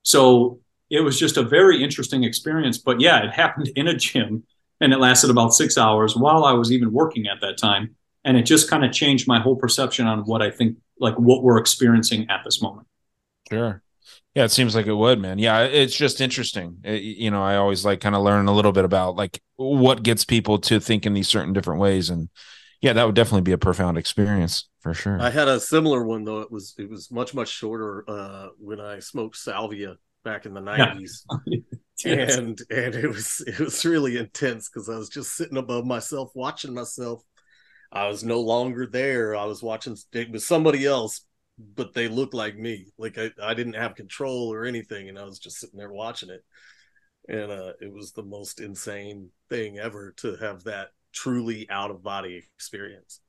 So 0.02 0.60
it 0.90 1.02
was 1.02 1.18
just 1.20 1.38
a 1.38 1.44
very 1.44 1.82
interesting 1.84 2.24
experience. 2.24 2.78
But 2.80 3.00
yeah, 3.00 3.24
it 3.24 3.32
happened 3.32 3.70
in 3.76 3.88
a 3.88 3.96
gym 3.96 4.44
and 4.82 4.92
it 4.92 4.98
lasted 5.00 5.30
about 5.30 5.54
six 5.54 5.78
hours 5.78 6.16
while 6.16 6.44
I 6.44 6.54
was 6.54 6.72
even 6.72 6.92
working 6.92 7.28
at 7.28 7.40
that 7.42 7.58
time. 7.58 7.96
And 8.24 8.36
it 8.36 8.44
just 8.44 8.70
kind 8.70 8.84
of 8.84 8.92
changed 8.92 9.28
my 9.28 9.40
whole 9.40 9.56
perception 9.56 10.08
on 10.08 10.20
what 10.26 10.42
I 10.42 10.50
think, 10.50 10.78
like 11.00 11.16
what 11.20 11.44
we're 11.44 11.60
experiencing 11.60 12.28
at 12.30 12.42
this 12.44 12.62
moment. 12.62 12.88
Sure. 13.50 13.84
Yeah, 14.34 14.44
it 14.44 14.52
seems 14.52 14.76
like 14.76 14.88
it 14.88 14.94
would, 14.94 15.20
man. 15.20 15.38
Yeah, 15.38 15.62
it's 15.62 15.96
just 15.96 16.20
interesting. 16.20 16.80
It- 16.84 17.04
you 17.04 17.30
know, 17.32 17.44
I 17.44 17.56
always 17.56 17.86
like 17.86 18.02
kind 18.02 18.16
of 18.16 18.24
learn 18.24 18.48
a 18.48 18.54
little 18.56 18.72
bit 18.72 18.84
about 18.84 19.16
like 19.16 19.42
what 19.58 20.04
gets 20.04 20.26
people 20.26 20.58
to 20.60 20.80
think 20.80 21.06
in 21.06 21.14
these 21.14 21.30
certain 21.30 21.54
different 21.54 21.80
ways, 21.80 22.10
and 22.10 22.30
yeah, 22.86 22.94
that 22.94 23.04
would 23.06 23.16
definitely 23.16 23.42
be 23.42 23.52
a 23.52 23.58
profound 23.58 23.98
experience 23.98 24.70
for 24.80 24.94
sure. 24.94 25.20
I 25.20 25.32
had 25.32 25.48
a 25.48 25.60
similar 25.60 26.06
one 26.06 26.24
though. 26.24 26.42
It 26.42 26.52
was 26.52 26.76
it 26.78 26.88
was 26.88 27.12
much 27.12 27.34
much 27.34 27.50
shorter 27.50 28.06
uh, 28.08 28.50
when 28.60 28.80
I 28.80 29.00
smoked 29.00 29.38
salvia 29.38 29.96
back 30.24 30.46
in 30.46 30.54
the 30.54 30.62
nineties, 30.62 31.26
Yes. 32.06 32.38
and 32.38 32.62
and 32.70 32.94
it 32.94 33.08
was 33.08 33.44
it 33.48 33.60
was 33.60 33.84
really 33.86 34.18
intense 34.18 34.70
because 34.70 34.88
I 34.88 34.98
was 34.98 35.10
just 35.10 35.36
sitting 35.36 35.58
above 35.58 35.86
myself, 35.86 36.30
watching 36.36 36.76
myself. 36.76 37.24
I 37.92 38.08
was 38.08 38.24
no 38.24 38.42
longer 38.42 38.86
there. 38.86 39.36
I 39.36 39.46
was 39.46 39.64
watching 39.64 39.98
it 40.14 40.30
was 40.30 40.46
somebody 40.46 40.86
else, 40.86 41.26
but 41.58 41.94
they 41.96 42.08
looked 42.08 42.36
like 42.36 42.56
me. 42.56 42.88
Like 43.00 43.18
I, 43.18 43.32
I 43.42 43.56
didn't 43.56 43.74
have 43.74 43.96
control 43.96 44.54
or 44.54 44.66
anything, 44.66 45.10
and 45.10 45.18
I 45.18 45.24
was 45.24 45.40
just 45.40 45.58
sitting 45.58 45.80
there 45.80 45.92
watching 45.92 46.30
it. 46.30 46.44
And 47.28 47.52
uh, 47.52 47.74
it 47.82 47.92
was 47.92 48.12
the 48.12 48.22
most 48.24 48.62
insane 48.62 49.30
thing 49.50 49.80
ever 49.80 50.14
to 50.18 50.36
have 50.36 50.66
that 50.66 50.90
truly 51.16 51.68
out 51.70 51.90
of 51.90 52.04
body 52.04 52.44
experience. 52.56 53.22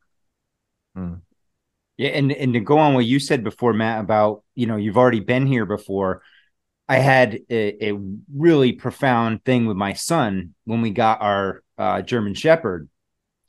Yeah, 1.96 2.10
and 2.10 2.30
and 2.32 2.52
to 2.52 2.60
go 2.60 2.78
on 2.78 2.94
what 2.94 3.06
you 3.06 3.18
said 3.18 3.42
before, 3.42 3.72
Matt, 3.72 4.00
about 4.00 4.42
you 4.54 4.66
know 4.66 4.76
you've 4.76 4.98
already 4.98 5.20
been 5.20 5.46
here 5.46 5.64
before. 5.64 6.22
I 6.88 6.98
had 6.98 7.40
a, 7.50 7.88
a 7.90 7.98
really 8.34 8.72
profound 8.72 9.44
thing 9.44 9.66
with 9.66 9.76
my 9.76 9.94
son 9.94 10.54
when 10.64 10.82
we 10.82 10.90
got 10.90 11.20
our 11.20 11.62
uh, 11.78 12.02
German 12.02 12.34
Shepherd. 12.34 12.88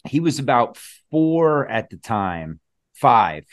He 0.06 0.20
was 0.22 0.40
about 0.40 0.78
four 1.12 1.68
at 1.68 1.90
the 1.90 1.98
time, 1.98 2.60
five, 2.94 3.46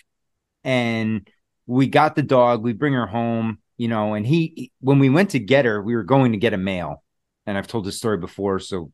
and 0.63 1.29
we 1.67 1.89
got 1.89 2.15
the 2.15 2.23
dog. 2.23 2.63
We 2.63 2.73
bring 2.73 2.93
her 2.93 3.07
home, 3.07 3.59
you 3.77 3.89
know, 3.89 4.15
and 4.15 4.25
he 4.25 4.71
when 4.81 5.01
we 5.01 5.11
went 5.11 5.31
to 5.31 5.41
get 5.41 5.65
her, 5.65 5.83
we 5.83 5.97
were 5.97 6.05
going 6.05 6.33
to 6.33 6.39
get 6.39 6.55
a 6.55 6.59
male, 6.59 7.03
and 7.47 7.59
I've 7.59 7.67
told 7.67 7.85
this 7.85 7.99
story 7.99 8.19
before, 8.19 8.61
so 8.61 8.93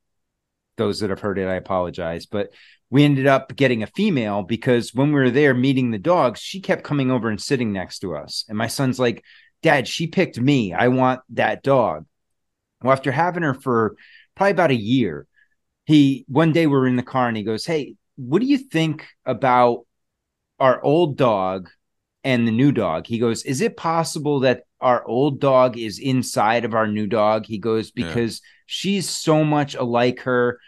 those 0.81 1.01
that 1.01 1.11
have 1.11 1.21
heard 1.21 1.39
it, 1.39 1.47
I 1.47 1.55
apologize. 1.55 2.27
But 2.27 2.51
we 2.91 3.05
ended 3.05 3.27
up 3.27 3.55
getting 3.55 3.83
a 3.83 3.87
female 3.87 4.43
because 4.43 4.93
when 4.93 5.09
we 5.13 5.21
were 5.21 5.31
there 5.31 5.55
meeting 5.55 5.91
the 5.91 5.99
dogs, 5.99 6.41
she 6.41 6.61
kept 6.61 6.83
coming 6.83 7.11
over 7.11 7.29
and 7.29 7.41
sitting 7.41 7.73
next 7.73 8.01
to 8.01 8.17
us. 8.17 8.45
And 8.49 8.59
my 8.59 8.67
son's 8.67 8.99
like, 8.99 9.23
Dad, 9.63 9.87
she 9.87 10.07
picked 10.07 10.41
me. 10.41 10.73
I 10.73 10.89
want 10.89 11.21
that 11.31 11.63
dog. 11.63 12.07
Well, 12.83 12.93
after 12.93 13.13
having 13.13 13.43
her 13.43 13.55
for 13.55 13.95
probably 14.35 14.53
about 14.53 14.71
a 14.71 14.75
year, 14.75 15.27
he 15.85 16.25
one 16.29 16.53
day 16.53 16.67
we're 16.67 16.87
in 16.87 16.97
the 16.97 17.03
car 17.03 17.29
and 17.29 17.37
he 17.37 17.43
goes, 17.43 17.67
Hey, 17.67 17.95
what 18.17 18.41
do 18.41 18.47
you 18.47 18.59
think 18.59 19.07
about 19.25 19.87
our 20.59 20.83
old 20.83 21.17
dog 21.17 21.71
and 22.25 22.47
the 22.47 22.53
new 22.53 22.73
dog? 22.73 23.07
He 23.07 23.19
goes, 23.19 23.45
Is 23.45 23.61
it 23.61 23.77
possible 23.77 24.41
that 24.41 24.63
our 24.81 25.05
old 25.07 25.41
dog 25.41 25.77
is 25.79 25.99
inside 25.99 26.65
of 26.65 26.75
our 26.75 26.87
new 26.87 27.07
dog? 27.07 27.47
He 27.47 27.59
goes, 27.59 27.93
Yeah. 27.95 28.07
Because 28.07 28.41
she's 28.67 29.09
so 29.09 29.45
much 29.45 29.75
alike 29.75 30.21
her. 30.21 30.59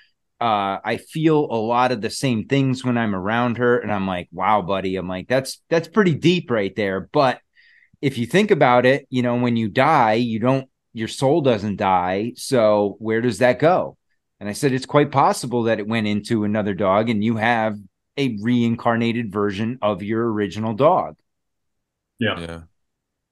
Uh, 0.43 0.81
I 0.85 0.97
feel 0.97 1.39
a 1.39 1.55
lot 1.55 1.93
of 1.93 2.01
the 2.01 2.10
same 2.10 2.48
things 2.48 2.85
when 2.85 2.98
I'm 2.98 3.14
around 3.14 3.59
her. 3.59 3.78
And 3.78 3.93
I'm 3.93 4.09
like, 4.09 4.28
wow, 4.32 4.60
buddy. 4.60 4.97
I'm 4.97 5.06
like, 5.06 5.28
that's 5.28 5.62
that's 5.70 5.86
pretty 5.86 6.14
deep 6.14 6.51
right 6.51 6.74
there. 6.74 7.09
But 7.12 7.39
if 8.01 8.19
you 8.19 8.27
think 8.27 8.51
about 8.51 8.85
it, 8.85 9.06
you 9.09 9.23
know, 9.23 9.36
when 9.36 9.56
you 9.56 9.69
die, 9.69 10.14
you 10.14 10.40
don't 10.40 10.69
your 10.93 11.06
soul 11.06 11.43
doesn't 11.43 11.77
die. 11.77 12.32
So 12.35 12.97
where 12.98 13.20
does 13.20 13.39
that 13.39 13.60
go? 13.60 13.97
And 14.40 14.48
I 14.48 14.52
said, 14.52 14.73
it's 14.73 14.86
quite 14.86 15.12
possible 15.12 15.62
that 15.64 15.78
it 15.78 15.86
went 15.86 16.09
into 16.09 16.43
another 16.43 16.74
dog 16.74 17.09
and 17.09 17.23
you 17.23 17.36
have 17.36 17.78
a 18.16 18.36
reincarnated 18.43 19.32
version 19.32 19.78
of 19.81 20.02
your 20.02 20.32
original 20.32 20.74
dog. 20.74 21.16
Yeah. 22.19 22.40
Yeah. 22.40 22.60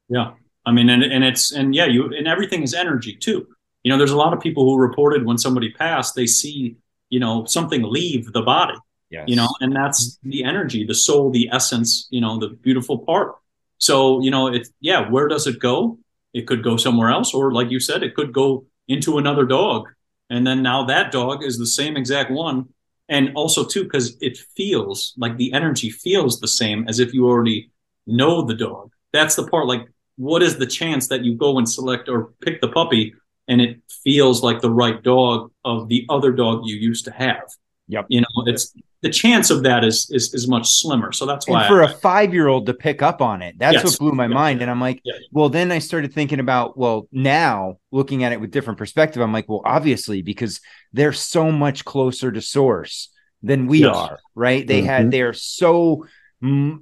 Yeah. 0.09 0.31
I 0.65 0.71
mean, 0.71 0.89
and, 0.89 1.03
and 1.03 1.25
it's, 1.25 1.53
and 1.53 1.75
yeah, 1.75 1.87
you, 1.87 2.15
and 2.15 2.29
everything 2.29 2.63
is 2.63 2.75
energy 2.75 3.17
too. 3.17 3.49
You 3.83 3.91
know, 3.91 3.99
there's 3.99 4.13
a 4.13 4.17
lot 4.17 4.33
of 4.33 4.41
people 4.41 4.65
who 4.65 4.79
reported 4.79 5.27
when 5.27 5.39
somebody 5.39 5.73
passed, 5.73 6.15
they 6.15 6.27
see, 6.27 6.77
you 7.11 7.21
know, 7.21 7.45
something 7.45 7.83
leave 7.83 8.33
the 8.33 8.43
body, 8.43 8.79
Yes. 9.11 9.25
you 9.27 9.37
know, 9.37 9.49
and 9.61 9.75
that's 9.75 10.19
the 10.23 10.45
energy, 10.45 10.87
the 10.87 10.95
soul, 10.95 11.31
the 11.31 11.51
essence, 11.53 12.07
you 12.11 12.21
know, 12.21 12.39
the 12.39 12.49
beautiful 12.49 12.99
part. 12.99 13.35
So, 13.79 14.21
you 14.23 14.31
know, 14.31 14.47
it's, 14.47 14.71
yeah, 14.81 15.09
where 15.11 15.29
does 15.29 15.47
it 15.47 15.59
go? 15.59 15.99
It 16.33 16.47
could 16.47 16.63
go 16.63 16.77
somewhere 16.77 17.11
else, 17.11 17.35
or 17.35 17.53
like 17.53 17.71
you 17.71 17.81
said, 17.81 18.03
it 18.03 18.15
could 18.15 18.33
go 18.33 18.67
into 18.89 19.19
another 19.19 19.45
dog. 19.45 19.89
And 20.29 20.47
then 20.47 20.63
now 20.63 20.85
that 20.85 21.11
dog 21.11 21.43
is 21.43 21.59
the 21.59 21.67
same 21.67 21.97
exact 21.97 22.31
one. 22.31 22.69
And 23.09 23.33
also, 23.35 23.65
too, 23.65 23.83
because 23.83 24.17
it 24.21 24.39
feels 24.57 25.13
like 25.17 25.37
the 25.37 25.53
energy 25.53 25.91
feels 25.91 26.39
the 26.39 26.47
same 26.47 26.87
as 26.89 27.01
if 27.01 27.13
you 27.13 27.27
already 27.27 27.73
know 28.07 28.43
the 28.43 28.55
dog. 28.55 28.93
That's 29.13 29.35
the 29.35 29.49
part. 29.49 29.67
Like, 29.67 29.89
what 30.17 30.43
is 30.43 30.59
the 30.59 30.67
chance 30.67 31.09
that 31.09 31.25
you 31.25 31.35
go 31.35 31.59
and 31.59 31.69
select 31.69 32.09
or 32.09 32.33
pick 32.41 32.61
the 32.61 32.69
puppy 32.69 33.15
and 33.51 33.61
it 33.61 33.83
feels 34.05 34.43
like 34.43 34.61
the 34.63 34.71
right 34.71 35.03
dog 35.03 35.51
of 35.67 35.89
the 35.89 36.07
other 36.09 36.33
dog 36.33 36.63
you 36.65 36.77
used 36.77 37.05
to 37.05 37.11
have? 37.11 37.43
Yep. 37.89 38.07
You 38.09 38.21
know, 38.23 38.27
it's 38.47 38.73
the 39.03 39.11
chance 39.11 39.51
of 39.51 39.63
that 39.65 39.83
is 39.85 40.09
is, 40.11 40.33
is 40.35 40.47
much 40.47 40.69
slimmer. 40.69 41.11
So 41.13 41.27
that's 41.27 41.49
why 41.49 41.61
and 41.65 41.69
for 41.69 41.83
I- 41.83 41.91
a 41.91 41.95
five 41.97 42.33
year 42.33 42.47
old 42.49 42.67
to 42.67 42.75
pick 42.75 43.03
up 43.03 43.21
on 43.21 43.43
it, 43.43 43.57
that's 43.59 43.75
Yes. 43.75 43.85
what 43.85 43.99
blew 43.99 44.13
my 44.13 44.29
mind. 44.29 44.63
And 44.63 44.71
I'm 44.71 44.81
like, 44.81 45.01
Yeah. 45.05 45.15
well, 45.33 45.49
then 45.49 45.73
I 45.73 45.81
started 45.81 46.13
thinking 46.15 46.39
about, 46.39 46.79
well, 46.79 47.09
now 47.11 47.79
looking 47.91 48.23
at 48.25 48.33
it 48.33 48.41
with 48.41 48.51
different 48.53 48.79
perspective, 48.79 49.21
I'm 49.23 49.33
like, 49.33 49.49
well, 49.49 49.63
obviously, 49.65 50.23
because 50.23 50.61
they're 50.93 51.13
so 51.15 51.51
much 51.51 51.85
closer 51.85 52.31
to 52.31 52.41
source 52.41 53.11
than 53.43 53.67
we 53.67 53.79
Yes. 53.81 53.97
are, 53.97 54.19
right? 54.35 54.67
They 54.67 54.83
had, 54.83 55.07
Mhm. 55.07 55.11
they're 55.11 55.33
so 55.33 56.07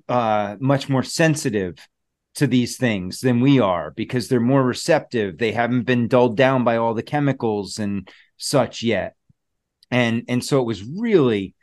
uh, 0.08 0.56
much 0.60 0.88
more 0.88 1.02
sensitive 1.02 1.74
to 2.36 2.46
these 2.46 2.76
things 2.76 3.20
than 3.20 3.40
we 3.40 3.60
are 3.60 3.90
because 3.92 4.28
they're 4.28 4.40
more 4.40 4.62
receptive. 4.62 5.38
They 5.38 5.52
haven't 5.52 5.82
been 5.82 6.08
dulled 6.08 6.36
down 6.36 6.64
by 6.64 6.76
all 6.76 6.94
the 6.94 7.02
chemicals 7.02 7.78
and 7.78 8.08
such 8.36 8.82
yet. 8.82 9.16
And, 9.90 10.24
and 10.28 10.44
so 10.44 10.60
it 10.60 10.66
was 10.66 10.84
really, 10.84 11.54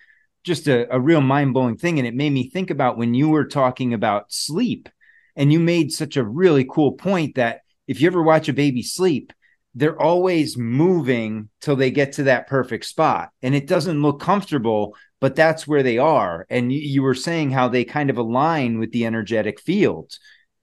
just 0.46 0.68
a, 0.68 0.96
a 0.96 1.00
real 1.00 1.22
mind-blowing 1.22 1.76
thing 1.76 1.98
and 1.98 2.08
it 2.08 2.14
made 2.14 2.30
me 2.30 2.50
think 2.50 2.70
about 2.70 2.98
when 2.98 3.14
you 3.14 3.30
were 3.30 3.46
talking 3.46 3.94
about 3.94 4.32
sleep 4.32 4.88
and 5.36 5.52
you 5.52 5.60
made 5.60 5.92
such 5.92 6.16
a 6.16 6.24
really 6.24 6.66
cool 6.70 6.94
point 6.94 7.36
that 7.36 7.62
if 7.88 8.00
you 8.00 8.08
ever 8.08 8.24
watch 8.24 8.48
a 8.48 8.54
baby 8.54 8.84
sleep 8.84 9.34
they're 9.74 10.00
always 10.02 10.56
moving 10.56 11.50
till 11.60 11.76
they 11.76 11.92
get 11.92 12.14
to 12.14 12.24
that 12.24 12.48
perfect 12.48 12.86
spot 12.86 13.30
and 13.42 13.54
it 13.54 13.68
doesn't 13.68 14.02
look 14.02 14.22
comfortable 14.22 14.96
but 15.20 15.36
that's 15.36 15.68
where 15.68 15.84
they 15.84 15.98
are 15.98 16.46
and 16.50 16.72
you, 16.72 16.80
you 16.80 17.02
were 17.02 17.16
saying 17.16 17.50
how 17.50 17.68
they 17.68 17.84
kind 17.84 18.10
of 18.12 18.18
align 18.18 18.78
with 18.80 18.92
the 18.92 19.06
energetic 19.06 19.60
field 19.60 20.16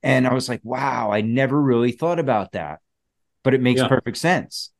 and 0.03 0.27
i 0.27 0.33
was 0.33 0.47
like 0.49 0.61
wow 0.63 1.11
i 1.11 1.21
never 1.21 1.59
really 1.59 1.91
thought 1.91 2.19
about 2.19 2.51
that 2.51 2.79
but 3.43 3.53
it 3.53 3.61
makes 3.61 3.81
Yeah. 3.81 3.87
perfect 3.87 4.17
sense 4.17 4.71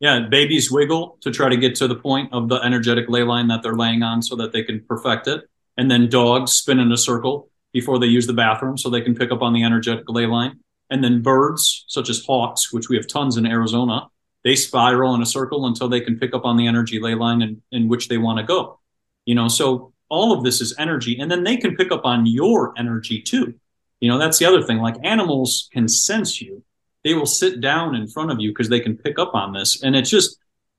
Yeah, 0.00 0.26
babies 0.28 0.70
wiggle 0.70 1.16
to 1.22 1.30
try 1.30 1.48
to 1.48 1.56
get 1.56 1.74
to 1.76 1.86
the 1.88 1.94
point 1.94 2.32
of 2.32 2.48
the 2.48 2.56
energetic 2.56 3.08
ley 3.08 3.22
line 3.22 3.48
that 3.48 3.62
they're 3.62 3.76
laying 3.76 4.02
on 4.02 4.20
so 4.22 4.36
that 4.36 4.52
they 4.52 4.62
can 4.62 4.84
perfect 4.86 5.28
it. 5.28 5.40
And 5.78 5.88
then 5.90 6.10
dogs 6.10 6.52
spin 6.52 6.78
in 6.80 6.92
a 6.92 6.96
circle 6.96 7.48
before 7.72 7.98
they 7.98 8.06
use 8.08 8.26
the 8.26 8.34
bathroom 8.34 8.76
so 8.76 8.90
they 8.90 9.00
can 9.00 9.14
pick 9.14 9.30
up 9.32 9.40
on 9.40 9.52
the 9.54 9.62
energetic 9.62 10.04
ley 10.08 10.26
line. 10.26 10.58
And 10.90 11.02
then 11.02 11.22
birds, 11.22 11.84
such 11.88 12.10
as 12.10 12.24
hawks, 12.26 12.72
which 12.72 12.88
we 12.90 12.96
have 12.96 13.06
tons 13.06 13.36
in 13.38 13.46
Arizona, 13.46 14.08
they 14.42 14.56
spiral 14.56 15.14
in 15.14 15.22
a 15.22 15.26
circle 15.38 15.66
until 15.66 15.88
they 15.88 16.00
can 16.00 16.18
pick 16.18 16.34
up 16.34 16.44
on 16.44 16.56
the 16.58 16.66
energy 16.66 16.98
ley 17.00 17.14
line 17.14 17.40
in, 17.40 17.62
in 17.72 17.88
which 17.88 18.08
they 18.08 18.18
want 18.18 18.38
to 18.40 18.44
go. 18.44 18.80
You 19.24 19.34
know, 19.36 19.48
so 19.48 19.92
all 20.10 20.32
of 20.36 20.44
this 20.44 20.60
is 20.60 20.74
energy. 20.78 21.18
And 21.20 21.30
then 21.30 21.44
they 21.44 21.56
can 21.56 21.76
pick 21.76 21.90
up 21.90 22.04
on 22.04 22.26
your 22.26 22.74
energy 22.76 23.22
too. 23.22 23.54
You 24.00 24.08
know, 24.08 24.18
that's 24.18 24.38
the 24.38 24.46
other 24.46 24.62
thing. 24.62 24.78
Like 24.78 24.96
animals 25.02 25.68
can 25.72 25.88
sense 25.88 26.40
you 26.40 26.62
they 27.04 27.14
will 27.14 27.26
sit 27.26 27.60
down 27.60 27.94
in 27.94 28.08
front 28.08 28.32
of 28.32 28.40
you 28.40 28.50
because 28.50 28.70
they 28.70 28.80
can 28.80 28.96
pick 28.96 29.18
up 29.18 29.34
on 29.34 29.52
this. 29.52 29.82
And 29.82 29.94
it's 29.94 30.10
just 30.10 30.38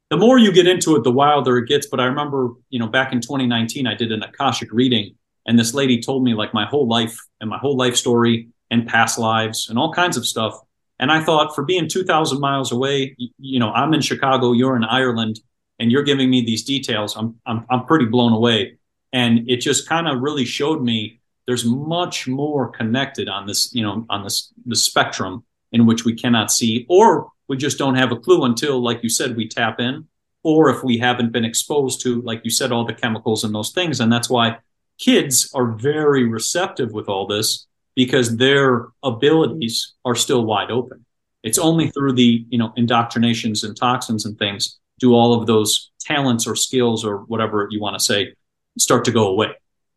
the 0.10 0.18
more 0.18 0.38
you 0.38 0.52
get 0.52 0.68
into 0.68 0.96
it, 0.96 1.04
the 1.04 1.12
wilder 1.12 1.58
it 1.60 1.68
gets. 1.68 1.88
But 1.88 2.00
I 2.00 2.06
remember, 2.06 2.50
you 2.70 2.80
know, 2.80 2.88
back 2.88 3.14
in 3.14 3.22
2019, 3.22 3.88
I 3.88 3.94
did 3.94 4.12
an 4.12 4.24
Akashic 4.24 4.70
reading, 4.72 5.16
and 5.46 5.58
this 5.58 5.74
lady 5.74 6.02
told 6.02 6.24
me 6.24 6.34
like 6.34 6.54
my 6.54 6.66
whole 6.66 6.88
life 6.88 7.18
and 7.40 7.50
my 7.50 7.58
whole 7.58 7.78
life 7.78 7.96
story 7.96 8.50
and 8.72 8.88
past 8.88 9.20
lives 9.20 9.70
and 9.70 9.78
all 9.78 9.94
kinds 9.94 10.18
of 10.18 10.26
stuff. 10.26 10.60
And 11.00 11.12
I 11.12 11.24
thought, 11.24 11.54
for 11.54 11.64
being 11.64 11.88
2,000 11.90 12.40
miles 12.40 12.72
away, 12.72 13.16
you, 13.38 13.60
know, 13.60 13.72
I'm 13.72 13.94
in 13.94 14.02
Chicago, 14.02 14.54
you're 14.54 14.78
in 14.78 14.84
Ireland, 14.84 15.40
and 15.78 15.92
you're 15.92 16.04
giving 16.04 16.30
me 16.30 16.44
these 16.44 16.64
details. 16.64 17.16
I'm 17.16 17.40
I'm 17.46 17.66
I'm 17.70 17.86
pretty 17.86 18.06
blown 18.06 18.34
away. 18.34 18.78
And 19.14 19.50
it 19.50 19.58
just 19.58 19.88
kind 19.88 20.08
of 20.08 20.22
really 20.22 20.46
showed 20.46 20.82
me 20.82 21.20
there's 21.48 21.66
much 21.66 22.28
more 22.28 22.70
connected 22.70 23.30
on 23.30 23.46
this, 23.46 23.74
you 23.74 23.84
know, 23.84 24.06
on 24.10 24.24
this 24.24 24.52
the 24.66 24.76
spectrum 24.76 25.44
in 25.72 25.86
which 25.86 26.06
we 26.06 26.14
cannot 26.14 26.52
see, 26.52 26.86
or 26.90 27.30
we 27.48 27.58
just 27.58 27.78
don't 27.78 27.96
have 27.96 28.12
a 28.12 28.16
clue 28.16 28.44
until, 28.44 28.82
like 28.82 29.04
you 29.04 29.10
said, 29.10 29.36
we 29.36 29.48
tap 29.48 29.80
in, 29.80 30.08
or 30.44 30.70
if 30.70 30.84
we 30.84 30.98
haven't 30.98 31.32
been 31.32 31.46
exposed 31.46 32.02
to, 32.02 32.22
like 32.22 32.42
you 32.44 32.52
said, 32.52 32.72
all 32.72 32.86
the 32.86 32.94
chemicals 32.94 33.44
and 33.44 33.54
those 33.54 33.72
things. 33.72 34.00
And 34.00 34.12
that's 34.12 34.30
why 34.30 34.58
kids 34.98 35.52
are 35.54 35.72
very 35.72 36.24
receptive 36.24 36.92
with 36.92 37.10
all 37.10 37.28
this 37.28 37.68
because 37.96 38.38
their 38.38 38.88
abilities 39.04 39.94
are 40.04 40.16
still 40.16 40.46
wide 40.46 40.72
open. 40.72 41.06
It's 41.44 41.58
only 41.60 41.90
through 41.90 42.14
the, 42.14 42.46
you 42.50 42.58
know, 42.58 42.74
indoctrinations 42.76 43.64
and 43.64 43.78
toxins 43.78 44.26
and 44.26 44.38
things 44.38 44.80
do 45.00 45.14
all 45.14 45.40
of 45.40 45.48
those 45.48 45.92
talents 46.00 46.48
or 46.48 46.56
skills 46.56 47.04
or 47.06 47.18
whatever 47.26 47.68
you 47.70 47.80
want 47.80 47.98
to 47.98 48.04
say 48.04 48.34
start 48.78 49.06
to 49.06 49.12
go 49.12 49.28
away. 49.28 49.50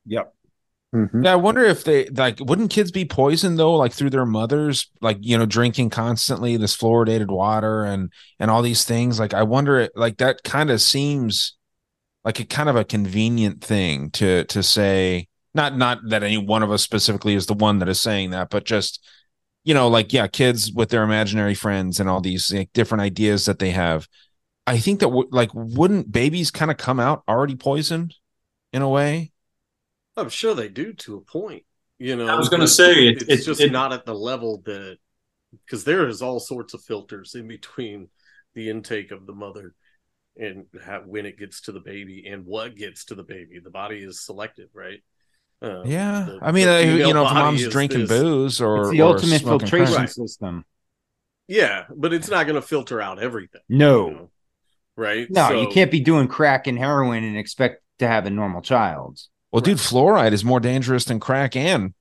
Yep. 0.06 0.34
Mhm. 0.94 1.23
Yeah, 1.24 1.32
I 1.32 1.36
wonder 1.36 1.62
if 1.65 1.85
they 1.85 2.06
like 2.09 2.39
wouldn't 2.40 2.70
kids 2.70 2.90
be 2.90 3.05
poisoned 3.05 3.59
though, 3.59 3.74
like 3.74 3.93
through 3.93 4.09
their 4.10 4.24
mothers, 4.24 4.90
like 5.02 5.19
you 5.20 5.36
know, 5.36 5.44
drinking 5.44 5.90
constantly 5.90 6.56
this 6.56 6.74
fluoridated 6.77 7.28
water 7.28 7.85
and 7.85 8.10
and 8.39 8.51
all 8.51 8.62
these 8.62 8.85
things. 8.85 9.20
Like 9.20 9.35
I 9.35 9.43
wonder, 9.43 9.90
like 9.94 10.16
that 10.19 10.43
kind 10.44 10.70
of 10.70 10.81
seems 10.81 11.56
like 12.24 12.40
a 12.40 12.47
kind 12.47 12.69
of 12.69 12.77
a 12.77 12.85
convenient 12.85 13.62
thing 13.65 14.10
to 14.12 14.44
to 14.47 14.62
say. 14.62 15.28
Not 15.55 15.77
not 15.77 16.01
that 16.10 16.23
any 16.24 16.39
one 16.39 16.62
of 16.62 16.73
us 16.73 16.82
specifically 16.82 17.35
is 17.35 17.47
the 17.47 17.55
one 17.55 17.81
that 17.81 17.89
is 17.89 18.01
saying 18.01 18.31
that, 18.31 18.51
but 18.51 18.65
just 18.65 19.05
you 19.65 19.74
know, 19.74 19.89
like 19.89 20.12
yeah, 20.12 20.27
kids 20.28 20.73
with 20.73 20.90
their 20.90 21.05
imaginary 21.05 21.55
friends 21.55 22.01
and 22.01 22.09
all 22.09 22.20
these 22.20 22.52
like, 22.52 22.73
different 22.74 23.02
ideas 23.02 23.47
that 23.47 23.59
they 23.60 23.70
have. 23.73 24.09
I 24.66 24.78
think 24.78 25.01
that 25.01 25.06
w- 25.09 25.28
like 25.32 25.51
wouldn't 25.55 26.12
babies 26.12 26.51
kind 26.51 26.70
of 26.70 26.77
come 26.78 27.01
out 27.01 27.24
already 27.28 27.56
poisoned 27.56 28.15
in 28.73 28.82
a 28.82 28.89
way? 28.89 29.32
I'm 30.18 30.28
sure 30.28 30.54
they 30.54 30.68
do 30.68 30.92
to 30.94 31.16
a 31.16 31.20
point. 31.20 31.64
You 31.98 32.16
know, 32.16 32.28
I 32.28 32.36
was 32.36 32.48
gonna 32.48 32.68
say, 32.68 33.08
it- 33.08 33.22
it's 33.28 33.42
it- 33.42 33.44
just 33.46 33.60
it- 33.60 33.72
not 33.72 33.92
at 33.92 34.04
the 34.04 34.14
level 34.14 34.62
that 34.66 34.98
because 35.64 35.84
there 35.84 36.06
is 36.08 36.22
all 36.22 36.38
sorts 36.40 36.74
of 36.74 36.82
filters 36.82 37.34
in 37.34 37.48
between 37.48 38.08
the 38.54 38.68
intake 38.70 39.10
of 39.10 39.26
the 39.26 39.32
mother 39.32 39.74
and 40.36 40.66
how, 40.84 41.00
when 41.00 41.26
it 41.26 41.38
gets 41.38 41.62
to 41.62 41.72
the 41.72 41.80
baby 41.80 42.26
and 42.28 42.44
what 42.46 42.76
gets 42.76 43.06
to 43.06 43.14
the 43.14 43.22
baby. 43.24 43.58
The 43.58 43.70
body 43.70 43.98
is 43.98 44.24
selective, 44.24 44.68
right? 44.74 45.00
Um, 45.60 45.82
Yeah, 45.86 46.26
the- 46.28 46.38
I 46.40 46.52
mean, 46.52 46.66
the 46.66 46.76
uh, 46.76 46.80
you 47.06 47.12
know, 47.14 47.26
if 47.26 47.32
mom's 47.34 47.68
drinking 47.68 48.06
this- 48.06 48.20
booze 48.20 48.60
or 48.60 48.82
It's 48.82 48.90
the 48.90 49.02
or 49.02 49.14
ultimate 49.14 49.42
filtration 49.42 49.94
crack. 49.94 50.08
system. 50.10 50.64
Yeah, 51.48 51.86
but 51.96 52.12
it's 52.12 52.28
not 52.28 52.44
going 52.46 52.54
to 52.60 52.62
filter 52.62 53.00
out 53.00 53.18
everything, 53.18 53.62
No, 53.68 54.30
right? 54.96 55.28
no, 55.30 55.48
So- 55.48 55.60
you 55.62 55.68
can't 55.68 55.90
be 55.90 55.98
doing 56.00 56.28
crack 56.28 56.66
and 56.68 56.78
heroin 56.78 57.24
and 57.24 57.36
expect 57.36 57.82
to 57.98 58.06
have 58.06 58.26
a 58.26 58.30
normal 58.30 58.60
child. 58.62 59.18
Well, 59.52 59.62
dude, 59.62 59.78
fluoride 59.78 60.32
is 60.32 60.44
more 60.44 60.60
dangerous 60.60 61.04
than 61.04 61.20
crack 61.20 61.56
and 61.56 61.94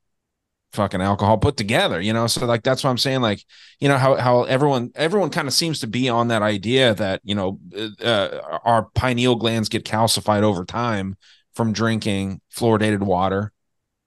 fucking 0.74 1.02
alcohol 1.02 1.38
put 1.38 1.58
together, 1.58 2.02
you 2.02 2.14
know? 2.14 2.28
So 2.28 2.46
like 2.46 2.64
that's 2.64 2.84
what 2.84 2.90
I'm 2.90 2.98
saying 2.98 3.22
like, 3.22 3.44
you 3.80 3.88
know 3.88 3.98
how 3.98 4.16
how 4.16 4.44
everyone 4.44 4.92
everyone 4.96 5.30
kind 5.30 5.48
of 5.48 5.54
seems 5.54 5.80
to 5.80 5.88
be 5.88 6.10
on 6.10 6.28
that 6.28 6.42
idea 6.42 6.94
that, 6.96 7.22
you 7.24 7.36
know, 7.36 7.60
uh, 8.04 8.40
our 8.64 8.90
pineal 8.96 9.36
glands 9.36 9.70
get 9.70 9.86
calcified 9.86 10.44
over 10.44 10.66
time 10.66 11.16
from 11.54 11.74
drinking 11.74 12.42
fluoridated 12.54 13.00
water, 13.00 13.52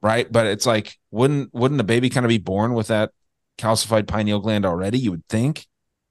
right? 0.02 0.30
But 0.30 0.46
it's 0.46 0.66
like 0.66 0.98
wouldn't 1.10 1.52
wouldn't 1.54 1.80
a 1.80 1.84
baby 1.84 2.10
kind 2.10 2.26
of 2.26 2.30
be 2.30 2.38
born 2.38 2.74
with 2.74 2.88
that 2.88 3.10
calcified 3.58 4.06
pineal 4.06 4.40
gland 4.40 4.66
already, 4.66 4.98
you 4.98 5.10
would 5.10 5.26
think? 5.28 5.66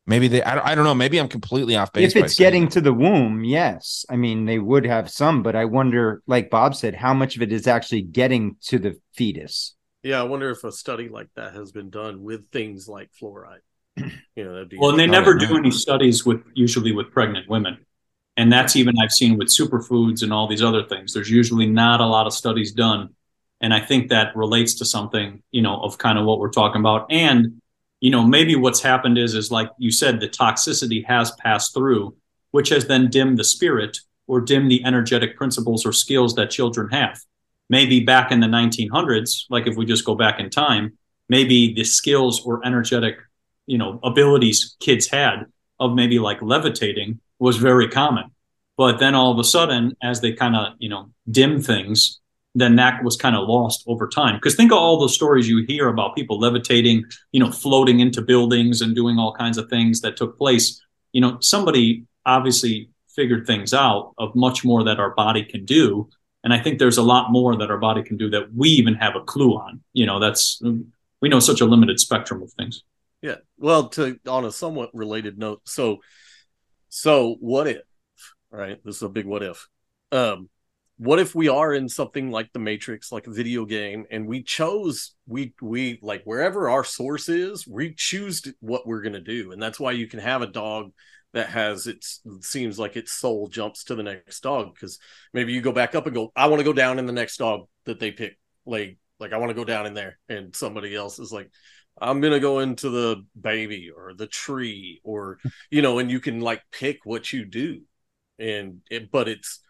Maybe 0.09 0.27
they 0.27 0.41
I 0.41 0.55
don't, 0.55 0.65
I 0.65 0.73
don't 0.73 0.85
know, 0.85 0.95
maybe 0.95 1.19
I'm 1.19 1.27
completely 1.27 1.75
off 1.75 1.93
base 1.93 2.15
If 2.15 2.23
it's 2.23 2.35
saying 2.35 2.47
getting 2.47 2.67
to 2.69 2.81
the 2.81 2.91
womb, 2.91 3.43
yes. 3.43 4.07
I 4.09 4.15
mean, 4.15 4.45
they 4.45 4.57
would 4.57 4.83
have 4.85 5.07
some, 5.07 5.43
but 5.43 5.55
I 5.55 5.65
wonder, 5.65 6.23
like 6.25 6.49
Bob 6.49 6.75
said, 6.75 6.95
how 6.95 7.13
much 7.13 7.35
of 7.35 7.43
it 7.43 7.53
is 7.53 7.67
actually 7.67 8.01
getting 8.01 8.55
to 8.63 8.79
the 8.79 8.99
fetus? 9.13 9.75
Yeah, 10.01 10.19
I 10.19 10.23
wonder 10.23 10.49
if 10.49 10.63
a 10.63 10.71
study 10.71 11.09
like 11.09 11.27
that 11.35 11.53
has 11.53 11.71
been 11.71 11.91
done 11.91 12.23
with 12.23 12.49
things 12.49 12.87
like 12.87 13.11
fluoride. 13.21 13.59
You 14.35 14.45
know, 14.45 14.53
that'd 14.53 14.69
be 14.69 14.77
Well, 14.79 14.91
and 14.91 14.99
they 14.99 15.05
never 15.05 15.35
do 15.35 15.57
any 15.57 15.69
studies 15.69 16.25
with 16.25 16.41
usually 16.55 16.93
with 16.93 17.11
pregnant 17.11 17.49
women. 17.49 17.85
And 18.37 18.51
that's 18.51 18.77
even 18.77 18.95
I've 18.97 19.11
seen 19.11 19.37
with 19.37 19.49
superfoods 19.49 20.23
and 20.23 20.31
all 20.31 20.47
these 20.47 20.63
other 20.63 20.85
things. 20.85 21.13
There's 21.13 21.29
usually 21.29 21.67
not 21.67 21.99
a 21.99 22.05
lot 22.05 22.25
of 22.25 22.33
studies 22.33 22.71
done. 22.71 23.09
And 23.59 23.73
I 23.73 23.81
think 23.81 24.09
that 24.09 24.35
relates 24.35 24.75
to 24.75 24.85
something, 24.85 25.43
you 25.51 25.61
know, 25.61 25.81
of 25.81 25.97
kind 25.97 26.17
of 26.17 26.25
what 26.25 26.39
we're 26.39 26.51
talking 26.51 26.79
about. 26.79 27.11
And, 27.11 27.61
you 28.01 28.11
know, 28.11 28.23
maybe 28.23 28.55
what's 28.55 28.81
happened 28.81 29.17
is 29.17 29.35
is 29.35 29.51
like 29.51 29.69
you 29.77 29.91
said, 29.91 30.19
the 30.19 30.29
toxicity 30.29 31.05
has 31.05 31.31
passed 31.31 31.73
through, 31.73 32.15
which 32.51 32.69
has 32.69 32.85
then 32.85 33.09
dimmed 33.09 33.37
the 33.37 33.43
spirit 33.43 33.97
or 34.27 34.41
dimmed 34.41 34.71
the 34.71 34.83
energetic 34.85 35.35
principles 35.35 35.85
or 35.85 35.91
skills 35.91 36.35
that 36.35 36.49
children 36.49 36.89
have. 36.89 37.19
Maybe 37.69 37.99
back 37.99 38.31
in 38.31 38.39
the 38.39 38.47
1900s, 38.47 39.45
like 39.49 39.67
if 39.67 39.75
we 39.75 39.85
just 39.85 40.05
go 40.05 40.15
back 40.15 40.39
in 40.39 40.49
time, 40.49 40.97
maybe 41.29 41.73
the 41.73 41.83
skills 41.83 42.45
or 42.45 42.65
energetic 42.65 43.17
you 43.69 43.77
know 43.77 43.99
abilities 44.03 44.75
kids 44.79 45.07
had 45.07 45.45
of 45.79 45.93
maybe 45.93 46.19
like 46.19 46.41
levitating 46.41 47.19
was 47.37 47.57
very 47.57 47.87
common 47.87 48.25
but 48.75 48.99
then 48.99 49.13
all 49.15 49.31
of 49.31 49.39
a 49.39 49.43
sudden 49.43 49.95
as 50.01 50.19
they 50.19 50.33
kind 50.33 50.55
of 50.55 50.73
you 50.79 50.89
know 50.89 51.11
dim 51.29 51.61
things 51.61 52.18
then 52.55 52.75
that 52.75 53.03
was 53.03 53.15
kind 53.15 53.35
of 53.35 53.47
lost 53.47 53.83
over 53.87 54.07
time 54.07 54.35
because 54.35 54.55
think 54.55 54.71
of 54.71 54.77
all 54.77 54.99
the 54.99 55.09
stories 55.09 55.47
you 55.47 55.63
hear 55.67 55.87
about 55.87 56.15
people 56.15 56.39
levitating 56.39 57.03
you 57.31 57.39
know 57.39 57.51
floating 57.51 57.99
into 57.99 58.21
buildings 58.21 58.81
and 58.81 58.95
doing 58.95 59.17
all 59.17 59.33
kinds 59.33 59.57
of 59.57 59.69
things 59.69 60.01
that 60.01 60.17
took 60.17 60.37
place 60.37 60.81
you 61.11 61.21
know 61.21 61.37
somebody 61.41 62.05
obviously 62.25 62.89
figured 63.07 63.45
things 63.45 63.73
out 63.73 64.13
of 64.17 64.35
much 64.35 64.65
more 64.65 64.83
that 64.83 64.99
our 64.99 65.13
body 65.15 65.43
can 65.43 65.63
do 65.65 66.09
and 66.43 66.53
i 66.53 66.59
think 66.59 66.79
there's 66.79 66.97
a 66.97 67.03
lot 67.03 67.31
more 67.31 67.55
that 67.55 67.69
our 67.69 67.77
body 67.77 68.01
can 68.01 68.17
do 68.17 68.29
that 68.29 68.53
we 68.55 68.69
even 68.69 68.95
have 68.95 69.15
a 69.15 69.21
clue 69.21 69.53
on 69.53 69.81
you 69.93 70.05
know 70.05 70.19
that's 70.19 70.61
we 71.21 71.29
know 71.29 71.39
such 71.39 71.61
a 71.61 71.65
limited 71.65 71.99
spectrum 71.99 72.41
of 72.41 72.51
things 72.53 72.83
Yeah. 73.21 73.35
Well, 73.57 73.89
to 73.89 74.17
on 74.27 74.45
a 74.45 74.51
somewhat 74.51 74.91
related 74.93 75.37
note, 75.37 75.61
so 75.65 75.99
so 76.87 77.35
what 77.39 77.67
if, 77.67 77.83
right? 78.49 78.79
This 78.83 78.95
is 78.97 79.01
a 79.03 79.09
big 79.09 79.25
what 79.25 79.43
if. 79.43 79.67
Um 80.11 80.49
what 80.99 81.17
if 81.17 81.33
we 81.33 81.47
are 81.47 81.73
in 81.73 81.87
something 81.87 82.29
like 82.29 82.51
the 82.51 82.59
Matrix, 82.59 83.09
like 83.09 83.25
a 83.25 83.31
video 83.31 83.63
game, 83.63 84.05
and 84.11 84.27
we 84.27 84.43
chose 84.43 85.15
we 85.25 85.53
we 85.61 85.97
like 86.01 86.23
wherever 86.25 86.69
our 86.69 86.83
source 86.83 87.29
is, 87.29 87.65
we 87.65 87.93
choose 87.93 88.45
what 88.59 88.85
we're 88.85 89.01
gonna 89.01 89.21
do. 89.21 89.53
And 89.53 89.61
that's 89.61 89.79
why 89.79 89.93
you 89.93 90.07
can 90.07 90.19
have 90.19 90.41
a 90.41 90.47
dog 90.47 90.91
that 91.31 91.47
has 91.47 91.87
its 91.87 92.19
seems 92.41 92.77
like 92.77 92.97
its 92.97 93.13
soul 93.13 93.47
jumps 93.47 93.85
to 93.85 93.95
the 93.95 94.03
next 94.03 94.41
dog 94.41 94.73
because 94.73 94.99
maybe 95.33 95.53
you 95.53 95.61
go 95.61 95.71
back 95.71 95.95
up 95.95 96.05
and 96.05 96.13
go, 96.13 96.33
I 96.35 96.47
want 96.47 96.59
to 96.59 96.65
go 96.65 96.73
down 96.73 96.99
in 96.99 97.05
the 97.05 97.13
next 97.13 97.37
dog 97.37 97.67
that 97.85 98.01
they 98.01 98.11
pick. 98.11 98.37
Like 98.65 98.97
like 99.21 99.31
I 99.31 99.37
want 99.37 99.51
to 99.51 99.55
go 99.55 99.63
down 99.63 99.85
in 99.85 99.93
there. 99.93 100.19
And 100.27 100.53
somebody 100.53 100.93
else 100.93 101.17
is 101.17 101.31
like, 101.31 101.49
I'm 102.01 102.19
gonna 102.19 102.41
go 102.41 102.59
into 102.59 102.89
the 102.89 103.25
baby 103.39 103.89
or 103.95 104.13
the 104.15 104.27
tree 104.27 104.99
or 105.05 105.37
you 105.71 105.81
know, 105.81 105.99
and 105.99 106.11
you 106.11 106.19
can 106.19 106.41
like 106.41 106.61
pick 106.73 107.05
what 107.05 107.31
you 107.31 107.45
do, 107.45 107.83
and 108.37 108.81
it, 108.91 109.11
but 109.11 109.29
it's 109.29 109.61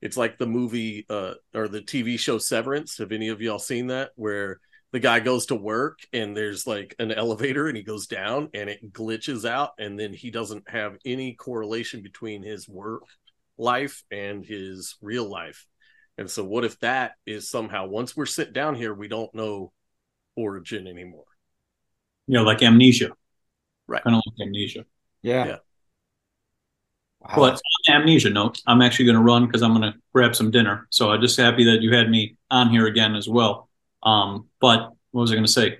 it's 0.00 0.16
like 0.16 0.38
the 0.38 0.46
movie 0.46 1.06
uh 1.10 1.34
or 1.54 1.68
the 1.68 1.80
TV 1.80 2.18
show 2.18 2.38
Severance. 2.38 2.98
Have 2.98 3.12
any 3.12 3.28
of 3.28 3.40
y'all 3.40 3.58
seen 3.58 3.88
that 3.88 4.10
where 4.16 4.60
the 4.92 5.00
guy 5.00 5.20
goes 5.20 5.46
to 5.46 5.54
work 5.54 5.98
and 6.12 6.36
there's 6.36 6.66
like 6.66 6.94
an 6.98 7.12
elevator 7.12 7.66
and 7.68 7.76
he 7.76 7.82
goes 7.82 8.06
down 8.06 8.48
and 8.54 8.70
it 8.70 8.92
glitches 8.92 9.48
out 9.48 9.72
and 9.78 9.98
then 10.00 10.14
he 10.14 10.30
doesn't 10.30 10.68
have 10.70 10.96
any 11.04 11.34
correlation 11.34 12.02
between 12.02 12.42
his 12.42 12.66
work 12.68 13.02
life 13.58 14.02
and 14.10 14.44
his 14.46 14.96
real 15.02 15.28
life. 15.28 15.66
And 16.16 16.30
so 16.30 16.42
what 16.44 16.64
if 16.64 16.78
that 16.80 17.12
is 17.26 17.50
somehow 17.50 17.86
once 17.86 18.16
we're 18.16 18.26
sitting 18.26 18.54
down 18.54 18.74
here 18.74 18.94
we 18.94 19.08
don't 19.08 19.34
know 19.34 19.72
origin 20.36 20.86
anymore. 20.86 21.24
you 22.26 22.34
know, 22.34 22.44
like 22.44 22.62
amnesia. 22.62 23.10
Right. 23.86 24.02
Kind 24.02 24.16
of 24.16 24.22
like 24.26 24.46
amnesia. 24.46 24.84
Yeah. 25.22 25.46
Yeah. 25.46 25.56
But 27.34 27.54
on 27.54 27.54
the 27.54 27.77
amnesia 27.88 28.30
note, 28.30 28.60
I'm 28.66 28.82
actually 28.82 29.06
going 29.06 29.16
to 29.16 29.22
run 29.22 29.46
because 29.46 29.62
I'm 29.62 29.70
going 29.78 29.92
to 29.92 29.98
grab 30.14 30.34
some 30.36 30.50
dinner. 30.50 30.86
So 30.90 31.10
I'm 31.10 31.20
just 31.20 31.36
happy 31.38 31.64
that 31.64 31.82
you 31.82 31.94
had 31.94 32.10
me 32.10 32.36
on 32.50 32.70
here 32.70 32.86
again 32.86 33.14
as 33.16 33.28
well. 33.28 33.68
Um, 34.02 34.46
but 34.60 34.92
what 35.12 35.22
was 35.22 35.30
I 35.32 35.34
going 35.34 35.46
to 35.46 35.52
say? 35.52 35.78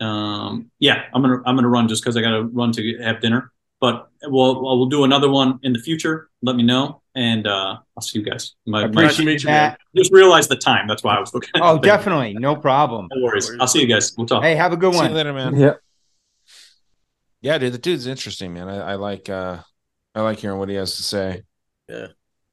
Um, 0.00 0.70
yeah, 0.78 1.04
I'm 1.12 1.20
gonna 1.20 1.42
I'm 1.44 1.56
gonna 1.56 1.68
run 1.68 1.86
just 1.86 2.02
because 2.02 2.16
I 2.16 2.22
got 2.22 2.30
to 2.30 2.44
run 2.44 2.72
to 2.72 2.98
have 3.02 3.20
dinner. 3.20 3.52
But 3.80 4.08
we'll 4.24 4.62
we'll 4.62 4.86
do 4.86 5.04
another 5.04 5.28
one 5.28 5.58
in 5.62 5.72
the 5.74 5.78
future. 5.78 6.30
Let 6.42 6.56
me 6.56 6.62
know, 6.62 7.02
and 7.14 7.46
uh, 7.46 7.76
I'll 7.96 8.00
see 8.02 8.18
you 8.18 8.24
guys. 8.24 8.54
My, 8.66 8.86
my- 8.86 9.04
Appreciate 9.04 9.42
that. 9.44 9.78
just 9.94 10.10
realized 10.12 10.48
the 10.50 10.56
time. 10.56 10.86
That's 10.88 11.02
why 11.02 11.16
I 11.16 11.20
was 11.20 11.34
looking. 11.34 11.50
Oh, 11.56 11.78
definitely. 11.78 12.32
No 12.34 12.56
problem. 12.56 13.08
No 13.14 13.22
worries. 13.22 13.50
I'll 13.60 13.66
see 13.66 13.80
you 13.82 13.86
guys. 13.86 14.14
We'll 14.16 14.26
talk. 14.26 14.42
Hey, 14.42 14.54
have 14.54 14.72
a 14.72 14.76
good 14.76 14.92
See 14.94 15.00
one. 15.00 15.10
you 15.10 15.16
later, 15.16 15.32
man. 15.34 15.56
Yeah. 15.56 15.74
Yeah, 17.42 17.58
dude, 17.58 17.72
the 17.72 17.78
dude's 17.78 18.06
interesting, 18.06 18.52
man. 18.54 18.68
I, 18.68 18.92
I 18.92 18.94
like 18.96 19.28
uh 19.28 19.58
I 20.14 20.22
like 20.22 20.38
hearing 20.38 20.58
what 20.58 20.68
he 20.68 20.74
has 20.74 20.96
to 20.96 21.02
say. 21.02 21.42
Yeah. 21.88 22.08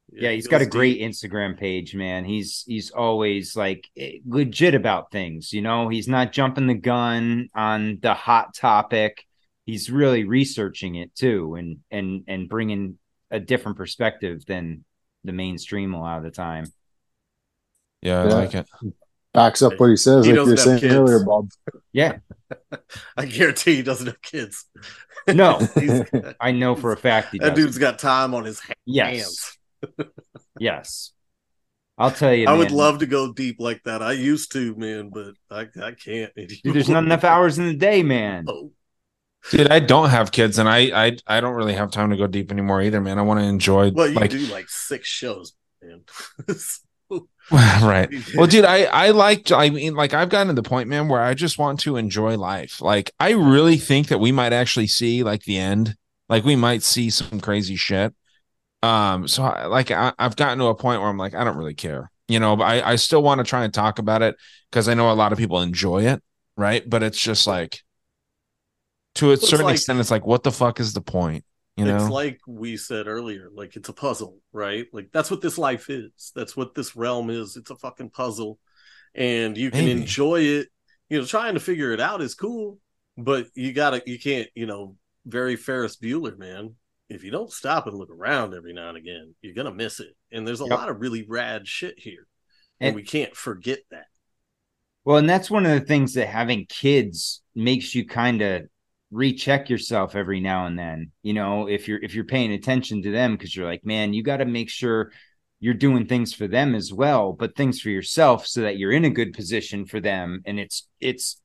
Yeah, 0.09 0.31
he's 0.31 0.47
got 0.47 0.61
a 0.61 0.65
goes 0.65 0.71
great. 0.71 1.01
Instagram 1.01 1.59
page, 1.59 1.93
man. 1.93 2.23
He's 2.23 2.63
he's 2.65 2.91
always 2.91 3.55
like 3.57 3.89
legit 4.25 4.73
about 4.73 5.11
things, 5.11 5.51
you 5.51 5.61
know. 5.61 5.89
He's 5.89 6.07
not 6.07 6.31
jumping 6.31 6.67
the 6.67 6.75
gun 6.75 7.49
on 7.53 7.99
the 8.01 8.13
hot 8.13 8.53
topic. 8.53 9.25
He's 9.65 9.91
really 9.91 10.23
researching 10.23 10.95
it 10.95 11.13
too, 11.13 11.55
and 11.55 11.79
and 11.91 12.23
and 12.27 12.47
bringing 12.47 12.97
a 13.31 13.39
different 13.41 13.77
perspective 13.77 14.45
than 14.45 14.85
the 15.25 15.33
mainstream 15.33 15.93
a 15.93 15.99
lot 15.99 16.19
of 16.19 16.23
the 16.23 16.31
time. 16.31 16.65
Yeah, 18.01 18.23
I 18.23 18.27
Yeah. 18.27 18.33
like 18.33 18.55
it. 18.55 18.69
Backs 19.37 19.61
up 19.61 19.79
what 19.79 19.89
he 19.89 19.95
says, 19.95 20.25
He 20.25 20.31
like 20.33 20.39
you 20.41 20.45
were 20.49 20.55
doesn't 20.55 20.71
have 20.71 20.79
saying 20.79 20.91
kids. 20.91 20.93
earlier, 20.95 21.23
Bob. 21.23 21.49
Yeah, 21.93 22.17
I 23.17 23.25
guarantee 23.25 23.75
he 23.75 23.81
doesn't 23.83 24.07
have 24.07 24.21
kids. 24.21 24.65
no, 25.27 25.59
He's- 25.75 26.09
I 26.41 26.51
know 26.51 26.75
for 26.75 26.91
a 26.91 26.97
fact 26.97 27.29
he 27.33 27.39
that 27.39 27.49
does. 27.49 27.55
dude's 27.65 27.77
got 27.77 27.99
time 27.99 28.33
on 28.33 28.45
his 28.45 28.59
ha- 28.59 28.73
Yes. 28.85 29.57
hands. 29.83 30.03
Yes, 30.59 31.11
I'll 31.97 32.11
tell 32.11 32.33
you. 32.33 32.47
I 32.47 32.53
would 32.53 32.71
love 32.71 32.99
to 32.99 33.05
go 33.05 33.31
deep 33.31 33.57
like 33.59 33.83
that. 33.83 34.01
I 34.01 34.13
used 34.13 34.51
to, 34.53 34.75
man, 34.75 35.09
but 35.13 35.33
I, 35.51 35.67
I 35.83 35.91
can't. 35.91 36.33
Dude, 36.35 36.73
there's 36.73 36.89
not 36.89 37.03
enough 37.03 37.23
hours 37.23 37.59
in 37.59 37.67
the 37.67 37.75
day, 37.75 38.01
man. 38.03 38.45
Oh, 38.47 38.71
Dude, 39.51 39.69
I 39.69 39.79
don't 39.79 40.09
have 40.09 40.31
kids 40.31 40.57
and 40.57 40.67
I 40.67 41.05
I 41.07 41.17
I 41.27 41.39
don't 41.41 41.53
really 41.53 41.73
have 41.75 41.91
time 41.91 42.09
to 42.09 42.17
go 42.17 42.25
deep 42.27 42.51
anymore 42.51 42.81
either, 42.81 42.99
man. 42.99 43.19
I 43.19 43.21
want 43.21 43.39
to 43.39 43.45
enjoy 43.45 43.91
well, 43.91 44.07
you 44.07 44.15
like 44.15 44.31
do 44.31 44.39
like 44.47 44.67
six 44.67 45.07
shows, 45.07 45.53
man. 45.81 46.01
right. 47.51 48.09
Well, 48.35 48.47
dude, 48.47 48.65
I 48.65 48.83
I 48.85 49.09
like 49.11 49.51
I 49.51 49.69
mean 49.69 49.95
like 49.95 50.13
I've 50.13 50.29
gotten 50.29 50.47
to 50.47 50.53
the 50.61 50.67
point, 50.67 50.89
man, 50.89 51.07
where 51.07 51.21
I 51.21 51.33
just 51.33 51.57
want 51.57 51.79
to 51.81 51.95
enjoy 51.95 52.37
life. 52.37 52.81
Like 52.81 53.11
I 53.19 53.31
really 53.31 53.77
think 53.77 54.07
that 54.09 54.19
we 54.19 54.31
might 54.31 54.53
actually 54.53 54.87
see 54.87 55.23
like 55.23 55.43
the 55.43 55.57
end. 55.57 55.95
Like 56.29 56.43
we 56.43 56.55
might 56.55 56.83
see 56.83 57.09
some 57.09 57.39
crazy 57.39 57.75
shit. 57.77 58.13
Um, 58.83 59.27
so 59.27 59.43
I, 59.43 59.65
like 59.65 59.91
I, 59.91 60.13
I've 60.19 60.35
gotten 60.35 60.59
to 60.59 60.65
a 60.65 60.75
point 60.75 61.01
where 61.01 61.09
I'm 61.09 61.17
like, 61.17 61.33
I 61.33 61.43
don't 61.43 61.57
really 61.57 61.73
care, 61.73 62.11
you 62.27 62.39
know, 62.39 62.55
but 62.55 62.65
I, 62.65 62.91
I 62.91 62.95
still 62.97 63.23
want 63.23 63.39
to 63.39 63.43
try 63.45 63.63
and 63.63 63.73
talk 63.73 63.97
about 63.97 64.21
it 64.21 64.35
because 64.69 64.87
I 64.87 64.93
know 64.93 65.11
a 65.11 65.13
lot 65.13 65.31
of 65.31 65.37
people 65.37 65.61
enjoy 65.61 66.05
it, 66.05 66.21
right? 66.57 66.87
But 66.87 67.01
it's 67.01 67.19
just 67.19 67.47
like 67.47 67.81
to 69.15 69.29
a 69.31 69.33
It's 69.33 69.49
certain 69.49 69.65
like- 69.65 69.75
extent, 69.75 69.99
it's 69.99 70.11
like, 70.11 70.25
what 70.27 70.43
the 70.43 70.51
fuck 70.51 70.79
is 70.79 70.93
the 70.93 71.01
point? 71.01 71.43
You 71.77 71.85
know? 71.85 71.95
it's 71.97 72.09
like 72.09 72.39
we 72.47 72.75
said 72.77 73.07
earlier, 73.07 73.49
like 73.53 73.75
it's 73.75 73.89
a 73.89 73.93
puzzle, 73.93 74.39
right? 74.51 74.85
Like 74.91 75.09
that's 75.13 75.29
what 75.29 75.41
this 75.41 75.57
life 75.57 75.89
is. 75.89 76.31
That's 76.35 76.57
what 76.57 76.73
this 76.73 76.95
realm 76.95 77.29
is. 77.29 77.55
It's 77.55 77.69
a 77.69 77.75
fucking 77.75 78.09
puzzle. 78.09 78.59
And 79.13 79.57
you 79.57 79.69
can 79.71 79.85
Maybe. 79.85 80.01
enjoy 80.01 80.41
it. 80.41 80.67
You 81.09 81.19
know, 81.19 81.25
trying 81.25 81.53
to 81.53 81.59
figure 81.59 81.91
it 81.91 81.99
out 82.01 82.21
is 82.21 82.35
cool, 82.35 82.79
but 83.17 83.47
you 83.55 83.73
gotta 83.73 84.01
you 84.05 84.19
can't, 84.19 84.49
you 84.55 84.65
know, 84.65 84.95
very 85.25 85.55
Ferris 85.55 85.97
Bueller, 85.97 86.37
man. 86.37 86.75
If 87.09 87.23
you 87.23 87.31
don't 87.31 87.51
stop 87.51 87.87
and 87.87 87.95
look 87.97 88.09
around 88.09 88.53
every 88.53 88.73
now 88.73 88.89
and 88.89 88.97
again, 88.97 89.33
you're 89.41 89.53
gonna 89.53 89.73
miss 89.73 89.99
it. 89.99 90.15
And 90.31 90.47
there's 90.47 90.61
a 90.61 90.65
Yep. 90.65 90.77
lot 90.77 90.89
of 90.89 90.99
really 90.99 91.25
rad 91.27 91.67
shit 91.67 91.99
here. 91.99 92.27
And, 92.79 92.87
And- 92.89 92.95
we 92.95 93.03
can't 93.03 93.35
forget 93.35 93.79
that. 93.91 94.07
Well, 95.05 95.17
and 95.17 95.29
that's 95.29 95.49
one 95.49 95.65
of 95.65 95.79
the 95.79 95.85
things 95.85 96.15
that 96.15 96.27
having 96.27 96.65
kids 96.65 97.41
makes 97.55 97.95
you 97.95 98.05
kind 98.05 98.41
of 98.41 98.63
recheck 99.11 99.69
yourself 99.69 100.15
every 100.15 100.39
now 100.39 100.65
and 100.65 100.77
then. 100.77 101.11
You 101.23 101.33
know, 101.33 101.67
if 101.67 101.87
you're 101.87 102.03
if 102.03 102.13
you're 102.13 102.25
paying 102.25 102.51
attention 102.53 103.01
to 103.03 103.11
them 103.11 103.33
because 103.33 103.55
you're 103.55 103.65
like, 103.65 103.85
man, 103.85 104.13
you 104.13 104.23
got 104.23 104.37
to 104.37 104.45
make 104.45 104.69
sure 104.69 105.11
you're 105.59 105.73
doing 105.73 106.05
things 106.05 106.33
for 106.33 106.47
them 106.47 106.75
as 106.75 106.93
well, 106.93 107.33
but 107.33 107.55
things 107.55 107.79
for 107.81 107.89
yourself 107.89 108.45
so 108.45 108.61
that 108.61 108.77
you're 108.77 108.91
in 108.91 109.05
a 109.05 109.09
good 109.09 109.33
position 109.33 109.85
for 109.85 109.99
them 109.99 110.41
and 110.45 110.59
it's 110.59 110.87
it's 110.99 111.41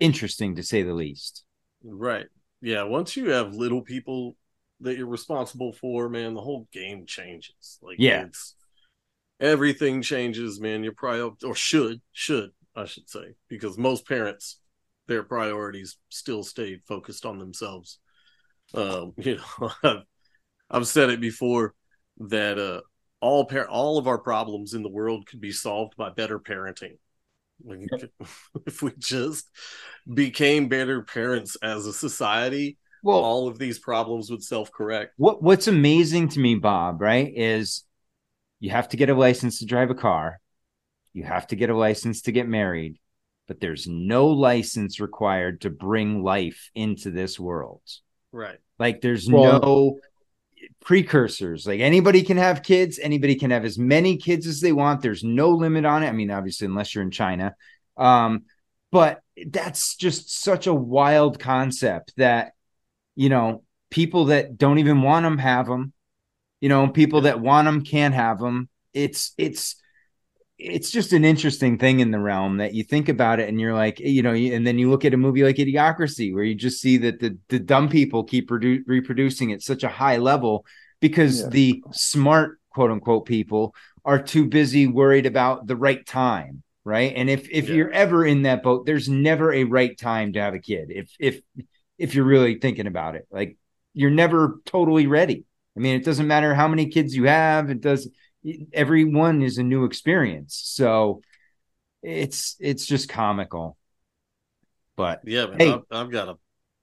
interesting 0.00 0.56
to 0.56 0.62
say 0.62 0.82
the 0.82 0.94
least. 0.94 1.44
Right. 1.82 2.26
Yeah. 2.60 2.84
Once 2.84 3.16
you 3.16 3.30
have 3.30 3.54
little 3.54 3.82
people 3.82 4.36
that 4.80 4.96
you're 4.96 5.06
responsible 5.06 5.72
for, 5.72 6.08
man, 6.08 6.34
the 6.34 6.40
whole 6.40 6.68
game 6.72 7.06
changes. 7.06 7.78
Like, 7.82 7.96
Yeah. 7.98 8.24
it's 8.26 8.54
everything 9.40 10.02
changes, 10.02 10.60
man. 10.60 10.84
Your 10.84 10.94
prior 10.94 11.30
or 11.44 11.54
should 11.54 12.00
should 12.12 12.50
I 12.76 12.84
should 12.86 13.08
say 13.08 13.34
because 13.48 13.78
most 13.78 14.06
parents 14.06 14.58
their 15.06 15.22
priorities 15.22 15.96
still 16.08 16.42
stay 16.42 16.80
focused 16.86 17.26
on 17.26 17.38
themselves. 17.38 17.98
Um, 18.74 19.12
you 19.18 19.36
know, 19.36 19.70
I've, 19.82 20.02
I've 20.70 20.86
said 20.86 21.10
it 21.10 21.20
before 21.20 21.74
that 22.18 22.58
uh 22.58 22.80
all 23.20 23.46
par- 23.46 23.68
all 23.68 23.98
of 23.98 24.06
our 24.06 24.18
problems 24.18 24.74
in 24.74 24.82
the 24.82 24.88
world 24.88 25.26
could 25.26 25.40
be 25.40 25.50
solved 25.50 25.96
by 25.96 26.10
better 26.10 26.38
parenting. 26.38 26.98
Like, 27.64 27.88
if 28.66 28.82
we 28.82 28.92
just 28.98 29.48
became 30.12 30.68
better 30.68 31.02
parents 31.02 31.56
as 31.62 31.86
a 31.86 31.92
society, 31.92 32.76
well, 33.02 33.18
all 33.18 33.48
of 33.48 33.58
these 33.58 33.78
problems 33.78 34.30
would 34.30 34.42
self-correct. 34.42 35.14
What 35.16 35.42
what's 35.42 35.68
amazing 35.68 36.28
to 36.30 36.40
me, 36.40 36.54
Bob, 36.54 37.00
right, 37.00 37.32
is 37.34 37.84
you 38.60 38.70
have 38.70 38.88
to 38.90 38.96
get 38.96 39.10
a 39.10 39.14
license 39.14 39.58
to 39.58 39.66
drive 39.66 39.90
a 39.90 39.94
car. 39.94 40.40
You 41.12 41.24
have 41.24 41.46
to 41.48 41.56
get 41.56 41.70
a 41.70 41.76
license 41.76 42.22
to 42.22 42.32
get 42.32 42.48
married, 42.48 42.98
but 43.46 43.60
there's 43.60 43.86
no 43.86 44.28
license 44.28 45.00
required 45.00 45.60
to 45.62 45.70
bring 45.70 46.22
life 46.22 46.70
into 46.74 47.10
this 47.10 47.38
world. 47.38 47.82
Right. 48.32 48.58
Like 48.78 49.00
there's 49.00 49.30
Well- 49.30 49.60
no 49.60 49.98
precursors. 50.80 51.66
Like 51.66 51.80
anybody 51.80 52.22
can 52.22 52.36
have 52.36 52.62
kids, 52.62 52.98
anybody 53.02 53.34
can 53.34 53.50
have 53.50 53.64
as 53.64 53.78
many 53.78 54.16
kids 54.16 54.46
as 54.46 54.60
they 54.60 54.72
want. 54.72 55.02
There's 55.02 55.24
no 55.24 55.50
limit 55.50 55.84
on 55.84 56.02
it. 56.02 56.08
I 56.08 56.12
mean, 56.12 56.30
obviously, 56.30 56.66
unless 56.66 56.94
you're 56.94 57.04
in 57.04 57.10
China. 57.10 57.54
Um, 57.96 58.44
but 58.90 59.20
that's 59.46 59.96
just 59.96 60.40
such 60.42 60.66
a 60.66 60.74
wild 60.74 61.38
concept 61.38 62.12
that 62.16 62.52
you 63.16 63.28
know 63.28 63.62
people 63.90 64.26
that 64.26 64.56
don't 64.56 64.78
even 64.78 65.02
want 65.02 65.24
them 65.24 65.38
have 65.38 65.66
them. 65.66 65.92
You 66.60 66.68
know, 66.68 66.88
people 66.88 67.22
that 67.22 67.40
want 67.40 67.66
them 67.66 67.84
can't 67.84 68.14
have 68.14 68.38
them. 68.38 68.68
It's 68.92 69.32
it's 69.36 69.76
it's 70.64 70.90
just 70.90 71.12
an 71.12 71.24
interesting 71.24 71.78
thing 71.78 72.00
in 72.00 72.10
the 72.10 72.18
realm 72.18 72.56
that 72.58 72.74
you 72.74 72.84
think 72.84 73.08
about 73.08 73.40
it 73.40 73.48
and 73.48 73.60
you're 73.60 73.74
like, 73.74 74.00
you 74.00 74.22
know, 74.22 74.32
and 74.32 74.66
then 74.66 74.78
you 74.78 74.90
look 74.90 75.04
at 75.04 75.14
a 75.14 75.16
movie 75.18 75.44
like 75.44 75.56
Idiocracy 75.56 76.32
where 76.34 76.44
you 76.44 76.54
just 76.54 76.80
see 76.80 76.96
that 76.98 77.20
the 77.20 77.36
the 77.48 77.58
dumb 77.58 77.88
people 77.88 78.24
keep 78.24 78.48
produ- 78.48 78.82
reproducing 78.86 79.52
at 79.52 79.62
such 79.62 79.84
a 79.84 79.88
high 79.88 80.16
level 80.16 80.64
because 81.00 81.42
Yeah. 81.42 81.48
the 81.50 81.82
smart 81.92 82.58
quote 82.70 82.90
unquote 82.90 83.26
people 83.26 83.74
are 84.04 84.22
too 84.22 84.46
busy 84.46 84.86
worried 84.86 85.26
about 85.26 85.66
the 85.66 85.76
right 85.76 86.04
time, 86.06 86.62
right? 86.84 87.12
And 87.14 87.28
if 87.30 87.48
if 87.50 87.68
you're 87.68 87.90
ever 87.90 88.24
in 88.24 88.42
that 88.42 88.62
boat, 88.62 88.86
there's 88.86 89.08
never 89.08 89.52
a 89.52 89.64
right 89.64 89.96
time 89.98 90.32
to 90.32 90.40
have 90.40 90.54
a 90.54 90.58
kid. 90.58 90.90
If 90.90 91.10
if 91.20 91.40
if 91.98 92.14
you're 92.14 92.24
really 92.24 92.58
thinking 92.58 92.86
about 92.86 93.16
it, 93.16 93.26
like 93.30 93.56
you're 93.92 94.10
never 94.10 94.60
totally 94.66 95.06
ready. 95.06 95.44
I 95.76 95.80
mean, 95.80 95.96
it 95.96 96.04
doesn't 96.04 96.26
matter 96.26 96.54
how 96.54 96.68
many 96.68 96.88
kids 96.88 97.14
you 97.14 97.24
have. 97.24 97.70
It 97.70 97.80
does. 97.80 98.08
Everyone 98.72 99.42
is 99.42 99.58
a 99.58 99.62
new 99.62 99.84
experience, 99.84 100.60
so 100.64 101.22
it's 102.02 102.56
it's 102.60 102.86
just 102.86 103.08
comical. 103.08 103.76
But 104.96 105.22
Yeah, 105.24 105.46
man, 105.46 105.58
hey, 105.58 105.72
I've, 105.72 105.82
I've 105.90 106.10
got 106.10 106.28
a 106.28 106.36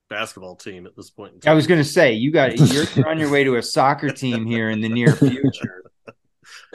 basketball 0.10 0.56
team 0.56 0.86
at 0.86 0.96
this 0.96 1.10
point 1.10 1.34
in 1.36 1.50
I 1.50 1.54
was 1.54 1.68
going 1.68 1.80
to 1.80 1.88
say 1.88 2.14
you 2.14 2.32
got 2.32 2.58
you're, 2.58 2.84
you're 2.96 3.08
on 3.08 3.20
your 3.20 3.32
way 3.32 3.44
to 3.44 3.56
a 3.56 3.64
soccer 3.64 4.10
team 4.10 4.46
here 4.46 4.70
in 4.70 4.82
the 4.82 4.90
near 4.90 5.16
future. 5.16 5.84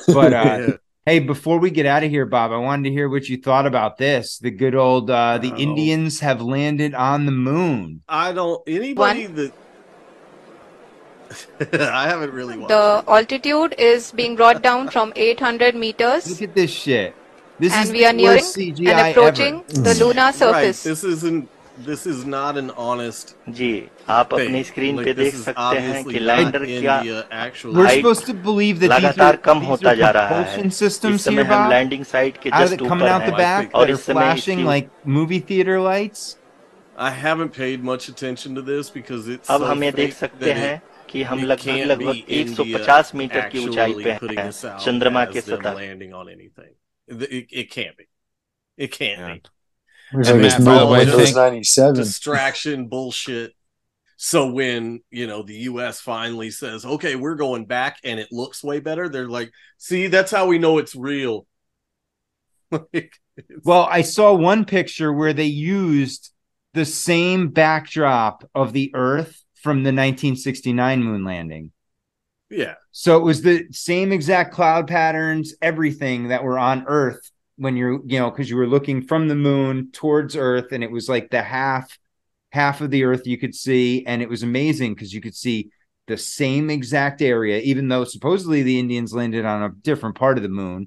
But 0.06 0.32
uh, 0.32 0.58
Yeah. 0.68 0.76
hey, 1.04 1.18
before 1.18 1.58
we 1.58 1.70
get 1.70 1.84
out 1.86 2.02
of 2.02 2.10
here, 2.10 2.24
Bob, 2.24 2.52
I 2.52 2.56
wanted 2.56 2.84
to 2.84 2.92
hear 2.92 3.08
what 3.08 3.28
you 3.28 3.36
thought 3.36 3.66
about 3.66 3.98
this. 3.98 4.38
The 4.38 4.50
good 4.50 4.74
old 4.74 5.10
uh, 5.10 5.38
the 5.38 5.52
Oh. 5.52 5.56
Indians 5.56 6.20
have 6.20 6.40
landed 6.40 6.94
on 6.94 7.26
the 7.26 7.32
moon. 7.32 8.02
I 8.08 8.32
don't 8.32 8.62
anybody 8.66 9.26
that 9.26 9.52
I 11.71 12.07
haven't 12.09 12.33
really 12.33 12.57
watched. 12.57 12.69
The 12.69 13.03
altitude 13.07 13.75
is 13.77 14.11
being 14.11 14.35
brought 14.35 14.61
down 14.61 14.89
from 14.89 15.13
800 15.15 15.75
meters, 15.75 16.29
Look 16.29 16.41
at 16.49 16.55
this 16.55 16.71
shit. 16.71 17.15
This 17.59 17.73
and 17.73 17.85
is 17.85 17.91
we 17.91 17.99
the 17.99 18.05
are 18.09 18.13
nearing 18.13 18.43
worst 18.43 18.55
CGI 18.57 18.91
and 18.91 19.07
approaching 19.07 19.63
ever. 19.69 19.81
the 19.87 19.93
lunar 20.03 20.21
Right, 20.21 20.35
surface. 20.35 20.83
this 20.83 21.03
isn't 21.03 21.47
this 21.85 22.05
is 22.05 22.25
not 22.31 22.57
an 22.61 22.69
honest 22.85 23.33
जी 23.59 23.69
आप 24.09 24.29
thing. 24.33 24.47
अपनी 24.47 24.63
screen 24.63 24.97
Like, 24.97 25.05
पे 25.05 25.13
this 25.15 25.23
देख 25.25 25.33
is 25.35 25.43
सकते 25.45 25.79
हैं 25.85 25.93
obviously 25.93 26.13
कि 26.13 26.19
not 26.19 26.27
lander 26.27 26.65
क्या 26.65 26.97
India 27.01 27.21
actually. 27.43 27.75
We're 27.77 27.85
height 27.89 28.01
supposed 28.01 28.25
to 28.31 28.33
believe 28.47 28.81
that 28.81 28.89
these 28.95 29.05
लगातार 29.05 29.33
are, 29.37 29.41
come 29.45 29.59
these 29.59 29.69
होता 29.69 29.89
are 29.91 29.95
जा 30.01 30.09
रहा 30.17 30.27
है 30.27 30.43
propulsion 30.43 30.73
systems 30.81 31.15
इस 31.15 31.23
समय 31.25 31.43
here, 31.43 31.51
हम 31.51 31.63
Bob? 31.63 31.69
लैंडिंग 31.71 32.03
साइट 32.11 32.37
के 32.43 32.49
Out 32.49 32.61
of 32.61 32.67
just 32.67 32.77
the, 32.81 32.89
coming 32.91 33.07
ऊपर 33.07 33.13
out 33.13 33.25
the 33.29 33.31
हैं 33.31 33.39
back 33.39 33.73
और 33.75 33.85
that 33.85 33.93
are 33.93 33.99
इस 33.99 34.05
समय 34.05 34.21
flashing 34.21 34.59
इसकी- 34.59 34.69
like 34.73 34.89
movie 35.17 35.39
theater 35.51 35.79
lights. 35.87 36.25
I 36.97 37.09
haven't 37.23 37.53
paid 37.57 37.83
much 37.91 38.09
attention 38.15 38.55
to 38.55 38.61
this 38.71 38.89
because 38.99 39.27
it's 39.35 39.49
अब 39.49 39.61
so 39.61 39.67
हम 39.71 39.83
ये 39.83 39.91
देख 39.91 40.09
fake 40.09 40.19
सकते 40.19 40.45
that 40.45 40.57
हैं 40.57 40.75
it, 40.77 40.94
कि 41.15 41.23
हम 41.23 41.39
it 41.39 41.45
लगभग 41.45 41.65
can't 41.65 41.87
लगभग 41.87 42.13
be 42.13 42.41
India 42.41 42.79
150 42.79 43.15
मीटर 43.15 43.49
की 43.49 43.59
ऊंचाई 43.59 43.93
actually 43.93 44.03
पे 44.03 44.17
putting 44.19 44.37
हैं 44.39 44.47
this 44.47 44.63
out 44.65 44.79
चंद्रमा 44.79 45.25
के 45.25 45.39
as 45.39 45.45
them 45.45 45.61
सतह 45.61 45.73
landing 45.75 46.13
on 46.13 46.29
anything. 46.29 46.73
It, 47.07 47.23
it, 47.39 47.47
it 47.63 47.71
can't 47.71 47.97
be. 47.97 48.07
It 48.77 48.91
can't 48.91 49.25
be. 49.27 49.49
Looks 50.13 50.29
And 50.29 50.37
like 50.37 50.45
it's 50.45 50.53
that's 50.55 50.65
moved 50.65 50.81
all 50.81 50.89
like 50.91 51.07
just 51.07 51.17
those 51.17 51.35
97. 51.35 51.95
distraction 51.95 52.87
bullshit. 52.87 53.53
So 54.17 54.51
when 54.51 55.01
you 55.09 55.27
know 55.27 55.41
the 55.41 55.55
U.S. 55.69 55.99
finally 55.99 56.51
says, 56.51 56.85
"Okay, 56.85 57.15
we're 57.15 57.35
going 57.35 57.65
back," 57.65 57.97
and 58.03 58.19
it 58.19 58.31
looks 58.31 58.63
way 58.63 58.79
better, 58.79 59.09
they're 59.09 59.27
like, 59.27 59.51
"See, 59.77 60.07
that's 60.07 60.31
how 60.31 60.45
we 60.47 60.59
know 60.59 60.77
it's 60.77 60.95
real." 60.95 61.47
like, 62.71 63.13
Well, 63.63 63.87
I 63.89 64.01
saw 64.01 64.33
one 64.33 64.65
picture 64.65 65.11
where 65.11 65.33
they 65.33 65.45
used 65.45 66.31
the 66.73 66.85
same 66.85 67.49
backdrop 67.49 68.49
of 68.53 68.73
the 68.73 68.91
Earth 68.93 69.43
from 69.66 69.82
the 69.82 69.92
1969 69.92 71.02
moon 71.02 71.24
landing. 71.24 71.72
yeah, 72.48 72.74
So 72.92 73.16
it 73.16 73.24
was 73.24 73.42
the 73.42 73.66
same 73.72 74.12
exact 74.12 74.54
cloud 74.54 74.86
patterns, 74.86 75.54
everything 75.60 76.28
that 76.28 76.44
were 76.44 76.56
on 76.56 76.84
Earth 76.86 77.32
when 77.56 77.76
you're, 77.76 78.00
you 78.06 78.20
know, 78.20 78.30
because 78.30 78.48
you 78.48 78.56
were 78.56 78.68
looking 78.68 79.02
from 79.02 79.26
the 79.26 79.34
moon 79.34 79.90
towards 79.90 80.36
Earth, 80.36 80.70
and 80.70 80.84
it 80.84 80.90
was 80.90 81.08
like 81.08 81.30
the 81.30 81.42
half 81.42 81.98
half 82.52 82.80
of 82.80 82.92
the 82.92 83.02
Earth 83.02 83.26
you 83.26 83.38
could 83.38 83.56
see, 83.56 84.06
and 84.06 84.22
it 84.22 84.28
was 84.28 84.44
amazing 84.44 84.94
because 84.94 85.12
you 85.12 85.20
could 85.20 85.34
see 85.34 85.70
the 86.06 86.16
same 86.16 86.70
exact 86.70 87.20
area, 87.20 87.58
even 87.58 87.88
though 87.88 88.04
supposedly 88.04 88.62
the 88.62 88.78
Indians 88.78 89.12
landed 89.12 89.44
on 89.44 89.64
a 89.64 89.74
different 89.82 90.14
part 90.14 90.36
of 90.36 90.44
the 90.44 90.48
moon. 90.48 90.86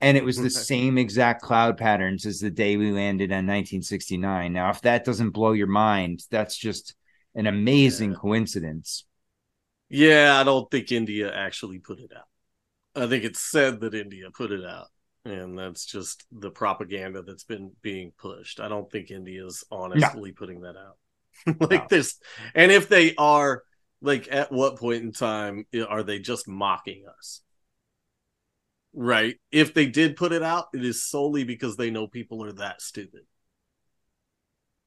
And 0.00 0.16
it 0.16 0.24
was 0.24 0.40
the 0.40 0.50
same 0.50 0.96
exact 0.96 1.42
cloud 1.42 1.76
patterns 1.76 2.24
as 2.24 2.40
the 2.40 2.50
day 2.50 2.78
we 2.78 2.92
landed 2.92 3.30
on 3.30 3.46
1969. 3.46 4.54
Now, 4.54 4.70
if 4.70 4.80
that 4.82 5.04
doesn't 5.04 5.30
blow 5.30 5.52
your 5.52 5.66
mind, 5.66 6.22
that's 6.30 6.56
just 6.56 6.94
an 7.36 7.46
amazing 7.46 8.14
coincidence. 8.14 9.04
yeah. 9.88 10.40
I 10.40 10.42
don't 10.42 10.68
think 10.68 10.90
India 10.90 11.32
actually 11.32 11.78
put 11.78 12.00
it 12.00 12.10
out. 12.16 12.26
I 13.00 13.06
think 13.06 13.24
it's 13.24 13.40
said 13.40 13.80
that 13.80 13.94
India 13.94 14.30
put 14.34 14.50
it 14.50 14.64
out, 14.64 14.86
and 15.24 15.56
that's 15.58 15.84
just 15.84 16.24
the 16.32 16.50
propaganda 16.50 17.22
that's 17.22 17.44
been 17.44 17.72
being 17.82 18.12
pushed. 18.18 18.58
I 18.58 18.68
don't 18.68 18.90
think 18.90 19.10
India's 19.10 19.62
honestly 19.70 20.32
putting 20.32 20.62
that 20.62 20.76
out. 20.76 20.96
like 21.70 21.88
this, 21.90 22.18
and 22.54 22.72
if 22.72 22.88
they 22.88 23.14
are, 23.16 23.62
like, 24.00 24.28
at 24.32 24.50
what 24.50 24.78
point 24.78 25.02
in 25.02 25.12
time 25.12 25.66
are 25.88 26.02
they 26.02 26.18
just 26.18 26.48
mocking 26.48 27.04
us? 27.18 27.42
Right. 28.94 29.36
If 29.52 29.74
they 29.74 29.84
did 29.84 30.16
put 30.16 30.32
it 30.32 30.42
out, 30.42 30.68
it 30.72 30.82
is 30.82 31.04
solely 31.04 31.44
because 31.44 31.76
they 31.76 31.90
know 31.90 32.06
people 32.06 32.42
are 32.42 32.52
that 32.52 32.80
stupid. 32.80 33.26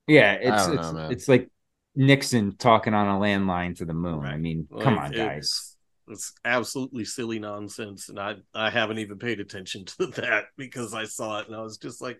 Yeah, 0.07 0.33
it's 0.33 0.65
don't 0.65 0.95
know, 0.95 1.05
it's, 1.05 1.13
it's 1.13 1.27
like 1.27 1.51
Nixon 1.99 2.55
talking 2.55 2.93
on 2.93 3.07
a 3.07 3.19
landline 3.19 3.75
to 3.77 3.85
the 3.85 3.93
moon. 3.93 4.25
I 4.25 4.37
mean, 4.37 4.67
come 4.81 4.95
Like, 4.95 5.05
on, 5.07 5.11
guys. 5.11 5.37
It's, 5.37 5.75
it's 6.07 6.33
absolutely 6.45 7.03
silly 7.05 7.39
nonsense, 7.39 8.07
and 8.09 8.17
I 8.19 8.35
I 8.55 8.69
haven't 8.69 8.99
even 8.99 9.17
paid 9.19 9.39
attention 9.41 9.85
to 9.99 10.07
that 10.07 10.45
because 10.57 10.93
I 10.93 11.03
saw 11.05 11.39
it 11.39 11.47
and 11.47 11.55
I 11.55 11.61
was 11.61 11.77
just 11.77 12.01
like, 12.01 12.19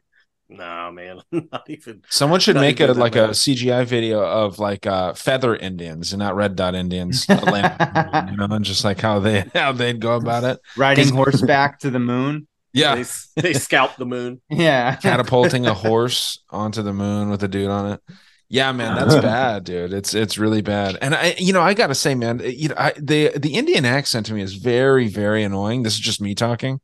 nah, 0.49 0.91
man, 0.91 1.21
not 1.31 1.63
even. 1.69 2.01
Someone 2.09 2.41
should 2.41 2.57
make 2.57 2.81
a 2.81 2.83
even 2.83 2.95
that 2.95 2.99
like 3.01 3.15
a. 3.15 3.29
CGI 3.29 3.85
video 3.85 4.21
of 4.21 4.59
like 4.59 4.85
uh 4.85 5.13
feather 5.13 5.55
Indians 5.55 6.11
and 6.11 6.19
not 6.19 6.35
red 6.35 6.57
dot 6.57 6.75
Indians, 6.75 7.25
you 7.29 7.35
know, 7.37 8.47
and 8.51 8.65
just 8.65 8.83
like 8.83 8.99
how 8.99 9.19
they 9.19 9.45
how 9.53 9.71
they'd 9.71 10.01
go 10.01 10.15
about 10.17 10.43
it. 10.43 10.59
riding 10.75 11.09
horseback 11.13 11.79
to 11.79 11.89
the 11.89 11.99
moon. 11.99 12.47
Yeah. 12.73 12.95
They, 12.95 13.41
they 13.41 13.53
scalp 13.53 13.95
the 13.95 14.05
moon. 14.05 14.41
Yeah. 14.49 14.95
catapulting 14.97 15.65
a 15.65 15.73
horse 15.73 16.43
onto 16.51 16.83
the 16.83 16.93
moon 16.93 17.29
with 17.31 17.41
a 17.43 17.47
dude 17.47 17.69
on 17.69 17.93
it. 17.93 18.01
Yeah, 18.49 18.71
man, 18.71 18.95
that's 18.95 19.15
bad, 19.21 19.63
dude. 19.63 19.93
It's 19.93 20.13
it's 20.15 20.37
really 20.37 20.61
bad. 20.61 20.97
And 21.01 21.13
I, 21.13 21.35
you 21.37 21.53
know, 21.53 21.61
I 21.61 21.75
gotta 21.75 21.95
say, 21.95 22.15
man, 22.15 22.41
eh, 22.41 22.47
you 22.47 22.69
know, 22.69 22.75
I, 22.77 22.93
the 22.97 23.31
the 23.37 23.53
Indian 23.53 23.85
accent 23.85 24.25
to 24.27 24.33
me 24.33 24.41
is 24.41 24.55
very, 24.55 25.07
very 25.07 25.43
annoying. 25.43 25.83
This 25.83 25.93
is 25.93 25.99
just 25.99 26.19
me 26.19 26.33
talking. 26.33 26.81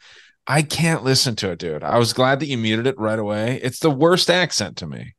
I 0.47 0.61
can't 0.61 1.03
listen 1.03 1.35
to 1.37 1.51
it, 1.51 1.59
dude. 1.59 1.83
I 1.83 1.97
was 1.97 2.13
glad 2.13 2.39
that 2.39 2.45
you 2.45 2.57
muted 2.57 2.85
it 2.85 2.99
right 2.99 3.17
away. 3.17 3.59
It's 3.63 3.79
the 3.79 3.89
worst 3.89 4.29
accent 4.29 4.77
to 4.77 4.87
me. 4.87 5.15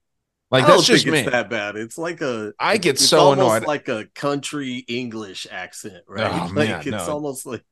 Like 0.52 0.64
I 0.64 0.68
that's 0.68 0.86
just 0.86 1.05
me. 1.05 1.23
that 1.23 1.51
bad. 1.51 1.74
It's 1.74 1.98
like 1.98 2.20
a. 2.20 2.52
I 2.60 2.77
get 2.77 2.94
it's 2.94 3.09
so 3.09 3.18
almost 3.18 3.40
annoyed. 3.40 3.66
Like 3.66 3.89
a 3.89 4.06
country 4.14 4.85
English 4.86 5.48
accent, 5.51 6.05
oh, 6.09 6.12
right? 6.12 6.32
Oh, 6.32 6.44
like 6.55 6.68
man, 6.68 6.81
it's 6.81 6.90
no. 6.90 7.09
almost 7.09 7.44
like 7.47 7.64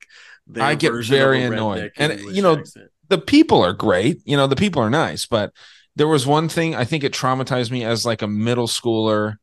I 0.56 0.74
get 0.74 0.92
very 1.04 1.44
annoyed. 1.44 1.92
And 1.96 2.12
English 2.12 2.34
you 2.34 2.42
know, 2.42 2.58
accent. 2.58 2.90
the 3.08 3.18
people 3.18 3.62
are 3.62 3.72
great. 3.72 4.20
You 4.24 4.36
know, 4.36 4.48
the 4.48 4.56
people 4.56 4.82
are 4.82 4.90
nice, 4.90 5.26
but 5.26 5.52
there 5.96 6.08
was 6.08 6.26
one 6.26 6.48
thing 6.48 6.74
I 6.74 6.84
think 6.84 7.04
it 7.04 7.12
traumatized 7.12 7.70
me 7.70 7.84
as 7.84 8.04
like 8.04 8.22
a 8.22 8.26
middle 8.26 8.66
schooler 8.66 9.36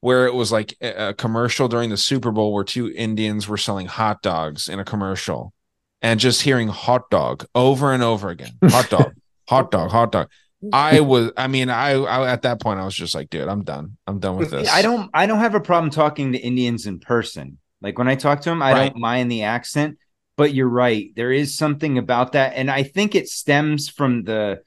where 0.00 0.26
it 0.26 0.34
was 0.34 0.50
like 0.50 0.74
a, 0.80 1.12
commercial 1.14 1.68
during 1.68 1.90
the 1.90 1.96
Super 1.96 2.30
Bowl 2.30 2.52
where 2.54 2.64
two 2.64 2.90
Indians 2.94 3.46
were 3.48 3.58
selling 3.58 3.86
hot 3.86 4.22
dogs 4.22 4.68
in 4.68 4.78
a 4.78 4.84
commercial 4.84 5.52
and 6.00 6.18
just 6.18 6.42
hearing 6.42 6.68
hot 6.68 7.10
dog 7.10 7.44
over 7.54 7.92
and 7.92 8.02
over 8.02 8.30
again. 8.30 8.52
Hot 8.70 8.88
dog, 8.88 9.14
hot 9.48 9.70
dog, 9.70 9.90
hot 9.90 10.12
dog. 10.12 10.28
I 10.72 11.00
was 11.00 11.32
I 11.36 11.46
mean, 11.46 11.68
I, 11.68 11.90
I 11.92 12.30
at 12.30 12.42
that 12.42 12.60
point 12.60 12.80
I 12.80 12.84
was 12.84 12.94
just 12.94 13.14
like, 13.14 13.28
dude, 13.30 13.48
I'm 13.48 13.64
done. 13.64 13.96
I'm 14.06 14.18
done 14.18 14.36
with 14.36 14.50
this. 14.50 14.70
I 14.72 14.82
don't 14.82 15.10
I 15.12 15.26
don't 15.26 15.38
have 15.38 15.54
a 15.54 15.60
problem 15.60 15.90
talking 15.90 16.32
to 16.32 16.38
Indians 16.38 16.86
in 16.86 17.00
person. 17.00 17.58
Like 17.82 17.98
when 17.98 18.08
I 18.08 18.14
talk 18.14 18.40
to 18.42 18.50
them, 18.50 18.62
I 18.62 18.72
Right. 18.72 18.90
don't 18.90 19.00
mind 19.00 19.30
the 19.30 19.42
accent, 19.42 19.98
but 20.36 20.54
you're 20.54 20.68
right. 20.68 21.10
There 21.16 21.32
is 21.32 21.56
something 21.56 21.98
about 21.98 22.32
that 22.32 22.54
and 22.56 22.70
I 22.70 22.82
think 22.82 23.14
it 23.14 23.28
stems 23.28 23.88
from 23.88 24.24
the 24.24 24.62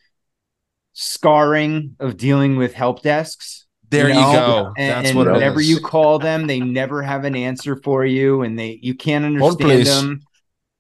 scarring 0.94 1.96
of 2.00 2.18
dealing 2.18 2.56
with 2.56 2.74
help 2.74 3.02
desks. 3.02 3.66
There 3.90 4.08
you 4.10 4.16
go. 4.16 4.74
And, 4.76 4.92
That's 4.92 5.10
and 5.10 5.18
what 5.18 5.60
is. 5.60 5.70
you 5.70 5.80
call 5.80 6.18
them, 6.18 6.48
they 6.48 6.60
never 6.60 7.04
have 7.04 7.26
an 7.26 7.36
answer 7.36 7.76
for 7.76 8.04
you 8.06 8.42
and 8.42 8.58
they 8.58 8.80
you 8.82 8.96
can't 8.96 9.24
understand 9.24 9.86
them. 9.86 10.22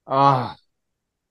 Ah, 0.07 0.55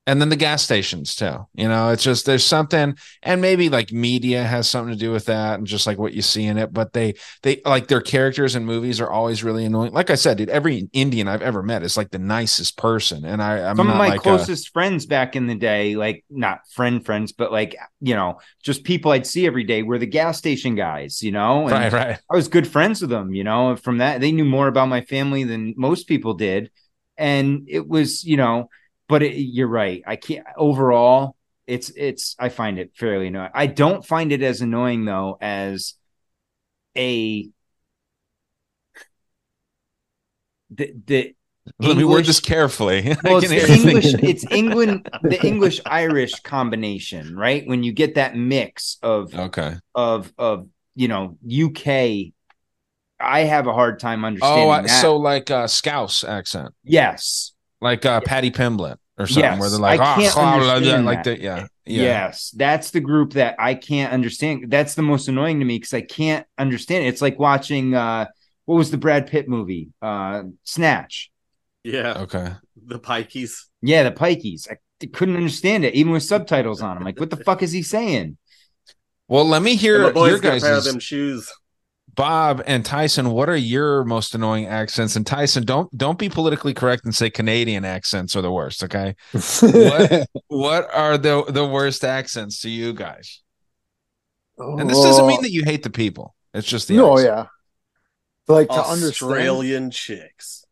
and 0.07 0.21
then 0.21 0.29
the 0.29 0.37
gas 0.37 0.63
stations 0.63 1.15
too 1.15 1.47
you 1.55 1.69
know 1.69 1.91
it's 1.91 2.03
just 2.03 2.27
there's 2.27 2.45
something 2.45 2.97
and 3.23 3.41
maybe 3.41 3.69
like 3.69 3.93
media 3.93 4.43
has 4.43 4.69
something 4.69 4.93
to 4.93 4.99
do 4.99 5.13
with 5.13 5.27
that 5.27 5.59
and 5.59 5.67
just 5.67 5.87
like 5.87 5.99
what 5.99 6.13
you 6.13 6.23
see 6.23 6.45
in 6.45 6.59
it 6.59 6.73
but 6.73 6.93
they 6.93 7.15
they 7.43 7.61
like 7.65 7.87
their 7.87 8.01
characters 8.01 8.57
in 8.57 8.65
movies 8.65 9.01
are 9.01 9.11
always 9.11 9.45
really 9.45 9.65
annoying 9.65 9.93
like 9.93 10.11
i 10.11 10.15
said 10.17 10.37
dude 10.39 10.49
every 10.51 10.89
indian 10.93 11.29
i've 11.29 11.43
ever 11.43 11.63
met 11.63 11.83
is 11.83 11.97
like 11.97 12.11
the 12.11 12.19
nicest 12.19 12.77
person 12.77 13.25
and 13.25 13.41
i 13.41 13.59
i'm 13.59 13.77
some 13.77 13.89
of 13.89 13.97
my 13.97 14.09
like 14.09 14.21
a- 14.21 14.23
closest 14.23 14.73
friends 14.73 15.07
back 15.07 15.37
in 15.37 15.47
the 15.47 15.55
day, 15.55 15.97
like 15.97 16.25
not 16.31 16.61
friend 16.71 17.05
friends, 17.05 17.33
but 17.33 17.53
like 17.53 17.77
you 18.01 18.15
know, 18.15 18.39
just 18.63 18.85
people 18.85 19.13
I'd 19.13 19.27
see 19.27 19.47
every 19.47 19.65
day 19.65 19.83
were 19.83 19.99
the 19.99 20.07
gas 20.07 20.39
station 20.39 20.75
guys, 20.75 21.23
you 21.23 21.33
know. 21.33 21.69
And 21.69 21.73
Right, 21.75 21.93
right. 21.93 22.19
I 22.31 22.37
was 22.37 22.49
good 22.49 22.67
friends 22.67 23.01
with 23.01 23.11
them, 23.11 23.35
you 23.35 23.45
know. 23.45 23.77
From 23.77 23.99
that, 23.99 24.21
they 24.21 24.33
knew 24.33 24.45
more 24.45 24.69
about 24.69 24.89
my 24.89 25.03
family 25.03 25.45
than 25.45 25.75
most 25.77 26.07
people 26.07 26.35
did, 26.35 26.71
and 27.17 27.67
it 27.69 27.87
was, 27.89 28.25
you 28.25 28.37
know. 28.37 28.69
But 29.09 29.23
it, 29.23 29.35
you're 29.35 29.69
right. 29.69 30.03
I 30.07 30.17
can't 30.17 30.47
overall. 30.57 31.37
It's 31.67 31.91
it's. 31.91 32.35
I 32.39 32.49
find 32.49 32.79
it 32.79 32.93
fairly 32.95 33.29
annoying. 33.29 33.51
I 33.55 33.67
don't 33.67 34.05
find 34.05 34.33
it 34.33 34.43
as 34.43 34.61
annoying 34.61 35.05
though 35.05 35.39
as 35.41 35.95
a 36.97 37.49
the 40.71 40.93
the 41.07 41.35
let 41.79 41.97
me 41.97 42.05
word 42.05 42.27
this 42.27 42.41
carefully 42.41 43.17
well, 43.25 43.39
it's 43.39 43.47
can 43.47 43.57
hear 43.57 43.67
the 43.67 43.77
you 43.77 43.89
English. 43.89 44.15
It's 44.23 44.45
England. 44.51 45.09
The 45.23 45.45
English 45.47 45.81
Irish 45.87 46.33
combination, 46.41 47.37
right? 47.37 47.67
When 47.67 47.83
you 47.83 47.93
get 47.93 48.17
that 48.17 48.37
mix 48.37 48.99
of 49.03 49.35
okay 49.35 49.77
of 49.95 50.33
of 50.39 50.69
you 50.95 51.09
know 51.09 51.39
UK, 51.47 52.33
I 53.21 53.41
have 53.41 53.67
a 53.67 53.73
hard 53.73 54.01
time 54.01 54.25
understanding 54.25 54.65
oh 54.67 54.71
I, 54.71 54.87
so 54.87 55.17
like 55.17 55.51
uh 55.51 55.67
scouse 55.69 56.25
accent 56.25 56.75
yes, 56.85 57.53
like 57.83 58.07
uh 58.07 58.21
Paddy 58.21 58.51
Pimblett 58.51 58.97
or 59.19 59.27
something 59.27 59.43
yes, 59.43 59.61
where 59.61 59.69
they're 59.69 59.79
like 59.79 60.01
I 60.01 60.13
oh, 60.13 60.21
can't 60.21 60.35
blah, 60.35 60.43
blah, 60.43 60.61
blah, 60.61 60.73
understand 60.75 61.05
like 61.05 61.23
the 61.25 61.41
yeah 61.41 61.67
yeah 61.85 62.03
Yes, 62.03 62.51
that's 62.57 62.91
the 62.91 63.01
group 63.01 63.35
that 63.35 63.57
I 63.59 63.75
can't 63.75 64.13
understand. 64.13 64.71
That's 64.71 64.95
the 64.95 65.03
most 65.03 65.29
annoying 65.29 65.59
to 65.59 65.65
me 65.65 65.77
because 65.77 65.93
I 65.93 66.03
can't 66.03 66.47
understand 66.57 67.05
it. 67.05 67.09
It's 67.09 67.23
like 67.23 67.39
watching 67.39 67.95
uh 67.95 68.27
what 68.65 68.77
was 68.77 68.91
the 68.91 68.99
Brad 68.99 69.27
Pitt 69.27 69.49
movie? 69.49 69.91
Uh 70.01 70.45
Snatch. 70.65 71.31
Yeah. 71.85 72.15
Okay. 72.23 72.53
The 72.87 72.99
pikeys. 72.99 73.67
Yeah, 73.83 74.05
the 74.05 74.13
Pikeys. 74.13 74.69
I 74.71 74.77
couldn't 75.07 75.37
understand 75.37 75.85
it, 75.85 75.95
even 75.95 76.13
with 76.13 76.23
subtitles 76.23 76.81
on. 76.81 76.97
I'm 76.97 77.03
like, 77.03 77.19
what 77.19 77.31
the 77.31 77.37
fuck 77.45 77.63
is 77.63 77.73
he 77.73 77.83
saying? 77.83 78.39
well 79.29 79.45
let 79.47 79.63
me 79.63 79.77
hear 79.77 80.13
boys 80.13 80.31
your 80.31 80.39
got 80.41 80.61
pair 80.61 80.75
of 80.75 80.85
guys 80.85 80.85
them 80.85 81.01
shoes. 81.01 81.51
Bob 82.15 82.63
and 82.67 82.85
Tyson, 82.85 83.31
what 83.31 83.49
are 83.49 83.57
your 83.57 84.05
most 84.05 84.35
annoying 84.35 84.67
accents? 84.67 85.17
And 85.17 85.27
Tyson, 85.27 85.65
don't 85.65 85.97
don't 85.97 86.19
be 86.19 86.29
politically 86.29 86.75
correct 86.75 87.05
and 87.05 87.15
say 87.15 87.31
Canadian 87.31 87.85
accents 87.85 88.37
are 88.37 88.43
the 88.43 88.53
worst. 88.53 88.85
Okay, 88.85 89.17
what 89.33 90.29
what 90.49 90.95
are 90.95 91.17
the 91.17 91.45
the 91.49 91.67
worst 91.67 92.05
accents 92.05 92.61
to 92.63 92.71
you 92.71 92.93
guys? 92.93 93.41
And 94.59 94.89
this 94.89 95.01
doesn't 95.01 95.27
mean 95.27 95.43
that 95.43 95.51
you 95.51 95.65
hate 95.65 95.83
the 95.83 95.91
people. 95.91 96.35
It's 96.55 96.69
just 96.69 96.89
the 96.89 96.97
no, 96.97 97.15
accent. 97.15 97.29
yeah. 97.29 97.47
Like 98.55 98.69
to 98.69 98.75
understand. 98.75 99.33
Australian 99.33 99.91
chicks. 99.91 100.65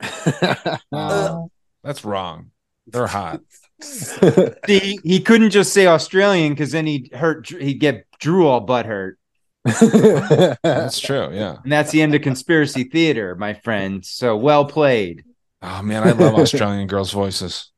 Uh, 0.90 1.42
that's 1.84 2.04
wrong. 2.04 2.50
They're 2.86 3.06
hot. 3.06 3.40
See, 3.80 4.98
he 5.04 5.20
couldn't 5.20 5.50
just 5.50 5.72
say 5.72 5.86
Australian 5.86 6.52
because 6.52 6.72
then 6.72 6.86
he'd 6.86 7.12
hurt. 7.12 7.48
He'd 7.48 7.74
get 7.74 8.06
Drew 8.18 8.46
all 8.46 8.60
butt 8.60 8.86
hurt, 8.86 9.18
That's 9.64 11.00
true. 11.00 11.30
Yeah. 11.32 11.56
and 11.62 11.72
that's 11.72 11.90
the 11.90 12.02
end 12.02 12.14
of 12.14 12.22
conspiracy 12.22 12.84
theater, 12.84 13.34
my 13.34 13.54
friend. 13.54 14.04
So 14.04 14.36
well 14.36 14.64
played. 14.64 15.24
Oh 15.62 15.82
man, 15.82 16.06
I 16.06 16.12
love 16.12 16.34
Australian 16.38 16.86
girls' 16.86 17.12
voices. 17.12 17.70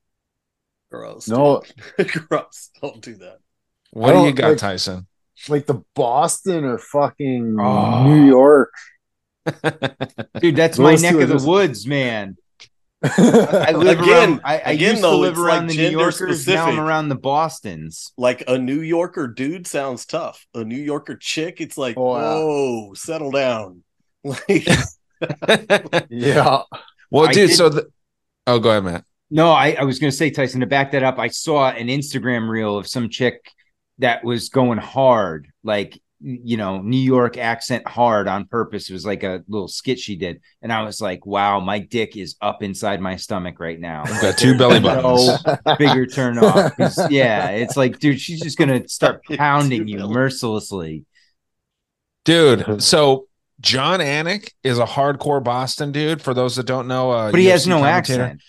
Girls. 0.92 1.28
No. 1.28 1.62
Gross. 2.28 2.70
Don't 2.82 3.00
do 3.00 3.14
that. 3.16 3.38
What 3.92 4.10
I 4.10 4.12
do 4.12 4.18
you 4.18 4.24
don't 4.26 4.34
got, 4.34 4.48
like- 4.50 4.58
Tyson? 4.58 5.06
like 5.48 5.66
the 5.66 5.82
Boston 5.94 6.64
or 6.64 6.76
fucking 6.78 7.56
Oh. 7.58 8.04
New 8.04 8.26
York. 8.26 8.72
Dude, 10.40 10.54
that's 10.56 10.78
my 10.78 10.94
neck 10.96 11.14
of 11.14 11.28
the 11.28 11.34
just- 11.34 11.46
woods, 11.46 11.86
man. 11.86 12.36
I 13.02 13.72
live 13.74 14.00
Again- 14.00 14.08
around. 14.30 14.40
I, 14.44 14.58
I 14.58 14.70
again, 14.72 14.90
used 14.92 15.04
though, 15.04 15.12
to 15.12 15.16
live 15.16 15.32
it's 15.32 15.40
around 15.40 15.58
like 15.58 15.68
the 15.68 15.76
New 15.76 15.82
gender 15.84 15.98
Yorkers. 16.00 16.20
Now 16.46 16.54
I'm 16.54 16.58
specific. 16.62 16.78
around 16.80 17.08
the 17.08 17.14
Boston's. 17.16 18.12
Like 18.18 18.44
a 18.46 18.58
New 18.58 18.80
Yorker 18.80 19.26
dude 19.28 19.66
sounds 19.66 20.04
tough. 20.06 20.46
A 20.54 20.64
New 20.64 20.76
Yorker 20.78 21.16
chick, 21.16 21.60
it's 21.60 21.78
like, 21.78 21.96
Oh, 21.96 22.16
yeah. 22.16 22.22
whoa, 22.44 22.94
settle 22.94 23.30
down. 23.30 23.82
Like, 24.24 24.68
Yeah. 26.08 26.62
Well, 27.10 27.28
I 27.28 27.32
dude. 27.32 27.48
did- 27.48 27.56
So 27.56 27.68
the 27.68 27.90
oh, 28.46 28.58
go 28.58 28.70
ahead, 28.70 28.84
Matt. 28.84 29.04
No, 29.30 29.50
I, 29.52 29.76
I 29.78 29.84
was 29.84 29.98
going 29.98 30.10
to 30.10 30.16
say, 30.16 30.30
Tyson, 30.30 30.60
to 30.60 30.66
back 30.66 30.90
that 30.92 31.02
up, 31.04 31.18
I 31.18 31.28
saw 31.28 31.70
an 31.70 31.86
Instagram 31.86 32.48
reel 32.48 32.76
of 32.76 32.88
some 32.88 33.08
chick 33.08 33.50
that 33.98 34.24
was 34.24 34.48
going 34.48 34.78
hard, 34.78 35.46
like, 35.62 36.00
you 36.20 36.56
know, 36.56 36.82
New 36.82 36.98
York 37.00 37.38
accent 37.38 37.88
hard 37.88 38.28
on 38.28 38.44
purpose. 38.46 38.90
It 38.90 38.92
was 38.92 39.06
like 39.06 39.22
a 39.22 39.42
little 39.48 39.68
skit 39.68 39.98
she 39.98 40.16
did. 40.16 40.40
And 40.60 40.72
I 40.72 40.82
was 40.82 41.00
like, 41.00 41.24
wow, 41.24 41.60
my 41.60 41.78
dick 41.78 42.16
is 42.16 42.36
up 42.42 42.62
inside 42.62 43.00
my 43.00 43.16
stomach 43.16 43.58
right 43.58 43.80
now. 43.80 44.02
I've 44.04 44.20
got 44.20 44.36
two 44.38 44.56
belly 44.58 44.80
buttons. 44.82 45.42
No 45.66 45.76
bigger 45.76 46.06
turn 46.06 46.38
off. 46.38 46.72
Yeah, 47.10 47.48
it's 47.50 47.76
like, 47.76 47.98
dude, 47.98 48.20
she's 48.20 48.40
just 48.40 48.58
going 48.58 48.82
to 48.82 48.88
start 48.88 49.22
pounding 49.36 49.88
you 49.88 49.98
mercilessly. 50.08 51.04
dude. 52.24 52.82
So 52.82 53.26
Jon 53.60 54.00
Anik 54.00 54.52
is 54.62 54.78
a 54.78 54.84
hardcore 54.86 55.42
Boston 55.42 55.92
dude. 55.92 56.22
For 56.22 56.34
those 56.34 56.56
that 56.56 56.66
don't 56.66 56.88
know, 56.88 57.10
uh, 57.10 57.30
But 57.30 57.40
he 57.40 57.46
has 57.46 57.66
no 57.66 57.84
accent. 57.84 58.40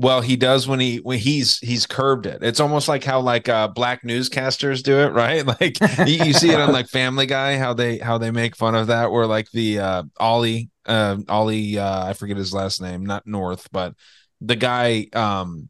Well, 0.00 0.20
he 0.20 0.36
does 0.36 0.68
when 0.68 0.78
he 0.78 0.98
when 0.98 1.18
he's 1.18 1.58
he's 1.58 1.84
curved 1.84 2.24
it. 2.26 2.38
It's 2.40 2.60
almost 2.60 2.86
like 2.86 3.02
how 3.02 3.18
like 3.18 3.48
uh 3.48 3.66
black 3.66 4.04
newscasters 4.04 4.80
do 4.80 5.00
it, 5.00 5.12
right? 5.12 5.44
Like 5.44 5.76
you, 6.06 6.24
you 6.24 6.32
see 6.32 6.50
it 6.50 6.60
on 6.60 6.72
like 6.72 6.88
Family 6.88 7.26
Guy 7.26 7.58
how 7.58 7.74
they 7.74 7.98
how 7.98 8.16
they 8.16 8.30
make 8.30 8.54
fun 8.54 8.76
of 8.76 8.86
that. 8.86 9.10
Where 9.10 9.26
like 9.26 9.50
the 9.50 9.80
uh 9.80 10.02
Ollie 10.20 10.70
uh 10.86 11.16
Ollie 11.28 11.78
uh 11.78 12.06
I 12.06 12.12
forget 12.12 12.36
his 12.36 12.54
last 12.54 12.80
name, 12.80 13.04
not 13.04 13.26
North, 13.26 13.68
but 13.72 13.94
the 14.40 14.54
guy 14.54 15.08
um 15.14 15.68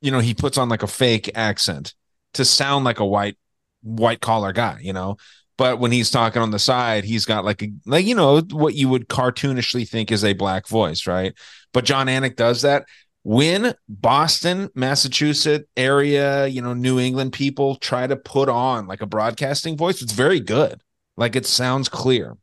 you 0.00 0.10
know, 0.10 0.18
he 0.18 0.34
puts 0.34 0.58
on 0.58 0.68
like 0.68 0.82
a 0.82 0.88
fake 0.88 1.30
accent 1.36 1.94
to 2.34 2.44
sound 2.44 2.84
like 2.84 2.98
a 2.98 3.06
white 3.06 3.36
white 3.82 4.20
collar 4.20 4.52
guy, 4.52 4.80
you 4.82 4.92
know. 4.92 5.16
But 5.56 5.78
when 5.78 5.92
he's 5.92 6.10
talking 6.10 6.42
on 6.42 6.50
the 6.50 6.58
side, 6.58 7.04
he's 7.04 7.24
got 7.24 7.44
like 7.44 7.62
a 7.62 7.70
like 7.86 8.04
you 8.04 8.16
know 8.16 8.40
what 8.50 8.74
you 8.74 8.88
would 8.88 9.08
cartoonishly 9.08 9.88
think 9.88 10.10
is 10.10 10.24
a 10.24 10.32
black 10.32 10.66
voice, 10.66 11.06
right? 11.06 11.34
But 11.72 11.84
Jon 11.84 12.08
Anik 12.08 12.34
does 12.34 12.62
that. 12.62 12.86
When 13.24 13.74
Boston, 13.88 14.70
Massachusetts 14.74 15.66
area, 15.76 16.46
you 16.46 16.60
know, 16.62 16.74
New 16.74 16.98
England 17.00 17.32
people 17.32 17.76
try 17.76 18.06
to 18.06 18.16
put 18.16 18.48
on 18.50 18.86
like 18.86 19.00
a 19.00 19.06
broadcasting 19.06 19.76
voice, 19.76 20.02
it's 20.02 20.12
very 20.12 20.40
good. 20.40 20.82
Like 21.16 21.34
it 21.34 21.46
sounds 21.46 21.88
clear. 21.88 22.36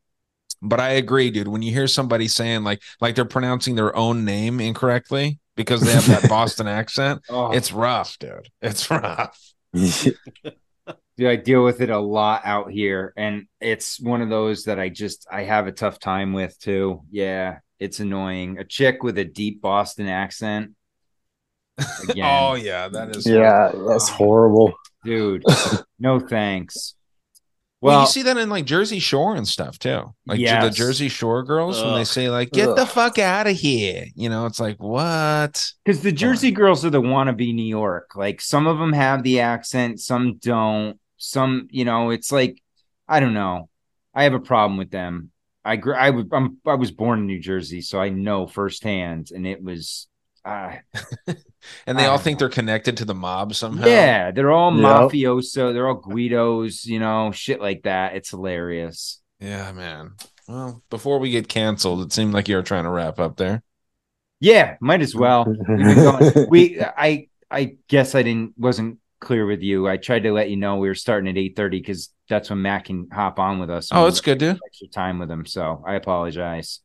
But 0.60 0.80
I 0.80 0.90
agree, 0.90 1.30
dude. 1.30 1.48
When 1.48 1.62
you 1.62 1.72
hear 1.72 1.86
somebody 1.86 2.26
saying 2.28 2.64
like 2.64 2.82
like 3.00 3.14
they're 3.14 3.24
pronouncing 3.24 3.74
their 3.76 3.94
own 3.96 4.24
name 4.24 4.60
incorrectly 4.60 5.38
because 5.56 5.80
they 5.82 5.92
have 5.92 6.06
that 6.08 6.28
Boston 6.28 6.66
accent, 6.66 7.22
Oh. 7.30 7.52
it's 7.52 7.72
rough, 7.72 8.18
dude. 8.18 8.48
It's 8.60 8.90
rough. 8.90 9.38
Dude, 11.18 11.28
I 11.28 11.36
deal 11.36 11.62
with 11.62 11.82
it 11.82 11.90
a 11.90 11.98
lot 11.98 12.40
out 12.44 12.70
here, 12.70 13.12
and 13.18 13.44
it's 13.60 14.00
one 14.00 14.22
of 14.22 14.30
those 14.30 14.64
that 14.64 14.80
I 14.80 14.88
just 14.88 15.26
I 15.30 15.42
have 15.42 15.66
a 15.66 15.72
tough 15.72 15.98
time 15.98 16.32
with 16.32 16.58
too. 16.58 17.02
Yeah, 17.10 17.58
it's 17.82 18.00
annoying. 18.00 18.58
A 18.58 18.64
chick 18.64 19.02
with 19.02 19.18
a 19.18 19.24
deep 19.24 19.60
Boston 19.60 20.06
accent. 20.08 20.72
Again, 22.08 22.24
Oh 22.24 22.54
yeah, 22.54 22.88
that 22.88 23.16
is 23.16 23.26
Yeah, 23.26 23.72
that's 23.88 24.08
horrible. 24.08 24.74
dude. 25.04 25.44
No 25.98 26.18
thanks. 26.18 26.94
Well, 27.80 27.94
Well, 27.94 28.00
you 28.02 28.06
see 28.06 28.22
that 28.22 28.36
in 28.36 28.48
like 28.48 28.64
Jersey 28.64 29.00
Shore 29.00 29.34
and 29.34 29.46
stuff 29.46 29.78
too. 29.78 30.14
Like 30.26 30.38
the 30.38 30.70
Jersey 30.70 31.08
Shore 31.08 31.42
girls 31.42 31.82
when 31.82 31.94
they 31.94 32.04
say 32.04 32.30
like 32.30 32.52
"Get 32.52 32.76
the 32.76 32.86
fuck 32.86 33.18
out 33.18 33.48
of 33.48 33.56
here," 33.56 34.06
you 34.14 34.28
know, 34.28 34.46
it's 34.46 34.60
like 34.60 34.76
what? 34.78 35.68
because 35.84 36.00
the 36.02 36.12
Jersey 36.12 36.52
girls 36.52 36.84
are 36.84 36.90
the 36.90 37.00
wannabe 37.02 37.52
New 37.52 37.64
York. 37.64 38.14
Like 38.14 38.40
some 38.40 38.68
of 38.68 38.78
them 38.78 38.92
have 38.92 39.24
the 39.24 39.40
accent, 39.40 39.98
some 40.00 40.38
don't. 40.38 40.98
Some, 41.16 41.68
you 41.70 41.84
know, 41.84 42.10
it's 42.10 42.30
like 42.30 42.62
I 43.08 43.18
don't 43.18 43.34
know. 43.34 43.68
I 44.14 44.24
have 44.24 44.34
a 44.34 44.40
problem 44.40 44.76
with 44.78 44.90
them. 44.90 45.31
I 45.64 45.76
grew. 45.76 45.94
I 45.94 46.10
was 46.10 46.26
I'm, 46.32 46.58
I 46.66 46.74
was 46.74 46.90
born 46.90 47.20
in 47.20 47.26
New 47.26 47.38
Jersey, 47.40 47.80
so 47.82 48.00
I 48.00 48.08
know 48.08 48.46
firsthand, 48.46 49.30
and 49.34 49.46
it 49.46 49.62
was. 49.62 50.08
Uh, 50.44 50.76
And 51.86 51.96
they 51.96 52.06
all 52.06 52.16
I- 52.18 52.20
think 52.20 52.40
they're 52.40 52.48
connected 52.48 52.96
to 52.96 53.04
the 53.04 53.14
mob 53.14 53.54
somehow. 53.54 53.86
Yeah, 53.86 54.32
they're 54.32 54.50
all 54.50 54.74
Yep. 54.74 54.84
mafioso. 54.84 55.72
They're 55.72 55.86
all 55.86 55.94
Guidos, 56.02 56.84
you 56.84 56.98
know, 56.98 57.30
shit 57.30 57.60
like 57.60 57.84
that. 57.84 58.16
It's 58.16 58.30
hilarious. 58.30 59.20
Yeah, 59.38 59.70
man. 59.70 60.14
Well, 60.48 60.82
before 60.90 61.20
we 61.20 61.30
get 61.30 61.46
canceled, 61.48 62.00
it 62.04 62.12
seemed 62.12 62.34
like 62.34 62.48
you 62.48 62.56
were 62.56 62.64
trying 62.64 62.82
to 62.84 62.90
wrap 62.90 63.20
up 63.20 63.36
there. 63.36 63.62
Yeah, 64.40 64.76
might 64.80 65.02
as 65.02 65.14
well. 65.14 65.44
We've 65.68 65.78
been 65.78 65.94
going- 65.94 66.46
we, 66.50 66.80
I, 66.82 67.28
I 67.48 67.76
guess 67.86 68.16
I 68.16 68.24
didn't 68.24 68.58
wasn't 68.58 68.98
clear 69.20 69.46
with 69.46 69.62
you. 69.62 69.86
I 69.88 69.98
tried 69.98 70.24
to 70.24 70.32
let 70.32 70.50
you 70.50 70.56
know 70.56 70.78
we 70.78 70.88
were 70.88 70.96
starting 70.96 71.30
at 71.30 71.38
eight 71.38 71.54
thirty 71.54 71.78
because 71.78 72.12
that's 72.32 72.48
when 72.48 72.62
Matt 72.62 72.86
can 72.86 73.08
hop 73.12 73.38
on 73.38 73.58
with 73.58 73.70
us. 73.70 73.90
Oh, 73.92 74.04
We 74.04 74.08
it's 74.08 74.20
good, 74.20 74.38
dude. 74.38 74.58
Extra 74.66 74.88
time 74.88 75.18
with 75.18 75.30
him, 75.30 75.44
so 75.44 75.84
I 75.86 75.94
apologize. 75.94 76.80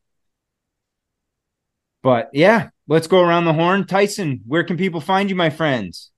But 2.02 2.28
yeah, 2.32 2.68
let's 2.86 3.06
go 3.06 3.20
around 3.20 3.46
the 3.46 3.54
horn. 3.54 3.86
Tyson, 3.86 4.42
where 4.46 4.62
can 4.62 4.76
people 4.76 5.00
find 5.00 5.30
you, 5.30 5.36
my 5.36 5.50
friends? 5.50 6.10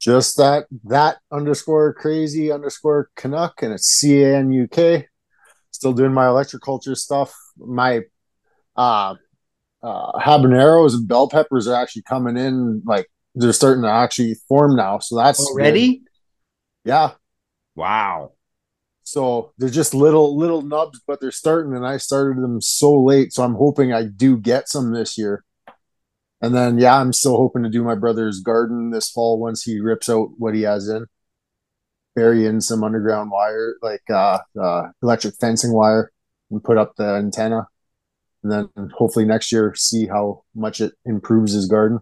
Just 0.00 0.36
that 0.36 0.66
that 0.84 1.18
underscore 1.32 1.94
crazy 1.94 2.52
underscore 2.52 3.10
Canuck, 3.16 3.62
and 3.62 3.72
it's 3.72 3.86
C 3.86 4.22
A 4.22 4.36
N 4.36 4.52
U 4.52 4.68
K. 4.68 5.08
Still 5.72 5.92
doing 5.92 6.12
my 6.12 6.28
electric 6.28 6.62
culture 6.62 6.94
stuff. 6.94 7.34
My 7.56 8.02
uh, 8.76 9.14
uh, 9.82 10.12
habaneros 10.20 10.94
and 10.94 11.08
bell 11.08 11.28
peppers 11.28 11.66
are 11.66 11.80
actually 11.80 12.02
coming 12.02 12.36
in. 12.36 12.82
Like 12.86 13.10
they're 13.34 13.52
starting 13.52 13.82
to 13.82 13.90
actually 13.90 14.36
form 14.48 14.76
now. 14.76 15.00
So 15.00 15.16
that's 15.16 15.40
good. 15.40 15.52
Already? 15.52 16.02
Yeah. 16.84 17.12
Wow. 17.74 18.33
So 19.04 19.52
they're 19.58 19.68
just 19.68 19.94
little 19.94 20.36
little 20.36 20.62
nubs, 20.62 21.00
but 21.06 21.20
they're 21.20 21.30
starting, 21.30 21.76
and 21.76 21.86
I 21.86 21.98
started 21.98 22.42
them 22.42 22.60
so 22.60 22.98
late. 23.00 23.32
So 23.32 23.42
I'm 23.44 23.54
hoping 23.54 23.92
I 23.92 24.04
do 24.04 24.38
get 24.38 24.68
some 24.68 24.92
this 24.92 25.16
year. 25.18 25.44
And 26.40 26.54
then 26.54 26.78
yeah, 26.78 26.98
I'm 26.98 27.12
still 27.12 27.36
hoping 27.36 27.62
to 27.62 27.70
do 27.70 27.84
my 27.84 27.94
brother's 27.94 28.40
garden 28.40 28.90
this 28.90 29.10
fall 29.10 29.38
once 29.38 29.62
he 29.62 29.78
rips 29.78 30.08
out 30.08 30.30
what 30.38 30.54
he 30.54 30.62
has 30.62 30.88
in. 30.88 31.06
Bury 32.16 32.46
in 32.46 32.60
some 32.60 32.82
underground 32.82 33.30
wire, 33.30 33.76
like 33.82 34.02
uh, 34.10 34.38
uh 34.60 34.88
electric 35.02 35.34
fencing 35.36 35.72
wire, 35.72 36.10
and 36.50 36.64
put 36.64 36.78
up 36.78 36.96
the 36.96 37.04
antenna. 37.04 37.68
And 38.42 38.52
then 38.52 38.68
hopefully 38.94 39.24
next 39.24 39.52
year 39.52 39.74
see 39.74 40.06
how 40.06 40.44
much 40.54 40.80
it 40.80 40.94
improves 41.04 41.52
his 41.52 41.66
garden. 41.66 42.00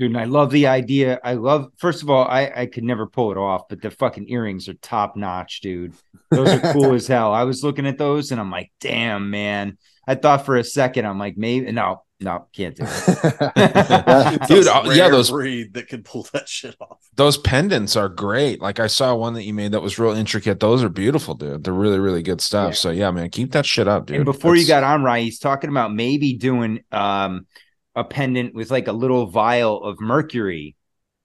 Dude, 0.00 0.12
and 0.12 0.18
I 0.18 0.24
love 0.24 0.50
the 0.50 0.66
idea. 0.66 1.20
I 1.22 1.34
love, 1.34 1.72
first 1.76 2.02
of 2.02 2.08
all, 2.08 2.26
I, 2.26 2.50
I 2.56 2.64
could 2.64 2.84
never 2.84 3.06
pull 3.06 3.32
it 3.32 3.36
off, 3.36 3.68
but 3.68 3.82
the 3.82 3.90
fucking 3.90 4.30
earrings 4.30 4.66
are 4.66 4.72
top 4.72 5.14
notch, 5.14 5.60
dude. 5.60 5.92
Those 6.30 6.48
are 6.48 6.72
cool 6.72 6.94
as 6.94 7.06
hell. 7.06 7.34
I 7.34 7.44
was 7.44 7.62
looking 7.62 7.86
at 7.86 7.98
those 7.98 8.30
and 8.32 8.40
I'm 8.40 8.50
like, 8.50 8.72
damn, 8.80 9.28
man. 9.28 9.76
I 10.08 10.14
thought 10.14 10.46
for 10.46 10.56
a 10.56 10.64
second, 10.64 11.04
I'm 11.04 11.18
like, 11.18 11.36
maybe, 11.36 11.70
no, 11.70 12.02
no, 12.18 12.46
can't 12.56 12.74
do 12.74 12.84
it. 12.86 14.48
Dude, 14.48 14.68
uh, 14.68 14.84
yeah, 14.86 15.10
those 15.10 15.30
breed 15.30 15.74
that 15.74 15.88
can 15.88 16.02
pull 16.02 16.26
that 16.32 16.48
shit 16.48 16.76
off. 16.80 16.98
those 17.16 17.36
pendants 17.36 17.94
are 17.94 18.08
great. 18.08 18.62
Like 18.62 18.80
I 18.80 18.86
saw 18.86 19.14
one 19.14 19.34
that 19.34 19.44
you 19.44 19.52
made 19.52 19.72
that 19.72 19.82
was 19.82 19.98
real 19.98 20.12
intricate. 20.12 20.60
Those 20.60 20.82
are 20.82 20.88
beautiful, 20.88 21.34
dude. 21.34 21.64
They're 21.64 21.74
really, 21.74 21.98
really 21.98 22.22
good 22.22 22.40
stuff. 22.40 22.74
So 22.76 22.90
yeah, 22.90 23.10
man, 23.10 23.28
keep 23.28 23.52
that 23.52 23.66
shit 23.66 23.86
up, 23.86 24.06
dude. 24.06 24.16
and 24.16 24.24
before 24.24 24.56
you 24.56 24.66
got 24.66 24.82
on, 24.82 25.02
Ryan, 25.02 25.24
he's 25.24 25.38
talking 25.38 25.68
about 25.68 25.92
maybe 25.92 26.32
doing 26.38 26.84
um 26.90 27.46
a 27.94 28.04
pendant 28.04 28.54
with 28.54 28.70
like 28.70 28.88
a 28.88 28.92
little 28.92 29.26
vial 29.26 29.82
of 29.82 30.00
mercury 30.00 30.76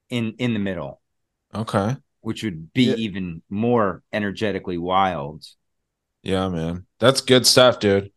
in 0.10 0.36
in 0.38 0.54
the 0.54 0.60
middle, 0.60 1.02
okay, 1.54 1.96
which 2.22 2.44
would 2.44 2.74
be 2.74 2.86
even 3.04 3.42
more 3.50 4.04
energetically 4.14 4.78
wild. 4.78 5.46
yeah, 6.24 6.48
man, 6.50 6.86
that's 7.00 7.22
good 7.22 7.46
stuff, 7.46 7.80
dude. 7.80 8.12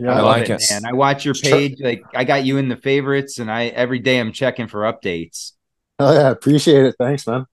I, 0.00 0.12
I 0.12 0.20
like 0.22 0.50
it, 0.50 0.50
it. 0.50 0.62
man. 0.70 0.84
I 0.86 0.92
watch 0.94 1.24
your 1.24 1.34
page. 1.34 1.76
Like 1.80 2.02
I 2.14 2.24
got 2.24 2.44
you 2.44 2.56
in 2.58 2.68
the 2.68 2.76
favorites, 2.76 3.38
and 3.38 3.50
I 3.50 3.66
every 3.66 3.98
day 3.98 4.18
I'm 4.18 4.32
checking 4.32 4.68
for 4.68 4.82
updates. 4.82 5.52
Oh 5.98 6.12
yeah, 6.12 6.30
appreciate 6.30 6.86
it. 6.86 6.96
Thanks, 6.98 7.26
man. 7.26 7.46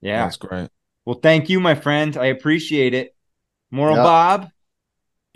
Yeah, 0.00 0.24
That's 0.24 0.36
great. 0.36 0.68
Well, 1.04 1.18
thank 1.22 1.48
you, 1.48 1.58
my 1.60 1.74
friend. 1.74 2.16
I 2.16 2.26
appreciate 2.26 2.94
it. 2.94 3.14
Moral 3.70 3.96
Yeah. 3.96 4.02
Bob, 4.02 4.50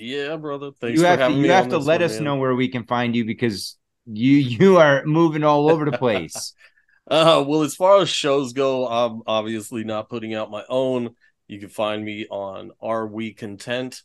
Yeah, 0.00 0.36
brother. 0.36 0.70
Thanks 0.80 0.98
you 0.98 1.02
for 1.02 1.08
have 1.08 1.30
to 1.30 1.36
you 1.36 1.50
have 1.50 1.68
to 1.68 1.78
let 1.78 2.00
one, 2.00 2.02
us 2.02 2.14
man. 2.14 2.24
know 2.24 2.36
where 2.36 2.54
we 2.54 2.68
can 2.68 2.86
find 2.86 3.14
you 3.14 3.24
because 3.24 3.76
you 4.06 4.36
you 4.36 4.78
are 4.78 5.04
moving 5.04 5.44
all 5.44 5.70
over 5.70 5.84
the 5.84 5.98
place. 5.98 6.54
Uh, 7.10 7.42
well, 7.44 7.62
as 7.62 7.74
far 7.74 8.00
as 8.00 8.08
shows 8.08 8.52
go, 8.52 8.86
I'm 8.86 9.22
obviously 9.26 9.82
not 9.82 10.08
putting 10.08 10.32
out 10.32 10.48
my 10.48 10.62
own. 10.68 11.16
You 11.48 11.58
can 11.58 11.68
find 11.68 12.04
me 12.04 12.26
on 12.30 12.70
Are 12.80 13.04
We 13.04 13.32
Content 13.32 14.02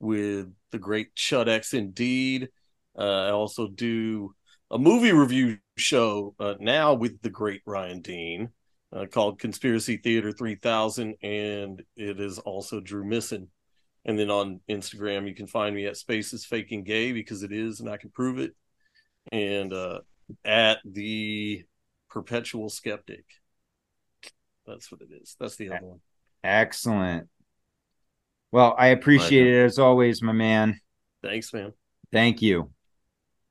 with 0.00 0.50
the 0.70 0.78
great 0.78 1.14
Chud 1.14 1.48
X 1.48 1.74
Indeed. 1.74 2.48
Uh, 2.98 3.02
I 3.26 3.30
also 3.32 3.68
do 3.68 4.34
a 4.70 4.78
movie 4.78 5.12
review 5.12 5.58
show 5.76 6.34
uh, 6.40 6.54
now 6.58 6.94
with 6.94 7.20
the 7.20 7.28
great 7.28 7.60
Ryan 7.66 8.00
Dean 8.00 8.48
uh, 8.90 9.04
called 9.04 9.38
Conspiracy 9.38 9.98
Theater 9.98 10.32
3000, 10.32 11.16
and 11.22 11.82
it 11.94 12.20
is 12.20 12.38
also 12.38 12.80
Drew 12.80 13.04
Misson. 13.04 13.48
And 14.06 14.18
then 14.18 14.30
on 14.30 14.60
Instagram, 14.70 15.28
you 15.28 15.34
can 15.34 15.46
find 15.46 15.74
me 15.74 15.86
at 15.86 15.96
Spaces 15.96 16.46
Faking 16.46 16.84
Gay 16.84 17.12
because 17.12 17.42
it 17.42 17.52
is, 17.52 17.80
and 17.80 17.90
I 17.90 17.96
can 17.96 18.10
prove 18.10 18.38
it. 18.38 18.54
And 19.32 19.72
uh, 19.72 19.98
at 20.44 20.78
the 20.84 21.64
Perpetual 22.08 22.68
Skeptic. 22.70 23.24
That's 24.66 24.90
what 24.90 25.00
it 25.02 25.08
is. 25.20 25.36
That's 25.38 25.56
the 25.56 25.70
other 25.70 25.84
one. 25.84 26.00
Excellent. 26.42 27.28
Well, 28.52 28.74
I 28.78 28.88
appreciate 28.88 29.46
it 29.46 29.64
as 29.64 29.78
always, 29.78 30.22
my 30.22 30.32
man. 30.32 30.80
Thanks, 31.22 31.52
man. 31.52 31.72
Thank 32.12 32.42
you. 32.42 32.70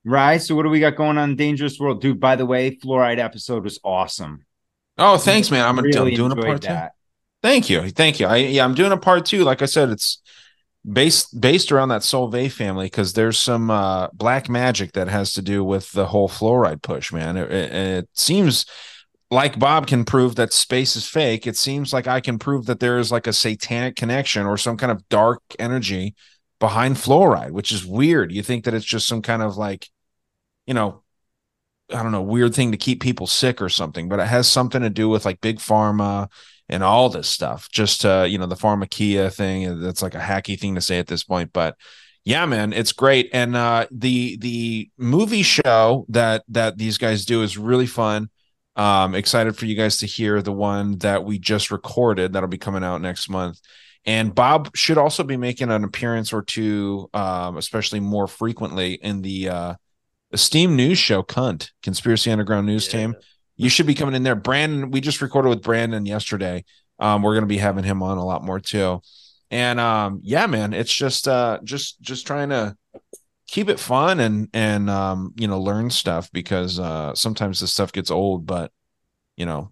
Right. 0.03 0.38
so 0.38 0.56
what 0.56 0.64
do 0.64 0.69
we 0.69 0.80
got 0.80 0.95
going 0.95 1.18
on 1.18 1.32
in 1.32 1.36
Dangerous 1.36 1.80
World? 1.80 2.02
Dude, 2.02 2.19
by 2.19 2.36
the 2.36 2.45
way, 2.45 2.77
fluoride 2.77 3.18
episode 3.18 3.64
was 3.64 3.80
awesome. 3.84 4.45
Oh, 4.98 5.18
thanks, 5.18 5.52
man. 5.52 5.65
I'm, 5.65 5.77
Really 5.77 6.11
I'm 6.11 6.15
doing 6.15 6.32
a 6.32 6.36
enjoyed 6.36 6.45
part 6.45 6.61
two. 6.61 6.68
that. 6.69 6.94
Thank 7.41 7.69
you, 7.69 7.90
thank 7.90 8.19
you. 8.19 8.26
I 8.26 8.38
yeah, 8.38 8.64
I'm 8.64 8.73
doing 8.73 8.91
a 8.91 8.98
part 8.98 9.26
two. 9.26 9.44
Like 9.44 9.61
I 9.61 9.65
said, 9.65 9.90
it's 9.90 10.19
based 10.91 11.40
based 11.40 11.72
around 11.72 11.90
that 11.90 12.02
Solvay 12.02 12.52
family 12.52 12.86
because 12.86 13.14
there's 13.14 13.38
some 13.38 13.72
uh, 13.72 14.07
black 14.14 14.49
magic 14.49 14.94
that 14.94 15.07
has 15.07 15.34
to 15.34 15.41
do 15.41 15.64
with 15.64 15.91
the 15.91 16.06
whole 16.06 16.30
fluoride 16.30 16.82
push, 16.82 17.12
man. 17.12 17.38
It, 17.38 17.52
it, 17.52 17.74
it 17.74 18.10
seems 18.14 18.66
like 19.32 19.57
Bob 19.57 19.88
can 19.88 20.06
prove 20.06 20.36
that 20.36 20.53
space 20.53 20.95
is 20.95 21.07
fake. 21.07 21.48
It 21.48 21.57
seems 21.57 21.91
like 21.91 22.07
I 22.07 22.20
can 22.20 22.38
prove 22.38 22.68
that 22.68 22.80
there 22.80 22.99
is 22.99 23.12
like 23.12 23.28
a 23.28 23.34
satanic 23.34 23.95
connection 23.95 24.45
or 24.45 24.57
some 24.57 24.78
kind 24.78 24.91
of 24.91 25.07
dark 25.10 25.41
energy 25.57 26.16
behind 26.60 26.95
fluoride, 26.95 27.52
which 27.52 27.72
is 27.72 27.86
weird. 27.86 28.32
You 28.32 28.44
think 28.44 28.66
that 28.66 28.74
it's 28.74 28.86
just 28.86 29.07
some 29.07 29.22
kind 29.22 29.41
of 29.41 29.57
like, 29.57 29.90
you 30.68 30.74
know, 30.74 31.03
I 31.94 32.02
don't 32.02 32.12
know, 32.12 32.22
weird 32.22 32.56
thing 32.56 32.72
to 32.72 32.78
keep 32.78 33.02
people 33.02 33.28
sick 33.28 33.62
or 33.62 33.70
something, 33.70 34.10
but 34.10 34.20
it 34.20 34.28
has 34.28 34.52
something 34.52 34.82
to 34.82 34.90
do 34.90 35.10
with 35.10 35.26
like 35.26 35.41
big 35.41 35.57
pharma 35.57 36.30
and 36.69 36.83
all 36.83 37.09
this 37.09 37.27
stuff. 37.27 37.69
Just 37.71 38.05
uh, 38.05 38.25
you 38.27 38.37
know, 38.37 38.47
the 38.47 38.55
pharmakeia 38.55 39.33
thing. 39.33 39.81
That's 39.81 40.01
like 40.01 40.15
a 40.15 40.19
hacky 40.19 40.59
thing 40.59 40.75
to 40.75 40.81
say 40.81 40.99
at 40.99 41.07
this 41.07 41.23
point, 41.23 41.51
but 41.53 41.75
yeah, 42.25 42.45
man, 42.47 42.73
it's 42.73 42.91
great. 42.91 43.29
And 43.33 43.55
uh 43.55 43.85
the 43.91 44.37
the 44.37 44.89
movie 44.97 45.43
show 45.43 46.05
that 46.09 46.43
that 46.49 46.77
these 46.77 46.97
guys 46.97 47.23
do 47.23 47.43
is 47.43 47.57
really 47.57 47.85
fun. 47.85 48.29
Um, 48.75 49.15
excited 49.15 49.55
for 49.55 49.67
you 49.67 49.75
guys 49.75 49.99
to 49.99 50.05
hear 50.05 50.41
the 50.41 50.51
one 50.51 50.97
that 50.97 51.23
we 51.23 51.39
just 51.39 51.71
recorded 51.71 52.33
that'll 52.33 52.49
be 52.49 52.57
coming 52.57 52.83
out 52.83 53.01
next 53.01 53.29
month. 53.29 53.59
And 54.05 54.35
Bob 54.35 54.75
should 54.75 54.97
also 54.97 55.23
be 55.23 55.37
making 55.37 55.71
an 55.71 55.83
appearance 55.83 56.33
or 56.33 56.43
two, 56.43 57.09
um, 57.13 57.57
especially 57.57 57.99
more 57.99 58.27
frequently 58.27 58.95
in 58.95 59.21
the 59.21 59.49
uh, 59.49 59.73
esteemed 60.31 60.75
news 60.75 60.97
show, 60.97 61.23
Cunt 61.23 61.71
Conspiracy 61.81 62.31
Underground 62.31 62.67
News 62.67 62.87
Team. 62.87 63.15
You 63.57 63.69
should 63.69 63.88
be 63.88 63.94
coming 63.94 64.15
in 64.15 64.23
there. 64.23 64.36
Brandon, 64.36 64.91
we 64.91 65.02
just 65.02 65.22
recorded 65.22 65.49
with 65.49 65.61
Brandon 65.61 66.06
yesterday. 66.06 66.65
Um, 66.99 67.22
we're 67.23 67.36
gonna 67.36 67.45
be 67.45 67.57
having 67.57 67.84
him 67.84 68.03
on 68.03 68.18
a 68.18 68.26
lot 68.26 68.44
more 68.44 68.60
too. 68.60 69.02
And 69.52 69.80
um, 69.80 70.22
yeah, 70.23 70.48
man, 70.48 70.73
it's 70.73 70.94
just 70.94 71.27
uh, 71.27 71.60
just 71.64 72.02
just 72.02 72.26
trying 72.27 72.49
to 72.49 72.76
keep 73.48 73.69
it 73.69 73.80
fun 73.80 74.19
and 74.19 74.49
and 74.53 74.90
um, 74.90 75.34
you 75.38 75.48
know 75.48 75.60
learn 75.60 75.90
stuff 75.90 76.30
because 76.32 76.80
uh, 76.80 77.14
sometimes 77.15 77.60
this 77.60 77.72
stuff 77.73 77.91
gets 77.91 78.11
old, 78.11 78.45
but 78.45 78.72
you 79.38 79.45
know 79.45 79.72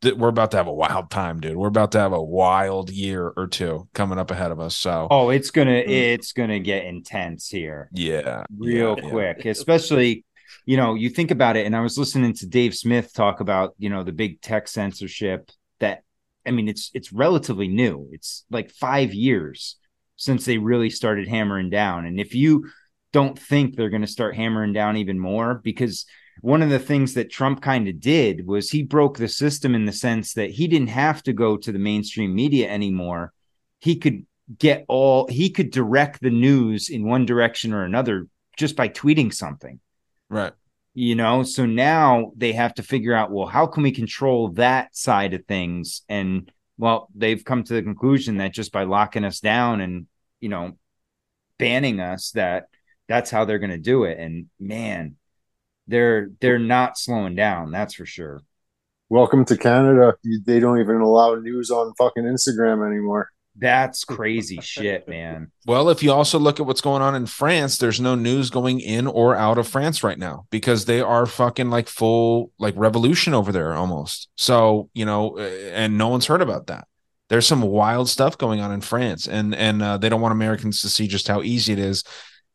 th- 0.00 0.14
we're 0.14 0.28
about 0.28 0.52
to 0.52 0.56
have 0.56 0.66
a 0.68 0.72
wild 0.72 1.10
time, 1.10 1.38
dude. 1.40 1.56
We're 1.56 1.68
about 1.68 1.92
to 1.92 1.98
have 2.00 2.12
a 2.12 2.22
wild 2.22 2.90
year 2.90 3.32
or 3.36 3.46
two 3.46 3.88
coming 3.94 4.18
up 4.18 4.30
ahead 4.30 4.50
of 4.52 4.58
us. 4.58 4.74
So 4.76 5.06
Oh, 5.10 5.30
it's 5.30 5.50
gonna 5.50 5.82
it's 5.86 6.32
gonna 6.32 6.58
get 6.60 6.84
intense 6.86 7.48
here. 7.48 7.90
yeah, 7.92 8.44
real 8.56 8.96
yeah, 8.98 9.04
yeah. 9.04 9.10
quick, 9.10 9.44
especially 9.44 10.24
you 10.64 10.76
know 10.76 10.94
you 10.94 11.10
think 11.10 11.30
about 11.30 11.56
it. 11.56 11.66
And 11.66 11.76
I 11.76 11.80
was 11.80 11.98
listening 11.98 12.34
to 12.34 12.46
Dave 12.46 12.74
Smith 12.74 13.12
talk 13.12 13.40
about 13.40 13.74
you 13.78 13.90
know 13.90 14.02
the 14.02 14.12
big 14.12 14.40
tech 14.40 14.68
censorship 14.68 15.50
that 15.80 16.02
I 16.46 16.50
mean 16.50 16.68
it's 16.68 16.90
it's 16.94 17.12
relatively 17.12 17.68
new. 17.68 18.08
It's 18.12 18.44
like 18.50 18.70
five 18.70 19.12
years 19.14 19.76
since 20.16 20.44
they 20.44 20.58
really 20.58 20.90
started 20.90 21.28
hammering 21.28 21.70
down. 21.70 22.06
And 22.06 22.20
if 22.20 22.34
you 22.34 22.70
don't 23.12 23.38
think 23.38 23.74
they're 23.74 23.90
going 23.90 24.02
to 24.02 24.06
start 24.06 24.36
hammering 24.36 24.72
down 24.72 24.96
even 24.96 25.18
more, 25.18 25.54
because 25.54 26.04
one 26.42 26.62
of 26.62 26.70
the 26.70 26.78
things 26.78 27.14
that 27.14 27.30
Trump 27.30 27.60
kind 27.60 27.88
of 27.88 28.00
did 28.00 28.46
was 28.46 28.70
he 28.70 28.82
broke 28.82 29.18
the 29.18 29.28
system 29.28 29.74
in 29.74 29.84
the 29.84 29.92
sense 29.92 30.34
that 30.34 30.50
he 30.50 30.68
didn't 30.68 30.88
have 30.88 31.22
to 31.24 31.32
go 31.32 31.56
to 31.56 31.72
the 31.72 31.78
mainstream 31.78 32.34
media 32.34 32.70
anymore. 32.70 33.32
He 33.78 33.96
could 33.96 34.26
get 34.58 34.84
all 34.88 35.26
he 35.28 35.50
could 35.50 35.70
direct 35.70 36.20
the 36.20 36.30
news 36.30 36.88
in 36.88 37.06
one 37.06 37.24
direction 37.24 37.72
or 37.72 37.84
another 37.84 38.26
just 38.56 38.74
by 38.74 38.88
tweeting 38.88 39.32
something 39.32 39.78
right 40.30 40.52
you 40.94 41.14
know 41.14 41.42
so 41.42 41.66
now 41.66 42.32
they 42.36 42.52
have 42.52 42.74
to 42.74 42.82
figure 42.82 43.14
out 43.14 43.30
well 43.30 43.46
how 43.46 43.66
can 43.66 43.82
we 43.82 43.92
control 43.92 44.48
that 44.52 44.96
side 44.96 45.34
of 45.34 45.44
things 45.46 46.02
and 46.08 46.50
well 46.78 47.08
they've 47.14 47.44
come 47.44 47.62
to 47.62 47.74
the 47.74 47.82
conclusion 47.82 48.38
that 48.38 48.54
just 48.54 48.72
by 48.72 48.84
locking 48.84 49.24
us 49.24 49.40
down 49.40 49.80
and 49.80 50.06
you 50.40 50.48
know 50.48 50.72
banning 51.58 52.00
us 52.00 52.30
that 52.30 52.68
that's 53.08 53.30
how 53.30 53.44
they're 53.44 53.58
going 53.58 53.70
to 53.70 53.78
do 53.78 54.04
it 54.04 54.18
and 54.18 54.46
man 54.58 55.16
they're 55.86 56.30
they're 56.40 56.58
not 56.58 56.96
slowing 56.96 57.34
down 57.34 57.70
that's 57.70 57.94
for 57.94 58.06
sure 58.06 58.40
Welcome 59.12 59.44
to 59.46 59.56
Canada. 59.56 60.14
They 60.46 60.60
don't 60.60 60.78
even 60.78 61.00
allow 61.00 61.34
news 61.34 61.72
on 61.72 61.92
fucking 61.94 62.22
Instagram 62.22 62.86
anymore. 62.88 63.32
That's 63.60 64.04
crazy 64.04 64.60
shit 64.60 65.06
man 65.06 65.50
Well, 65.66 65.90
if 65.90 66.02
you 66.02 66.10
also 66.10 66.38
look 66.38 66.58
at 66.58 66.66
what's 66.66 66.80
going 66.80 67.02
on 67.02 67.14
in 67.14 67.26
France, 67.26 67.76
there's 67.76 68.00
no 68.00 68.14
news 68.14 68.48
going 68.48 68.80
in 68.80 69.06
or 69.06 69.36
out 69.36 69.58
of 69.58 69.68
France 69.68 70.02
right 70.02 70.18
now 70.18 70.46
because 70.50 70.86
they 70.86 71.00
are 71.00 71.26
fucking 71.26 71.68
like 71.68 71.86
full 71.86 72.50
like 72.58 72.74
revolution 72.76 73.34
over 73.34 73.52
there 73.52 73.74
almost. 73.74 74.28
So, 74.36 74.88
you 74.94 75.04
know, 75.04 75.38
uh, 75.38 75.42
and 75.42 75.98
no 75.98 76.08
one's 76.08 76.26
heard 76.26 76.40
about 76.40 76.68
that. 76.68 76.88
There's 77.28 77.46
some 77.46 77.60
wild 77.60 78.08
stuff 78.08 78.38
going 78.38 78.60
on 78.60 78.72
in 78.72 78.80
France 78.80 79.28
and 79.28 79.54
and 79.54 79.82
uh, 79.82 79.98
they 79.98 80.08
don't 80.08 80.22
want 80.22 80.32
Americans 80.32 80.80
to 80.80 80.88
see 80.88 81.06
just 81.06 81.28
how 81.28 81.42
easy 81.42 81.74
it 81.74 81.78
is 81.78 82.04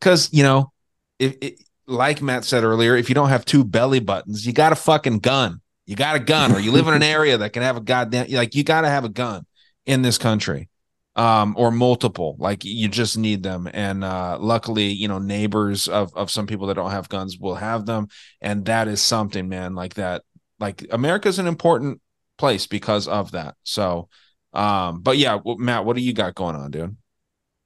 cuz, 0.01 0.33
you 0.33 0.43
know, 0.43 0.71
if 1.19 1.35
it, 1.41 1.61
like 1.85 2.23
Matt 2.23 2.43
said 2.43 2.63
earlier, 2.63 2.95
if 2.95 3.07
you 3.07 3.15
don't 3.15 3.29
have 3.29 3.45
two 3.45 3.63
belly 3.63 3.99
buttons, 3.99 4.47
you 4.47 4.51
got 4.51 4.73
a 4.73 4.75
fucking 4.75 5.19
gun. 5.19 5.61
You 5.85 5.95
got 5.95 6.15
a 6.15 6.19
gun 6.19 6.51
or 6.51 6.59
you 6.59 6.71
live 6.71 6.87
in 6.87 6.95
an 6.95 7.03
area 7.17 7.37
that 7.37 7.53
can 7.53 7.61
have 7.61 7.77
a 7.77 7.81
goddamn 7.81 8.31
like 8.31 8.55
you 8.55 8.63
got 8.63 8.81
to 8.81 8.89
have 8.89 9.05
a 9.05 9.09
gun 9.09 9.45
in 9.85 10.01
this 10.01 10.17
country 10.17 10.69
um 11.15 11.55
or 11.57 11.71
multiple 11.71 12.35
like 12.39 12.65
you 12.65 12.89
just 12.89 13.17
need 13.17 13.41
them 13.41 13.69
and 13.73 14.03
uh 14.03 14.37
luckily 14.39 14.87
you 14.87 15.07
know 15.07 15.19
neighbors 15.19 15.87
of 15.87 16.13
of 16.15 16.29
some 16.29 16.45
people 16.45 16.67
that 16.67 16.73
don't 16.73 16.91
have 16.91 17.07
guns 17.09 17.37
will 17.39 17.55
have 17.55 17.85
them 17.85 18.07
and 18.41 18.65
that 18.65 18.87
is 18.87 19.01
something 19.01 19.47
man 19.47 19.75
like 19.75 19.93
that 19.93 20.23
like 20.59 20.85
america's 20.91 21.39
an 21.39 21.47
important 21.47 22.01
place 22.37 22.67
because 22.67 23.07
of 23.07 23.31
that 23.31 23.55
so 23.63 24.09
um 24.53 25.01
but 25.01 25.17
yeah 25.17 25.37
well, 25.43 25.57
matt 25.57 25.85
what 25.85 25.95
do 25.95 26.01
you 26.01 26.13
got 26.13 26.35
going 26.35 26.55
on 26.55 26.69
dude 26.71 26.95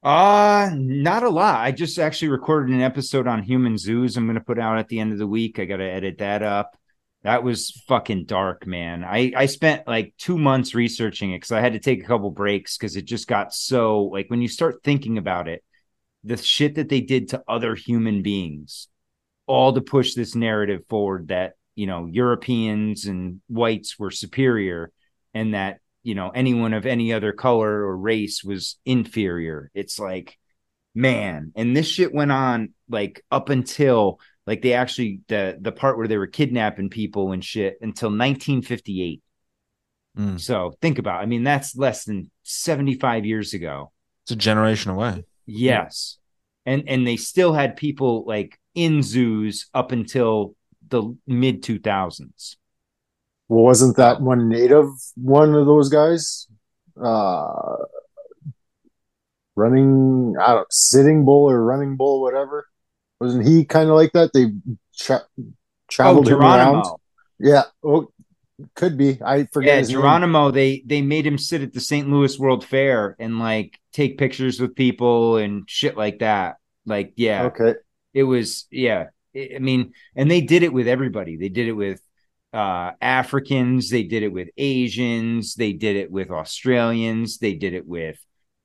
Uh, 0.01 0.69
not 0.75 1.23
a 1.23 1.29
lot. 1.29 1.59
I 1.59 1.71
just 1.71 1.99
actually 1.99 2.29
recorded 2.29 2.73
an 2.73 2.81
episode 2.81 3.27
on 3.27 3.43
human 3.43 3.77
zoos. 3.77 4.15
I'm 4.15 4.25
going 4.25 4.35
to 4.35 4.43
put 4.43 4.59
out 4.59 4.77
at 4.79 4.87
the 4.87 4.99
end 4.99 5.11
of 5.11 5.19
the 5.19 5.27
week. 5.27 5.59
I 5.59 5.65
got 5.65 5.77
to 5.77 5.83
edit 5.83 6.19
that 6.19 6.41
up. 6.41 6.77
That 7.23 7.43
was 7.43 7.71
fucking 7.87 8.25
dark, 8.25 8.65
man. 8.65 9.03
I 9.03 9.33
I 9.35 9.45
spent 9.47 9.87
like 9.87 10.13
two 10.17 10.37
months 10.37 10.73
researching 10.73 11.31
it 11.31 11.37
because 11.37 11.51
I 11.51 11.59
had 11.59 11.73
to 11.73 11.79
take 11.79 12.01
a 12.01 12.07
couple 12.07 12.31
breaks 12.31 12.77
because 12.77 12.95
it 12.95 13.03
just 13.05 13.27
got 13.27 13.53
so 13.53 14.03
like 14.03 14.29
when 14.29 14.41
you 14.41 14.47
start 14.47 14.83
thinking 14.83 15.17
about 15.17 15.49
it, 15.49 15.63
the 16.23 16.37
shit 16.37 16.75
that 16.75 16.87
they 16.87 17.01
did 17.01 17.29
to 17.29 17.43
other 17.47 17.75
human 17.75 18.21
beings, 18.21 18.87
all 19.47 19.73
to 19.73 19.81
push 19.81 20.13
this 20.13 20.33
narrative 20.33 20.83
forward 20.87 21.27
that 21.27 21.53
you 21.75 21.87
know 21.87 22.05
Europeans 22.05 23.05
and 23.05 23.41
whites 23.49 23.99
were 23.99 24.11
superior, 24.11 24.91
and 25.33 25.53
that 25.53 25.79
you 26.03 26.15
know 26.15 26.29
anyone 26.29 26.73
of 26.73 26.85
any 26.85 27.11
other 27.11 27.33
color 27.33 27.69
or 27.69 27.97
race 27.97 28.45
was 28.45 28.77
inferior. 28.85 29.71
It's 29.73 29.99
like, 29.99 30.37
man, 30.95 31.51
and 31.55 31.75
this 31.75 31.87
shit 31.87 32.13
went 32.13 32.31
on 32.31 32.73
like 32.87 33.25
up 33.29 33.49
until 33.49 34.21
like 34.49 34.63
they 34.63 34.73
actually 34.73 35.21
the 35.27 35.59
the 35.61 35.71
part 35.71 35.95
where 35.95 36.07
they 36.07 36.17
were 36.17 36.25
kidnapping 36.25 36.89
people 36.89 37.33
and 37.33 37.45
shit 37.45 37.77
until 37.81 38.07
1958. 38.09 39.21
Mm. 40.17 40.39
So 40.39 40.73
think 40.81 40.97
about, 40.97 41.19
it. 41.19 41.23
I 41.23 41.25
mean, 41.27 41.43
that's 41.43 41.75
less 41.75 42.03
than 42.03 42.31
75 42.41 43.27
years 43.27 43.53
ago. 43.53 43.91
it's 44.23 44.31
a 44.31 44.35
generation 44.35 44.89
away 44.89 45.23
Yes. 45.45 46.17
And 46.65 46.83
and 46.87 47.05
they 47.05 47.15
still 47.15 47.53
had 47.53 47.77
people 47.77 48.25
like 48.25 48.59
in 48.73 49.03
zoos 49.03 49.69
up 49.71 49.91
until 49.91 50.55
the 50.87 51.15
mid 51.27 51.61
2000s. 51.61 52.55
Well, 53.49 53.63
wasn't 53.63 53.97
that 53.97 54.19
one 54.19 54.49
native 54.49 54.87
one 55.15 55.53
of 55.53 55.67
those 55.67 55.89
guys? 55.89 56.47
Uh, 56.99 57.77
running, 59.55 60.33
I 60.41 60.53
don't 60.55 60.73
sitting 60.73 61.23
bull 61.23 61.51
or 61.51 61.63
running 61.63 61.97
bull, 61.97 62.21
whatever. 62.21 62.65
Wasn't 63.19 63.45
he 63.45 63.65
kind 63.65 63.89
of 63.89 63.95
like 63.95 64.11
that? 64.13 64.31
They 64.33 64.47
tra- 64.97 65.25
traveled 65.89 66.27
him 66.27 66.39
around. 66.39 66.83
Oh, 66.85 66.99
Yeah, 67.39 67.63
oh, 67.83 68.11
could 68.75 68.97
be. 68.97 69.19
I 69.23 69.45
forget. 69.45 69.73
Yeah, 69.73 69.77
his 69.79 69.89
name. 69.89 69.99
Geronimo, 69.99 70.51
they 70.51 70.83
they 70.85 71.01
made 71.01 71.25
him 71.25 71.37
sit 71.37 71.61
at 71.61 71.73
the 71.73 71.79
St. 71.79 72.09
Louis 72.09 72.37
World 72.39 72.65
Fair 72.65 73.15
and 73.19 73.39
like 73.39 73.79
take 73.93 74.17
pictures 74.17 74.59
with 74.59 74.75
people 74.75 75.37
and 75.37 75.63
shit 75.67 75.97
like 75.97 76.19
that. 76.19 76.57
Like, 76.85 77.13
yeah. 77.15 77.43
Okay. 77.45 77.75
It 78.13 78.23
was 78.23 78.67
yeah. 78.71 79.07
I 79.35 79.51
I 79.55 79.59
mean, 79.59 79.93
and 80.15 80.29
they 80.29 80.41
did 80.41 80.63
it 80.63 80.73
with 80.73 80.87
everybody. 80.87 81.37
They 81.37 81.49
did 81.49 81.67
it 81.67 81.73
with 81.73 82.01
uh 82.51 82.91
Africans, 82.99 83.89
they 83.89 84.03
did 84.03 84.23
it 84.23 84.33
with 84.33 84.49
Asians, 84.57 85.55
they 85.55 85.73
did 85.73 85.95
it 85.95 86.11
with 86.11 86.31
Australians, 86.31 87.37
they 87.37 87.53
did 87.53 87.73
it 87.73 87.87
with 87.87 88.17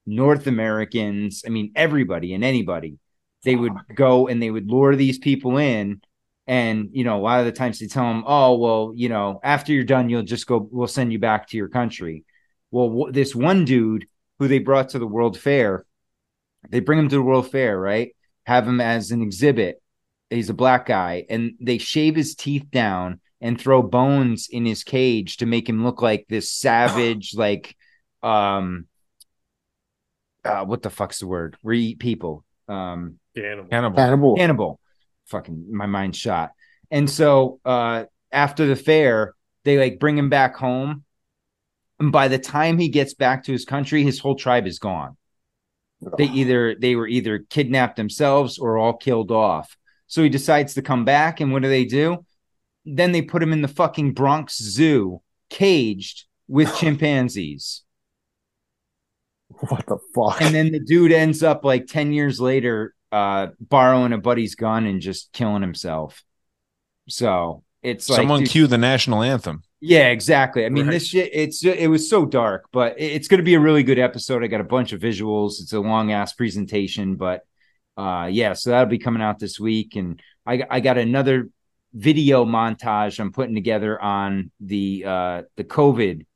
North 0.06 0.46
Americans. 0.46 1.42
I 1.46 1.50
mean, 1.50 1.72
everybody 1.76 2.34
and 2.34 2.44
anybody. 2.44 2.98
They 3.44 3.56
would 3.56 3.74
go 3.94 4.28
and 4.28 4.42
they 4.42 4.50
would 4.50 4.70
lure 4.70 4.96
these 4.96 5.18
people 5.18 5.58
in. 5.58 6.00
And 6.46 6.90
you 6.92 7.04
know 7.04 7.18
a 7.18 7.22
lot 7.22 7.40
of 7.40 7.46
the 7.46 7.52
times 7.52 7.78
they 7.78 7.86
tell 7.86 8.04
them 8.04 8.24
oh 8.26 8.58
well 8.58 8.92
you 8.94 9.08
know 9.08 9.40
after 9.42 9.72
you're 9.72 9.82
done 9.82 10.10
you'll 10.10 10.24
just 10.24 10.46
go 10.46 10.68
we'll 10.70 10.86
send 10.86 11.10
you 11.10 11.18
back 11.18 11.48
to 11.48 11.56
your 11.56 11.68
country. 11.68 12.24
Well 12.70 12.88
w- 12.88 13.12
this 13.12 13.34
one 13.34 13.64
dude 13.64 14.06
who 14.38 14.48
they 14.48 14.58
brought 14.58 14.90
to 14.90 14.98
the 14.98 15.06
world 15.06 15.38
fair 15.38 15.86
they 16.68 16.80
bring 16.80 16.98
him 16.98 17.08
to 17.08 17.16
the 17.16 17.22
world 17.22 17.50
fair 17.50 17.78
right? 17.78 18.14
Have 18.44 18.68
him 18.68 18.80
as 18.80 19.10
an 19.10 19.22
exhibit. 19.22 19.80
He's 20.30 20.50
a 20.50 20.54
black 20.54 20.86
guy. 20.86 21.24
And 21.30 21.52
they 21.60 21.78
shave 21.78 22.16
his 22.16 22.34
teeth 22.34 22.70
down 22.70 23.20
and 23.40 23.60
throw 23.60 23.82
bones 23.82 24.48
in 24.50 24.66
his 24.66 24.84
cage 24.84 25.38
to 25.38 25.46
make 25.46 25.68
him 25.68 25.84
look 25.84 26.02
like 26.02 26.26
this 26.28 26.50
savage 26.50 27.34
like 27.36 27.76
um 28.22 28.86
uh, 30.44 30.64
what 30.64 30.82
the 30.82 30.90
fuck's 30.90 31.20
the 31.20 31.26
word? 31.26 31.56
Where 31.62 31.74
you 31.74 31.90
eat 31.90 31.98
people. 31.98 32.44
Um 32.68 33.18
Cannibal. 33.36 33.68
Cannibal. 33.68 33.96
Cannibal. 33.96 34.36
Cannibal. 34.36 34.80
Fucking 35.26 35.66
my 35.70 35.86
mind 35.86 36.14
shot. 36.16 36.52
And 36.90 37.08
so 37.08 37.60
uh 37.64 38.04
after 38.32 38.66
the 38.66 38.76
fair, 38.76 39.34
they 39.64 39.78
like 39.78 39.98
bring 39.98 40.18
him 40.18 40.28
back 40.28 40.56
home. 40.56 41.04
And 42.00 42.10
by 42.10 42.28
the 42.28 42.38
time 42.38 42.78
he 42.78 42.88
gets 42.88 43.14
back 43.14 43.44
to 43.44 43.52
his 43.52 43.64
country, 43.64 44.02
his 44.02 44.18
whole 44.18 44.34
tribe 44.34 44.66
is 44.66 44.78
gone. 44.78 45.16
They 46.18 46.24
either 46.24 46.74
they 46.74 46.96
were 46.96 47.06
either 47.06 47.44
kidnapped 47.50 47.96
themselves 47.96 48.58
or 48.58 48.76
all 48.76 48.94
killed 48.94 49.30
off. 49.30 49.76
So 50.06 50.22
he 50.22 50.28
decides 50.28 50.74
to 50.74 50.82
come 50.82 51.04
back, 51.04 51.40
and 51.40 51.52
what 51.52 51.62
do 51.62 51.68
they 51.68 51.84
do? 51.84 52.24
Then 52.84 53.12
they 53.12 53.22
put 53.22 53.42
him 53.42 53.52
in 53.52 53.62
the 53.62 53.68
fucking 53.68 54.12
Bronx 54.12 54.58
Zoo, 54.58 55.22
caged 55.48 56.26
with 56.46 56.76
chimpanzees. 56.78 57.82
What 59.48 59.86
the 59.86 59.98
fuck? 60.14 60.42
And 60.42 60.54
then 60.54 60.72
the 60.72 60.80
dude 60.80 61.12
ends 61.12 61.42
up 61.42 61.64
like 61.64 61.86
10 61.86 62.12
years 62.12 62.40
later 62.40 62.94
uh 63.14 63.48
borrowing 63.60 64.12
a 64.12 64.18
buddy's 64.18 64.54
gun 64.54 64.86
and 64.86 65.00
just 65.00 65.32
killing 65.32 65.62
himself. 65.62 66.22
So 67.08 67.62
it's 67.82 68.08
like 68.08 68.18
Someone 68.18 68.40
dude, 68.40 68.50
cue 68.50 68.66
the 68.66 68.78
national 68.78 69.22
anthem. 69.22 69.62
Yeah, 69.80 70.08
exactly. 70.08 70.64
I 70.64 70.70
mean, 70.70 70.86
Right. 70.86 70.92
this 70.92 71.08
shit, 71.08 71.30
it's 71.32 71.62
it 71.64 71.88
was 71.88 72.08
so 72.08 72.24
dark, 72.24 72.68
but 72.72 72.94
it's 72.98 73.28
going 73.28 73.38
to 73.38 73.44
be 73.44 73.54
a 73.54 73.60
really 73.60 73.82
good 73.82 73.98
episode. 73.98 74.42
I 74.42 74.46
got 74.46 74.62
a 74.62 74.64
bunch 74.64 74.92
of 74.92 75.00
visuals. 75.00 75.60
It's 75.60 75.74
a 75.74 75.80
long 75.80 76.10
ass 76.10 76.32
presentation, 76.32 77.16
but 77.16 77.42
uh, 77.96 78.28
yeah, 78.32 78.54
so 78.54 78.70
that'll 78.70 78.86
be 78.86 78.98
coming 78.98 79.22
out 79.22 79.38
this 79.38 79.60
week, 79.60 79.96
and 79.96 80.20
I 80.46 80.64
I 80.70 80.80
got 80.80 80.96
another 80.98 81.50
video 81.92 82.44
montage 82.44 83.20
I'm 83.20 83.30
putting 83.32 83.54
together 83.54 84.00
on 84.00 84.50
the 84.60 85.04
uh 85.06 85.42
the 85.56 85.64
COVID 85.64 86.26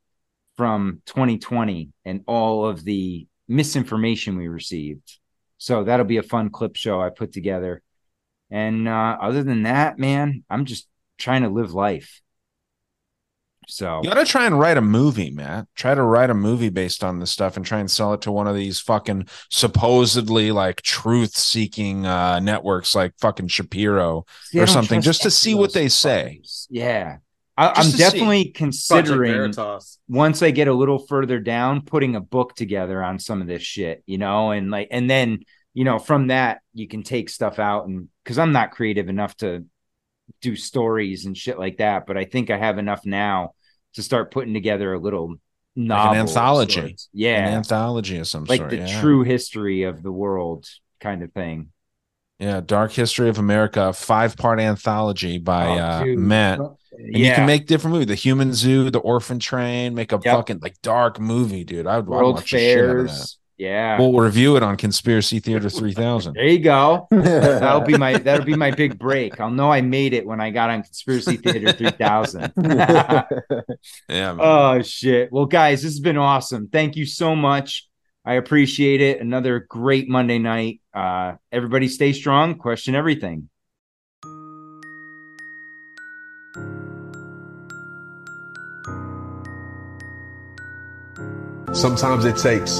from 0.55 1.01
2020 1.07 1.89
and 2.05 2.21
all 2.27 2.65
of 2.65 2.83
the 2.83 3.27
misinformation 3.47 4.37
we 4.37 4.47
received. 4.47 5.19
So 5.59 5.83
that'll 5.83 6.05
be 6.05 6.17
a 6.17 6.23
fun 6.23 6.49
clip 6.49 6.75
show 6.75 6.99
I 6.99 7.09
put 7.09 7.31
together. 7.31 7.83
And 8.49 8.87
uh, 8.87 9.17
other 9.21 9.43
than 9.43 9.63
that, 9.63 9.99
man, 9.99 10.43
I'm 10.49 10.65
just 10.65 10.87
trying 11.17 11.43
to 11.43 11.49
live 11.49 11.73
life. 11.73 12.21
So 13.67 14.01
You 14.03 14.09
got 14.09 14.15
to 14.15 14.25
try 14.25 14.47
and 14.47 14.57
write 14.57 14.77
a 14.77 14.81
movie, 14.81 15.29
Matt. 15.29 15.67
Try 15.75 15.93
to 15.93 16.01
write 16.01 16.31
a 16.31 16.33
movie 16.33 16.69
based 16.69 17.03
on 17.03 17.19
this 17.19 17.29
stuff 17.29 17.55
and 17.55 17.63
try 17.63 17.79
and 17.79 17.91
sell 17.91 18.13
it 18.13 18.21
to 18.21 18.31
one 18.31 18.47
of 18.47 18.55
these 18.55 18.79
fucking 18.79 19.27
supposedly 19.51 20.51
like 20.51 20.81
truth 20.81 21.35
seeking 21.35 22.07
uh, 22.07 22.39
networks 22.39 22.95
like 22.95 23.13
fucking 23.19 23.47
Shapiro 23.47 24.25
See, 24.45 24.59
or 24.59 24.65
something 24.65 25.01
just 25.01 25.21
to 25.21 25.29
see 25.29 25.53
what 25.53 25.73
they 25.73 25.87
say. 25.87 26.41
Yeah. 26.69 27.17
I, 27.59 27.67
Just 27.67 27.77
I'm 27.77 27.85
to 27.85 27.91
see. 27.91 27.97
definitely 27.97 28.45
considering 28.51 29.53
once 30.07 30.41
I 30.41 30.51
get 30.51 30.69
a 30.69 30.73
little 30.73 30.97
further 30.97 31.39
down, 31.41 31.81
putting 31.81 32.15
a 32.15 32.21
book 32.21 32.55
together 32.55 33.03
on 33.03 33.19
some 33.19 33.41
of 33.41 33.47
this 33.47 33.61
shit, 33.61 34.01
you 34.05 34.17
know, 34.17 34.51
and 34.51 34.71
like, 34.71 34.87
and 34.91 35.09
then, 35.09 35.39
you 35.73 35.83
know, 35.83 35.99
from 35.99 36.27
that, 36.27 36.61
you 36.73 36.87
can 36.87 37.03
take 37.03 37.29
stuff 37.29 37.59
out 37.59 37.85
and 37.85 38.07
because 38.23 38.39
I'm 38.39 38.53
not 38.53 38.71
creative 38.71 39.09
enough 39.09 39.35
to 39.37 39.65
do 40.41 40.55
stories 40.55 41.25
and 41.25 41.35
shit 41.35 41.59
like 41.59 41.79
that, 41.79 42.07
but 42.07 42.15
I 42.15 42.23
think 42.23 42.49
I 42.49 42.57
have 42.57 42.77
enough 42.77 43.05
now 43.05 43.55
to 43.95 44.03
start 44.03 44.31
putting 44.31 44.53
together 44.53 44.93
a 44.93 44.99
little 44.99 45.35
novel, 45.75 46.11
Like 46.11 46.15
an 46.15 46.21
anthology. 46.21 46.95
Yeah. 47.11 47.45
An 47.45 47.53
anthology 47.55 48.19
of 48.19 48.27
some 48.27 48.45
like 48.45 48.59
sort. 48.61 48.69
the 48.69 48.77
yeah. 48.77 49.01
true 49.01 49.23
history 49.23 49.83
of 49.83 50.01
the 50.01 50.13
world 50.13 50.65
kind 51.01 51.23
of 51.23 51.33
thing. 51.33 51.73
Yeah, 52.39 52.61
Dark 52.61 52.93
History 52.93 53.27
of 53.29 53.37
America, 53.37 53.91
five 53.91 54.37
part 54.37 54.59
anthology 54.61 55.37
by 55.39 55.67
Oh, 55.67 55.77
uh. 55.77 56.03
Matt. 56.17 56.59
And 56.59 57.17
you 57.17 57.33
can 57.33 57.45
make 57.45 57.67
different 57.67 57.93
movies. 57.93 58.07
The 58.07 58.15
Human 58.15 58.53
Zoo, 58.53 58.89
The 58.89 58.99
Orphan 58.99 59.39
Train, 59.39 59.93
make 59.93 60.11
a 60.11 60.19
Yep. 60.23 60.35
fucking 60.35 60.59
like 60.61 60.75
dark 60.81 61.19
movie, 61.19 61.63
dude. 61.63 61.85
I 61.87 61.97
would 61.99 62.05
I'd 62.05 62.07
World 62.09 62.35
watch 62.35 62.43
the 62.51 62.57
shit 62.57 62.77
that. 62.77 62.83
fairs. 63.09 63.37
Yeah. 63.57 63.99
We'll 63.99 64.13
review 64.13 64.55
it 64.55 64.63
on 64.63 64.77
Conspiracy 64.77 65.39
Theater 65.39 65.69
3000. 65.69 66.33
There 66.33 66.45
you 66.45 66.59
go. 66.59 67.07
that'll 67.11 67.81
be 67.81 67.97
my 67.97 68.17
that'll 68.17 68.45
be 68.45 68.55
my 68.55 68.71
big 68.71 68.97
break. 68.97 69.39
I'll 69.41 69.51
know 69.51 69.69
I 69.71 69.81
made 69.81 70.13
it 70.13 70.25
when 70.25 70.39
I 70.39 70.49
got 70.49 70.69
on 70.69 70.81
Conspiracy 70.83 71.35
Theater 71.37 71.73
3000. 71.73 72.53
yeah, 72.63 73.23
man. 74.07 74.37
oh 74.39 74.81
shit. 74.81 75.31
Well, 75.31 75.45
guys, 75.45 75.81
this 75.83 75.91
has 75.91 75.99
been 75.99 76.17
awesome. 76.17 76.69
Thank 76.71 76.95
you 76.95 77.05
so 77.05 77.35
much. 77.35 77.87
I 78.25 78.35
appreciate 78.35 79.01
it. 79.01 79.21
Another 79.21 79.65
great 79.69 80.07
Monday 80.09 80.37
night. 80.39 80.78
Uh, 80.93 81.33
everybody 81.51 81.87
stay 81.87 82.13
strong. 82.13 82.55
Question 82.55 82.95
everything. 82.95 83.49
Sometimes 91.73 92.25
it 92.25 92.35
takes 92.37 92.71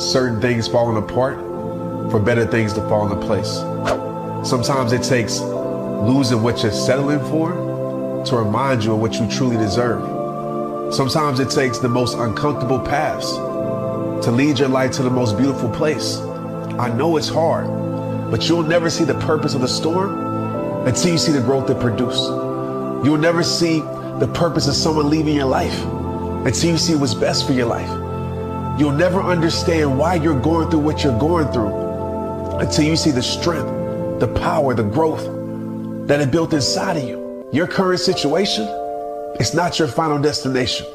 certain 0.00 0.40
things 0.40 0.68
falling 0.68 1.02
apart 1.02 1.38
for 2.10 2.20
better 2.20 2.46
things 2.46 2.72
to 2.74 2.80
fall 2.88 3.10
into 3.10 3.26
place. 3.26 3.56
Sometimes 4.48 4.92
it 4.92 5.02
takes 5.02 5.40
losing 5.40 6.42
what 6.42 6.62
you're 6.62 6.72
settling 6.72 7.20
for 7.30 7.52
to 8.26 8.36
remind 8.36 8.84
you 8.84 8.92
of 8.92 9.00
what 9.00 9.14
you 9.14 9.28
truly 9.30 9.56
deserve. 9.56 10.02
Sometimes 10.94 11.40
it 11.40 11.50
takes 11.50 11.78
the 11.78 11.88
most 11.88 12.16
uncomfortable 12.18 12.78
paths 12.78 13.32
to 14.24 14.30
lead 14.30 14.58
your 14.58 14.68
life 14.68 14.92
to 14.92 15.02
the 15.02 15.10
most 15.10 15.38
beautiful 15.38 15.70
place. 15.70 16.18
I 16.80 16.88
know 16.88 17.18
it's 17.18 17.28
hard, 17.28 17.66
but 18.30 18.48
you'll 18.48 18.62
never 18.62 18.88
see 18.88 19.04
the 19.04 19.18
purpose 19.20 19.52
of 19.52 19.60
the 19.60 19.68
storm 19.68 20.86
until 20.86 21.12
you 21.12 21.18
see 21.18 21.30
the 21.30 21.42
growth 21.42 21.68
it 21.68 21.78
produced. 21.78 22.24
You'll 23.04 23.18
never 23.18 23.42
see 23.42 23.80
the 24.18 24.30
purpose 24.32 24.66
of 24.66 24.74
someone 24.74 25.10
leaving 25.10 25.36
your 25.36 25.44
life 25.44 25.78
until 26.46 26.70
you 26.70 26.78
see 26.78 26.94
what's 26.94 27.12
best 27.12 27.46
for 27.46 27.52
your 27.52 27.66
life. 27.66 27.90
You'll 28.80 28.92
never 28.92 29.20
understand 29.20 29.98
why 29.98 30.14
you're 30.14 30.40
going 30.40 30.70
through 30.70 30.80
what 30.80 31.04
you're 31.04 31.18
going 31.18 31.52
through 31.52 32.56
until 32.60 32.86
you 32.86 32.96
see 32.96 33.10
the 33.10 33.22
strength, 33.22 34.18
the 34.18 34.28
power, 34.40 34.72
the 34.72 34.82
growth 34.82 35.26
that 36.08 36.22
it 36.22 36.30
built 36.30 36.54
inside 36.54 36.96
of 36.96 37.06
you. 37.06 37.46
Your 37.52 37.66
current 37.66 38.00
situation 38.00 38.64
is 39.38 39.52
not 39.52 39.78
your 39.78 39.88
final 39.88 40.18
destination. 40.18 40.86